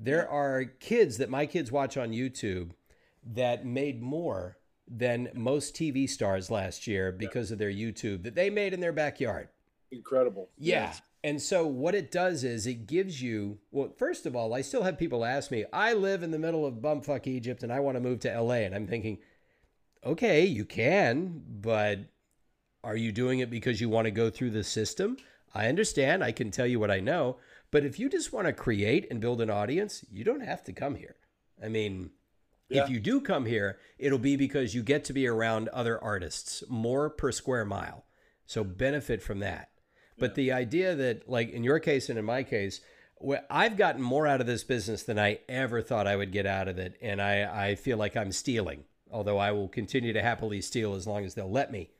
There 0.00 0.28
are 0.28 0.64
kids 0.64 1.18
that 1.18 1.30
my 1.30 1.46
kids 1.46 1.72
watch 1.72 1.96
on 1.96 2.10
YouTube 2.10 2.70
that 3.24 3.66
made 3.66 4.00
more 4.00 4.58
than 4.86 5.30
most 5.34 5.74
TV 5.74 6.08
stars 6.08 6.50
last 6.50 6.86
year 6.86 7.12
because 7.12 7.50
of 7.50 7.58
their 7.58 7.70
YouTube 7.70 8.22
that 8.22 8.34
they 8.34 8.48
made 8.48 8.72
in 8.72 8.80
their 8.80 8.92
backyard. 8.92 9.48
Incredible. 9.90 10.48
Yeah. 10.56 10.94
And 11.24 11.42
so 11.42 11.66
what 11.66 11.94
it 11.94 12.10
does 12.10 12.44
is 12.44 12.66
it 12.66 12.86
gives 12.86 13.20
you 13.20 13.58
well, 13.70 13.92
first 13.96 14.24
of 14.24 14.36
all, 14.36 14.54
I 14.54 14.62
still 14.62 14.84
have 14.84 14.98
people 14.98 15.24
ask 15.24 15.50
me, 15.50 15.64
I 15.72 15.92
live 15.92 16.22
in 16.22 16.30
the 16.30 16.38
middle 16.38 16.64
of 16.64 16.74
bumfuck 16.74 17.26
Egypt 17.26 17.62
and 17.62 17.72
I 17.72 17.80
want 17.80 17.96
to 17.96 18.00
move 18.00 18.20
to 18.20 18.40
LA. 18.40 18.54
And 18.54 18.74
I'm 18.74 18.86
thinking, 18.86 19.18
okay, 20.04 20.44
you 20.44 20.64
can, 20.64 21.42
but 21.60 21.98
are 22.84 22.96
you 22.96 23.10
doing 23.10 23.40
it 23.40 23.50
because 23.50 23.80
you 23.80 23.88
want 23.88 24.04
to 24.04 24.12
go 24.12 24.30
through 24.30 24.50
the 24.50 24.64
system? 24.64 25.16
I 25.54 25.66
understand. 25.66 26.22
I 26.22 26.32
can 26.32 26.50
tell 26.50 26.66
you 26.66 26.78
what 26.78 26.90
I 26.90 27.00
know. 27.00 27.38
But 27.70 27.84
if 27.84 27.98
you 27.98 28.08
just 28.08 28.32
want 28.32 28.46
to 28.46 28.52
create 28.52 29.06
and 29.10 29.20
build 29.20 29.40
an 29.40 29.50
audience, 29.50 30.04
you 30.10 30.24
don't 30.24 30.40
have 30.40 30.64
to 30.64 30.72
come 30.72 30.94
here. 30.94 31.16
I 31.62 31.68
mean, 31.68 32.10
Yeah. 32.70 32.84
if 32.84 32.90
you 32.90 33.00
do 33.00 33.20
come 33.20 33.46
here, 33.46 33.78
it'll 33.98 34.18
be 34.18 34.36
because 34.36 34.74
you 34.74 34.82
get 34.82 35.04
to 35.04 35.12
be 35.12 35.26
around 35.26 35.68
other 35.68 36.02
artists 36.02 36.62
more 36.68 37.10
per 37.10 37.32
square 37.32 37.64
mile. 37.64 38.04
So 38.46 38.64
benefit 38.64 39.22
from 39.22 39.40
that. 39.40 39.70
But 40.18 40.34
the 40.34 40.50
idea 40.52 40.94
that, 40.96 41.28
like 41.28 41.50
in 41.50 41.62
your 41.62 41.78
case 41.78 42.08
and 42.08 42.18
in 42.18 42.24
my 42.24 42.42
case, 42.42 42.80
I've 43.50 43.76
gotten 43.76 44.02
more 44.02 44.26
out 44.26 44.40
of 44.40 44.46
this 44.46 44.64
business 44.64 45.02
than 45.02 45.18
I 45.18 45.40
ever 45.48 45.82
thought 45.82 46.06
I 46.06 46.16
would 46.16 46.32
get 46.32 46.46
out 46.46 46.68
of 46.68 46.78
it. 46.78 46.96
And 47.02 47.20
I, 47.22 47.68
I 47.68 47.74
feel 47.74 47.98
like 47.98 48.16
I'm 48.16 48.32
stealing, 48.32 48.84
although 49.10 49.38
I 49.38 49.52
will 49.52 49.68
continue 49.68 50.12
to 50.12 50.22
happily 50.22 50.60
steal 50.60 50.94
as 50.94 51.06
long 51.06 51.24
as 51.24 51.34
they'll 51.34 51.50
let 51.50 51.70
me. 51.70 51.90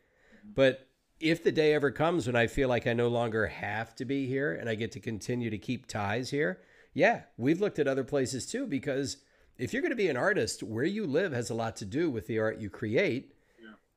But 0.45 0.88
if 1.20 1.43
the 1.43 1.53
day 1.53 1.74
ever 1.74 1.90
comes 1.90 2.27
when 2.27 2.36
I 2.36 2.47
feel 2.47 2.69
like 2.69 2.86
I 2.86 2.93
no 2.93 3.09
longer 3.09 3.47
have 3.47 3.95
to 3.97 4.05
be 4.05 4.27
here 4.27 4.55
and 4.55 4.69
I 4.69 4.74
get 4.74 4.93
to 4.93 5.01
continue 5.01 5.51
to 5.51 5.59
keep 5.59 5.86
ties 5.86 6.31
here, 6.31 6.61
yeah, 6.95 7.23
we've 7.36 7.61
looked 7.61 7.78
at 7.78 7.89
other 7.89 8.05
places 8.05 8.47
too 8.47 8.66
because 8.66 9.19
if 9.57 9.73
you're 9.73 9.82
going 9.82 9.90
to 9.90 9.97
be 9.97 10.09
an 10.09 10.16
artist, 10.16 10.62
where 10.62 10.85
you 10.85 11.07
live 11.07 11.32
has 11.32 11.51
a 11.51 11.55
lot 11.55 11.77
to 11.77 11.85
do 11.85 12.11
with 12.11 12.27
the 12.27 12.39
art 12.39 12.59
you 12.59 12.70
create. 12.70 13.35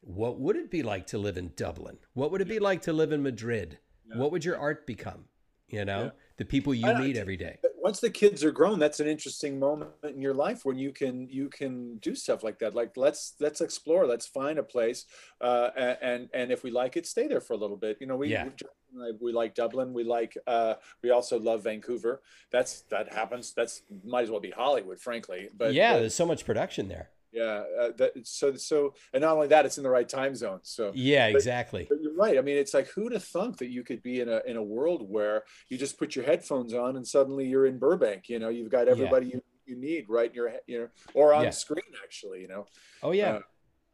What 0.03 0.39
would 0.39 0.55
it 0.55 0.71
be 0.71 0.81
like 0.81 1.05
to 1.07 1.19
live 1.19 1.37
in 1.37 1.51
Dublin? 1.55 1.97
What 2.13 2.31
would 2.31 2.41
it 2.41 2.47
be 2.47 2.57
like 2.57 2.81
to 2.83 2.93
live 2.93 3.11
in 3.11 3.21
Madrid? 3.21 3.77
What 4.15 4.31
would 4.31 4.43
your 4.43 4.57
art 4.57 4.87
become? 4.87 5.25
You 5.71 5.85
know, 5.85 6.03
Yeah. 6.05 6.09
the 6.37 6.45
people 6.45 6.73
you 6.73 6.87
I- 6.87 6.99
meet 6.99 7.17
every 7.17 7.37
day. 7.37 7.57
Once 7.83 7.99
the 7.99 8.11
kids 8.11 8.43
are 8.43 8.51
grown, 8.51 8.77
that's 8.77 8.99
an 8.99 9.07
interesting 9.07 9.57
moment 9.57 9.89
in 10.03 10.21
your 10.21 10.35
life 10.35 10.65
when 10.65 10.77
you 10.77 10.91
can 10.91 11.27
you 11.29 11.49
can 11.49 11.97
do 11.97 12.13
stuff 12.13 12.43
like 12.43 12.59
that. 12.59 12.75
Like 12.75 12.95
let's 12.95 13.33
let's 13.39 13.59
explore, 13.59 14.05
let's 14.05 14.27
find 14.27 14.59
a 14.59 14.63
place, 14.63 15.05
uh, 15.41 15.69
and 16.01 16.29
and 16.33 16.51
if 16.51 16.63
we 16.63 16.69
like 16.69 16.95
it, 16.95 17.07
stay 17.07 17.27
there 17.27 17.41
for 17.41 17.53
a 17.53 17.57
little 17.57 17.77
bit. 17.77 17.97
You 17.99 18.05
know, 18.05 18.17
we 18.17 18.27
Yeah. 18.27 18.49
we, 18.93 19.11
we 19.19 19.31
like 19.33 19.55
Dublin, 19.55 19.93
we 19.93 20.03
like 20.03 20.37
uh, 20.45 20.75
we 21.01 21.09
also 21.09 21.39
love 21.39 21.63
Vancouver. 21.63 22.21
That's 22.51 22.81
that 22.93 23.11
happens. 23.13 23.53
That's 23.53 23.81
might 24.03 24.23
as 24.25 24.29
well 24.29 24.39
be 24.41 24.51
Hollywood, 24.51 24.99
frankly. 24.99 25.49
But 25.57 25.73
yeah, 25.73 25.93
but- 25.93 25.99
there's 26.01 26.13
so 26.15 26.25
much 26.27 26.45
production 26.45 26.87
there. 26.87 27.09
Yeah. 27.31 27.63
Uh, 27.79 27.91
that, 27.97 28.11
so 28.27 28.55
so 28.55 28.93
and 29.13 29.21
not 29.21 29.33
only 29.35 29.47
that, 29.47 29.65
it's 29.65 29.77
in 29.77 29.83
the 29.83 29.89
right 29.89 30.07
time 30.07 30.35
zone. 30.35 30.59
So 30.63 30.91
Yeah, 30.93 31.29
But- 31.31 31.35
exactly. 31.37 31.85
but 31.89 32.01
you're 32.01 32.13
right. 32.15 32.37
I 32.37 32.41
mean, 32.41 32.57
it's 32.57 32.73
like 32.73 32.87
who'd 32.89 33.13
have 33.13 33.23
thunk 33.23 33.57
that 33.59 33.69
you 33.69 33.83
could 33.83 34.03
be 34.03 34.19
in 34.19 34.29
a 34.29 34.41
in 34.45 34.57
a 34.57 34.63
world 34.63 35.09
where 35.09 35.43
you 35.69 35.77
just 35.77 35.97
put 35.97 36.15
your 36.15 36.25
headphones 36.25 36.73
on 36.73 36.95
and 36.97 37.07
suddenly 37.07 37.45
you're 37.47 37.65
in 37.65 37.77
Burbank. 37.79 38.29
You 38.29 38.39
know, 38.39 38.49
you've 38.49 38.71
got 38.71 38.87
everybody 38.87 39.27
you, 39.27 39.41
you 39.65 39.75
need 39.75 40.05
right 40.09 40.29
in 40.29 40.35
your 40.35 40.51
you 40.67 40.79
know 40.81 40.87
or 41.13 41.33
on 41.33 41.43
Yeah. 41.45 41.49
screen 41.51 41.91
actually. 42.03 42.41
You 42.41 42.47
know, 42.49 42.65
Oh 43.03 43.11
yeah. 43.11 43.35
Uh, 43.35 43.41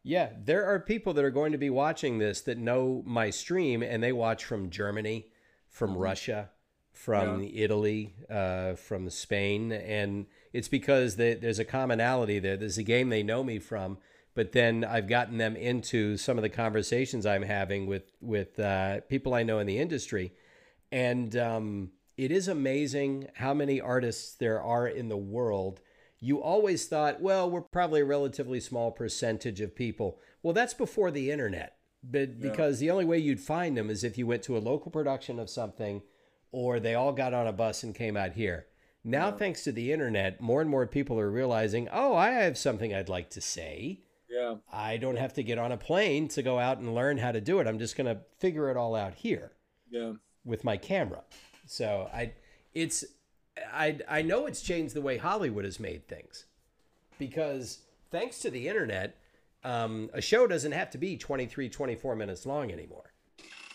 yeah, 0.04 0.30
there 0.42 0.66
are 0.66 0.80
people 0.80 1.14
that 1.14 1.26
are 1.26 1.32
going 1.32 1.52
to 1.52 1.58
be 1.58 1.70
watching 1.70 2.18
this 2.18 2.40
that 2.42 2.58
know 2.58 3.04
my 3.06 3.30
stream 3.30 3.84
and 3.84 4.02
they 4.02 4.14
watch 4.14 4.46
from 4.46 4.70
Germany, 4.70 5.32
from 5.68 5.96
Mhm. 5.96 6.00
Russia, 6.02 6.52
from 6.94 7.44
Italy, 7.44 8.16
uh, 8.30 8.76
from 8.76 9.10
Spain, 9.10 9.72
and 9.74 10.26
it's 10.54 10.68
because 10.68 11.16
they, 11.16 11.34
there's 11.36 11.60
a 11.60 11.66
commonality 11.66 12.40
there. 12.40 12.58
There's 12.58 12.78
a 12.78 12.84
game 12.84 13.10
they 13.10 13.24
know 13.24 13.44
me 13.44 13.60
from, 13.60 13.98
but 14.34 14.52
then 14.52 14.84
I've 14.84 15.08
gotten 15.08 15.38
them 15.38 15.56
into 15.56 16.18
some 16.18 16.38
of 16.38 16.42
the 16.44 16.50
conversations 16.50 17.26
I'm 17.26 17.44
having 17.44 17.88
with 17.88 18.12
with 18.22 18.60
uh, 18.60 19.02
people 19.02 19.34
I 19.34 19.44
know 19.44 19.60
in 19.60 19.68
the 19.68 19.80
industry, 19.80 20.34
and 20.92 21.36
um, 21.36 21.92
it 22.18 22.32
is 22.32 22.48
amazing 22.48 23.28
how 23.36 23.54
many 23.54 23.80
artists 23.82 24.36
there 24.36 24.62
are 24.62 24.88
in 24.88 25.10
the 25.10 25.18
world. 25.18 25.82
You 26.20 26.42
always 26.42 26.88
thought, 26.88 27.22
well, 27.22 27.50
we're 27.50 27.62
probably 27.62 28.02
a 28.02 28.06
relatively 28.06 28.60
small 28.60 28.92
percentage 28.92 29.62
of 29.62 29.76
people. 29.76 30.20
Well, 30.42 30.54
that's 30.54 30.74
before 30.74 31.12
the 31.12 31.30
internet, 31.30 31.78
but 32.04 32.30
Yeah. 32.30 32.50
because 32.50 32.80
the 32.80 32.90
only 32.90 33.06
way 33.06 33.20
you'd 33.20 33.40
find 33.40 33.78
them 33.78 33.90
is 33.92 34.04
if 34.04 34.18
you 34.18 34.26
went 34.26 34.42
to 34.44 34.58
a 34.58 34.60
local 34.60 34.90
production 34.92 35.38
of 35.40 35.50
something, 35.50 36.02
or 36.52 36.80
they 36.80 36.96
all 36.96 37.12
got 37.14 37.34
on 37.36 37.46
a 37.46 37.54
bus 37.54 37.84
and 37.84 37.94
came 37.94 38.18
out 38.18 38.32
here. 38.34 38.66
Now, 39.04 39.32
thanks 39.32 39.64
to 39.64 39.72
the 39.72 39.92
internet, 39.94 40.42
more 40.42 40.60
and 40.62 40.70
more 40.70 40.86
people 40.86 41.20
are 41.20 41.32
realizing, 41.32 41.88
oh, 41.92 42.16
I 42.16 42.32
have 42.32 42.58
something 42.58 42.94
I'd 42.94 43.08
like 43.10 43.30
to 43.32 43.42
say. 43.42 44.02
Yeah. 44.30 44.56
I 44.72 44.98
don't 44.98 45.16
have 45.18 45.34
to 45.36 45.44
get 45.44 45.58
on 45.58 45.72
a 45.72 45.78
plane 45.78 46.28
to 46.30 46.42
go 46.44 46.60
out 46.60 46.80
and 46.80 46.94
learn 46.94 47.18
how 47.18 47.32
to 47.32 47.40
do 47.40 47.60
it. 47.60 47.68
I'm 47.68 47.80
just 47.80 47.96
going 47.96 48.14
to 48.14 48.22
figure 48.40 48.70
it 48.70 48.76
all 48.76 48.96
out 48.96 49.14
here 49.14 49.54
Yeah. 49.90 50.14
with 50.44 50.64
my 50.66 50.76
camera. 50.76 51.22
So 51.66 52.10
I, 52.14 52.34
it's, 52.74 53.06
I, 53.74 54.00
I 54.10 54.22
know 54.24 54.46
it's 54.46 54.62
changed 54.62 54.94
the 54.94 55.02
way 55.02 55.18
Hollywood 55.18 55.64
has 55.66 55.80
made 55.80 56.08
things, 56.08 56.46
because 57.18 57.80
thanks 58.12 58.40
to 58.40 58.50
the 58.50 58.68
internet, 58.68 59.18
um, 59.64 60.10
a 60.14 60.22
show 60.22 60.48
doesn't 60.48 60.72
have 60.74 60.90
to 60.92 60.98
be 60.98 61.18
23, 61.18 61.70
24 61.70 62.16
minutes 62.16 62.46
long 62.46 62.72
anymore. 62.72 63.14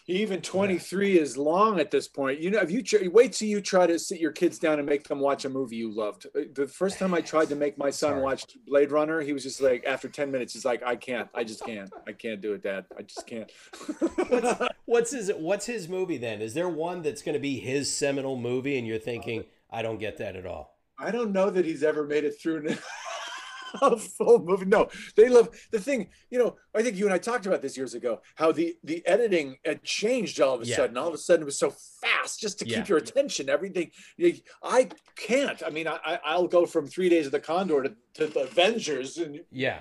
Even 0.09 0.41
23 0.43 1.19
is 1.19 1.37
long 1.37 1.79
at 1.79 1.91
this 1.93 2.09
point. 2.09 2.41
You 2.41 2.51
know, 2.51 2.59
if 2.61 2.71
you 2.71 2.83
tr- 2.83 3.09
wait 3.11 3.33
till 3.35 3.47
you 3.49 3.61
try 3.61 3.87
to 3.87 3.99
sit 3.99 4.19
your 4.19 4.33
kids 4.33 4.59
down 4.59 4.79
and 4.79 4.87
make 4.89 5.07
them 5.07 5.21
watch 5.21 5.45
a 5.45 5.49
movie 5.49 5.77
you 5.77 5.95
loved. 5.95 6.27
Uh, 6.37 6.41
The 6.55 6.67
first 6.67 6.99
time 6.99 7.15
I 7.15 7.21
tried 7.21 7.49
to 7.51 7.55
make 7.57 7.79
my 7.79 7.91
son 7.91 8.13
Sorry. 8.15 8.23
watch 8.23 8.45
Blade 8.67 8.91
Runner, 8.91 9.21
he 9.21 9.33
was 9.33 9.45
just 9.45 9.61
like, 9.61 9.85
after 9.87 10.09
10 10.09 10.31
minutes, 10.31 10.53
he's 10.55 10.65
like, 10.65 10.83
I 10.83 10.97
can't. 10.97 11.29
I 11.35 11.45
just 11.45 11.65
can't. 11.65 11.91
I 12.07 12.13
can't 12.13 12.41
do 12.41 12.53
it, 12.55 12.63
Dad. 12.63 12.85
I 12.99 13.03
just 13.03 13.27
can't. 13.27 13.51
What's 14.87 15.11
his 15.13 15.31
What's 15.37 15.67
his 15.67 15.89
movie 15.89 16.19
then? 16.19 16.43
Is 16.43 16.55
there 16.55 16.69
one 16.69 17.03
that's 17.03 17.23
going 17.23 17.35
to 17.35 17.41
be 17.41 17.59
his 17.61 17.93
seminal 17.93 18.37
movie, 18.37 18.79
and 18.79 18.87
you're 18.87 18.99
thinking, 18.99 19.45
I 19.71 19.83
don't 19.83 19.99
get 19.99 20.19
that 20.19 20.35
at 20.37 20.47
all? 20.47 20.77
I 20.99 21.11
don't 21.11 21.33
know 21.33 21.49
that 21.51 21.65
he's 21.65 21.83
ever 21.83 22.05
made 22.07 22.25
it 22.25 22.41
through 22.41 22.61
a 23.83 23.97
full 23.97 24.41
movie. 24.41 24.67
No, 24.67 24.89
they 25.17 25.29
love 25.29 25.49
the 25.71 25.81
thing. 25.81 26.09
You 26.31 26.39
know, 26.39 26.57
I 26.75 26.83
think 26.83 26.97
you 26.97 27.05
and 27.05 27.15
I 27.15 27.19
talked 27.19 27.47
about 27.47 27.63
this 27.63 27.77
years 27.77 27.95
ago. 27.95 28.21
How 28.35 28.53
the 28.53 28.77
the 28.85 29.07
editing 29.07 29.57
had 29.65 29.83
changed 29.83 30.41
all 30.41 30.55
of 30.55 30.63
a 30.63 30.67
Yeah. 30.67 30.77
sudden. 30.77 30.97
All 30.97 31.09
of 31.09 31.15
a 31.15 31.19
sudden, 31.19 31.43
it 31.43 31.47
was 31.47 31.59
so 31.59 31.71
fast 32.01 32.41
just 32.41 32.59
to 32.61 32.67
Yeah. 32.69 32.79
keep 32.79 32.89
your 32.89 32.99
attention. 32.99 33.49
Everything. 33.49 33.91
I 34.63 34.89
can't. 35.17 35.63
I 35.65 35.71
mean, 35.71 35.89
I 35.89 36.19
I'll 36.25 36.49
go 36.49 36.67
from 36.67 36.87
Three 36.87 37.09
Days 37.09 37.27
of 37.27 37.33
the 37.33 37.41
Condor 37.41 37.83
to, 37.85 37.95
to 38.15 38.27
the 38.27 38.41
Avengers, 38.45 39.19
and 39.19 39.41
Yeah, 39.51 39.81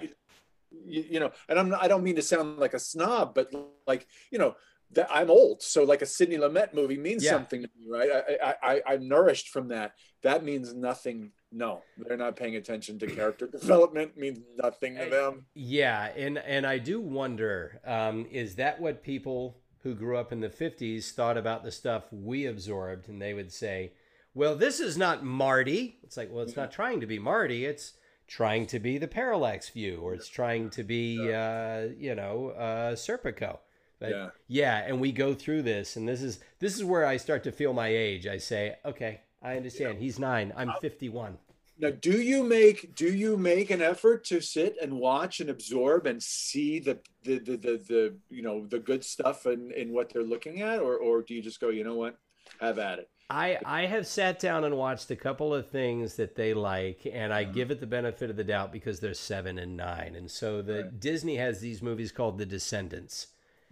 you, 0.72 1.02
you 1.10 1.20
know, 1.20 1.32
and 1.50 1.60
I'm 1.60 1.74
I 1.76 1.88
don't 1.88 2.04
mean 2.04 2.16
to 2.16 2.22
sound 2.22 2.58
like 2.60 2.74
a 2.74 2.80
snob, 2.80 3.34
but 3.36 3.52
like 3.88 4.08
you 4.32 4.40
know. 4.40 4.56
That 4.94 5.08
I'm 5.10 5.30
old, 5.30 5.62
so 5.62 5.84
like 5.84 6.02
a 6.02 6.06
Sidney 6.06 6.38
Lumet 6.38 6.74
movie 6.74 6.98
means 6.98 7.24
Yeah. 7.24 7.32
something 7.32 7.62
to 7.62 7.70
me, 7.80 7.88
right? 7.90 8.10
I, 8.12 8.50
I, 8.50 8.56
I, 8.76 8.82
I'm 8.94 9.08
nourished 9.08 9.50
from 9.50 9.70
that. 9.70 9.94
That 10.22 10.44
means 10.44 10.74
nothing. 10.74 11.32
No, 11.54 11.82
they're 11.98 12.18
not 12.18 12.36
paying 12.36 12.56
attention 12.58 13.00
to 13.00 13.08
character 13.08 13.48
development. 13.52 14.18
Means 14.18 14.40
nothing 14.62 14.96
to 14.98 15.06
them. 15.06 15.46
yeah, 15.54 16.10
and 16.18 16.38
and 16.40 16.66
I 16.68 16.78
do 16.78 17.00
wonder, 17.00 17.80
um, 17.86 18.26
is 18.32 18.56
that 18.56 18.82
what 18.82 19.02
people 19.04 19.58
who 19.84 19.96
grew 19.96 20.18
up 20.18 20.32
in 20.32 20.42
the 20.42 20.50
'50s 20.50 21.12
thought 21.12 21.38
about 21.38 21.64
the 21.64 21.72
stuff 21.72 22.04
we 22.12 22.46
absorbed? 22.46 23.08
And 23.10 23.22
they 23.22 23.34
would 23.34 23.52
say, 23.52 23.94
"Well, 24.34 24.56
this 24.56 24.80
is 24.80 24.98
not 24.98 25.24
Marty." 25.24 26.00
It's 26.04 26.18
like, 26.18 26.30
well, 26.32 26.44
it's 26.44 26.56
not 26.58 26.72
trying 26.72 27.00
to 27.00 27.08
be 27.08 27.18
Marty. 27.20 27.66
It's 27.66 27.94
trying 28.28 28.66
to 28.68 28.80
be 28.80 28.98
the 28.98 29.08
parallax 29.08 29.70
view, 29.70 30.00
or 30.02 30.14
it's 30.14 30.30
trying 30.30 30.70
to 30.72 30.84
be, 30.84 31.34
uh, 31.34 31.88
you 31.98 32.16
know, 32.16 32.50
uh, 32.58 32.96
Serpico. 32.96 33.60
But 34.02 34.10
Yeah. 34.10 34.30
yeah, 34.48 34.84
and 34.86 35.00
we 35.00 35.12
go 35.12 35.36
through 35.36 35.62
this, 35.62 35.96
and 35.96 36.10
this 36.10 36.24
is 36.24 36.40
this 36.60 36.76
is 36.76 36.84
where 36.84 37.06
I 37.06 37.18
start 37.18 37.44
to 37.44 37.52
feel 37.52 37.72
my 37.72 37.88
age. 37.88 38.26
I 38.26 38.38
say, 38.38 38.76
okay, 38.84 39.22
I 39.42 39.56
understand. 39.56 40.00
He's 40.00 40.18
nine. 40.20 40.52
I'm 40.58 40.74
51. 40.82 41.38
Now, 41.78 41.92
do 41.92 42.22
you 42.22 42.44
make 42.44 42.96
do 42.96 43.12
you 43.14 43.38
make 43.38 43.70
an 43.70 43.82
effort 43.82 44.24
to 44.26 44.42
sit 44.42 44.76
and 44.82 45.00
watch 45.00 45.40
and 45.40 45.50
absorb 45.50 46.06
and 46.08 46.22
see 46.22 46.80
the 46.80 47.00
the 47.24 47.40
the 47.40 47.58
the, 47.58 47.78
the 47.88 48.16
you 48.30 48.42
know 48.42 48.66
the 48.68 48.80
good 48.80 49.04
stuff 49.06 49.46
in 49.46 49.72
in 49.72 49.94
what 49.94 50.10
they're 50.10 50.24
looking 50.24 50.62
at, 50.62 50.80
or 50.80 50.98
or 50.98 51.22
do 51.22 51.34
you 51.34 51.42
just 51.42 51.60
go, 51.60 51.70
you 51.70 51.84
know 51.84 51.96
what, 51.96 52.18
have 52.60 52.80
at 52.80 53.00
it? 53.00 53.10
I 53.32 53.58
I 53.66 53.86
have 53.86 54.06
sat 54.06 54.40
down 54.40 54.64
and 54.64 54.78
watched 54.78 55.10
a 55.10 55.16
couple 55.16 55.54
of 55.54 55.70
things 55.70 56.16
that 56.16 56.36
they 56.36 56.54
like, 56.54 57.08
and. 57.12 57.34
I 57.34 57.44
mm-hmm. 57.46 57.54
give 57.54 57.72
it 57.72 57.80
the 57.80 57.88
benefit 57.88 58.30
of 58.30 58.36
the 58.36 58.44
doubt 58.44 58.72
because 58.74 59.00
they're 59.00 59.14
seven 59.14 59.58
and 59.58 59.78
nine, 59.78 60.16
and 60.16 60.30
so 60.30 60.62
the 60.62 60.84
Right. 60.84 61.00
Disney 61.00 61.38
has 61.38 61.62
these 61.62 61.82
movies 61.82 62.12
called 62.12 62.38
The 62.38 62.46
Descendants, 62.46 63.28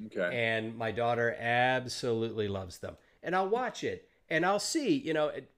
Okay. 0.08 0.30
and 0.34 0.78
my 0.78 0.92
daughter 0.92 1.36
absolutely 1.40 2.48
loves 2.48 2.78
them, 2.80 2.96
and 3.22 3.36
I'll 3.36 3.50
watch 3.50 3.84
it, 3.84 4.08
and 4.30 4.46
I'll 4.46 4.60
see, 4.60 4.96
you 4.96 5.14
know, 5.14 5.28
it, 5.28 5.52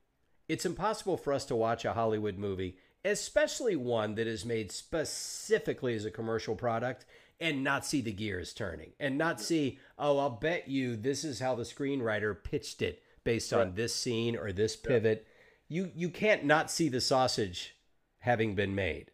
it's 0.48 0.66
impossible 0.66 1.18
for 1.18 1.32
us 1.34 1.46
to 1.46 1.56
watch 1.56 1.86
a 1.86 1.94
Hollywood 1.94 2.38
movie, 2.38 2.78
especially 3.06 3.76
one 3.76 4.16
that 4.16 4.28
is 4.28 4.44
made 4.46 4.72
specifically 4.72 5.96
as 5.96 6.06
a 6.06 6.12
commercial 6.12 6.56
product. 6.56 7.06
And 7.40 7.64
not 7.64 7.88
see 7.88 8.02
the 8.02 8.12
gears 8.12 8.54
turning, 8.54 8.92
and 9.00 9.18
not 9.18 9.42
see, 9.42 9.80
oh, 9.98 10.20
I'll 10.20 10.30
bet 10.30 10.68
you 10.68 10.96
this 10.96 11.24
is 11.24 11.40
how 11.40 11.56
the 11.56 11.64
screenwriter 11.64 12.36
pitched 12.44 12.84
it 12.84 13.02
based 13.24 13.52
on 13.52 13.60
Right. 13.60 13.76
this 13.76 13.96
scene 13.96 14.38
or 14.38 14.52
this 14.52 14.76
pivot. 14.76 15.26
You 15.68 15.92
you 15.96 16.10
can't 16.10 16.44
not 16.46 16.70
see 16.70 16.88
the 16.88 17.02
sausage 17.02 17.76
having 18.20 18.54
been 18.54 18.76
made. 18.76 19.10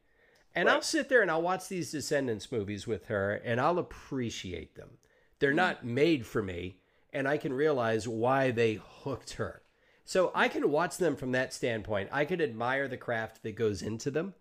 And 0.54 0.68
I'll 0.70 0.82
sit 0.82 1.08
there 1.08 1.22
and 1.22 1.32
I'll 1.32 1.42
watch 1.42 1.70
these 1.70 1.90
Descendants 1.92 2.52
movies 2.52 2.86
with 2.86 3.06
her 3.06 3.36
and 3.46 3.62
I'll 3.62 3.80
appreciate 3.80 4.76
them. 4.76 4.98
They're 5.40 5.54
not 5.54 5.86
made 5.86 6.26
for 6.26 6.42
me 6.42 6.78
and 7.14 7.28
I 7.28 7.38
can 7.38 7.54
realize 7.54 8.08
why 8.08 8.52
they 8.52 8.80
hooked 9.04 9.34
her. 9.34 9.62
So 10.06 10.32
I 10.34 10.48
can 10.48 10.72
watch 10.72 10.98
them 10.98 11.16
from 11.16 11.32
that 11.34 11.54
standpoint. 11.54 12.10
I 12.12 12.26
can 12.26 12.42
admire 12.42 12.88
the 12.88 12.98
craft 12.98 13.44
that 13.44 13.56
goes 13.56 13.82
into 13.82 14.12
them. 14.12 14.34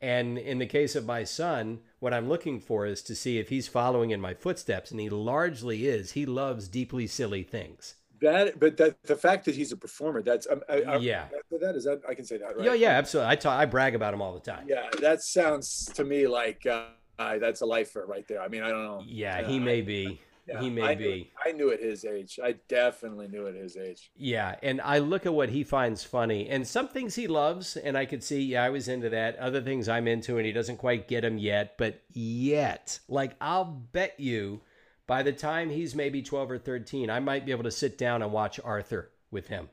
And 0.00 0.38
in 0.38 0.58
the 0.58 0.66
case 0.66 0.94
of 0.96 1.04
my 1.04 1.24
son, 1.24 1.80
what 1.98 2.14
I'm 2.14 2.28
looking 2.28 2.60
for 2.60 2.86
is 2.86 3.02
to 3.02 3.14
see 3.14 3.38
if 3.38 3.50
he's 3.50 3.68
following 3.68 4.10
in 4.10 4.20
my 4.20 4.32
footsteps, 4.32 4.90
and 4.90 4.98
he 4.98 5.10
largely 5.10 5.86
is. 5.86 6.12
He 6.12 6.24
loves 6.24 6.68
deeply 6.68 7.06
silly 7.06 7.42
things. 7.42 7.96
That, 8.22 8.58
but 8.58 8.78
that 8.78 9.02
the 9.02 9.16
fact 9.16 9.44
that 9.44 9.54
he's 9.54 9.72
a 9.72 9.76
performer, 9.76 10.22
that's 10.22 10.46
um, 10.50 10.62
I, 10.68 10.80
I, 10.80 10.96
Yeah. 10.96 11.26
That, 11.60 11.76
is 11.76 11.84
that 11.84 12.00
I 12.08 12.14
can 12.14 12.24
say 12.24 12.38
that, 12.38 12.56
right? 12.56 12.64
Yeah, 12.64 12.72
yeah, 12.72 12.90
absolutely. 12.90 13.32
I 13.32 13.36
talk, 13.36 13.58
I 13.58 13.66
brag 13.66 13.94
about 13.94 14.14
him 14.14 14.22
all 14.22 14.32
the 14.32 14.40
time. 14.40 14.64
Yeah, 14.66 14.88
that 15.00 15.22
sounds 15.22 15.84
to 15.94 16.04
me 16.04 16.26
like 16.26 16.64
uh, 16.64 16.86
that's 17.18 17.60
a 17.60 17.66
lifer 17.66 18.04
right 18.06 18.26
there. 18.28 18.40
I 18.42 18.48
mean, 18.48 18.62
I 18.62 18.70
don't 18.70 18.84
know. 18.84 19.02
Yeah, 19.06 19.46
he 19.46 19.56
I- 19.56 19.60
may 19.60 19.80
be. 19.80 20.20
yeah, 20.46 20.60
he 20.60 20.70
may 20.70 20.82
I 20.82 20.94
knew 20.94 21.04
be. 21.04 21.32
I 21.44 21.52
knew 21.52 21.70
at 21.72 21.80
his 21.80 22.04
age. 22.04 22.38
I 22.42 22.56
definitely 22.68 23.28
knew 23.28 23.46
at 23.48 23.54
his 23.54 23.76
age. 23.76 24.10
Yeah, 24.16 24.56
and 24.62 24.80
I 24.80 24.98
look 24.98 25.26
at 25.26 25.34
what 25.34 25.48
he 25.48 25.64
finds 25.64 26.04
funny, 26.04 26.48
and 26.48 26.66
some 26.66 26.88
things 26.88 27.14
he 27.16 27.26
loves, 27.26 27.76
and 27.76 27.96
I 27.98 28.04
could 28.06 28.22
see, 28.22 28.40
yeah, 28.42 28.62
I 28.64 28.70
was 28.70 28.86
into 28.88 29.08
that. 29.10 29.36
Other 29.38 29.60
things 29.60 29.88
I'm 29.88 30.06
into, 30.06 30.36
and 30.36 30.46
he 30.46 30.52
doesn't 30.52 30.76
quite 30.76 31.08
get 31.08 31.22
them 31.22 31.38
yet, 31.38 31.76
but 31.78 32.02
yet, 32.12 33.00
like, 33.08 33.34
I'll 33.40 33.64
bet 33.64 34.18
you 34.20 34.60
by 35.06 35.22
the 35.22 35.32
time 35.32 35.70
he's 35.70 35.94
maybe 35.94 36.22
12 36.22 36.50
or 36.50 36.58
13, 36.58 37.10
I 37.10 37.20
might 37.20 37.46
be 37.46 37.52
able 37.52 37.64
to 37.64 37.70
sit 37.70 37.96
down 37.96 38.22
and 38.22 38.32
watch 38.32 38.58
Arthur 38.64 39.10
with 39.30 39.48
him. 39.48 39.68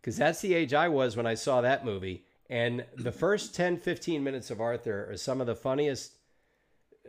Because 0.00 0.16
that's 0.16 0.40
the 0.40 0.54
age 0.54 0.74
I 0.74 0.88
was 0.88 1.16
when 1.16 1.26
I 1.26 1.34
saw 1.34 1.60
that 1.60 1.84
movie. 1.84 2.24
And 2.50 2.84
the 2.96 3.12
first 3.12 3.54
10, 3.54 3.78
15 3.78 4.24
minutes 4.24 4.50
of 4.50 4.60
Arthur 4.60 5.08
are 5.10 5.16
some 5.16 5.40
of 5.40 5.46
the 5.46 5.54
funniest 5.54 6.14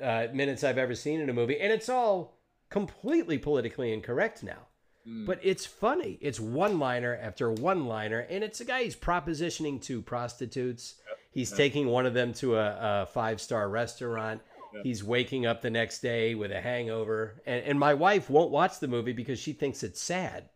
uh, 0.02 0.28
minutes 0.34 0.64
I've 0.64 0.78
ever 0.78 0.96
seen 0.96 1.20
in 1.20 1.30
a 1.30 1.34
movie. 1.34 1.60
And 1.60 1.72
it's 1.72 1.90
all 1.90 2.38
completely 2.70 3.38
politically 3.38 3.94
incorrect 3.94 4.44
now. 4.44 4.68
But 5.26 5.40
it's 5.44 5.66
funny. 5.66 6.18
It's 6.22 6.40
one 6.40 6.80
liner 6.80 7.20
after 7.22 7.52
one 7.52 7.88
liner. 7.88 8.20
And 8.20 8.42
it's 8.44 8.62
a 8.62 8.66
guy 8.66 8.84
he's 8.84 8.96
propositioning 8.96 9.82
to 9.84 10.02
prostitutes. 10.02 10.96
He's 11.32 11.52
taking 11.52 11.88
one 11.88 12.06
of 12.06 12.14
them 12.14 12.32
to 12.36 12.56
a, 12.56 13.02
a 13.02 13.06
five 13.08 13.42
star 13.42 13.68
restaurant. 13.70 14.42
He's 14.82 15.04
waking 15.04 15.46
up 15.46 15.62
the 15.62 15.70
next 15.70 16.00
day 16.00 16.36
with 16.36 16.52
a 16.52 16.62
hangover. 16.62 17.42
And, 17.46 17.64
and 17.66 17.80
my 17.80 17.94
wife 17.94 18.30
won't 18.30 18.50
watch 18.50 18.80
the 18.80 18.88
movie 18.88 19.14
because 19.14 19.40
she 19.40 19.54
thinks 19.54 19.84
it's 19.84 20.02
sad. 20.02 20.50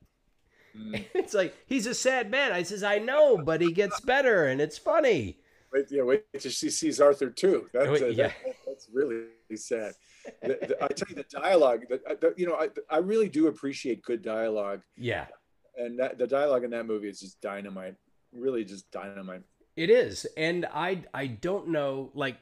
It's 1.14 1.34
like, 1.34 1.55
he's 1.65 1.88
a 1.88 1.95
sad 1.95 2.30
man. 2.31 2.51
I 2.53 2.64
says, 2.64 2.84
I 2.84 2.99
know, 2.99 3.38
but 3.38 3.61
he 3.61 3.72
gets 3.73 3.99
better 3.99 4.45
and 4.45 4.61
it's 4.61 4.77
funny. 4.77 5.39
Wait, 5.73 5.85
yeah, 5.91 6.03
wait 6.03 6.23
till 6.39 6.52
she 6.52 6.69
sees 6.69 6.99
Arthur 7.02 7.30
too. 7.30 7.68
That's 7.73 8.02
uh, 8.02 8.06
yeah. 8.07 8.27
that- 8.45 8.56
that's 8.65 8.88
really 8.94 9.26
sad. 9.56 9.94
The- 10.41 10.57
the- 10.61 10.84
I 10.84 10.88
tell 10.89 11.07
you, 11.10 11.15
the 11.15 11.26
dialogue. 11.41 11.81
The, 11.89 11.99
the, 12.22 12.34
you 12.38 12.48
know, 12.48 12.56
I, 12.56 12.69
I 12.89 12.98
really 12.99 13.30
do 13.30 13.48
appreciate 13.48 14.02
good 14.03 14.22
dialogue, 14.22 14.81
Yeah. 14.98 15.27
and 15.77 15.98
that, 15.99 16.18
the 16.18 16.27
dialogue 16.27 16.64
in 16.64 16.72
that 16.72 16.85
movie 16.85 17.10
is 17.10 17.19
just 17.19 17.39
dynamite. 17.41 17.95
Really, 18.34 18.64
just 18.65 18.89
dynamite. 18.91 19.41
It 19.76 19.89
is. 19.89 20.26
And 20.35 20.65
I 20.73 21.03
I 21.14 21.27
don't 21.27 21.69
know 21.69 22.11
like 22.14 22.38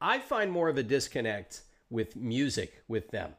I 0.00 0.18
find 0.18 0.50
more 0.50 0.68
of 0.68 0.76
a 0.78 0.82
disconnect 0.82 1.62
with 1.90 2.16
music 2.16 2.82
with 2.88 3.10
them. 3.10 3.34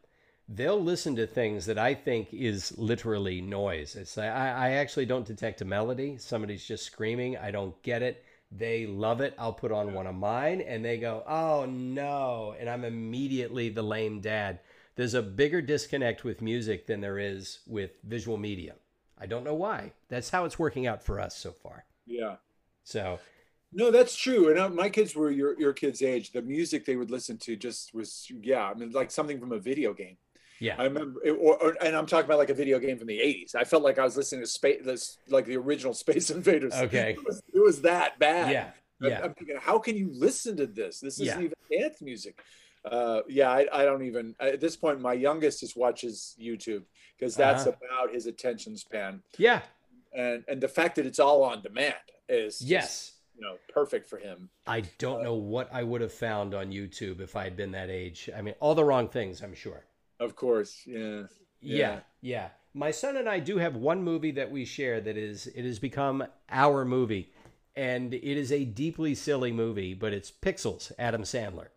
they'll 0.47 0.81
listen 0.83 1.15
to 1.15 1.25
things 1.25 1.65
that 1.65 1.77
I 1.79 1.93
think 1.93 2.33
is 2.33 2.77
literally 2.77 3.39
noise. 3.41 3.95
It's 3.95 4.17
I, 4.17 4.27
I 4.27 4.69
actually 4.71 5.05
don't 5.05 5.25
detect 5.25 5.61
a 5.61 5.65
melody. 5.65 6.17
Somebody's 6.17 6.65
just 6.65 6.83
screaming. 6.85 7.37
I 7.37 7.51
don't 7.51 7.79
get 7.83 8.01
it. 8.01 8.23
They 8.51 8.85
love 8.85 9.21
it. 9.21 9.33
I'll 9.39 9.53
put 9.53 9.71
on 9.71 9.93
one 9.93 10.07
of 10.07 10.15
mine 10.15 10.61
and 10.61 10.83
they 10.83 10.97
go, 10.97 11.23
oh 11.25 11.65
no. 11.65 12.55
And 12.59 12.69
I'm 12.69 12.83
immediately 12.83 13.69
the 13.69 13.81
lame 13.81 14.19
dad. 14.19 14.59
There's 14.95 15.13
a 15.13 15.21
bigger 15.21 15.61
disconnect 15.61 16.23
with 16.23 16.41
music 16.41 16.85
than 16.85 16.99
there 16.99 17.17
is 17.17 17.59
with 17.65 17.91
visual 18.03 18.37
media. 18.37 18.75
I 19.17 19.25
don't 19.25 19.43
know 19.43 19.53
why. 19.53 19.93
That's 20.09 20.29
how 20.29 20.45
it's 20.45 20.59
working 20.59 20.85
out 20.85 21.01
for 21.01 21.19
us 21.19 21.37
so 21.37 21.51
far. 21.51 21.85
Yeah. 22.05 22.35
So 22.83 23.19
no, 23.73 23.89
that's 23.89 24.15
true. 24.15 24.49
And 24.49 24.59
uh, 24.59 24.69
my 24.69 24.89
kids 24.89 25.15
were 25.15 25.31
your 25.31 25.57
your 25.59 25.73
kids' 25.73 26.01
age. 26.01 26.31
The 26.31 26.41
music 26.41 26.85
they 26.85 26.97
would 26.97 27.11
listen 27.11 27.37
to 27.39 27.55
just 27.55 27.93
was 27.93 28.29
yeah, 28.41 28.69
I 28.69 28.73
mean 28.73 28.91
like 28.91 29.11
something 29.11 29.39
from 29.39 29.53
a 29.53 29.59
video 29.59 29.93
game. 29.93 30.17
Yeah, 30.61 30.75
I 30.77 30.83
remember, 30.83 31.19
it, 31.25 31.31
or, 31.31 31.57
or, 31.57 31.75
and 31.83 31.95
I'm 31.95 32.05
talking 32.05 32.25
about 32.25 32.37
like 32.37 32.51
a 32.51 32.53
video 32.53 32.77
game 32.77 32.97
from 32.99 33.07
the 33.07 33.17
'80s. 33.17 33.55
I 33.55 33.63
felt 33.63 33.81
like 33.81 33.97
I 33.97 34.03
was 34.03 34.15
listening 34.15 34.41
to 34.41 34.47
space, 34.47 34.81
this 34.85 35.17
like 35.27 35.45
the 35.47 35.57
original 35.57 35.93
Space 35.95 36.29
Invaders. 36.29 36.73
Okay, 36.81 37.13
it 37.17 37.25
was, 37.25 37.41
it 37.51 37.59
was 37.59 37.81
that 37.81 38.19
bad. 38.19 38.51
Yeah, 38.51 38.69
yeah. 39.01 39.21
I'm, 39.23 39.33
thinking, 39.33 39.57
how 39.59 39.79
can 39.79 39.97
you 39.97 40.11
listen 40.13 40.55
to 40.57 40.67
this? 40.67 40.99
This 40.99 41.19
isn't 41.19 41.25
Yeah. 41.41 41.45
even 41.45 41.53
dance 41.81 41.99
music. 42.01 42.39
Uh, 42.85 43.21
yeah, 43.27 43.49
I, 43.49 43.67
I 43.73 43.85
don't 43.85 44.03
even 44.03 44.35
at 44.39 44.59
this 44.61 44.75
point. 44.77 45.01
My 45.01 45.13
youngest 45.13 45.61
just 45.61 45.75
watches 45.75 46.35
YouTube 46.39 46.83
because 47.17 47.35
that's 47.35 47.65
Uh-huh. 47.65 47.75
about 47.89 48.13
his 48.13 48.27
attention 48.27 48.77
span, 48.77 49.23
yeah, 49.39 49.61
and 50.15 50.43
and 50.47 50.61
the 50.61 50.67
fact 50.67 50.95
that 50.97 51.07
it's 51.07 51.19
all 51.19 51.43
on 51.43 51.63
demand 51.63 51.95
is 52.29 52.59
just, 52.59 52.69
yes. 52.69 53.11
you 53.35 53.41
know 53.41 53.57
perfect 53.73 54.07
for 54.07 54.17
him. 54.19 54.49
I 54.67 54.81
don't 54.99 55.23
know 55.23 55.35
what 55.35 55.69
I 55.73 55.81
would 55.81 56.01
have 56.01 56.13
found 56.13 56.53
on 56.53 56.71
YouTube 56.71 57.19
if 57.19 57.35
I 57.35 57.43
had 57.45 57.57
been 57.57 57.71
that 57.71 57.89
age. 57.89 58.29
I 58.35 58.41
mean, 58.43 58.53
all 58.59 58.75
the 58.75 58.85
wrong 58.85 59.07
things, 59.09 59.41
I'm 59.41 59.55
sure. 59.55 59.85
Of 60.21 60.35
course, 60.37 60.83
yeah. 60.85 61.23
Yeah, 61.61 61.77
Yeah. 61.77 61.99
yeah. 62.21 62.49
My 62.73 62.91
son 62.91 63.17
and 63.17 63.27
I 63.27 63.39
do 63.39 63.57
have 63.57 63.75
one 63.75 64.03
movie 64.03 64.31
that 64.31 64.51
we 64.51 64.63
share 64.63 65.01
that 65.01 65.17
is 65.17 65.47
it 65.47 65.65
has 65.65 65.79
become 65.79 66.23
our 66.49 66.85
movie, 66.85 67.33
and 67.75 68.13
it 68.13 68.23
is 68.37 68.51
a 68.53 68.63
deeply 68.65 69.15
silly 69.15 69.51
movie, 69.51 69.93
but 69.93 70.13
it's 70.13 70.31
Pixels, 70.31 70.93
Adam 70.97 71.23
Sandler. 71.23 71.67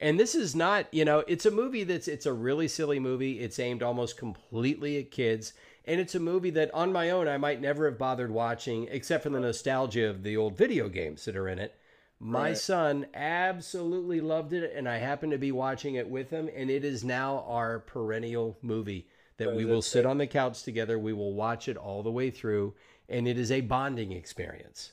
And 0.00 0.18
this 0.18 0.34
is 0.34 0.56
not, 0.56 0.92
you 0.92 1.04
know, 1.04 1.22
it's 1.28 1.46
a 1.46 1.50
movie 1.52 1.84
that's 1.84 2.08
it's 2.08 2.26
a 2.26 2.32
really 2.32 2.66
silly 2.66 2.98
movie. 2.98 3.40
It's 3.40 3.60
aimed 3.60 3.82
almost 3.84 4.16
completely 4.16 4.98
at 4.98 5.12
kids, 5.12 5.52
and 5.84 6.00
it's 6.00 6.16
a 6.16 6.20
movie 6.20 6.50
that 6.50 6.74
on 6.74 6.92
my 6.92 7.10
own 7.10 7.28
I 7.28 7.38
might 7.38 7.60
never 7.60 7.86
have 7.86 7.98
bothered 7.98 8.32
watching 8.32 8.88
except 8.90 9.22
for 9.22 9.30
the 9.30 9.38
nostalgia 9.40 10.08
of 10.10 10.24
the 10.24 10.36
old 10.36 10.56
video 10.56 10.88
games 10.88 11.24
that 11.26 11.36
are 11.36 11.48
in 11.48 11.60
it. 11.60 11.76
My 12.24 12.50
Right. 12.50 12.56
son 12.56 13.06
absolutely 13.14 14.20
loved 14.20 14.52
it, 14.52 14.72
and 14.76 14.88
I 14.88 14.98
happen 14.98 15.30
to 15.30 15.38
be 15.38 15.50
watching 15.50 15.96
it 15.96 16.08
with 16.08 16.30
him, 16.30 16.48
and 16.54 16.70
it 16.70 16.84
is 16.84 17.02
now 17.02 17.40
our 17.48 17.80
perennial 17.80 18.58
movie 18.62 19.08
that 19.38 19.56
we 19.56 19.64
will 19.64 19.82
sit 19.82 20.06
on 20.06 20.18
the 20.18 20.28
couch 20.28 20.62
together. 20.62 21.00
We 21.00 21.12
will 21.12 21.34
watch 21.34 21.66
it 21.66 21.76
all 21.76 22.04
the 22.04 22.12
way 22.12 22.30
through, 22.30 22.76
and 23.08 23.26
it 23.26 23.36
is 23.36 23.50
a 23.50 23.62
bonding 23.62 24.12
experience. 24.12 24.92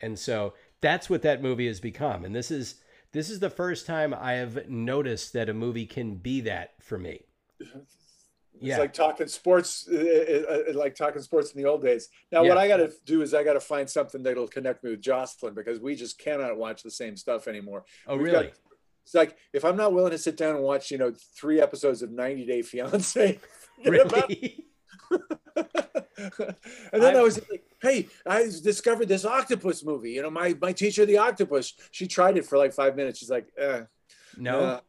And 0.00 0.18
so 0.18 0.54
that's 0.80 1.08
what 1.08 1.22
that 1.22 1.40
movie 1.40 1.68
has 1.68 1.78
become. 1.78 2.24
And 2.24 2.34
this 2.34 2.50
is 2.50 2.80
this 3.12 3.30
is 3.30 3.38
the 3.38 3.50
first 3.50 3.86
time 3.86 4.12
I 4.12 4.32
have 4.32 4.68
noticed 4.68 5.32
that 5.32 5.48
a 5.48 5.54
movie 5.54 5.86
can 5.86 6.16
be 6.16 6.40
that 6.40 6.74
for 6.82 6.98
me. 6.98 7.26
It's 8.54 8.62
Yeah. 8.62 8.78
like 8.78 8.92
talking 8.92 9.26
sports, 9.26 9.88
uh, 9.90 9.94
uh, 9.96 10.70
uh, 10.70 10.78
like 10.78 10.94
talking 10.94 11.20
sports 11.22 11.52
in 11.52 11.60
the 11.62 11.68
old 11.68 11.82
days. 11.82 12.08
Now, 12.30 12.44
what 12.44 12.56
I 12.56 12.68
got 12.68 12.76
to 12.78 12.92
do 13.04 13.20
is 13.22 13.34
I 13.34 13.42
got 13.42 13.54
to 13.54 13.60
find 13.60 13.90
something 13.90 14.22
that'll 14.22 14.46
connect 14.48 14.84
me 14.84 14.90
with 14.90 15.00
Jocelyn 15.00 15.54
because 15.54 15.80
we 15.80 15.94
just 15.96 16.18
cannot 16.18 16.56
watch 16.56 16.82
the 16.82 16.90
same 16.90 17.16
stuff 17.16 17.48
anymore. 17.48 17.84
Oh, 18.06 18.16
We've 18.16 18.26
really? 18.26 18.46
got- 18.46 18.54
it's 19.04 19.14
like 19.14 19.36
if 19.52 19.64
I'm 19.66 19.76
not 19.76 19.92
willing 19.92 20.12
to 20.12 20.18
sit 20.18 20.36
down 20.36 20.54
and 20.54 20.64
watch, 20.64 20.90
you 20.90 20.96
know, 20.98 21.12
three 21.36 21.60
episodes 21.60 22.00
of 22.02 22.10
90 22.10 22.46
Day 22.46 22.62
Fiance. 22.62 23.38
really? 23.84 24.64
and 25.10 27.02
then 27.02 27.16
I, 27.16 27.18
I- 27.18 27.22
was 27.22 27.40
like, 27.50 27.64
"Hey, 27.82 28.08
I 28.26 28.44
discovered 28.44 29.08
this 29.08 29.24
octopus 29.24 29.84
movie. 29.84 30.12
You 30.12 30.22
know, 30.22 30.30
my 30.30 30.54
my 30.60 30.72
teacher, 30.72 31.04
the 31.04 31.18
octopus. 31.18 31.74
She 31.90 32.06
tried 32.06 32.36
it 32.38 32.46
for 32.46 32.56
like 32.56 32.72
five 32.72 32.96
minutes. 32.96 33.18
She's 33.18 33.30
like, 33.30 33.48
eh, 33.58 33.82
No. 34.38 34.58
uh, 34.60 34.80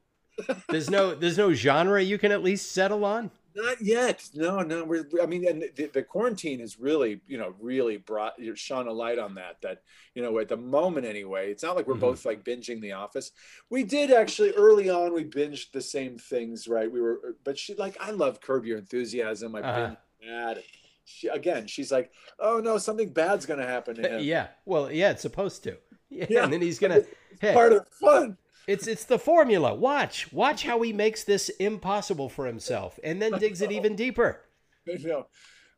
There's 0.70 0.90
no 0.90 1.16
there's 1.16 1.38
no 1.38 1.52
genre 1.54 2.02
you 2.02 2.18
can 2.18 2.32
at 2.32 2.44
least 2.44 2.72
settle 2.72 3.04
on? 3.06 3.32
Not 3.56 3.82
yet. 3.82 4.27
No, 4.34 4.60
no. 4.61 4.84
We're, 4.84 5.06
I 5.22 5.26
mean, 5.26 5.48
and 5.48 5.64
the, 5.76 5.86
the 5.88 6.03
quarantine 6.03 6.60
has 6.60 6.77
really, 6.77 7.22
you 7.26 7.38
know, 7.38 7.56
really 7.60 7.95
brought 7.98 8.34
shone 8.56 8.88
a 8.88 8.91
light 8.91 9.18
on 9.18 9.36
that. 9.36 9.61
That 9.61 9.82
you 10.14 10.22
know, 10.22 10.38
at 10.40 10.49
the 10.49 10.57
moment 10.57 11.06
anyway, 11.06 11.52
it's 11.52 11.64
not 11.64 11.76
like 11.77 11.88
we're 11.88 11.95
Mhm. 11.95 11.99
both 12.02 12.26
like 12.26 12.44
binging 12.44 12.82
The 12.82 12.91
Office. 12.91 13.32
We 13.69 13.84
did 13.84 14.11
actually 14.11 14.52
early 14.52 14.90
on. 14.90 15.14
We 15.14 15.23
binged 15.23 15.72
the 15.72 15.82
same 15.82 16.18
things, 16.18 16.68
right? 16.68 16.91
We 16.91 16.99
were, 17.02 17.36
but 17.45 17.57
she 17.57 17.76
like 17.76 17.95
I 18.02 18.11
love 18.11 18.41
Curb 18.41 18.65
Your 18.65 18.77
Enthusiasm. 18.77 19.56
I 19.56 19.61
Uh-huh. 19.61 19.80
binged 19.80 19.98
that. 20.27 20.64
She 21.06 21.27
again, 21.30 21.68
she's 21.68 21.91
like, 21.91 22.11
oh 22.40 22.60
no, 22.60 22.77
something 22.77 23.10
bad's 23.14 23.45
gonna 23.45 23.65
happen 23.65 23.95
to 23.95 24.02
him. 24.18 24.23
Yeah. 24.23 24.48
Well, 24.65 24.91
yeah, 24.91 25.11
it's 25.11 25.22
supposed 25.22 25.64
to. 25.64 25.77
Yeah, 26.10 26.26
Yeah. 26.30 26.44
and 26.44 26.52
then 26.52 26.61
he's 26.61 26.80
gonna 26.80 27.03
hey, 27.40 27.53
Part 27.53 27.72
of 27.73 27.88
fun. 27.88 28.38
It's 28.68 28.88
it's 28.88 29.06
the 29.06 29.20
formula. 29.20 29.74
Watch, 29.74 30.32
watch 30.34 30.64
how 30.64 30.82
he 30.82 30.92
makes 30.94 31.24
this 31.24 31.50
impossible 31.50 32.30
for 32.30 32.46
himself, 32.48 33.00
and 33.04 33.22
then 33.22 33.34
digs 33.34 33.62
it 33.62 33.72
even 33.72 33.96
deeper. 33.96 34.42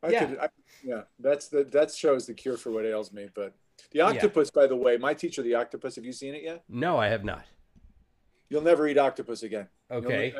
I 0.03 0.09
Yeah. 0.09 0.25
could, 0.25 0.39
I, 0.39 0.49
yeah, 0.83 1.01
that's 1.19 1.47
the 1.47 1.63
that 1.65 1.91
shows 1.91 2.27
the 2.27 2.33
cure 2.33 2.57
for 2.57 2.71
what 2.71 2.85
ails 2.85 3.11
me. 3.11 3.29
But 3.33 3.53
the 3.91 4.01
octopus, 4.01 4.51
by 4.51 4.67
the 4.67 4.75
way, 4.75 4.97
my 4.97 5.13
teacher, 5.13 5.41
the 5.41 5.55
octopus. 5.55 5.95
Have 5.95 6.05
you 6.05 6.13
seen 6.13 6.35
it 6.35 6.43
yet? 6.43 6.63
No, 6.69 6.97
I 6.97 7.07
have 7.07 7.23
not. 7.23 7.45
You'll 8.49 8.61
never 8.61 8.87
eat 8.87 8.97
octopus 8.97 9.43
again. 9.43 9.67
Okay, 9.91 10.33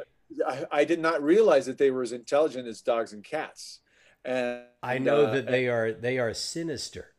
I, 0.48 0.66
I 0.72 0.86
did 0.86 1.00
not 1.00 1.22
realize 1.22 1.66
that 1.66 1.78
they 1.78 1.92
were 1.92 2.04
as 2.04 2.12
intelligent 2.12 2.68
as 2.68 2.82
dogs 2.82 3.14
and 3.14 3.24
cats. 3.24 3.80
And 4.24 4.62
I 4.84 4.98
know 4.98 5.26
uh, 5.26 5.34
that 5.34 5.48
they 5.48 5.68
are 5.68 5.92
they 5.92 6.20
are 6.20 6.34
sinister 6.34 7.14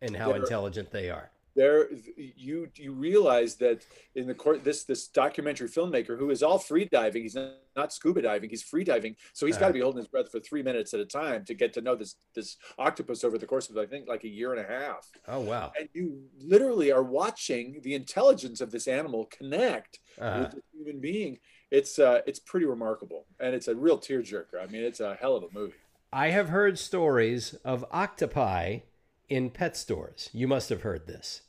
in 0.00 0.14
how 0.14 0.32
intelligent 0.32 0.90
they 0.90 1.10
are. 1.10 1.30
There 1.56 1.88
you 2.16 2.68
you 2.76 2.92
realize 2.92 3.54
that 3.56 3.84
in 4.14 4.26
the 4.26 4.34
court 4.34 4.64
this 4.64 4.84
this 4.84 5.06
documentary 5.08 5.68
filmmaker 5.68 6.18
who 6.18 6.30
is 6.30 6.42
all 6.42 6.58
free 6.58 6.84
diving 6.86 7.22
he's 7.22 7.34
not, 7.34 7.52
not 7.76 7.92
scuba 7.92 8.20
diving 8.22 8.50
he's 8.50 8.62
free 8.62 8.84
diving. 8.84 9.14
So 9.32 9.46
he's 9.46 9.56
got 9.56 9.66
Uh-huh. 9.66 9.68
to 9.68 9.74
be 9.74 9.80
holding 9.80 9.98
his 9.98 10.08
breath 10.08 10.30
for 10.30 10.40
three 10.40 10.62
minutes 10.62 10.92
at 10.94 11.00
a 11.00 11.04
time 11.06 11.44
to 11.44 11.54
get 11.54 11.72
to 11.74 11.80
know 11.80 11.94
this 11.94 12.16
this 12.34 12.56
octopus 12.78 13.24
over 13.24 13.38
the 13.38 13.46
course 13.46 13.70
of 13.70 13.76
i 13.78 13.86
think 13.86 14.08
like 14.08 14.24
a 14.24 14.28
year 14.28 14.52
and 14.54 14.60
a 14.64 14.68
half. 14.68 15.08
Oh 15.28 15.40
wow. 15.40 15.72
and 15.78 15.88
you 15.92 16.24
literally 16.38 16.90
are 16.92 17.02
watching 17.02 17.80
the 17.82 17.94
intelligence 17.94 18.60
of 18.60 18.70
this 18.70 18.86
animal 18.88 19.26
connect 19.26 20.00
Uh, 20.20 20.38
with 20.40 20.50
the 20.52 20.62
human 20.72 21.00
being. 21.00 21.38
It's 21.70 21.98
uh 21.98 22.20
it's 22.26 22.38
pretty 22.40 22.66
remarkable. 22.66 23.26
And 23.40 23.54
it's 23.54 23.68
a 23.68 23.74
real 23.74 23.98
tearjerker. 23.98 24.56
I 24.62 24.66
mean 24.66 24.82
it's 24.82 25.00
a 25.00 25.14
hell 25.20 25.34
of 25.36 25.42
a 25.44 25.48
movie. 25.52 25.74
I 26.12 26.30
have 26.30 26.48
heard 26.48 26.78
stories 26.78 27.54
of 27.64 27.84
octopi 27.90 28.80
in 29.28 29.50
pet 29.50 29.76
stores. 29.76 30.30
You 30.32 30.48
must 30.48 30.68
have 30.68 30.82
heard 30.82 31.06
this. 31.06 31.42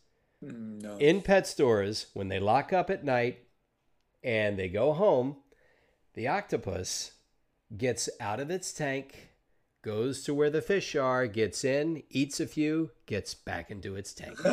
Mm, 0.43 0.81
no 0.81 0.97
In 0.97 1.21
pet 1.21 1.47
stores, 1.47 2.07
when 2.13 2.27
they 2.27 2.39
lock 2.39 2.73
up 2.73 2.89
at 2.89 3.03
night 3.03 3.39
and 4.23 4.57
they 4.57 4.69
go 4.69 4.93
home, 4.93 5.37
the 6.13 6.27
octopus 6.27 7.11
gets 7.75 8.09
out 8.19 8.39
of 8.39 8.49
its 8.49 8.71
tank, 8.71 9.29
goes 9.81 10.23
to 10.23 10.33
where 10.33 10.49
the 10.49 10.61
fish 10.61 10.95
are, 10.95 11.27
gets 11.27 11.63
in, 11.63 12.03
eats 12.09 12.39
a 12.39 12.47
few, 12.47 12.91
gets 13.05 13.33
back 13.33 13.69
into 13.71 13.95
its 13.95 14.13
tank. 14.13 14.37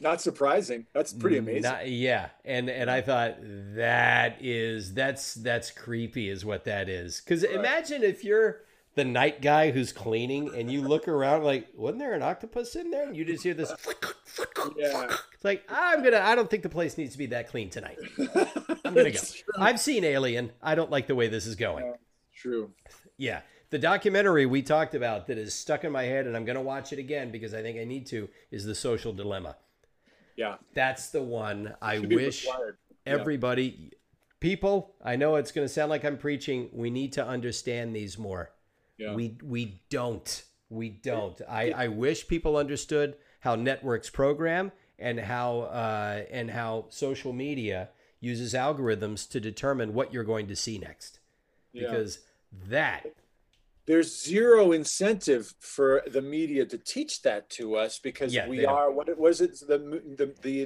not 0.00 0.20
surprising 0.20 0.86
that's 0.92 1.12
pretty 1.12 1.38
amazing 1.38 1.62
Not- 1.62 1.88
yeah, 1.88 2.28
and 2.44 2.68
and 2.68 2.90
I 2.90 3.00
thought 3.00 3.36
that 3.40 4.36
is 4.40 4.92
that's 4.92 5.34
that's 5.34 5.70
creepy, 5.70 6.28
is 6.28 6.44
what 6.44 6.64
that 6.64 6.88
is. 6.88 7.20
Because 7.20 7.42
imagine 7.42 8.02
if 8.02 8.22
you're 8.22 8.63
the 8.94 9.04
night 9.04 9.42
guy 9.42 9.70
who's 9.70 9.92
cleaning 9.92 10.54
and 10.54 10.70
you 10.70 10.82
look 10.82 11.08
around 11.08 11.42
like, 11.42 11.68
wasn't 11.74 11.98
there 11.98 12.14
an 12.14 12.22
octopus 12.22 12.76
in 12.76 12.90
there? 12.90 13.06
And 13.06 13.16
you 13.16 13.24
just 13.24 13.42
hear 13.42 13.54
this. 13.54 13.72
yeah 14.76 15.08
It's 15.32 15.44
like 15.44 15.64
I'm 15.68 16.02
gonna. 16.02 16.20
I 16.20 16.34
don't 16.34 16.48
think 16.48 16.62
the 16.62 16.68
place 16.68 16.96
needs 16.96 17.12
to 17.12 17.18
be 17.18 17.26
that 17.26 17.48
clean 17.48 17.70
tonight. 17.70 17.98
I'm 18.84 18.94
gonna 18.94 19.10
go. 19.10 19.18
True. 19.18 19.54
I've 19.58 19.80
seen 19.80 20.04
Alien. 20.04 20.52
I 20.62 20.74
don't 20.74 20.90
like 20.90 21.06
the 21.06 21.14
way 21.14 21.28
this 21.28 21.46
is 21.46 21.56
going. 21.56 21.94
True. 22.34 22.70
Yeah, 23.16 23.40
the 23.70 23.78
documentary 23.78 24.46
we 24.46 24.62
talked 24.62 24.94
about 24.94 25.26
that 25.26 25.38
is 25.38 25.54
stuck 25.54 25.84
in 25.84 25.92
my 25.92 26.04
head, 26.04 26.26
and 26.26 26.36
I'm 26.36 26.44
gonna 26.44 26.62
watch 26.62 26.92
it 26.92 26.98
again 26.98 27.30
because 27.30 27.54
I 27.54 27.62
think 27.62 27.78
I 27.78 27.84
need 27.84 28.06
to. 28.06 28.28
Is 28.50 28.64
the 28.64 28.74
Social 28.74 29.12
Dilemma? 29.12 29.56
Yeah. 30.36 30.56
That's 30.74 31.08
the 31.10 31.22
one 31.22 31.74
I 31.80 31.98
wish 31.98 32.46
required. 32.46 32.78
Yeah. 33.06 33.12
everybody, 33.12 33.92
people. 34.40 34.94
I 35.04 35.16
know 35.16 35.36
it's 35.36 35.52
gonna 35.52 35.68
sound 35.68 35.90
like 35.90 36.04
I'm 36.04 36.18
preaching. 36.18 36.70
We 36.72 36.90
need 36.90 37.12
to 37.14 37.26
understand 37.26 37.94
these 37.94 38.18
more. 38.18 38.50
Yeah. 38.98 39.14
We 39.14 39.36
we 39.42 39.82
don't. 39.90 40.44
We 40.70 40.88
don't. 40.88 41.40
I, 41.48 41.70
I 41.70 41.88
wish 41.88 42.26
people 42.26 42.56
understood 42.56 43.16
how 43.40 43.54
networks 43.54 44.10
program 44.10 44.72
and 44.98 45.20
how 45.20 45.60
uh, 45.60 46.22
and 46.30 46.50
how 46.50 46.86
social 46.88 47.32
media 47.32 47.90
uses 48.20 48.54
algorithms 48.54 49.28
to 49.30 49.40
determine 49.40 49.94
what 49.94 50.12
you're 50.12 50.24
going 50.24 50.48
to 50.48 50.56
see 50.56 50.78
next. 50.78 51.20
Yeah. 51.72 51.90
Because 51.90 52.20
that 52.68 53.06
there's 53.86 54.22
zero 54.24 54.72
incentive 54.72 55.54
for 55.60 56.02
the 56.06 56.22
media 56.22 56.64
to 56.66 56.78
teach 56.78 57.22
that 57.22 57.48
to 57.50 57.76
us 57.76 57.98
because 57.98 58.32
Yeah, 58.34 58.48
we 58.48 58.64
are 58.64 58.90
what 58.90 59.16
was 59.18 59.40
it 59.40 59.58
the 59.68 59.78
the 60.16 60.34
the 60.42 60.64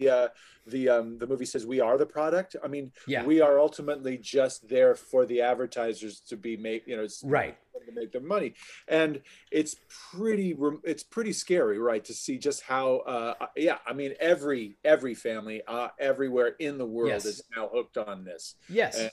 the 0.00 0.10
uh, 0.10 0.28
the 0.66 0.88
um 0.88 1.18
the 1.18 1.26
movie 1.26 1.44
says 1.44 1.66
we 1.66 1.80
are 1.80 1.98
the 1.98 2.06
product 2.06 2.56
i 2.64 2.68
mean 2.68 2.90
Yeah. 3.06 3.22
we 3.24 3.40
are 3.42 3.58
ultimately 3.58 4.16
just 4.16 4.66
there 4.68 4.94
for 4.94 5.26
the 5.26 5.42
advertisers 5.42 6.20
to 6.28 6.36
be 6.36 6.56
make 6.56 6.86
you 6.86 6.96
know 6.96 7.02
it's- 7.02 7.22
Right. 7.22 7.56
to 7.86 7.92
make 7.92 8.12
their 8.12 8.22
money 8.22 8.54
and 8.88 9.20
it's 9.50 9.76
pretty 10.10 10.56
it's 10.84 11.02
pretty 11.02 11.34
scary 11.34 11.78
right 11.78 12.02
to 12.06 12.14
see 12.14 12.38
just 12.38 12.62
how 12.62 12.98
uh 13.14 13.34
yeah 13.56 13.78
i 13.86 13.92
mean 13.92 14.14
every 14.20 14.76
every 14.84 15.14
family 15.14 15.60
uh 15.68 15.88
everywhere 15.98 16.56
in 16.58 16.78
the 16.78 16.86
world 16.86 17.10
Yes. 17.10 17.26
is 17.26 17.42
now 17.54 17.68
hooked 17.68 17.98
on 17.98 18.24
this 18.24 18.54
Yes. 18.70 18.98
And- 18.98 19.10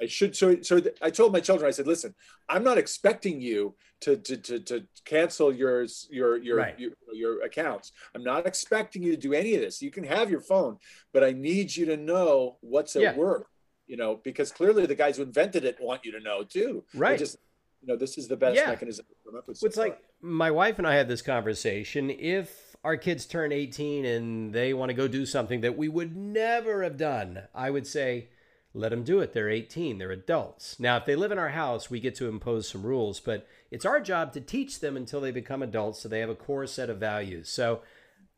I 0.00 0.06
should 0.06 0.34
so 0.36 0.60
so 0.62 0.80
I 1.02 1.10
told 1.10 1.32
my 1.32 1.40
children 1.40 1.68
I 1.68 1.72
said 1.72 1.86
listen 1.86 2.14
I'm 2.48 2.64
not 2.64 2.78
expecting 2.78 3.40
you 3.40 3.74
to 4.00 4.16
to 4.16 4.36
to, 4.36 4.58
to 4.60 4.84
cancel 5.04 5.52
your 5.52 5.86
your 6.10 6.36
your, 6.38 6.56
Right. 6.56 6.78
your 6.78 6.92
your 7.12 7.42
accounts 7.42 7.92
I'm 8.14 8.24
not 8.24 8.46
expecting 8.46 9.02
you 9.02 9.10
to 9.12 9.16
do 9.18 9.32
any 9.34 9.54
of 9.54 9.60
this 9.60 9.82
you 9.82 9.90
can 9.90 10.04
have 10.04 10.30
your 10.30 10.40
phone 10.40 10.78
but 11.12 11.22
I 11.24 11.32
need 11.32 11.74
you 11.76 11.86
to 11.86 11.96
know 11.96 12.56
what's 12.60 12.96
at 12.96 13.02
Yeah. 13.02 13.14
work 13.16 13.46
you 13.86 13.96
know 13.96 14.20
because 14.24 14.50
clearly 14.52 14.86
the 14.86 14.94
guys 14.94 15.16
who 15.16 15.22
invented 15.22 15.64
it 15.64 15.76
want 15.80 16.04
you 16.04 16.12
to 16.12 16.20
know 16.20 16.44
too 16.44 16.84
They 16.94 16.98
Right. 17.00 17.18
just 17.18 17.36
you 17.82 17.88
know 17.88 17.96
this 17.96 18.16
is 18.18 18.28
the 18.28 18.36
best 18.36 18.56
Yeah. 18.56 18.68
mechanism 18.68 19.06
to 19.08 19.14
come 19.30 19.38
up 19.38 19.48
with 19.48 19.58
so 19.58 19.66
It's 19.66 19.76
far. 19.76 19.86
like 19.86 19.98
my 20.22 20.50
wife 20.50 20.78
and 20.78 20.86
I 20.86 20.94
had 20.94 21.08
this 21.08 21.22
conversation. 21.22 22.10
If 22.10 22.76
our 22.84 22.96
kids 22.96 23.24
turn 23.26 23.52
18 23.52 24.04
and 24.04 24.52
they 24.52 24.72
want 24.74 24.90
to 24.90 24.94
go 24.94 25.08
do 25.08 25.24
something 25.26 25.62
that 25.62 25.76
we 25.78 25.88
would 25.88 26.14
never 26.16 26.82
have 26.82 26.96
done, 26.98 27.42
I 27.54 27.70
would 27.70 27.86
say, 27.86 28.28
let 28.72 28.90
them 28.90 29.02
do 29.02 29.20
it. 29.20 29.32
They're 29.32 29.48
18, 29.50 29.98
they're 29.98 30.10
adults. 30.12 30.78
Now, 30.78 30.96
if 30.96 31.04
they 31.04 31.16
live 31.16 31.32
in 31.32 31.38
our 31.38 31.48
house, 31.50 31.90
we 31.90 31.98
get 32.00 32.14
to 32.16 32.28
impose 32.28 32.68
some 32.68 32.82
rules, 32.84 33.18
but 33.20 33.46
it's 33.70 33.84
our 33.84 34.00
job 34.00 34.32
to 34.34 34.40
teach 34.40 34.80
them 34.80 34.96
until 34.96 35.20
they 35.20 35.32
become 35.32 35.62
adults 35.62 36.00
so 36.00 36.08
they 36.08 36.20
have 36.20 36.30
a 36.30 36.34
core 36.34 36.66
set 36.66 36.88
of 36.90 36.98
values. 36.98 37.48
So, 37.48 37.80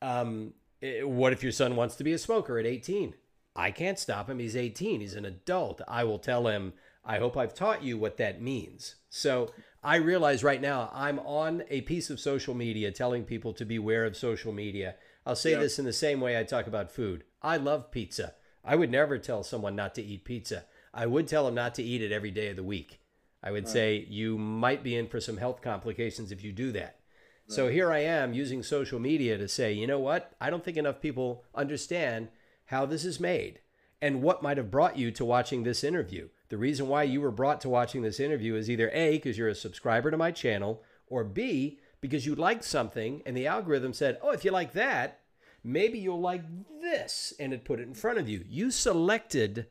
um, 0.00 0.54
eh, 0.82 1.02
what 1.02 1.32
if 1.32 1.42
your 1.42 1.52
son 1.52 1.76
wants 1.76 1.96
to 1.96 2.04
be 2.04 2.12
a 2.12 2.18
smoker 2.18 2.58
at 2.58 2.66
18? 2.66 3.14
I 3.54 3.70
can't 3.70 3.98
stop 3.98 4.30
him. 4.30 4.38
He's 4.38 4.56
18. 4.56 5.00
He's 5.00 5.14
an 5.14 5.26
adult. 5.26 5.82
I 5.86 6.04
will 6.04 6.18
tell 6.18 6.46
him, 6.46 6.72
I 7.04 7.18
hope 7.18 7.36
I've 7.36 7.54
taught 7.54 7.82
you 7.82 7.98
what 7.98 8.16
that 8.16 8.40
means. 8.40 8.94
So 9.10 9.52
I 9.84 9.96
realize 9.96 10.42
right 10.42 10.60
now 10.60 10.90
I'm 10.94 11.18
on 11.18 11.64
a 11.68 11.82
piece 11.82 12.08
of 12.08 12.20
social 12.20 12.54
media 12.54 12.90
telling 12.90 13.24
people 13.24 13.52
to 13.54 13.64
beware 13.66 14.06
of 14.06 14.16
social 14.16 14.52
media. 14.52 14.94
I'll 15.26 15.36
say 15.36 15.52
Yeah. 15.52 15.58
this 15.58 15.78
in 15.78 15.84
the 15.84 15.92
same 15.92 16.20
way 16.20 16.38
I 16.38 16.44
talk 16.44 16.66
about 16.66 16.90
food. 16.90 17.24
I 17.42 17.58
love 17.58 17.90
pizza. 17.90 18.34
I 18.64 18.76
would 18.76 18.90
never 18.90 19.18
tell 19.18 19.42
someone 19.42 19.76
not 19.76 19.94
to 19.96 20.02
eat 20.02 20.24
pizza. 20.24 20.64
I 20.94 21.06
would 21.06 21.26
tell 21.26 21.46
them 21.46 21.54
not 21.54 21.74
to 21.76 21.82
eat 21.82 22.02
it 22.02 22.12
every 22.12 22.30
day 22.30 22.48
of 22.48 22.56
the 22.56 22.62
week. 22.62 23.00
I 23.42 23.50
would 23.50 23.66
say 23.66 24.06
you 24.08 24.38
might 24.38 24.84
be 24.84 24.94
in 24.94 25.08
for 25.08 25.20
some 25.20 25.38
health 25.38 25.62
complications 25.62 26.30
if 26.30 26.44
you 26.44 26.52
do 26.52 26.70
that. 26.72 27.00
So 27.48 27.68
here 27.68 27.90
I 27.90 27.98
am 27.98 28.32
using 28.32 28.62
social 28.62 28.98
media 28.98 29.36
to 29.36 29.48
say, 29.48 29.72
you 29.72 29.86
know 29.86 29.98
what? 29.98 30.32
I 30.40 30.48
don't 30.48 30.64
think 30.64 30.76
enough 30.76 31.00
people 31.00 31.44
understand 31.54 32.28
how 32.66 32.86
this 32.86 33.04
is 33.04 33.20
made 33.20 33.60
and 34.00 34.22
what 34.22 34.42
might 34.42 34.56
have 34.56 34.70
brought 34.70 34.96
you 34.96 35.10
to 35.10 35.24
watching 35.24 35.62
this 35.62 35.84
interview. 35.84 36.28
The 36.48 36.56
reason 36.56 36.88
why 36.88 37.02
you 37.02 37.20
were 37.20 37.30
brought 37.30 37.60
to 37.62 37.68
watching 37.68 38.02
this 38.02 38.20
interview 38.20 38.54
is 38.54 38.70
either 38.70 38.90
A, 38.92 39.18
because 39.18 39.36
you're 39.36 39.48
a 39.48 39.54
subscriber 39.54 40.10
to 40.10 40.16
my 40.16 40.30
channel, 40.30 40.82
or 41.06 41.24
B, 41.24 41.78
because 42.00 42.26
you 42.26 42.34
liked 42.34 42.64
something 42.64 43.22
and 43.26 43.36
the 43.36 43.46
algorithm 43.46 43.92
said, 43.92 44.18
oh, 44.22 44.30
if 44.30 44.44
you 44.44 44.50
like 44.50 44.72
that, 44.72 45.20
maybe 45.64 45.98
you'll 45.98 46.20
like 46.20 46.44
this, 46.80 47.32
and 47.38 47.52
it 47.52 47.64
put 47.64 47.80
it 47.80 47.88
in 47.88 47.94
front 47.94 48.18
of 48.18 48.28
you. 48.28 48.44
You 48.48 48.70
selected 48.70 49.66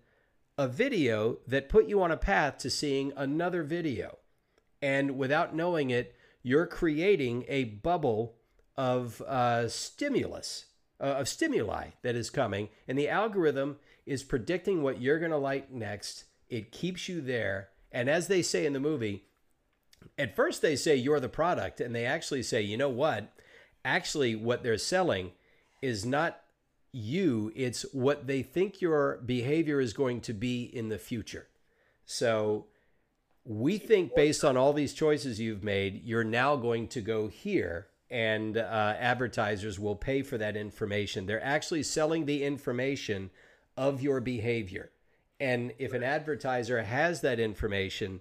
a 0.58 0.68
video 0.68 1.40
that 1.48 1.70
put 1.70 1.88
you 1.88 2.02
on 2.02 2.12
a 2.12 2.18
path 2.18 2.58
to 2.60 2.70
seeing 2.70 3.14
another 3.16 3.64
video. 3.64 4.20
And 4.82 5.18
without 5.18 5.56
knowing 5.56 5.90
it, 5.90 6.16
you're 6.44 6.68
creating 6.68 7.46
a 7.48 7.66
bubble 7.66 8.36
of 8.76 9.22
uh, 9.22 9.68
stimulus, 9.68 10.66
uh, 11.00 11.04
of 11.04 11.28
stimuli 11.28 11.90
that 12.02 12.16
is 12.16 12.30
coming. 12.30 12.70
And 12.88 12.98
the 12.98 13.10
algorithm 13.10 13.78
is 14.06 14.24
predicting 14.24 14.82
what 14.82 15.02
you're 15.02 15.20
going 15.20 15.32
to 15.32 15.38
like 15.38 15.72
next. 15.72 16.26
It 16.50 16.72
keeps 16.72 17.08
you 17.08 17.22
there. 17.22 17.70
And 17.92 18.10
as 18.10 18.28
they 18.28 18.42
say 18.42 18.66
in 18.66 18.74
the 18.74 18.80
movie, 18.80 19.26
at 20.18 20.36
first 20.36 20.62
they 20.62 20.76
say 20.76 20.96
you're 20.96 21.20
the 21.20 21.30
product, 21.30 21.80
and 21.80 21.94
they 21.96 22.06
actually 22.06 22.44
say, 22.44 22.62
you 22.62 22.78
know 22.78 22.90
what? 22.90 23.32
Actually, 23.84 24.36
what 24.36 24.64
they're 24.64 24.78
selling 24.78 25.32
is 25.82 26.06
not 26.06 26.42
you, 26.92 27.52
it's 27.56 27.84
what 27.94 28.28
they 28.28 28.42
think 28.42 28.82
your 28.82 29.22
behavior 29.26 29.80
is 29.80 29.94
going 29.94 30.22
to 30.22 30.34
be 30.34 30.64
in 30.64 30.90
the 30.90 30.98
future. 30.98 31.48
So 32.06 32.66
we 33.46 33.78
think 33.78 34.14
based 34.14 34.44
on 34.44 34.58
all 34.58 34.74
these 34.74 34.94
choices 34.94 35.40
you've 35.40 35.64
made, 35.64 36.04
you're 36.04 36.24
now 36.24 36.56
going 36.56 36.88
to 36.90 37.02
go 37.02 37.28
here 37.28 37.88
and 38.10 38.58
uh, 38.58 38.94
advertisers 39.00 39.80
will 39.80 39.96
pay 39.96 40.22
for 40.22 40.38
that 40.38 40.58
information. 40.58 41.26
They're 41.26 41.44
actually 41.44 41.84
selling 41.84 42.26
the 42.26 42.44
information 42.44 43.30
of 43.78 44.02
your 44.02 44.20
behavior. 44.20 44.92
And 45.40 45.72
if 45.80 45.94
an 45.94 46.04
advertiser 46.04 46.84
has 46.84 47.22
that 47.22 47.40
information, 47.40 48.20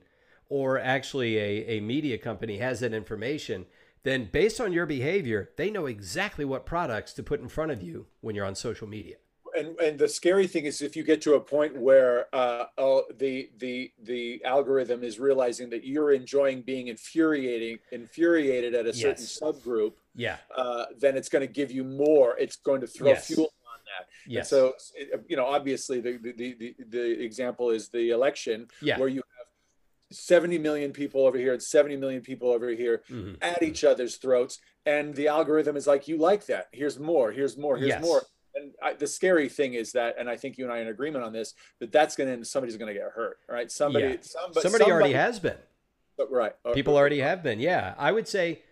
or 0.48 0.78
actually 0.78 1.36
a, 1.38 1.76
a 1.76 1.80
media 1.80 2.18
company 2.18 2.58
has 2.58 2.80
that 2.80 2.94
information, 2.94 3.66
then 4.02 4.28
based 4.32 4.60
on 4.60 4.72
your 4.72 4.86
behavior, 4.86 5.50
they 5.56 5.70
know 5.70 5.86
exactly 5.86 6.44
what 6.44 6.66
products 6.66 7.12
to 7.14 7.22
put 7.22 7.40
in 7.40 7.48
front 7.48 7.70
of 7.72 7.82
you 7.82 8.06
when 8.20 8.34
you're 8.34 8.46
on 8.46 8.54
social 8.54 8.86
media. 8.88 9.16
and 9.58 9.76
and 9.80 9.98
the 9.98 10.08
scary 10.08 10.46
thing 10.46 10.64
is 10.64 10.80
if 10.80 10.94
you 10.96 11.02
get 11.02 11.20
to 11.20 11.34
a 11.34 11.40
point 11.40 11.76
where 11.76 12.14
uh, 12.32 12.66
oh, 12.78 13.02
the 13.18 13.50
the 13.58 13.92
the 14.10 14.42
algorithm 14.44 15.02
is 15.02 15.18
realizing 15.18 15.68
that 15.70 15.82
you're 15.84 16.12
enjoying 16.12 16.62
being 16.62 16.86
infuriating 16.88 17.76
infuriated 17.90 18.72
at 18.80 18.86
a 18.86 18.92
certain 18.92 19.24
Yes. 19.24 19.38
subgroup, 19.42 19.94
Yeah. 20.14 20.36
uh, 20.56 20.84
then 21.02 21.16
it's 21.16 21.28
going 21.28 21.46
to 21.48 21.52
give 21.60 21.70
you 21.72 21.82
more. 21.84 22.38
It's 22.38 22.56
going 22.56 22.80
to 22.80 22.86
throw 22.86 23.08
Yes. 23.10 23.26
fuel 23.26 23.52
on 23.74 23.80
that. 23.90 24.04
And 24.26 24.34
Yes. 24.34 24.48
so 24.48 24.74
you 25.28 25.36
know, 25.36 25.46
obviously, 25.46 26.00
the 26.00 26.12
the, 26.26 26.32
the 26.62 26.76
the 26.96 27.04
example 27.28 27.66
is 27.70 27.88
the 27.88 28.10
election 28.10 28.68
Yeah. 28.80 28.98
where 29.00 29.08
you 29.16 29.22
70 30.10 30.58
million 30.58 30.92
people 30.92 31.26
over 31.26 31.38
here 31.38 31.52
and 31.52 31.62
70 31.62 31.96
million 31.96 32.20
people 32.20 32.50
over 32.50 32.68
here 32.70 33.02
Mhm. 33.10 33.36
at 33.40 33.62
each 33.62 33.84
other's 33.84 34.16
throats 34.16 34.58
and 34.84 35.14
the 35.14 35.28
algorithm 35.28 35.76
is 35.76 35.86
like 35.86 36.08
you 36.08 36.16
like 36.16 36.46
that 36.46 36.68
here's 36.72 36.98
more 36.98 37.30
here's 37.32 37.56
more 37.56 37.76
here's 37.76 37.88
Yes. 37.90 38.02
more 38.02 38.22
and 38.54 38.72
I, 38.82 38.94
the 38.94 39.06
scary 39.06 39.48
thing 39.48 39.74
is 39.74 39.92
that 39.92 40.16
and 40.18 40.28
i 40.28 40.36
think 40.36 40.58
you 40.58 40.64
and 40.64 40.72
i 40.72 40.78
are 40.78 40.82
in 40.82 40.88
agreement 40.88 41.24
on 41.24 41.32
this 41.32 41.54
that 41.78 41.92
that's 41.92 42.16
going 42.16 42.38
to 42.40 42.44
somebody's 42.44 42.76
going 42.76 42.92
to 42.92 42.98
get 42.98 43.10
hurt 43.12 43.38
right 43.48 43.70
somebody 43.70 44.04
Yeah. 44.06 44.16
somebody, 44.22 44.60
Somebody 44.62 44.84
already 44.90 45.12
has 45.12 45.38
been. 45.38 45.58
right 46.28 46.54
Uh, 46.64 46.72
People 46.72 46.96
already 46.96 47.20
have 47.20 47.42
been. 47.42 47.60
Yeah. 47.60 47.94
I 47.96 48.10
would 48.12 48.26
say 48.28 48.62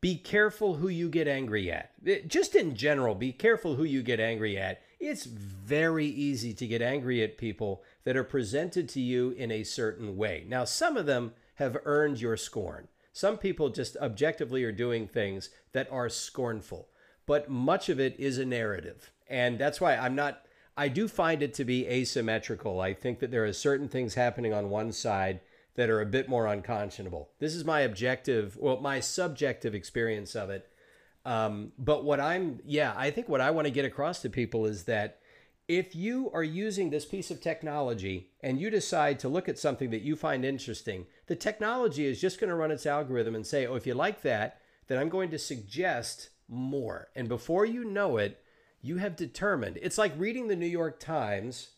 be 0.00 0.16
careful 0.16 0.76
who 0.76 0.88
you 0.88 1.10
get 1.10 1.28
angry 1.28 1.70
at. 1.70 1.90
Just 2.26 2.54
in 2.54 2.74
general, 2.74 3.14
be 3.14 3.32
careful 3.32 3.74
who 3.74 3.84
you 3.84 4.02
get 4.02 4.18
angry 4.18 4.56
at. 4.56 4.80
It's 4.98 5.24
very 5.26 6.06
easy 6.06 6.54
to 6.54 6.66
get 6.66 6.80
angry 6.80 7.22
at 7.22 7.36
people 7.36 7.82
that 8.04 8.16
are 8.16 8.24
presented 8.24 8.88
to 8.90 9.00
you 9.00 9.30
in 9.30 9.50
a 9.50 9.64
certain 9.64 10.16
way. 10.16 10.44
Now, 10.48 10.64
some 10.64 10.96
of 10.96 11.06
them 11.06 11.32
have 11.56 11.76
earned 11.84 12.20
your 12.20 12.36
scorn. 12.36 12.88
Some 13.12 13.36
people 13.36 13.68
just 13.68 13.96
objectively 13.98 14.64
are 14.64 14.72
doing 14.72 15.06
things 15.06 15.50
that 15.72 15.90
are 15.92 16.08
scornful, 16.08 16.88
but 17.26 17.50
much 17.50 17.88
of 17.88 18.00
it 18.00 18.18
is 18.18 18.38
a 18.38 18.44
narrative. 18.44 19.12
And 19.28 19.58
that's 19.58 19.80
why 19.80 19.96
I'm 19.96 20.14
not, 20.14 20.46
I 20.76 20.88
do 20.88 21.06
find 21.08 21.42
it 21.42 21.52
to 21.54 21.64
be 21.64 21.86
asymmetrical. 21.86 22.80
I 22.80 22.94
think 22.94 23.18
that 23.18 23.30
there 23.30 23.44
are 23.44 23.52
certain 23.52 23.88
things 23.88 24.14
happening 24.14 24.52
on 24.52 24.70
one 24.70 24.92
side 24.92 25.40
that 25.74 25.90
are 25.90 26.00
a 26.00 26.06
bit 26.06 26.28
more 26.28 26.46
unconscionable. 26.46 27.30
This 27.38 27.54
is 27.54 27.64
my 27.64 27.80
objective, 27.80 28.56
well, 28.56 28.80
my 28.80 29.00
subjective 29.00 29.74
experience 29.74 30.34
of 30.34 30.50
it. 30.50 30.68
Um, 31.24 31.72
but 31.78 32.04
what 32.04 32.20
I'm, 32.20 32.60
yeah, 32.64 32.94
I 32.96 33.10
think 33.10 33.28
what 33.28 33.40
I 33.40 33.50
want 33.50 33.66
to 33.66 33.72
get 33.72 33.84
across 33.84 34.22
to 34.22 34.30
people 34.30 34.66
is 34.66 34.84
that 34.84 35.19
if 35.70 35.94
you 35.94 36.32
are 36.34 36.42
using 36.42 36.90
this 36.90 37.04
piece 37.04 37.30
of 37.30 37.40
technology 37.40 38.28
and 38.42 38.60
you 38.60 38.70
decide 38.70 39.20
to 39.20 39.28
look 39.28 39.48
at 39.48 39.56
something 39.56 39.90
that 39.90 40.02
you 40.02 40.16
find 40.16 40.44
interesting, 40.44 41.06
the 41.28 41.36
technology 41.36 42.06
is 42.06 42.20
just 42.20 42.40
going 42.40 42.50
to 42.50 42.56
run 42.56 42.72
its 42.72 42.86
algorithm 42.86 43.36
and 43.36 43.46
say, 43.46 43.68
oh, 43.68 43.76
if 43.76 43.86
you 43.86 43.94
like 43.94 44.22
that, 44.22 44.60
then 44.88 44.98
I'm 44.98 45.08
going 45.08 45.30
to 45.30 45.38
suggest 45.38 46.30
more. 46.48 47.06
And 47.14 47.28
before 47.28 47.64
you 47.64 47.84
know 47.84 48.16
it, 48.16 48.42
you 48.82 48.96
have 48.96 49.14
determined. 49.14 49.78
It's 49.80 49.96
like 49.96 50.12
reading 50.18 50.48
the 50.48 50.56
New 50.56 50.66
York 50.66 50.98
Times 50.98 51.68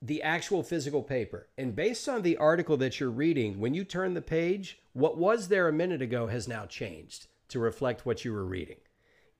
the 0.00 0.22
actual 0.22 0.62
physical 0.62 1.02
paper. 1.02 1.48
And 1.58 1.76
based 1.76 2.08
on 2.08 2.22
the 2.22 2.38
article 2.38 2.78
that 2.78 3.00
you're 3.00 3.10
reading, 3.10 3.60
when 3.60 3.74
you 3.74 3.84
turn 3.84 4.14
the 4.14 4.22
page, 4.22 4.78
what 4.94 5.18
was 5.18 5.48
there 5.48 5.68
a 5.68 5.72
minute 5.74 6.00
ago 6.00 6.28
has 6.28 6.48
now 6.48 6.64
changed 6.64 7.26
to 7.48 7.58
reflect 7.58 8.06
what 8.06 8.24
you 8.24 8.32
were 8.32 8.46
reading. 8.46 8.76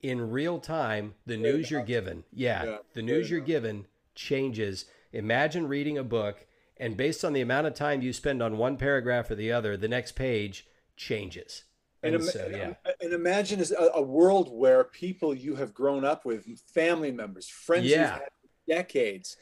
In 0.05 0.29
real 0.29 0.59
time, 0.59 1.15
the 1.25 1.35
news 1.35 1.71
you're 1.71 1.81
given, 1.81 2.25
yeah, 2.31 2.63
Yeah, 2.63 2.77
the 2.93 3.01
news 3.01 3.31
you're 3.31 3.39
given 3.39 3.87
changes. 4.13 4.85
Imagine 5.11 5.67
reading 5.67 5.97
a 5.97 6.03
book, 6.03 6.45
and 6.77 6.95
based 6.95 7.25
on 7.25 7.33
the 7.33 7.41
amount 7.41 7.65
of 7.65 7.73
time 7.73 8.03
you 8.03 8.13
spend 8.13 8.43
on 8.43 8.59
one 8.59 8.77
paragraph 8.77 9.31
or 9.31 9.35
the 9.35 9.51
other, 9.51 9.75
the 9.75 9.87
next 9.87 10.11
page 10.11 10.67
changes. 10.95 11.63
and, 12.03 12.13
And 12.13 12.23
so, 12.23 12.47
yeah. 12.51 12.73
and 13.01 13.13
imagine 13.13 13.59
a, 13.61 13.83
a 13.95 14.01
world 14.03 14.49
where 14.51 14.83
people 14.83 15.33
you 15.33 15.55
have 15.55 15.73
grown 15.73 16.05
up 16.05 16.23
with 16.23 16.45
family 16.71 17.11
members 17.11 17.47
friends 17.47 17.85
you've 17.85 17.99
Yeah. 17.99 18.19
decades 18.67 19.37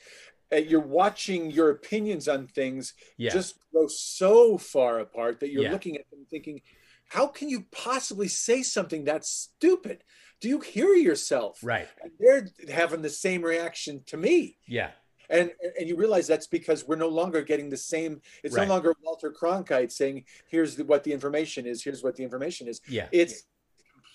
uh, 0.53 0.55
you're 0.57 0.79
watching 0.79 1.51
your 1.51 1.71
opinions 1.71 2.29
on 2.29 2.47
things 2.47 2.93
Yeah. 3.17 3.33
just 3.33 3.55
go 3.73 3.87
so 3.87 4.57
far 4.57 4.99
apart 4.99 5.41
that 5.41 5.49
you're 5.49 5.63
Yeah. 5.63 5.73
looking 5.73 5.97
at 5.97 6.09
them 6.09 6.25
thinking, 6.29 6.61
how 7.09 7.27
can 7.27 7.49
you 7.49 7.65
possibly 7.71 8.29
say 8.29 8.63
something 8.63 9.03
that's 9.03 9.29
stupid? 9.29 10.03
Do 10.39 10.49
you 10.49 10.59
hear 10.59 10.93
yourself? 10.93 11.59
Right. 11.63 11.87
And 12.01 12.11
they're 12.19 12.47
having 12.73 13.01
the 13.01 13.09
same 13.09 13.41
reaction 13.41 14.03
to 14.07 14.17
me. 14.17 14.57
Yeah. 14.67 14.91
And 15.29 15.51
and 15.79 15.87
you 15.87 15.95
realize 15.95 16.27
that's 16.27 16.47
because 16.47 16.85
we're 16.87 16.97
no 16.97 17.07
longer 17.07 17.41
getting 17.41 17.69
the 17.69 17.77
same. 17.77 18.21
It's 18.43 18.55
Right. 18.55 18.67
no 18.67 18.73
longer 18.73 18.93
Walter 19.01 19.31
Cronkite 19.31 19.91
saying, 19.91 20.25
"Here's 20.49 20.75
the, 20.75 20.83
what 20.83 21.03
the 21.05 21.13
information 21.13 21.65
is. 21.65 21.83
Here's 21.83 22.03
what 22.03 22.15
the 22.17 22.23
information 22.23 22.67
is." 22.67 22.81
Yeah. 22.87 23.07
It's 23.11 23.43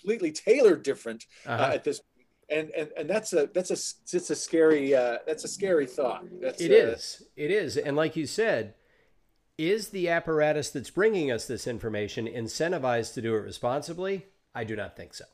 completely 0.01 0.33
tailored 0.33 0.83
different 0.83 1.27
uh, 1.47 1.51
Uh-huh. 1.51 1.73
at 1.75 1.85
this. 1.85 2.01
And, 2.51 2.71
and 2.71 2.91
and 2.97 3.11
that's 3.11 3.33
a 3.33 3.49
that's 3.53 3.71
a 3.71 3.79
it's 4.17 4.31
a 4.31 4.35
scary 4.37 4.95
uh, 4.95 5.19
that's 5.27 5.45
a 5.45 5.49
scary 5.49 5.87
thought. 5.87 6.25
That's 6.41 6.61
It 6.61 6.71
uh, 6.71 6.93
is. 6.93 7.23
It 7.37 7.51
is. 7.51 7.77
And 7.77 7.97
like 7.97 8.15
you 8.17 8.27
said, 8.27 8.75
is 9.57 9.89
the 9.89 10.09
apparatus 10.09 10.71
that's 10.71 10.91
bringing 10.91 11.31
us 11.33 11.47
this 11.47 11.67
information 11.67 12.27
incentivized 12.27 13.15
to 13.15 13.23
do 13.23 13.35
it 13.35 13.41
responsibly? 13.41 14.27
I 14.55 14.65
do 14.65 14.77
not 14.77 14.95
think 14.97 15.15
so. 15.15 15.25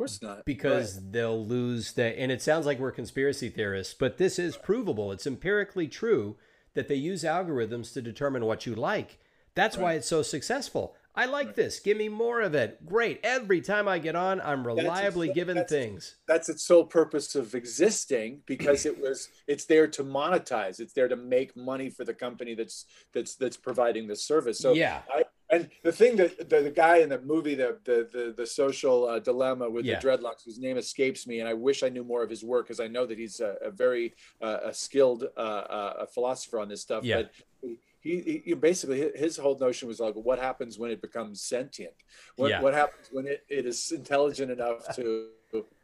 Of 0.00 0.08
course 0.08 0.22
not. 0.22 0.44
Because 0.46 0.98
they'll 1.10 1.44
lose 1.44 1.92
that. 1.92 2.18
And 2.18 2.32
it 2.32 2.40
sounds 2.40 2.64
like 2.64 2.78
we're 2.78 2.90
conspiracy 2.90 3.50
theorists, 3.50 3.92
but 3.92 4.16
this 4.16 4.38
is 4.38 4.56
provable. 4.56 5.12
It's 5.12 5.26
empirically 5.26 5.88
true 5.88 6.36
that 6.72 6.88
they 6.88 6.94
use 6.94 7.22
algorithms 7.22 7.92
to 7.92 8.00
determine 8.00 8.46
what 8.46 8.64
you 8.64 8.74
like. 8.74 9.18
That's 9.54 9.76
why 9.76 9.94
it's 9.94 10.08
so 10.08 10.22
successful. 10.22 10.96
I 11.14 11.26
like 11.26 11.54
this. 11.56 11.80
Give 11.80 11.98
me 11.98 12.08
more 12.08 12.40
of 12.40 12.54
it. 12.54 12.86
Great. 12.86 13.20
Every 13.24 13.60
time 13.60 13.88
I 13.88 13.98
get 13.98 14.16
on, 14.16 14.40
I'm 14.40 14.66
reliably 14.66 15.28
exa- 15.28 15.34
given 15.34 15.56
that's- 15.56 15.70
things. 15.70 16.16
that's 16.26 16.48
its 16.48 16.62
sole 16.62 16.84
purpose 16.84 17.34
of 17.34 17.54
existing 17.54 18.40
because 18.46 18.86
it 18.86 18.98
was 18.98 19.28
it's 19.48 19.66
there 19.66 19.88
to 19.88 20.04
monetize 20.04 20.78
it's 20.80 20.92
there 20.94 21.08
to 21.08 21.16
make 21.16 21.56
money 21.56 21.90
for 21.90 22.04
the 22.04 22.14
company 22.14 22.54
that's 22.54 22.86
that's 23.12 23.34
that's 23.34 23.56
providing 23.56 24.06
the 24.06 24.16
service 24.16 24.58
so 24.60 24.72
Yeah. 24.72 25.02
I, 25.12 25.24
and 25.52 25.68
the 25.82 25.92
thing 25.92 26.16
that 26.16 26.48
the, 26.50 26.62
the 26.62 26.70
guy 26.70 26.98
in 26.98 27.08
the 27.08 27.20
movie 27.20 27.54
the 27.54 27.78
the 27.84 28.08
the, 28.12 28.34
the 28.36 28.46
social 28.46 29.06
uh, 29.08 29.18
dilemma 29.18 29.68
with 29.68 29.84
Yeah. 29.84 29.98
the 29.98 30.06
dreadlocks 30.06 30.44
whose 30.44 30.58
name 30.58 30.76
escapes 30.76 31.26
me 31.26 31.40
and 31.40 31.48
i 31.48 31.54
wish 31.54 31.82
i 31.82 31.88
knew 31.88 32.04
more 32.04 32.22
of 32.22 32.30
his 32.30 32.42
work 32.44 32.66
because 32.66 32.80
i 32.80 32.86
know 32.86 33.04
that 33.06 33.18
he's 33.18 33.40
a, 33.40 33.52
a 33.62 33.70
very 33.70 34.06
uh, 34.40 34.58
a 34.70 34.74
skilled 34.74 35.22
uh, 35.36 35.40
uh, 35.40 35.94
a 36.04 36.06
philosopher 36.06 36.58
on 36.60 36.68
this 36.68 36.82
stuff 36.82 37.02
Yeah. 37.04 37.16
but 37.18 37.30
he, 38.02 38.20
he, 38.28 38.42
he 38.46 38.54
basically 38.54 39.10
his 39.14 39.36
whole 39.36 39.58
notion 39.58 39.86
was 39.88 40.00
like 40.00 40.14
what 40.14 40.38
happens 40.38 40.78
when 40.78 40.90
it 40.90 41.00
becomes 41.02 41.42
sentient 41.42 41.94
what, 42.36 42.48
Yeah. 42.50 42.60
what 42.62 42.72
happens 42.74 43.06
when 43.12 43.26
it, 43.26 43.40
it 43.48 43.66
is 43.66 43.92
intelligent 43.92 44.50
enough 44.50 44.80
to 44.96 45.28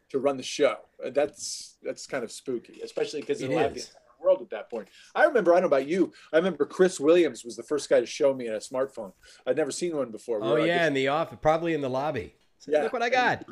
to 0.09 0.21
run 0.21 0.37
the 0.37 0.43
show. 0.59 0.77
And 1.05 1.13
That's 1.13 1.79
that's 1.83 2.07
kind 2.07 2.23
of 2.23 2.31
spooky, 2.31 2.81
especially 2.89 3.21
because 3.23 3.43
It 3.43 3.51
it 3.51 3.55
allowed 3.55 3.75
the 3.75 3.85
world 4.27 4.43
at 4.43 4.51
that 4.51 4.69
point. 4.69 4.89
I 5.15 5.25
remember, 5.25 5.53
I 5.53 5.61
don't 5.61 5.71
know 5.71 5.77
about 5.77 5.89
you, 5.89 6.13
I 6.33 6.37
remember 6.37 6.67
Chris 6.67 6.99
Williams 7.01 7.45
was 7.45 7.57
the 7.57 7.63
first 7.63 7.89
guy 7.89 8.01
to 8.01 8.07
show 8.07 8.35
me 8.35 8.49
a 8.49 8.59
smartphone. 8.59 9.13
I'd 9.47 9.57
never 9.57 9.71
seen 9.71 9.97
one 9.97 10.11
before. 10.11 10.41
We 10.41 10.47
Oh, 10.47 10.57
yeah. 10.57 10.87
In 10.87 10.95
the 10.95 11.09
office, 11.09 11.39
probably 11.41 11.75
in 11.75 11.81
the 11.81 11.89
lobby. 11.89 12.35
So 12.59 12.73
Yeah. 12.73 12.83
Look 12.83 12.93
what 12.93 13.03
I 13.03 13.11
got. 13.11 13.45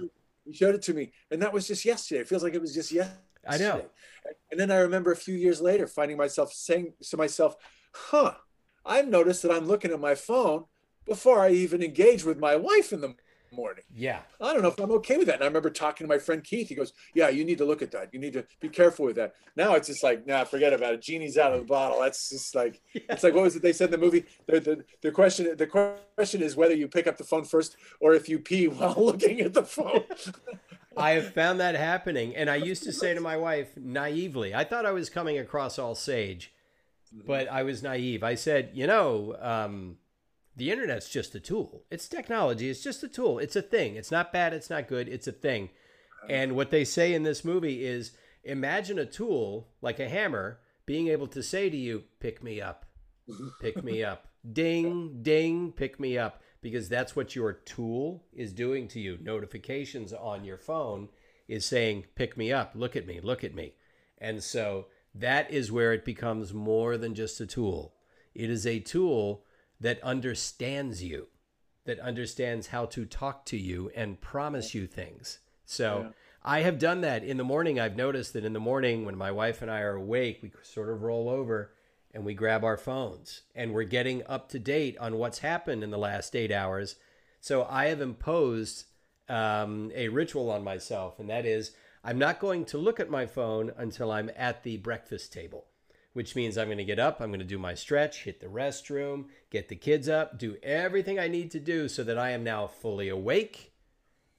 He 0.45 0.53
showed 0.53 0.75
it 0.75 0.83
to 0.83 0.95
me, 0.95 1.13
and 1.31 1.41
that 1.41 1.53
was 1.55 1.67
just 1.67 1.85
yesterday. 1.87 2.21
It 2.21 2.29
feels 2.29 2.43
like 2.43 2.53
it 2.53 2.61
was 2.61 2.75
just 2.75 2.93
yesterday. 2.93 3.19
I 3.49 3.57
know. 3.57 3.87
And 4.51 4.61
then 4.61 4.71
I 4.71 4.77
remember 4.77 5.13
a 5.13 5.17
few 5.17 5.35
years 5.35 5.61
later 5.61 5.87
finding 5.87 6.17
myself 6.19 6.53
saying 6.53 6.93
to 7.11 7.17
myself, 7.17 7.57
"Huh, 7.93 8.35
I've 8.85 9.09
noticed 9.09 9.43
that 9.43 9.53
I'm 9.53 9.67
looking 9.67 9.91
at 9.91 10.01
my 10.01 10.15
phone 10.15 10.65
before 11.07 11.41
I 11.41 11.51
even 11.51 11.83
engage 11.83 12.25
with 12.25 12.39
my 12.39 12.57
wife 12.57 12.93
in 12.93 13.01
the 13.01 13.15
morning." 13.55 13.85
Yeah. 13.95 14.21
I 14.41 14.53
don't 14.53 14.63
know 14.63 14.69
if 14.69 14.79
I'm 14.79 14.91
okay 14.93 15.17
with 15.17 15.27
that. 15.27 15.37
And 15.37 15.45
I 15.45 15.47
remember 15.47 15.71
talking 15.71 16.07
to 16.07 16.09
my 16.09 16.19
friend 16.19 16.43
Keith. 16.43 16.69
He 16.69 16.75
goes, 16.75 16.93
"Yeah, 17.15 17.29
you 17.29 17.45
need 17.45 17.59
to 17.59 17.65
look 17.65 17.83
at 17.83 17.91
that. 17.93 18.13
You 18.13 18.21
need 18.21 18.33
to 18.35 18.45
be 18.61 18.69
careful 18.69 19.07
with 19.07 19.17
that." 19.17 19.35
Now 19.57 19.75
it's 19.75 19.89
just 19.89 20.03
like, 20.03 20.27
nah, 20.27 20.45
forget 20.45 20.73
about 20.73 20.95
it. 20.95 21.03
Genie's 21.03 21.39
out 21.39 21.53
of 21.53 21.61
the 21.61 21.67
bottle. 21.67 22.01
That's 22.01 22.29
just 22.31 22.55
like, 22.55 22.81
it's 22.95 23.23
like 23.23 23.35
what 23.35 23.45
was 23.45 23.57
it 23.57 23.63
they 23.63 23.73
said 23.73 23.87
in 23.87 24.01
the 24.01 24.07
movie? 24.07 24.25
The, 24.47 24.61
the 24.61 24.85
the 25.03 25.11
question 25.11 25.57
the 25.57 25.97
question 26.17 26.43
is 26.43 26.57
whether 26.57 26.75
you 26.75 26.89
pick 26.89 27.07
up 27.07 27.17
the 27.17 27.25
phone 27.25 27.45
first 27.45 27.77
or 28.01 28.15
if 28.15 28.29
you 28.29 28.39
pee 28.39 28.69
while 28.69 28.95
looking 28.97 29.41
at 29.41 29.55
the 29.55 29.65
phone. 29.65 30.05
I 30.97 31.13
have 31.13 31.35
found 31.35 31.61
that 31.61 31.75
happening. 31.75 32.37
And 32.37 32.49
I 32.49 32.57
used 32.57 32.85
to 32.85 32.93
say 32.93 33.15
to 33.15 33.21
my 33.21 33.37
wife 33.37 33.77
naively, 33.77 34.55
I 34.55 34.65
thought 34.65 34.87
I 34.87 34.93
was 34.93 35.11
coming 35.11 35.39
across 35.39 35.79
all 35.79 35.95
sage, 35.95 36.53
but 37.27 37.49
I 37.49 37.63
was 37.63 37.83
naive. 37.83 38.23
I 38.23 38.37
said, 38.37 38.71
you 38.75 38.87
know, 38.87 39.37
um, 39.41 39.97
the 40.57 40.71
internet's 40.71 41.09
just 41.09 41.35
a 41.35 41.41
tool. 41.41 41.85
It's 41.91 42.09
technology. 42.09 42.71
It's 42.71 42.83
just 42.83 43.03
a 43.03 43.09
tool. 43.09 43.39
It's 43.39 43.57
a 43.57 43.63
thing. 43.63 43.97
It's 43.97 44.11
not 44.11 44.33
bad. 44.33 44.53
It's 44.53 44.71
not 44.71 44.89
good. 44.89 45.09
It's 45.09 45.27
a 45.27 45.33
thing. 45.33 45.71
And 46.29 46.57
what 46.57 46.71
they 46.71 46.85
say 46.85 47.13
in 47.13 47.23
this 47.23 47.45
movie 47.45 47.85
is 47.85 48.13
imagine 48.45 48.99
a 48.99 49.07
tool 49.07 49.69
like 49.83 49.99
a 49.99 50.09
hammer 50.09 50.61
being 50.87 51.09
able 51.09 51.27
to 51.29 51.43
say 51.43 51.71
to 51.71 51.77
you, 51.77 52.05
pick 52.21 52.43
me 52.43 52.61
up, 52.61 52.87
pick 53.61 53.83
me 53.83 54.05
up, 54.05 54.29
ding, 54.53 55.21
ding, 55.23 55.73
pick 55.73 55.99
me 55.99 56.19
up, 56.19 56.43
because 56.61 56.89
that's 56.89 57.17
what 57.17 57.35
your 57.35 57.53
tool 57.53 58.25
is 58.33 58.53
doing 58.53 58.89
to 58.89 59.01
you. 59.01 59.19
Notifications 59.21 60.13
on 60.13 60.45
your 60.45 60.59
phone 60.59 61.09
is 61.49 61.67
saying, 61.67 62.05
pick 62.15 62.37
me 62.37 62.53
up, 62.53 62.73
look 62.75 62.97
at 62.97 63.07
me, 63.07 63.21
look 63.21 63.45
at 63.45 63.55
me. 63.55 63.75
And 64.19 64.43
so 64.43 64.87
that 65.15 65.51
is 65.51 65.73
where 65.73 65.93
it 65.93 66.05
becomes 66.05 66.55
more 66.55 66.97
than 66.97 67.15
just 67.15 67.41
a 67.41 67.47
tool. 67.47 67.95
It 68.35 68.51
is 68.51 68.67
a 68.67 68.81
tool 68.81 69.44
that 69.81 70.03
understands 70.03 71.03
you, 71.03 71.29
that 71.85 71.99
understands 72.01 72.69
how 72.69 72.87
to 72.87 73.05
talk 73.05 73.45
to 73.47 73.57
you 73.57 73.91
and 73.95 74.21
promise 74.21 74.75
you 74.75 74.87
things. 74.87 75.39
So 75.65 76.13
I 76.43 76.61
have 76.61 76.79
done 76.79 77.01
that 77.01 77.25
in 77.25 77.37
the 77.37 77.45
morning. 77.45 77.81
I've 77.81 77.97
noticed 77.97 78.35
that 78.35 78.45
in 78.45 78.53
the 78.53 78.61
morning 78.61 79.05
when 79.05 79.17
my 79.17 79.31
wife 79.31 79.63
and 79.63 79.71
I 79.71 79.81
are 79.81 79.97
awake, 79.97 80.41
we 80.43 80.53
sort 80.63 80.91
of 80.91 81.03
roll 81.03 81.29
over 81.29 81.73
and 82.13 82.25
we 82.25 82.35
grab 82.35 82.65
our 82.65 82.77
phones 82.77 83.43
and 83.55 83.73
we're 83.73 83.85
getting 83.85 84.23
up 84.27 84.49
to 84.51 84.59
date 84.59 84.97
on 84.99 85.17
what's 85.17 85.39
happened 85.39 85.83
in 85.83 85.91
the 85.91 85.99
last 85.99 86.37
eight 86.37 86.53
hours. 86.53 86.97
So 87.41 87.67
I 87.69 87.87
have 87.87 88.01
imposed 88.01 88.85
um, 89.29 89.91
a 89.95 90.09
ritual 90.09 90.51
on 90.51 90.63
myself, 90.63 91.19
and 91.19 91.29
that 91.31 91.47
is 91.47 91.73
I'm 92.03 92.19
not 92.19 92.39
going 92.39 92.67
to 92.67 92.79
look 92.79 93.01
at 93.01 93.11
my 93.11 93.27
phone 93.27 93.73
until 93.77 94.13
I'm 94.13 94.31
at 94.37 94.63
the 94.63 94.77
breakfast 94.77 95.33
table, 95.33 95.65
which 96.15 96.35
means 96.35 96.57
I'm 96.57 96.69
going 96.69 96.78
to 96.78 96.85
get 96.85 96.99
up, 96.99 97.20
I'm 97.20 97.28
going 97.28 97.41
to 97.41 97.45
do 97.45 97.59
my 97.59 97.74
stretch, 97.74 98.24
hit 98.24 98.41
the 98.41 98.47
restroom, 98.47 99.27
get 99.51 99.69
the 99.69 99.77
kids 99.77 100.09
up, 100.09 100.39
do 100.39 100.57
everything 100.62 101.19
I 101.19 101.28
need 101.28 101.51
to 101.51 101.61
do 101.61 101.89
so 101.89 102.03
that 102.05 102.19
I 102.19 102.31
am 102.31 102.43
now 102.43 102.66
fully 102.66 103.09
awake. 103.09 103.73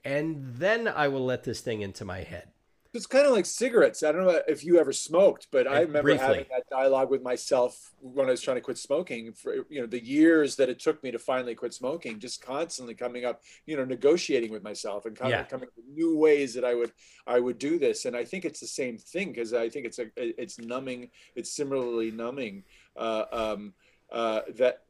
And 0.04 0.56
then 0.56 0.88
I 0.88 1.08
will 1.10 1.26
let 1.26 1.44
this 1.44 1.62
thing 1.62 1.82
into 1.82 2.06
my 2.06 2.22
head. 2.22 2.52
It's 2.96 3.06
kind 3.06 3.26
of 3.26 3.34
like 3.34 3.46
cigarettes. 3.46 4.04
I 4.04 4.12
don't 4.12 4.26
know 4.26 4.42
if 4.48 4.64
you 4.64 4.80
ever 4.80 4.94
smoked, 4.94 5.48
but 5.52 5.68
I 5.68 5.82
remember 5.82 6.02
briefly. 6.04 6.26
having 6.26 6.46
that 6.50 6.64
dialogue 6.70 7.10
with 7.10 7.22
myself 7.22 7.94
when 8.00 8.28
I 8.28 8.32
was 8.32 8.42
trying 8.42 8.58
to 8.58 8.62
quit 8.62 8.78
smoking. 8.78 9.34
For 9.34 9.56
you 9.70 9.82
know, 9.82 9.86
the 9.88 10.04
years 10.04 10.56
that 10.56 10.70
it 10.70 10.80
took 10.80 11.04
me 11.04 11.12
to 11.12 11.20
finally 11.20 11.56
quit 11.56 11.74
smoking, 11.74 12.20
just 12.20 12.42
constantly 12.42 12.96
coming 12.96 13.26
up, 13.26 13.42
you 13.66 13.76
know, 13.76 13.86
negotiating 13.86 14.52
with 14.52 14.64
myself 14.64 15.06
and 15.06 15.18
Yeah. 15.18 15.44
coming 15.44 15.68
up 15.68 15.74
with 15.76 15.86
new 15.94 16.18
ways 16.18 16.54
that 16.54 16.64
I 16.64 16.74
would 16.74 16.92
I 17.28 17.40
would 17.40 17.58
do 17.58 17.78
this. 17.78 18.06
And 18.06 18.16
I 18.16 18.24
think 18.24 18.46
it's 18.46 18.60
the 18.60 18.68
same 18.68 18.98
thing 18.98 19.30
because 19.30 19.54
I 19.54 19.70
think 19.70 19.86
it's 19.86 20.00
a 20.00 20.08
it's 20.16 20.58
numbing. 20.60 21.12
It's 21.36 21.52
similarly 21.52 22.12
numbing. 22.12 22.64
Uh, 22.96 23.26
um, 23.32 23.74
uh, 24.16 24.42
that 24.58 24.84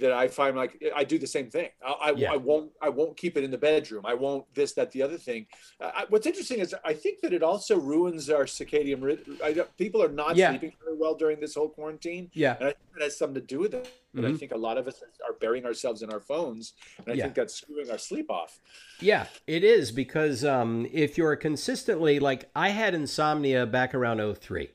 that 0.00 0.10
I 0.12 0.26
find 0.26 0.56
like 0.56 0.82
I 0.94 1.04
do 1.04 1.16
the 1.16 1.26
same 1.26 1.48
thing. 1.48 1.68
I, 1.86 1.92
I, 1.92 2.10
Yeah. 2.16 2.32
I 2.32 2.36
won't 2.36 2.72
I 2.82 2.88
won't 2.88 3.16
keep 3.16 3.36
it 3.36 3.44
in 3.44 3.50
the 3.52 3.56
bedroom. 3.58 4.04
I 4.04 4.14
won't 4.14 4.44
this 4.54 4.72
that 4.72 4.90
the 4.90 5.02
other 5.02 5.16
thing. 5.18 5.46
Uh, 5.80 5.92
I- 5.94 6.06
what's 6.08 6.26
interesting 6.26 6.58
is 6.58 6.74
I 6.84 6.92
think 6.92 7.20
that 7.20 7.32
it 7.32 7.44
also 7.44 7.78
ruins 7.78 8.28
our 8.28 8.44
circadian 8.44 9.00
rhythm. 9.00 9.38
People 9.78 10.02
are 10.02 10.08
not 10.08 10.34
Yeah. 10.36 10.50
sleeping 10.50 10.72
very 10.84 10.96
well 10.96 11.14
during 11.14 11.38
this 11.38 11.54
whole 11.54 11.68
quarantine, 11.68 12.28
Yeah. 12.34 12.56
and 12.58 12.64
I 12.70 12.72
think 12.72 12.92
that 12.94 13.02
has 13.04 13.16
something 13.16 13.40
to 13.40 13.46
do 13.46 13.60
with 13.60 13.72
it. 13.74 13.88
But 14.14 14.24
I 14.24 14.28
Mhm. 14.32 14.38
think 14.40 14.52
a 14.52 14.58
lot 14.58 14.76
of 14.78 14.88
us 14.88 15.00
are 15.26 15.32
burying 15.34 15.64
ourselves 15.64 16.02
in 16.02 16.10
our 16.12 16.20
phones, 16.20 16.74
and 16.98 17.06
I 17.08 17.12
Yeah. 17.14 17.22
think 17.24 17.36
that's 17.36 17.54
screwing 17.54 17.88
our 17.90 17.98
sleep 17.98 18.30
off. 18.30 18.60
Yeah, 19.00 19.26
it 19.46 19.62
is 19.62 19.92
because 19.92 20.44
um, 20.44 20.88
if 20.92 21.16
you're 21.16 21.36
consistently 21.36 22.18
like 22.18 22.50
I 22.56 22.70
had 22.70 22.94
insomnia 22.94 23.64
back 23.64 23.94
around 23.94 24.18
03 24.20 24.70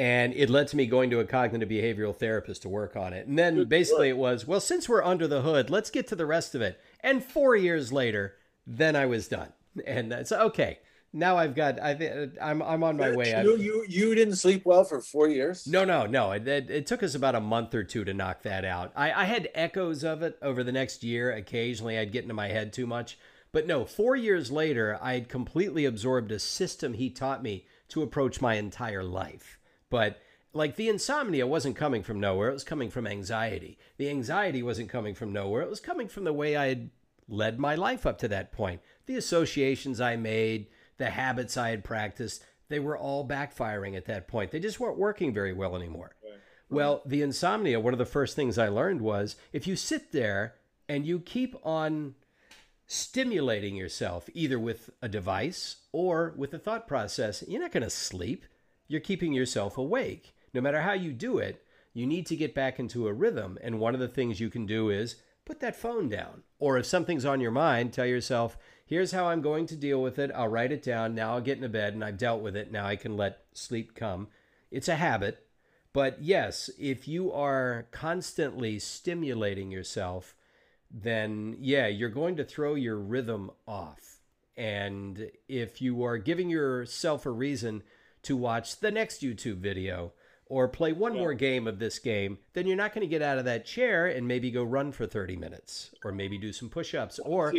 and 0.00 0.32
it 0.32 0.48
led 0.48 0.66
to 0.66 0.76
me 0.78 0.86
going 0.86 1.10
to 1.10 1.20
a 1.20 1.26
cognitive 1.26 1.68
behavioral 1.68 2.16
therapist 2.16 2.62
to 2.62 2.70
work 2.70 2.96
on 2.96 3.12
it. 3.12 3.26
And 3.26 3.38
then 3.38 3.64
basically 3.64 4.08
it 4.08 4.16
was, 4.16 4.46
well, 4.46 4.58
since 4.58 4.88
we're 4.88 5.04
under 5.04 5.28
the 5.28 5.42
hood, 5.42 5.68
let's 5.68 5.90
get 5.90 6.08
to 6.08 6.16
the 6.16 6.24
rest 6.24 6.54
of 6.54 6.62
it. 6.62 6.80
And 7.00 7.22
4 7.22 7.54
years 7.54 7.92
later, 7.92 8.34
then 8.66 8.96
I 8.96 9.04
was 9.04 9.28
done. 9.28 9.52
And 9.86 10.10
that's 10.10 10.32
okay. 10.32 10.78
Now 11.12 11.36
I've 11.36 11.54
got 11.54 11.78
I 11.78 11.94
thi- 11.94 12.30
I'm 12.40 12.62
I'm 12.62 12.82
on 12.82 12.96
my 12.96 13.14
way. 13.14 13.42
You, 13.42 13.58
you 13.58 13.84
you 13.88 14.14
didn't 14.14 14.36
sleep 14.36 14.64
well 14.64 14.84
for 14.84 15.02
four 15.02 15.28
years. 15.28 15.66
no, 15.66 15.84
no, 15.84 16.06
no. 16.06 16.32
It, 16.32 16.48
it, 16.48 16.70
it 16.70 16.86
took 16.86 17.02
us 17.02 17.14
about 17.14 17.34
a 17.34 17.40
month 17.40 17.74
or 17.74 17.84
two 17.84 18.04
to 18.04 18.14
knock 18.14 18.42
that 18.42 18.64
out. 18.64 18.92
I, 18.96 19.12
I 19.12 19.24
had 19.24 19.50
echoes 19.54 20.02
of 20.02 20.22
it 20.22 20.38
over 20.40 20.64
the 20.64 20.72
next 20.72 21.02
year. 21.04 21.30
Occasionally, 21.32 21.98
I'd 21.98 22.12
get 22.12 22.22
into 22.22 22.34
my 22.34 22.48
head 22.48 22.72
too 22.72 22.86
much. 22.86 23.18
But 23.52 23.66
no, 23.66 23.84
four 23.84 24.16
years 24.16 24.50
later, 24.50 24.98
I 25.02 25.14
had 25.14 25.28
completely 25.28 25.84
absorbed 25.84 26.32
a 26.32 26.38
system 26.38 26.94
he 26.94 27.10
taught 27.10 27.42
me 27.42 27.66
to 27.88 28.02
approach 28.02 28.40
my 28.40 28.54
entire 28.54 29.02
life. 29.02 29.58
But 29.90 30.20
like 30.52 30.76
the 30.76 30.88
insomnia 30.88 31.46
wasn't 31.46 31.76
coming 31.76 32.02
from 32.02 32.20
nowhere, 32.20 32.48
it 32.48 32.54
was 32.54 32.64
coming 32.64 32.90
from 32.90 33.06
anxiety. 33.06 33.78
The 33.98 34.08
anxiety 34.08 34.62
wasn't 34.62 34.88
coming 34.88 35.14
from 35.14 35.32
nowhere, 35.32 35.62
it 35.62 35.70
was 35.70 35.80
coming 35.80 36.08
from 36.08 36.24
the 36.24 36.32
way 36.32 36.56
I 36.56 36.68
had 36.68 36.90
led 37.28 37.58
my 37.58 37.74
life 37.74 38.06
up 38.06 38.18
to 38.18 38.28
that 38.28 38.52
point. 38.52 38.80
The 39.06 39.16
associations 39.16 40.00
I 40.00 40.16
made, 40.16 40.66
the 40.96 41.10
habits 41.10 41.56
I 41.56 41.70
had 41.70 41.84
practiced, 41.84 42.42
they 42.68 42.78
were 42.78 42.96
all 42.96 43.26
backfiring 43.26 43.96
at 43.96 44.06
that 44.06 44.28
point. 44.28 44.50
They 44.50 44.60
just 44.60 44.80
weren't 44.80 44.98
working 44.98 45.34
very 45.34 45.52
well 45.52 45.76
anymore. 45.76 46.14
Well, 46.68 47.02
the 47.04 47.22
insomnia, 47.22 47.80
one 47.80 47.92
of 47.92 47.98
the 47.98 48.06
first 48.06 48.36
things 48.36 48.56
I 48.56 48.68
learned 48.68 49.00
was 49.00 49.34
if 49.52 49.66
you 49.66 49.74
sit 49.74 50.12
there 50.12 50.54
and 50.88 51.04
you 51.04 51.18
keep 51.18 51.56
on 51.64 52.14
stimulating 52.86 53.76
yourself 53.76 54.28
either 54.34 54.58
with 54.58 54.90
a 55.02 55.08
device 55.08 55.76
or 55.92 56.32
with 56.36 56.54
a 56.54 56.58
thought 56.58 56.86
process, 56.86 57.42
you're 57.46 57.60
not 57.60 57.72
going 57.72 57.82
to 57.82 57.90
sleep. 57.90 58.44
You're 58.90 58.98
keeping 59.00 59.32
yourself 59.32 59.78
awake. 59.78 60.34
No 60.52 60.60
matter 60.60 60.80
how 60.80 60.94
you 60.94 61.12
do 61.12 61.38
it, 61.38 61.64
you 61.94 62.08
need 62.08 62.26
to 62.26 62.34
get 62.34 62.56
back 62.56 62.80
into 62.80 63.06
a 63.06 63.12
rhythm. 63.12 63.56
And 63.62 63.78
one 63.78 63.94
of 63.94 64.00
the 64.00 64.08
things 64.08 64.40
you 64.40 64.50
can 64.50 64.66
do 64.66 64.90
is 64.90 65.14
put 65.44 65.60
that 65.60 65.76
phone 65.76 66.08
down. 66.08 66.42
Or 66.58 66.76
if 66.76 66.86
something's 66.86 67.24
on 67.24 67.40
your 67.40 67.52
mind, 67.52 67.92
tell 67.92 68.04
yourself, 68.04 68.58
here's 68.84 69.12
how 69.12 69.26
I'm 69.26 69.42
going 69.42 69.66
to 69.66 69.76
deal 69.76 70.02
with 70.02 70.18
it. 70.18 70.32
I'll 70.34 70.48
write 70.48 70.72
it 70.72 70.82
down. 70.82 71.14
Now 71.14 71.34
I'll 71.34 71.40
get 71.40 71.58
into 71.58 71.68
bed 71.68 71.94
and 71.94 72.02
I've 72.02 72.18
dealt 72.18 72.42
with 72.42 72.56
it. 72.56 72.72
Now 72.72 72.84
I 72.84 72.96
can 72.96 73.16
let 73.16 73.44
sleep 73.52 73.94
come. 73.94 74.26
It's 74.72 74.88
a 74.88 74.96
habit. 74.96 75.46
But 75.92 76.20
yes, 76.20 76.68
if 76.76 77.06
you 77.06 77.30
are 77.30 77.86
constantly 77.92 78.80
stimulating 78.80 79.70
yourself, 79.70 80.34
then 80.90 81.56
yeah, 81.60 81.86
you're 81.86 82.08
going 82.08 82.34
to 82.38 82.44
throw 82.44 82.74
your 82.74 82.98
rhythm 82.98 83.52
off. 83.68 84.18
And 84.56 85.30
if 85.46 85.80
you 85.80 86.02
are 86.02 86.18
giving 86.18 86.50
yourself 86.50 87.24
a 87.24 87.30
reason 87.30 87.84
to 88.22 88.36
watch 88.36 88.80
the 88.80 88.90
next 88.90 89.22
YouTube 89.22 89.58
video 89.58 90.12
or 90.46 90.66
play 90.66 90.92
one 90.92 91.14
yeah. 91.14 91.20
more 91.20 91.34
game 91.34 91.66
of 91.66 91.78
this 91.78 91.98
game, 91.98 92.38
then 92.54 92.66
you're 92.66 92.76
not 92.76 92.92
going 92.92 93.06
to 93.06 93.10
get 93.10 93.22
out 93.22 93.38
of 93.38 93.44
that 93.44 93.64
chair 93.64 94.06
and 94.06 94.26
maybe 94.26 94.50
go 94.50 94.64
run 94.64 94.90
for 94.90 95.06
30 95.06 95.36
minutes 95.36 95.90
or 96.04 96.10
maybe 96.10 96.38
do 96.38 96.52
some 96.52 96.68
push 96.68 96.94
ups 96.94 97.18
or 97.20 97.52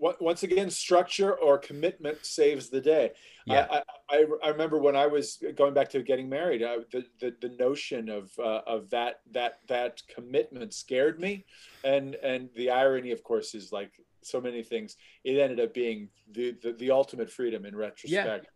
once 0.00 0.42
again, 0.42 0.70
structure 0.70 1.34
or 1.34 1.58
commitment 1.58 2.24
saves 2.24 2.68
the 2.68 2.80
day. 2.80 3.12
Yeah. 3.46 3.66
I, 3.70 3.82
I, 4.10 4.24
I 4.44 4.48
remember 4.48 4.78
when 4.78 4.96
I 4.96 5.06
was 5.06 5.42
going 5.56 5.74
back 5.74 5.88
to 5.90 6.02
getting 6.02 6.28
married, 6.28 6.62
I, 6.62 6.78
the, 6.92 7.04
the, 7.20 7.34
the 7.40 7.48
notion 7.58 8.08
of 8.08 8.30
uh, 8.38 8.60
of 8.66 8.90
that 8.90 9.20
that 9.32 9.60
that 9.68 10.02
commitment 10.14 10.74
scared 10.74 11.18
me, 11.18 11.44
and 11.84 12.14
and 12.16 12.48
the 12.54 12.70
irony, 12.70 13.10
of 13.12 13.22
course, 13.22 13.54
is 13.54 13.72
like 13.72 13.92
so 14.22 14.40
many 14.40 14.62
things. 14.62 14.96
It 15.24 15.38
ended 15.38 15.60
up 15.60 15.74
being 15.74 16.08
the 16.30 16.56
the, 16.62 16.72
the 16.72 16.90
ultimate 16.90 17.30
freedom 17.30 17.64
in 17.64 17.74
retrospect. 17.74 18.44
Yeah. 18.44 18.50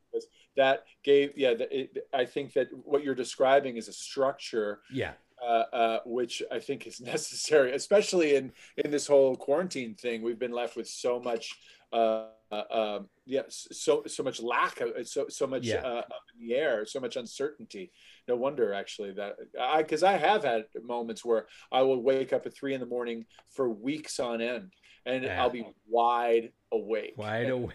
That 0.57 0.85
gave 1.05 1.33
yeah. 1.37 1.55
The, 1.55 1.81
it, 1.81 1.99
I 2.13 2.25
think 2.25 2.53
that 2.55 2.69
what 2.73 3.05
you're 3.05 3.15
describing 3.15 3.77
is 3.77 3.89
a 3.89 3.93
structure. 3.93 4.81
Yeah 4.93 5.13
uh, 5.43 5.65
uh, 5.73 5.99
which 6.05 6.43
I 6.53 6.59
think 6.59 6.87
is 6.87 7.01
necessary, 7.01 7.73
especially 7.73 8.37
in 8.37 8.53
in 8.77 8.91
this 8.91 9.07
whole 9.07 9.37
quarantine 9.37 9.95
thing. 9.95 10.23
We've 10.23 10.39
been 10.39 10.53
left 10.53 10.77
with 10.77 10.89
so 10.89 11.21
much, 11.21 11.59
uh, 11.93 12.27
uh 12.51 12.63
um, 12.71 13.09
yeah, 13.27 13.43
so 13.49 14.05
so 14.07 14.23
much 14.23 14.41
lack 14.41 14.81
of 14.81 14.91
so 15.07 15.27
so 15.29 15.47
much 15.47 15.65
yeah. 15.65 15.83
Uh, 15.83 15.99
up 15.99 16.23
in 16.35 16.47
the 16.47 16.55
air, 16.55 16.87
so 16.87 17.01
much 17.01 17.17
uncertainty. 17.17 17.91
No 18.29 18.37
wonder, 18.37 18.73
actually, 18.73 19.13
that 19.13 19.35
I 19.61 19.83
because 19.83 20.03
I 20.03 20.13
have 20.13 20.45
had 20.45 20.67
moments 20.83 21.25
where 21.25 21.47
I 21.73 21.83
will 21.83 22.03
wake 22.03 22.33
up 22.33 22.47
at 22.47 22.55
three 22.55 22.75
in 22.75 22.81
the 22.81 22.87
morning 22.87 23.27
for 23.51 23.69
weeks 23.69 24.21
on 24.21 24.41
end, 24.41 24.73
and 25.07 25.25
yeah. 25.25 25.43
I'll 25.43 25.51
be 25.51 25.67
wide 25.89 26.53
awake, 26.71 27.15
wide 27.17 27.51
awake. 27.51 27.75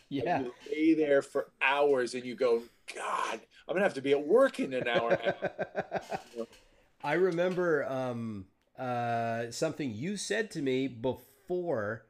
yeah, 0.08 0.40
you 0.40 0.54
lay 0.70 0.94
there 0.94 1.22
for 1.22 1.50
hours, 1.60 2.14
and 2.14 2.24
you 2.24 2.34
go, 2.34 2.62
God, 2.94 3.40
I'm 3.68 3.74
gonna 3.74 3.84
have 3.84 3.94
to 3.94 4.02
be 4.02 4.12
at 4.12 4.26
work 4.26 4.60
in 4.60 4.72
an 4.72 4.88
hour. 4.88 5.18
I 7.04 7.14
remember 7.14 7.84
um, 7.84 8.46
uh, 8.78 9.50
something 9.50 9.92
you 9.92 10.16
said 10.16 10.50
to 10.52 10.62
me 10.62 10.86
before 10.88 12.04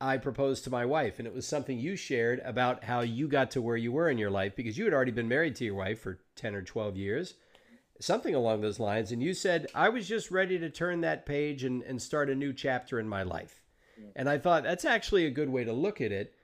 I 0.00 0.16
proposed 0.16 0.64
to 0.64 0.70
my 0.70 0.86
wife, 0.86 1.18
and 1.18 1.28
it 1.28 1.34
was 1.34 1.46
something 1.46 1.78
you 1.78 1.94
shared 1.94 2.40
about 2.44 2.84
how 2.84 3.00
you 3.00 3.28
got 3.28 3.50
to 3.52 3.62
where 3.62 3.76
you 3.76 3.92
were 3.92 4.08
in 4.08 4.16
your 4.16 4.30
life 4.30 4.56
because 4.56 4.78
you 4.78 4.84
had 4.84 4.94
already 4.94 5.10
been 5.10 5.28
married 5.28 5.56
to 5.56 5.64
your 5.64 5.74
wife 5.74 6.00
for 6.00 6.20
10 6.36 6.54
or 6.54 6.62
12 6.62 6.96
years, 6.96 7.34
something 8.00 8.34
along 8.34 8.62
those 8.62 8.80
lines. 8.80 9.12
And 9.12 9.22
you 9.22 9.34
said, 9.34 9.66
I 9.74 9.90
was 9.90 10.08
just 10.08 10.30
ready 10.30 10.58
to 10.58 10.70
turn 10.70 11.02
that 11.02 11.26
page 11.26 11.64
and, 11.64 11.82
and 11.82 12.00
start 12.00 12.30
a 12.30 12.34
new 12.34 12.54
chapter 12.54 12.98
in 12.98 13.08
my 13.08 13.22
life. 13.22 13.59
Yeah. 14.00 14.10
And 14.16 14.28
I 14.28 14.38
thought 14.38 14.62
that's 14.62 14.84
actually 14.84 15.26
a 15.26 15.30
good 15.30 15.50
way 15.50 15.64
to 15.64 15.72
look 15.72 16.00
at 16.00 16.12
it. 16.12 16.34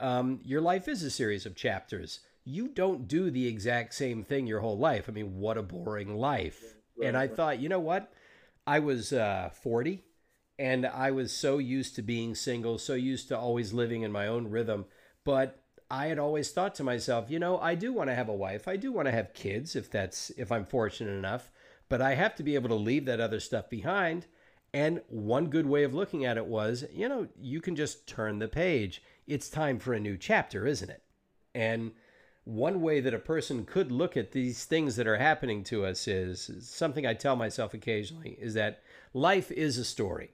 Um, 0.00 0.40
your 0.44 0.60
life 0.60 0.88
is 0.88 1.02
a 1.02 1.10
series 1.10 1.46
of 1.46 1.54
chapters. 1.54 2.20
You 2.44 2.68
don't 2.68 3.08
do 3.08 3.30
the 3.30 3.46
exact 3.46 3.94
same 3.94 4.24
thing 4.24 4.46
your 4.46 4.60
whole 4.60 4.76
life. 4.76 5.06
I 5.08 5.12
mean, 5.12 5.38
what 5.38 5.56
a 5.56 5.62
boring 5.62 6.16
life. 6.16 6.62
Right, 6.98 7.08
and 7.08 7.16
I 7.16 7.20
right. 7.20 7.36
thought, 7.36 7.60
you 7.60 7.68
know 7.68 7.80
what? 7.80 8.12
I 8.66 8.80
was 8.80 9.12
uh, 9.12 9.50
40 9.62 10.02
and 10.58 10.86
I 10.86 11.10
was 11.10 11.32
so 11.32 11.58
used 11.58 11.96
to 11.96 12.02
being 12.02 12.34
single, 12.34 12.78
so 12.78 12.94
used 12.94 13.28
to 13.28 13.38
always 13.38 13.72
living 13.72 14.02
in 14.02 14.12
my 14.12 14.26
own 14.26 14.48
rhythm. 14.48 14.86
But 15.24 15.60
I 15.90 16.06
had 16.06 16.18
always 16.18 16.50
thought 16.50 16.74
to 16.76 16.84
myself, 16.84 17.30
you 17.30 17.38
know, 17.38 17.58
I 17.58 17.74
do 17.74 17.92
want 17.92 18.10
to 18.10 18.14
have 18.14 18.28
a 18.28 18.34
wife. 18.34 18.68
I 18.68 18.76
do 18.76 18.92
want 18.92 19.06
to 19.06 19.12
have 19.12 19.34
kids 19.34 19.76
if 19.76 19.90
that's 19.90 20.30
if 20.30 20.50
I'm 20.50 20.64
fortunate 20.64 21.12
enough, 21.12 21.50
but 21.88 22.00
I 22.00 22.14
have 22.14 22.34
to 22.36 22.42
be 22.42 22.54
able 22.54 22.68
to 22.70 22.74
leave 22.74 23.04
that 23.06 23.20
other 23.20 23.40
stuff 23.40 23.68
behind. 23.68 24.26
And 24.74 25.02
one 25.06 25.50
good 25.50 25.66
way 25.66 25.84
of 25.84 25.94
looking 25.94 26.24
at 26.24 26.36
it 26.36 26.46
was, 26.46 26.84
you 26.92 27.08
know, 27.08 27.28
you 27.40 27.60
can 27.60 27.76
just 27.76 28.08
turn 28.08 28.40
the 28.40 28.48
page. 28.48 29.04
It's 29.24 29.48
time 29.48 29.78
for 29.78 29.94
a 29.94 30.00
new 30.00 30.16
chapter, 30.16 30.66
isn't 30.66 30.90
it? 30.90 31.00
And 31.54 31.92
one 32.42 32.80
way 32.80 32.98
that 32.98 33.14
a 33.14 33.20
person 33.20 33.66
could 33.66 33.92
look 33.92 34.16
at 34.16 34.32
these 34.32 34.64
things 34.64 34.96
that 34.96 35.06
are 35.06 35.16
happening 35.16 35.62
to 35.64 35.86
us 35.86 36.08
is 36.08 36.50
something 36.68 37.06
I 37.06 37.14
tell 37.14 37.36
myself 37.36 37.72
occasionally 37.72 38.36
is 38.40 38.54
that 38.54 38.82
life 39.12 39.52
is 39.52 39.78
a 39.78 39.84
story. 39.84 40.32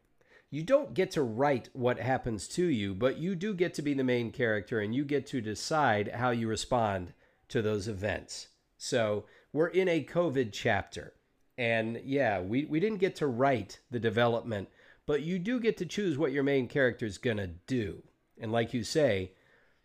You 0.48 0.62
don't 0.62 0.94
get 0.94 1.10
to 1.12 1.22
write 1.22 1.68
what 1.74 2.00
happens 2.00 2.48
to 2.48 2.64
you, 2.64 2.94
but 2.94 3.18
you 3.18 3.34
do 3.34 3.52
get 3.52 3.74
to 3.74 3.82
be 3.82 3.92
the 3.92 4.02
main 4.04 4.32
character 4.32 4.80
and 4.80 4.94
you 4.94 5.04
get 5.04 5.26
to 5.26 5.42
decide 5.42 6.12
how 6.14 6.30
you 6.30 6.48
respond 6.48 7.12
to 7.48 7.60
those 7.60 7.88
events. 7.88 8.48
So 8.78 9.26
we're 9.52 9.66
in 9.66 9.86
a 9.86 10.02
COVID 10.02 10.48
chapter. 10.50 11.12
And 11.60 12.00
yeah, 12.06 12.40
we, 12.40 12.64
we 12.64 12.80
didn't 12.80 13.00
get 13.00 13.16
to 13.16 13.26
write 13.26 13.80
the 13.90 14.00
development, 14.00 14.70
but 15.04 15.20
you 15.20 15.38
do 15.38 15.60
get 15.60 15.76
to 15.76 15.84
choose 15.84 16.16
what 16.16 16.32
your 16.32 16.42
main 16.42 16.68
character 16.68 17.04
is 17.04 17.18
going 17.18 17.36
to 17.36 17.48
do. 17.48 18.02
And 18.40 18.50
like 18.50 18.72
you 18.72 18.82
say, 18.82 19.32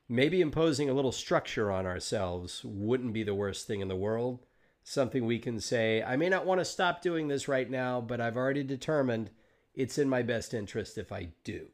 maybe 0.07 0.39
imposing 0.39 0.89
a 0.89 0.93
little 0.93 1.11
structure 1.11 1.69
on 1.69 1.85
ourselves 1.85 2.61
wouldn't 2.63 3.11
be 3.11 3.23
the 3.23 3.35
worst 3.35 3.67
thing 3.67 3.81
in 3.81 3.89
the 3.89 3.95
world. 3.97 4.45
Something 4.85 5.25
we 5.25 5.37
can 5.37 5.59
say, 5.59 6.01
I 6.01 6.15
may 6.15 6.29
not 6.29 6.45
want 6.45 6.61
to 6.61 6.65
stop 6.65 7.01
doing 7.01 7.27
this 7.27 7.49
right 7.49 7.69
now, 7.69 7.99
but 7.99 8.21
I've 8.21 8.37
already 8.37 8.63
determined 8.63 9.29
it's 9.73 9.97
in 9.97 10.07
my 10.07 10.21
best 10.21 10.53
interest 10.53 10.97
if 10.97 11.11
I 11.11 11.31
do. 11.43 11.67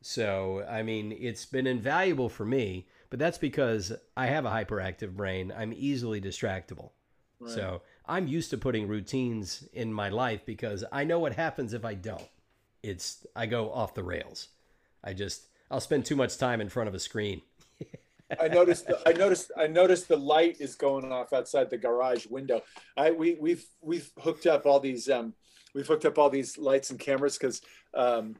So, 0.00 0.64
I 0.66 0.82
mean, 0.82 1.14
it's 1.20 1.44
been 1.44 1.66
invaluable 1.66 2.30
for 2.30 2.46
me, 2.46 2.88
but 3.10 3.18
that's 3.18 3.36
because 3.36 3.92
I 4.16 4.28
have 4.28 4.46
a 4.46 4.50
hyperactive 4.50 5.14
brain. 5.14 5.52
I'm 5.54 5.74
easily 5.76 6.18
distractible. 6.18 6.92
Right. 7.38 7.54
So, 7.54 7.82
I'm 8.06 8.26
used 8.26 8.50
to 8.50 8.58
putting 8.58 8.88
routines 8.88 9.66
in 9.72 9.92
my 9.92 10.08
life 10.08 10.44
because 10.44 10.84
I 10.90 11.04
know 11.04 11.18
what 11.18 11.34
happens 11.34 11.72
if 11.72 11.84
I 11.84 11.94
don't. 11.94 12.28
It's 12.82 13.26
I 13.36 13.46
go 13.46 13.72
off 13.72 13.94
the 13.94 14.02
rails. 14.02 14.48
I 15.04 15.12
just 15.12 15.46
I'll 15.70 15.80
spend 15.80 16.04
too 16.04 16.16
much 16.16 16.36
time 16.36 16.60
in 16.60 16.68
front 16.68 16.88
of 16.88 16.94
a 16.94 16.98
screen. 16.98 17.42
I 18.40 18.48
noticed. 18.48 18.86
The, 18.86 19.00
I 19.06 19.12
noticed. 19.12 19.52
I 19.56 19.66
noticed 19.66 20.08
the 20.08 20.16
light 20.16 20.60
is 20.60 20.74
going 20.74 21.10
off 21.12 21.32
outside 21.32 21.70
the 21.70 21.78
garage 21.78 22.26
window. 22.26 22.62
I 22.96 23.10
we 23.10 23.36
we've 23.40 23.64
we've 23.80 24.10
hooked 24.18 24.46
up 24.46 24.66
all 24.66 24.80
these 24.80 25.08
um 25.08 25.34
we've 25.74 25.86
hooked 25.86 26.04
up 26.04 26.18
all 26.18 26.30
these 26.30 26.58
lights 26.58 26.90
and 26.90 26.98
cameras 26.98 27.38
because 27.38 27.62
um 27.94 28.36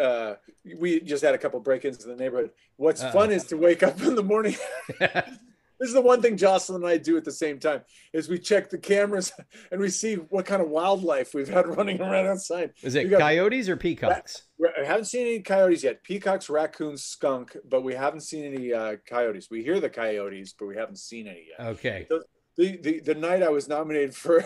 uh 0.00 0.34
we 0.78 1.00
just 1.00 1.24
had 1.24 1.34
a 1.34 1.38
couple 1.38 1.58
break-ins 1.60 2.04
in 2.04 2.10
the 2.10 2.16
neighborhood. 2.16 2.50
What's 2.76 3.02
uh 3.02 3.10
fun 3.12 3.30
is 3.32 3.44
to 3.44 3.56
wake 3.56 3.82
up 3.82 4.00
in 4.02 4.14
the 4.14 4.22
morning. 4.22 4.56
this 5.78 5.88
is 5.88 5.94
the 5.94 6.00
one 6.00 6.22
thing 6.22 6.36
Jocelyn 6.36 6.82
and 6.82 6.90
I 6.90 6.96
do 6.96 7.16
at 7.16 7.24
the 7.24 7.32
same 7.32 7.58
time 7.58 7.82
is 8.12 8.28
we 8.28 8.38
check 8.38 8.70
the 8.70 8.78
cameras 8.78 9.32
and 9.70 9.80
we 9.80 9.90
see 9.90 10.14
what 10.14 10.46
kind 10.46 10.62
of 10.62 10.68
wildlife 10.68 11.34
we've 11.34 11.48
had 11.48 11.66
running 11.76 12.00
around 12.00 12.26
outside. 12.26 12.72
Is 12.82 12.94
it 12.94 13.10
got, 13.10 13.20
coyotes 13.20 13.68
or 13.68 13.76
peacocks? 13.76 14.42
I 14.78 14.84
haven't 14.84 15.04
seen 15.04 15.26
any 15.26 15.40
coyotes 15.40 15.84
yet. 15.84 16.02
Peacocks, 16.02 16.48
raccoons, 16.48 17.04
skunk, 17.04 17.56
but 17.68 17.82
we 17.82 17.94
haven't 17.94 18.20
seen 18.20 18.44
any 18.44 18.72
uh, 18.72 18.96
coyotes. 19.06 19.50
We 19.50 19.62
hear 19.62 19.80
the 19.80 19.90
coyotes, 19.90 20.54
but 20.58 20.66
we 20.66 20.76
haven't 20.76 20.98
seen 20.98 21.26
any 21.28 21.48
yet. 21.50 21.66
Okay. 21.68 22.06
The, 22.08 22.24
the, 22.56 22.76
the, 22.78 23.00
the 23.00 23.14
night 23.14 23.42
I 23.42 23.50
was 23.50 23.68
nominated 23.68 24.14
for 24.14 24.44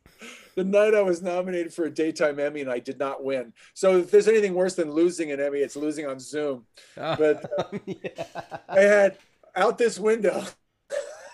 the 0.54 0.64
night 0.64 0.94
I 0.94 1.02
was 1.02 1.20
nominated 1.20 1.74
for 1.74 1.84
a 1.84 1.90
daytime 1.90 2.40
Emmy 2.40 2.62
and 2.62 2.70
I 2.70 2.78
did 2.78 2.98
not 2.98 3.22
win. 3.22 3.52
So 3.74 3.98
if 3.98 4.10
there's 4.10 4.28
anything 4.28 4.54
worse 4.54 4.74
than 4.74 4.90
losing 4.90 5.32
an 5.32 5.40
Emmy, 5.40 5.58
it's 5.58 5.76
losing 5.76 6.06
on 6.06 6.18
Zoom. 6.18 6.64
But 6.96 7.44
uh, 7.58 7.78
yeah. 7.84 8.24
I 8.68 8.80
had 8.80 9.18
out 9.54 9.76
this 9.76 9.98
window 9.98 10.44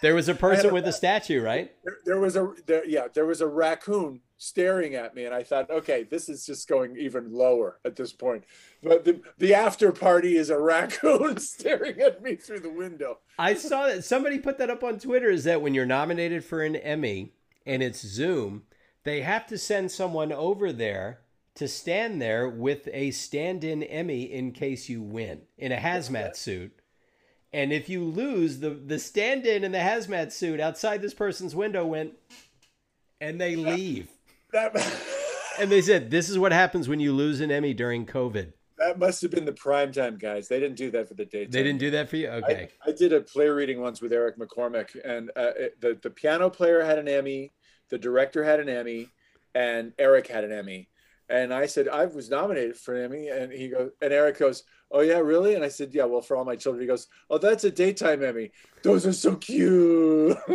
there 0.03 0.15
was 0.15 0.29
a 0.29 0.35
person 0.35 0.70
a, 0.70 0.73
with 0.73 0.87
a 0.87 0.93
statue, 0.93 1.43
right? 1.43 1.73
There, 1.85 1.97
there 2.05 2.20
was 2.20 2.37
a 2.37 2.53
there, 2.66 2.87
yeah, 2.87 3.09
there 3.12 3.27
was 3.27 3.41
a 3.41 3.47
raccoon 3.47 4.20
staring 4.37 4.95
at 4.95 5.15
me, 5.15 5.25
and 5.25 5.35
I 5.35 5.43
thought, 5.43 5.70
okay, 5.70 6.05
this 6.05 6.29
is 6.29 6.47
just 6.47 6.69
going 6.69 6.97
even 6.97 7.33
lower 7.33 7.79
at 7.85 7.97
this 7.97 8.12
point. 8.12 8.45
But 8.83 9.05
the 9.05 9.20
the 9.39 9.55
after 9.55 9.93
party 9.93 10.37
is 10.37 10.51
a 10.51 10.59
raccoon 10.59 11.39
staring 11.39 12.01
at 12.01 12.23
me 12.23 12.37
through 12.37 12.61
the 12.61 12.70
window. 12.70 13.19
I 13.39 13.55
saw 13.55 13.87
that 13.87 14.05
somebody 14.05 14.39
put 14.39 14.59
that 14.59 14.70
up 14.70 14.85
on 14.85 14.99
Twitter. 14.99 15.31
Is 15.31 15.45
that 15.45 15.62
when 15.62 15.75
you're 15.75 15.87
nominated 15.87 16.45
for 16.45 16.62
an 16.62 16.77
Emmy 16.77 17.33
and 17.66 17.83
it's 17.83 18.01
Zoom, 18.01 18.62
they 19.05 19.23
have 19.23 19.47
to 19.49 19.59
send 19.59 19.91
someone 19.91 20.33
over 20.33 20.73
there 20.73 21.20
to 21.57 21.66
stand 21.66 22.23
there 22.23 22.49
with 22.49 22.89
a 22.93 23.11
stand-in 23.11 23.83
Emmy 23.83 24.23
in 24.23 24.53
case 24.53 24.89
you 24.89 25.03
win 25.03 25.43
in 25.57 25.73
a 25.73 25.77
hazmat 25.77 26.37
suit 26.37 26.78
And 27.53 27.73
if 27.73 27.89
you 27.89 28.05
lose, 28.05 28.61
the 28.61 28.70
the 28.70 28.99
stand-in 28.99 29.65
in 29.65 29.73
the 29.73 29.79
hazmat 29.79 30.33
suit 30.33 30.61
outside 30.61 31.01
this 31.01 31.15
person's 31.15 31.55
window 31.55 31.87
went, 31.87 32.12
and 33.20 33.41
they 33.41 33.57
leave. 33.57 34.09
That 34.53 34.75
And 35.59 35.73
they 35.73 35.81
said, 35.81 36.11
"This 36.11 36.29
is 36.29 36.39
what 36.39 36.53
happens 36.53 36.89
when 36.89 37.01
you 37.01 37.12
lose 37.12 37.41
an 37.41 37.51
Emmy 37.51 37.75
during 37.75 38.07
COVID." 38.07 38.53
that 38.79 38.99
must 38.99 39.20
have 39.23 39.33
been 39.33 39.45
the 39.45 39.53
prime 39.53 39.91
time 39.93 40.16
guys. 40.16 40.47
They 40.49 40.61
didn't 40.61 40.77
do 40.77 40.91
that 40.93 41.09
for 41.09 41.15
the 41.15 41.25
daytime. 41.25 41.51
They 41.51 41.62
didn't 41.65 41.81
do 41.81 41.91
that 41.91 42.09
for 42.09 42.16
you. 42.16 42.29
Okay. 42.29 42.69
I, 42.87 42.91
I 42.91 42.93
did 42.93 43.12
a 43.12 43.20
play 43.20 43.49
reading 43.49 43.81
once 43.81 44.01
with 44.01 44.12
Eric 44.12 44.39
McCormack, 44.39 44.97
and 45.05 45.31
uh, 45.37 45.51
it- 45.57 45.81
the 45.81 45.99
the 46.01 46.11
piano 46.11 46.49
player 46.49 46.83
had 46.85 46.99
an 46.99 47.09
Emmy, 47.09 47.53
the 47.91 47.99
director 47.99 48.45
had 48.45 48.61
an 48.61 48.69
Emmy, 48.69 49.09
and 49.55 49.93
Eric 49.99 50.29
had 50.29 50.45
an 50.45 50.53
Emmy. 50.53 50.89
And 51.31 51.53
I 51.53 51.67
said 51.67 51.89
I 51.89 52.07
was 52.07 52.31
nominated 52.31 52.77
for 52.77 52.95
an 52.95 53.05
Emmy, 53.05 53.29
and 53.29 53.53
he 53.53 53.69
goes, 53.69 53.91
and 54.01 54.13
Eric 54.13 54.39
goes, 54.39 54.65
"Oh 54.91 55.01
yeah, 55.01 55.19
really?" 55.19 55.55
And 55.55 55.65
I 55.65 55.69
said, 55.69 55.93
"Yeah, 55.93 56.05
well, 56.05 56.23
for 56.23 56.37
all 56.37 56.45
my 56.45 56.57
children." 56.57 56.81
He 56.81 56.87
goes, 56.87 57.07
"Oh, 57.29 57.39
that's 57.39 57.65
a 57.65 57.71
daytime 57.71 58.25
Emmy. 58.25 58.51
Those 58.83 59.07
are 59.07 59.13
so 59.13 59.37
cute." 59.37 60.37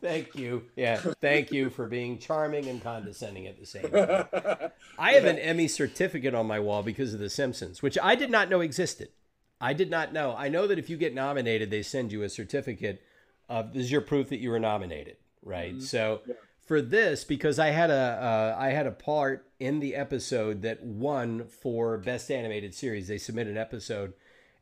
Thank 0.00 0.34
you. 0.36 0.64
Yeah. 0.76 0.96
Thank 1.20 1.52
you 1.52 1.70
for 1.70 1.86
being 1.86 2.18
charming 2.18 2.66
and 2.66 2.82
condescending 2.82 3.46
at 3.46 3.58
the 3.58 3.66
same 3.66 3.90
time. 3.90 4.70
I 4.98 5.12
have 5.12 5.24
an 5.24 5.38
Emmy 5.38 5.68
certificate 5.68 6.34
on 6.34 6.46
my 6.46 6.60
wall 6.60 6.82
because 6.82 7.12
of 7.12 7.20
The 7.20 7.30
Simpsons, 7.30 7.82
which 7.82 7.98
I 8.02 8.14
did 8.14 8.30
not 8.30 8.48
know 8.48 8.60
existed. 8.60 9.08
I 9.60 9.72
did 9.72 9.90
not 9.90 10.12
know. 10.12 10.34
I 10.36 10.48
know 10.48 10.66
that 10.66 10.78
if 10.78 10.90
you 10.90 10.96
get 10.96 11.14
nominated, 11.14 11.70
they 11.70 11.82
send 11.82 12.12
you 12.12 12.22
a 12.22 12.28
certificate 12.28 13.02
of 13.48 13.72
this 13.72 13.84
is 13.84 13.92
your 13.92 14.00
proof 14.00 14.28
that 14.28 14.38
you 14.38 14.50
were 14.50 14.58
nominated, 14.58 15.16
right? 15.42 15.72
Mm-hmm. 15.72 15.80
So 15.80 16.20
for 16.66 16.82
this, 16.82 17.24
because 17.24 17.58
I 17.58 17.68
had 17.68 17.90
a 17.90 17.94
uh, 17.94 18.56
I 18.58 18.70
had 18.70 18.86
a 18.86 18.92
part 18.92 19.48
in 19.58 19.80
the 19.80 19.94
episode 19.94 20.62
that 20.62 20.82
won 20.82 21.46
for 21.46 21.96
best 21.96 22.30
animated 22.30 22.74
series. 22.74 23.08
They 23.08 23.18
submit 23.18 23.46
an 23.46 23.56
episode, 23.56 24.12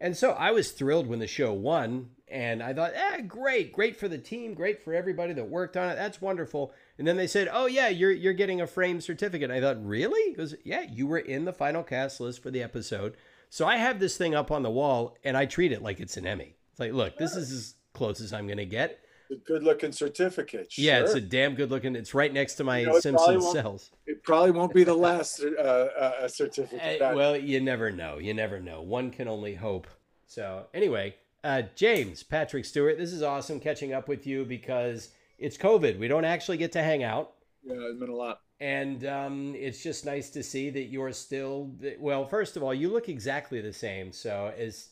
and 0.01 0.16
so 0.16 0.32
I 0.32 0.51
was 0.51 0.70
thrilled 0.70 1.06
when 1.06 1.18
the 1.18 1.26
show 1.26 1.52
won, 1.52 2.10
and 2.28 2.62
I 2.62 2.74
thought, 2.74 2.93
eh, 2.94 3.22
great, 3.22 3.72
great 3.72 3.97
for 3.97 4.06
the 4.06 4.18
team, 4.18 4.55
great 4.55 4.82
for 4.82 4.93
everybody 4.93 5.32
that 5.32 5.48
worked 5.48 5.76
on 5.76 5.89
it. 5.89 5.94
That's 5.94 6.20
wonderful. 6.20 6.72
And 6.98 7.06
then 7.06 7.16
they 7.16 7.26
said, 7.26 7.48
oh 7.51 7.66
yeah, 7.66 7.89
you're 7.89 8.12
you're 8.12 8.32
getting 8.35 8.60
a 8.60 8.66
frame 8.66 9.01
certificate. 9.01 9.51
I 9.51 9.60
thought, 9.60 9.85
really? 9.85 10.32
Because 10.32 10.55
yeah, 10.62 10.82
you 10.82 11.06
were 11.06 11.18
in 11.18 11.47
the 11.47 11.52
final 11.52 11.82
cast 11.82 12.20
list 12.20 12.43
for 12.43 12.51
the 12.51 12.62
episode. 12.62 13.16
So 13.48 13.66
I 13.66 13.76
have 13.76 14.01
this 14.01 14.16
thing 14.16 14.35
up 14.35 14.51
on 14.51 14.62
the 14.62 14.70
wall, 14.70 15.16
and 15.24 15.36
I 15.36 15.47
treat 15.47 15.72
it 15.72 15.82
like 15.82 16.01
it's 16.01 16.16
an 16.16 16.26
Emmy. 16.26 16.56
It's 16.72 16.81
like, 16.81 16.93
look, 16.93 17.16
this 17.16 17.36
is 17.36 17.52
as 17.52 17.74
close 17.93 18.20
as 18.20 18.32
I'm 18.32 18.48
gonna 18.48 18.64
get. 18.64 19.01
A 19.30 19.36
good 19.36 19.62
looking 19.62 19.90
certificate. 19.92 20.76
Yeah, 20.76 21.01
it's 21.01 21.14
a 21.14 21.20
damn 21.20 21.55
good 21.55 21.70
looking. 21.70 21.96
It's 21.96 22.12
right 22.14 22.32
next 22.32 22.55
to 22.56 22.64
my 22.64 22.80
You 22.80 22.86
know, 22.86 22.92
won't- 22.92 23.42
cells. 23.52 23.90
it 24.06 24.22
probably 24.22 24.51
won't 24.51 24.74
be 24.74 24.84
the 24.84 24.94
last 24.94 25.40
uh, 25.59 25.62
uh, 25.62 26.28
certificate. 26.28 26.98
That- 26.98 27.16
well, 27.16 27.36
you 27.36 27.60
never 27.60 27.90
know. 27.90 28.18
You 28.18 28.34
never 28.34 28.60
know. 28.60 28.82
One 28.82 29.10
can 29.10 29.26
only 29.26 29.55
hope. 29.55 29.86
So, 30.26 30.66
anyway, 30.74 31.14
uh, 31.42 31.62
James 31.74 32.22
Patrick 32.22 32.64
Stuart, 32.66 32.98
this 32.98 33.12
is 33.12 33.22
awesome 33.22 33.60
catching 33.60 33.92
up 33.94 34.09
with 34.09 34.26
you 34.26 34.44
because 34.44 35.10
it's 35.38 35.56
COVID. 35.56 35.98
We 35.98 36.06
don't 36.09 36.24
actually 36.24 36.59
get 36.59 36.72
to 36.72 36.82
hang 36.82 37.02
out. 37.02 37.32
yeah, 37.62 37.74
it's 37.78 37.98
been 37.98 38.10
a 38.10 38.14
lot. 38.14 38.40
And 38.60 39.05
um, 39.06 39.55
it's 39.56 39.82
just 39.82 40.05
nice 40.06 40.30
to 40.30 40.42
see 40.42 40.70
that 40.70 40.84
you're 40.84 41.12
still, 41.12 41.72
well, 41.98 42.26
first 42.26 42.56
of 42.56 42.62
all, 42.62 42.72
you 42.74 42.88
look 42.90 43.09
exactly 43.09 43.60
the 43.60 43.72
same. 43.72 44.12
So, 44.12 44.52
as 44.56 44.90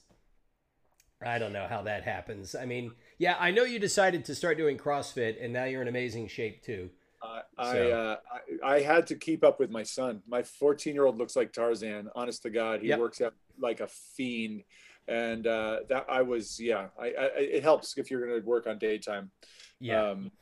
I 1.25 1.39
don't 1.39 1.53
know 1.53 1.67
how 1.69 1.83
that 1.83 2.03
happens. 2.03 2.55
I 2.55 2.65
mean, 2.67 2.93
yeah, 3.19 3.37
I 3.39 3.51
know 3.51 3.65
you 3.65 3.79
decided 3.79 4.25
to 4.27 4.35
start 4.35 4.57
doing 4.57 4.79
CrossFit 4.79 5.43
and 5.43 5.53
now 5.53 5.65
you're 5.65 5.83
in 5.83 5.89
amazing 5.89 6.29
shape 6.29 6.63
too. 6.63 6.91
I 7.23 7.43
I, 7.57 7.91
uh, 7.91 8.17
I 8.63 8.75
I 8.77 8.81
had 8.81 9.07
to 9.09 9.15
keep 9.15 9.45
up 9.45 9.61
with 9.61 9.71
my 9.71 9.83
son. 9.83 10.23
My 10.27 10.43
14 10.43 10.95
year 10.95 11.07
old 11.07 11.19
looks 11.19 11.37
like 11.37 11.53
Tarzan. 11.53 12.09
Honest 12.15 12.43
to 12.43 12.51
God, 12.51 12.81
he 12.81 12.89
Yep. 12.89 12.99
works 12.99 13.21
out 13.21 13.35
like 13.61 13.81
a 13.81 13.87
fiend, 13.87 14.65
and 15.07 15.47
uh, 15.47 15.81
that 15.89 16.07
I 16.09 16.23
was 16.23 16.59
yeah. 16.59 16.89
I, 16.99 17.07
I 17.07 17.25
it 17.37 17.63
helps 17.63 17.97
if 17.97 18.11
you're 18.11 18.27
going 18.27 18.41
to 18.41 18.47
work 18.47 18.67
on 18.67 18.79
daytime. 18.79 19.31
Yeah. 19.79 20.11
Um, 20.11 20.33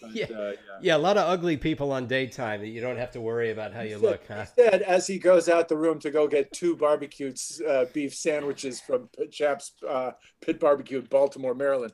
but, 0.00 0.10
Yeah. 0.12 0.26
uh, 0.26 0.50
yeah. 0.50 0.54
yeah, 0.80 0.96
a 0.96 0.98
lot 0.98 1.16
of 1.16 1.28
ugly 1.28 1.56
people 1.56 1.92
on 1.92 2.06
daytime 2.06 2.60
that 2.60 2.68
you 2.68 2.80
don't 2.80 2.96
have 2.98 3.10
to 3.12 3.20
worry 3.20 3.50
about 3.50 3.72
how 3.72 3.82
you 3.82 3.98
look, 3.98 4.22
huh? 4.28 4.44
He 4.56 4.62
said 4.62 4.82
as 4.82 5.06
he 5.06 5.18
goes 5.18 5.48
out 5.48 5.68
the 5.68 5.76
room 5.76 5.98
to 6.00 6.10
go 6.10 6.26
get 6.28 6.52
two 6.52 6.76
barbecued 6.76 7.38
uh, 7.68 7.86
beef 7.92 8.14
sandwiches 8.14 8.80
from 8.80 9.08
Chaps 9.30 9.72
uh, 9.88 10.12
Pit 10.40 10.60
Barbecue, 10.60 10.98
in 10.98 11.04
Baltimore, 11.06 11.54
Maryland. 11.54 11.92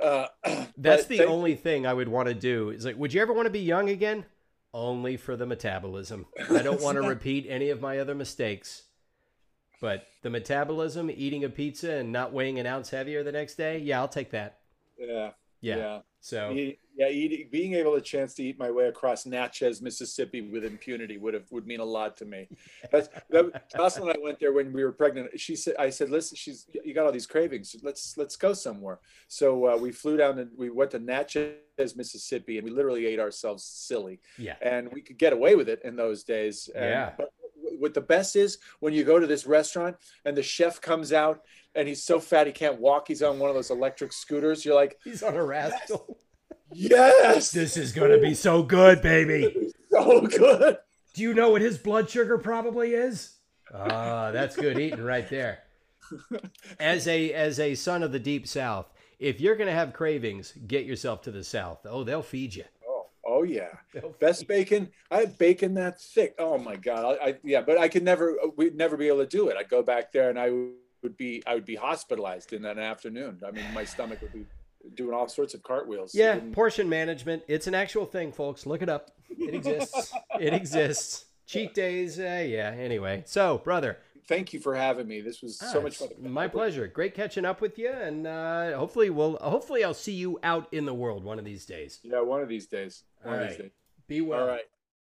Uh, 0.00 0.26
That's 0.76 1.06
the 1.06 1.18
they- 1.18 1.24
only 1.26 1.54
thing 1.54 1.86
I 1.86 1.94
would 1.94 2.08
want 2.08 2.28
to 2.28 2.34
do. 2.34 2.70
Is 2.70 2.84
like, 2.84 2.96
would 2.96 3.12
you 3.12 3.20
ever 3.22 3.32
want 3.32 3.46
to 3.46 3.50
be 3.50 3.60
young 3.60 3.88
again? 3.90 4.24
Only 4.72 5.16
for 5.16 5.34
the 5.36 5.46
metabolism. 5.46 6.26
I 6.48 6.62
don't 6.62 6.80
want 6.80 6.96
to 6.96 7.02
repeat 7.08 7.46
any 7.48 7.70
of 7.70 7.80
my 7.80 7.98
other 7.98 8.14
mistakes. 8.14 8.84
But 9.80 10.06
the 10.22 10.30
metabolism, 10.30 11.10
eating 11.10 11.42
a 11.42 11.48
pizza 11.48 11.90
and 11.94 12.12
not 12.12 12.32
weighing 12.32 12.58
an 12.60 12.66
ounce 12.66 12.90
heavier 12.90 13.22
the 13.24 13.32
next 13.32 13.54
day, 13.56 13.78
yeah, 13.78 13.98
I'll 13.98 14.08
take 14.08 14.30
that. 14.30 14.58
Yeah, 14.98 15.30
Yeah. 15.60 15.76
yeah. 15.76 15.98
So 16.20 16.52
Eat- 16.52 16.80
yeah, 16.96 17.08
eating, 17.08 17.48
being 17.50 17.74
able 17.74 17.94
a 17.94 18.00
chance 18.00 18.34
to 18.34 18.42
eat 18.42 18.58
my 18.58 18.70
way 18.70 18.86
across 18.88 19.24
Natchez, 19.24 19.80
Mississippi, 19.80 20.42
with 20.42 20.66
impunity 20.66 21.16
would 21.16 21.32
have 21.32 21.50
would 21.50 21.66
mean 21.66 21.80
a 21.80 21.84
lot 21.84 22.14
to 22.18 22.26
me. 22.26 22.46
That's, 22.92 23.08
that, 23.30 23.70
Jocelyn 23.74 24.10
and 24.10 24.18
I 24.18 24.22
went 24.22 24.38
there 24.38 24.52
when 24.52 24.70
we 24.70 24.84
were 24.84 24.92
pregnant. 24.92 25.40
She 25.40 25.56
said, 25.56 25.76
"I 25.78 25.88
said, 25.88 26.10
listen, 26.10 26.36
she's 26.36 26.66
you 26.84 26.92
got 26.92 27.06
all 27.06 27.12
these 27.12 27.26
cravings. 27.26 27.74
Let's 27.82 28.18
let's 28.18 28.36
go 28.36 28.52
somewhere." 28.52 28.98
So 29.28 29.66
uh, 29.66 29.76
we 29.78 29.92
flew 29.92 30.18
down 30.18 30.38
and 30.40 30.50
we 30.58 30.68
went 30.68 30.90
to 30.90 30.98
Natchez, 30.98 31.96
Mississippi, 31.96 32.58
and 32.58 32.66
we 32.66 32.70
literally 32.70 33.06
ate 33.06 33.20
ourselves 33.20 33.64
silly. 33.64 34.20
yeah, 34.36 34.56
And 34.60 34.92
we 34.92 35.00
could 35.00 35.16
get 35.16 35.32
away 35.32 35.54
with 35.54 35.70
it 35.70 35.80
in 35.84 35.96
those 35.96 36.22
days. 36.24 36.68
And, 36.74 36.84
Yeah. 36.84 37.12
But 37.16 37.30
what 37.78 37.94
the 37.94 38.00
best 38.00 38.36
is 38.36 38.58
when 38.80 38.92
you 38.94 39.04
go 39.04 39.18
to 39.18 39.26
this 39.26 39.46
restaurant 39.46 39.96
and 40.24 40.36
the 40.36 40.42
chef 40.42 40.80
comes 40.80 41.12
out 41.12 41.42
and 41.74 41.86
he's 41.86 42.02
so 42.02 42.18
fat 42.20 42.46
he 42.46 42.52
can't 42.52 42.80
walk. 42.80 43.08
He's 43.08 43.22
on 43.22 43.38
one 43.38 43.48
of 43.50 43.54
those 43.56 43.70
electric 43.70 44.12
scooters. 44.12 44.64
You're 44.64 44.74
like, 44.74 44.98
he's 45.04 45.22
on 45.22 45.36
a 45.36 45.44
rascal. 45.44 46.18
yes, 46.72 47.50
This 47.50 47.76
is 47.76 47.92
gonna 47.92 48.18
be 48.18 48.34
so 48.34 48.62
good, 48.62 49.02
baby. 49.02 49.72
so 49.90 50.22
good. 50.22 50.78
Do 51.14 51.22
you 51.22 51.34
know 51.34 51.50
what 51.50 51.62
his 51.62 51.78
blood 51.78 52.08
sugar 52.08 52.38
probably 52.38 52.94
is? 52.94 53.36
Ah, 53.74 54.30
that's 54.32 54.56
good 54.56 54.78
eating 54.78 55.02
right 55.04 55.28
there. 55.28 55.60
As 56.80 57.06
a 57.06 57.32
as 57.32 57.60
a 57.60 57.74
son 57.76 58.02
of 58.02 58.10
the 58.12 58.18
deep 58.18 58.46
south, 58.48 58.86
if 59.20 59.40
you're 59.40 59.54
gonna 59.56 59.72
have 59.72 59.92
cravings, 59.92 60.52
get 60.66 60.84
yourself 60.84 61.22
to 61.22 61.30
the 61.30 61.44
south. 61.44 61.80
Oh, 61.84 62.02
they'll 62.04 62.22
feed 62.22 62.54
you. 62.54 62.64
Oh, 63.30 63.42
yeah. 63.44 63.68
Best 64.20 64.46
bacon. 64.48 64.90
I 65.10 65.18
had 65.18 65.38
bacon 65.38 65.74
that 65.74 66.00
thick. 66.00 66.34
Oh 66.38 66.58
my 66.58 66.76
god. 66.76 67.18
I, 67.22 67.28
I 67.28 67.34
yeah, 67.44 67.60
but 67.60 67.78
I 67.78 67.88
could 67.88 68.02
never. 68.02 68.36
We'd 68.56 68.74
never 68.76 68.96
be 68.96 69.08
able 69.08 69.18
to 69.20 69.26
do 69.26 69.48
it. 69.48 69.56
I'd 69.56 69.68
go 69.68 69.82
back 69.82 70.12
there 70.12 70.30
and 70.30 70.38
I 70.38 70.50
would 71.02 71.16
be. 71.16 71.42
I 71.46 71.54
would 71.54 71.64
be 71.64 71.76
hospitalized 71.76 72.52
in 72.52 72.64
an 72.64 72.78
afternoon. 72.78 73.40
I 73.46 73.50
mean, 73.52 73.64
my 73.72 73.84
stomach 73.84 74.20
would 74.22 74.32
be 74.32 74.46
doing 74.94 75.14
all 75.14 75.28
sorts 75.28 75.54
of 75.54 75.62
cartwheels. 75.62 76.14
Yeah, 76.14 76.32
And- 76.32 76.52
portion 76.52 76.88
management. 76.88 77.42
It's 77.48 77.66
an 77.66 77.74
actual 77.74 78.06
thing, 78.06 78.32
folks. 78.32 78.66
Look 78.66 78.82
it 78.82 78.88
up. 78.88 79.10
It 79.28 79.54
exists. 79.54 80.12
it 80.40 80.52
exists. 80.52 81.26
Cheat 81.46 81.74
days. 81.74 82.18
Uh, 82.18 82.44
yeah. 82.46 82.70
Anyway, 82.76 83.22
so 83.26 83.58
brother, 83.58 83.98
Thank 84.28 84.52
you 84.52 84.60
for 84.60 84.74
having 84.74 85.06
me. 85.06 85.20
This 85.20 85.42
was 85.42 85.58
so 85.58 85.78
ah, 85.78 85.82
much 85.82 85.96
fun. 85.98 86.08
My 86.18 86.48
pleasure. 86.48 86.86
Great 86.86 87.14
catching 87.14 87.44
up 87.44 87.60
with 87.60 87.78
you, 87.78 87.90
and 87.90 88.26
uh, 88.26 88.76
hopefully 88.76 89.10
we'll 89.10 89.36
hopefully 89.38 89.84
I'll 89.84 89.94
see 89.94 90.12
you 90.12 90.38
out 90.42 90.68
in 90.72 90.86
the 90.86 90.94
world 90.94 91.24
one 91.24 91.38
of 91.38 91.44
these 91.44 91.66
days. 91.66 92.00
Yeah, 92.02 92.20
one 92.20 92.40
of 92.42 92.48
these 92.48 92.66
days. 92.66 93.04
One 93.22 93.34
All 93.34 93.42
of 93.42 93.48
these 93.48 93.58
days. 93.58 93.70
Be 94.06 94.20
well. 94.20 94.40
All 94.40 94.46
right. 94.46 94.64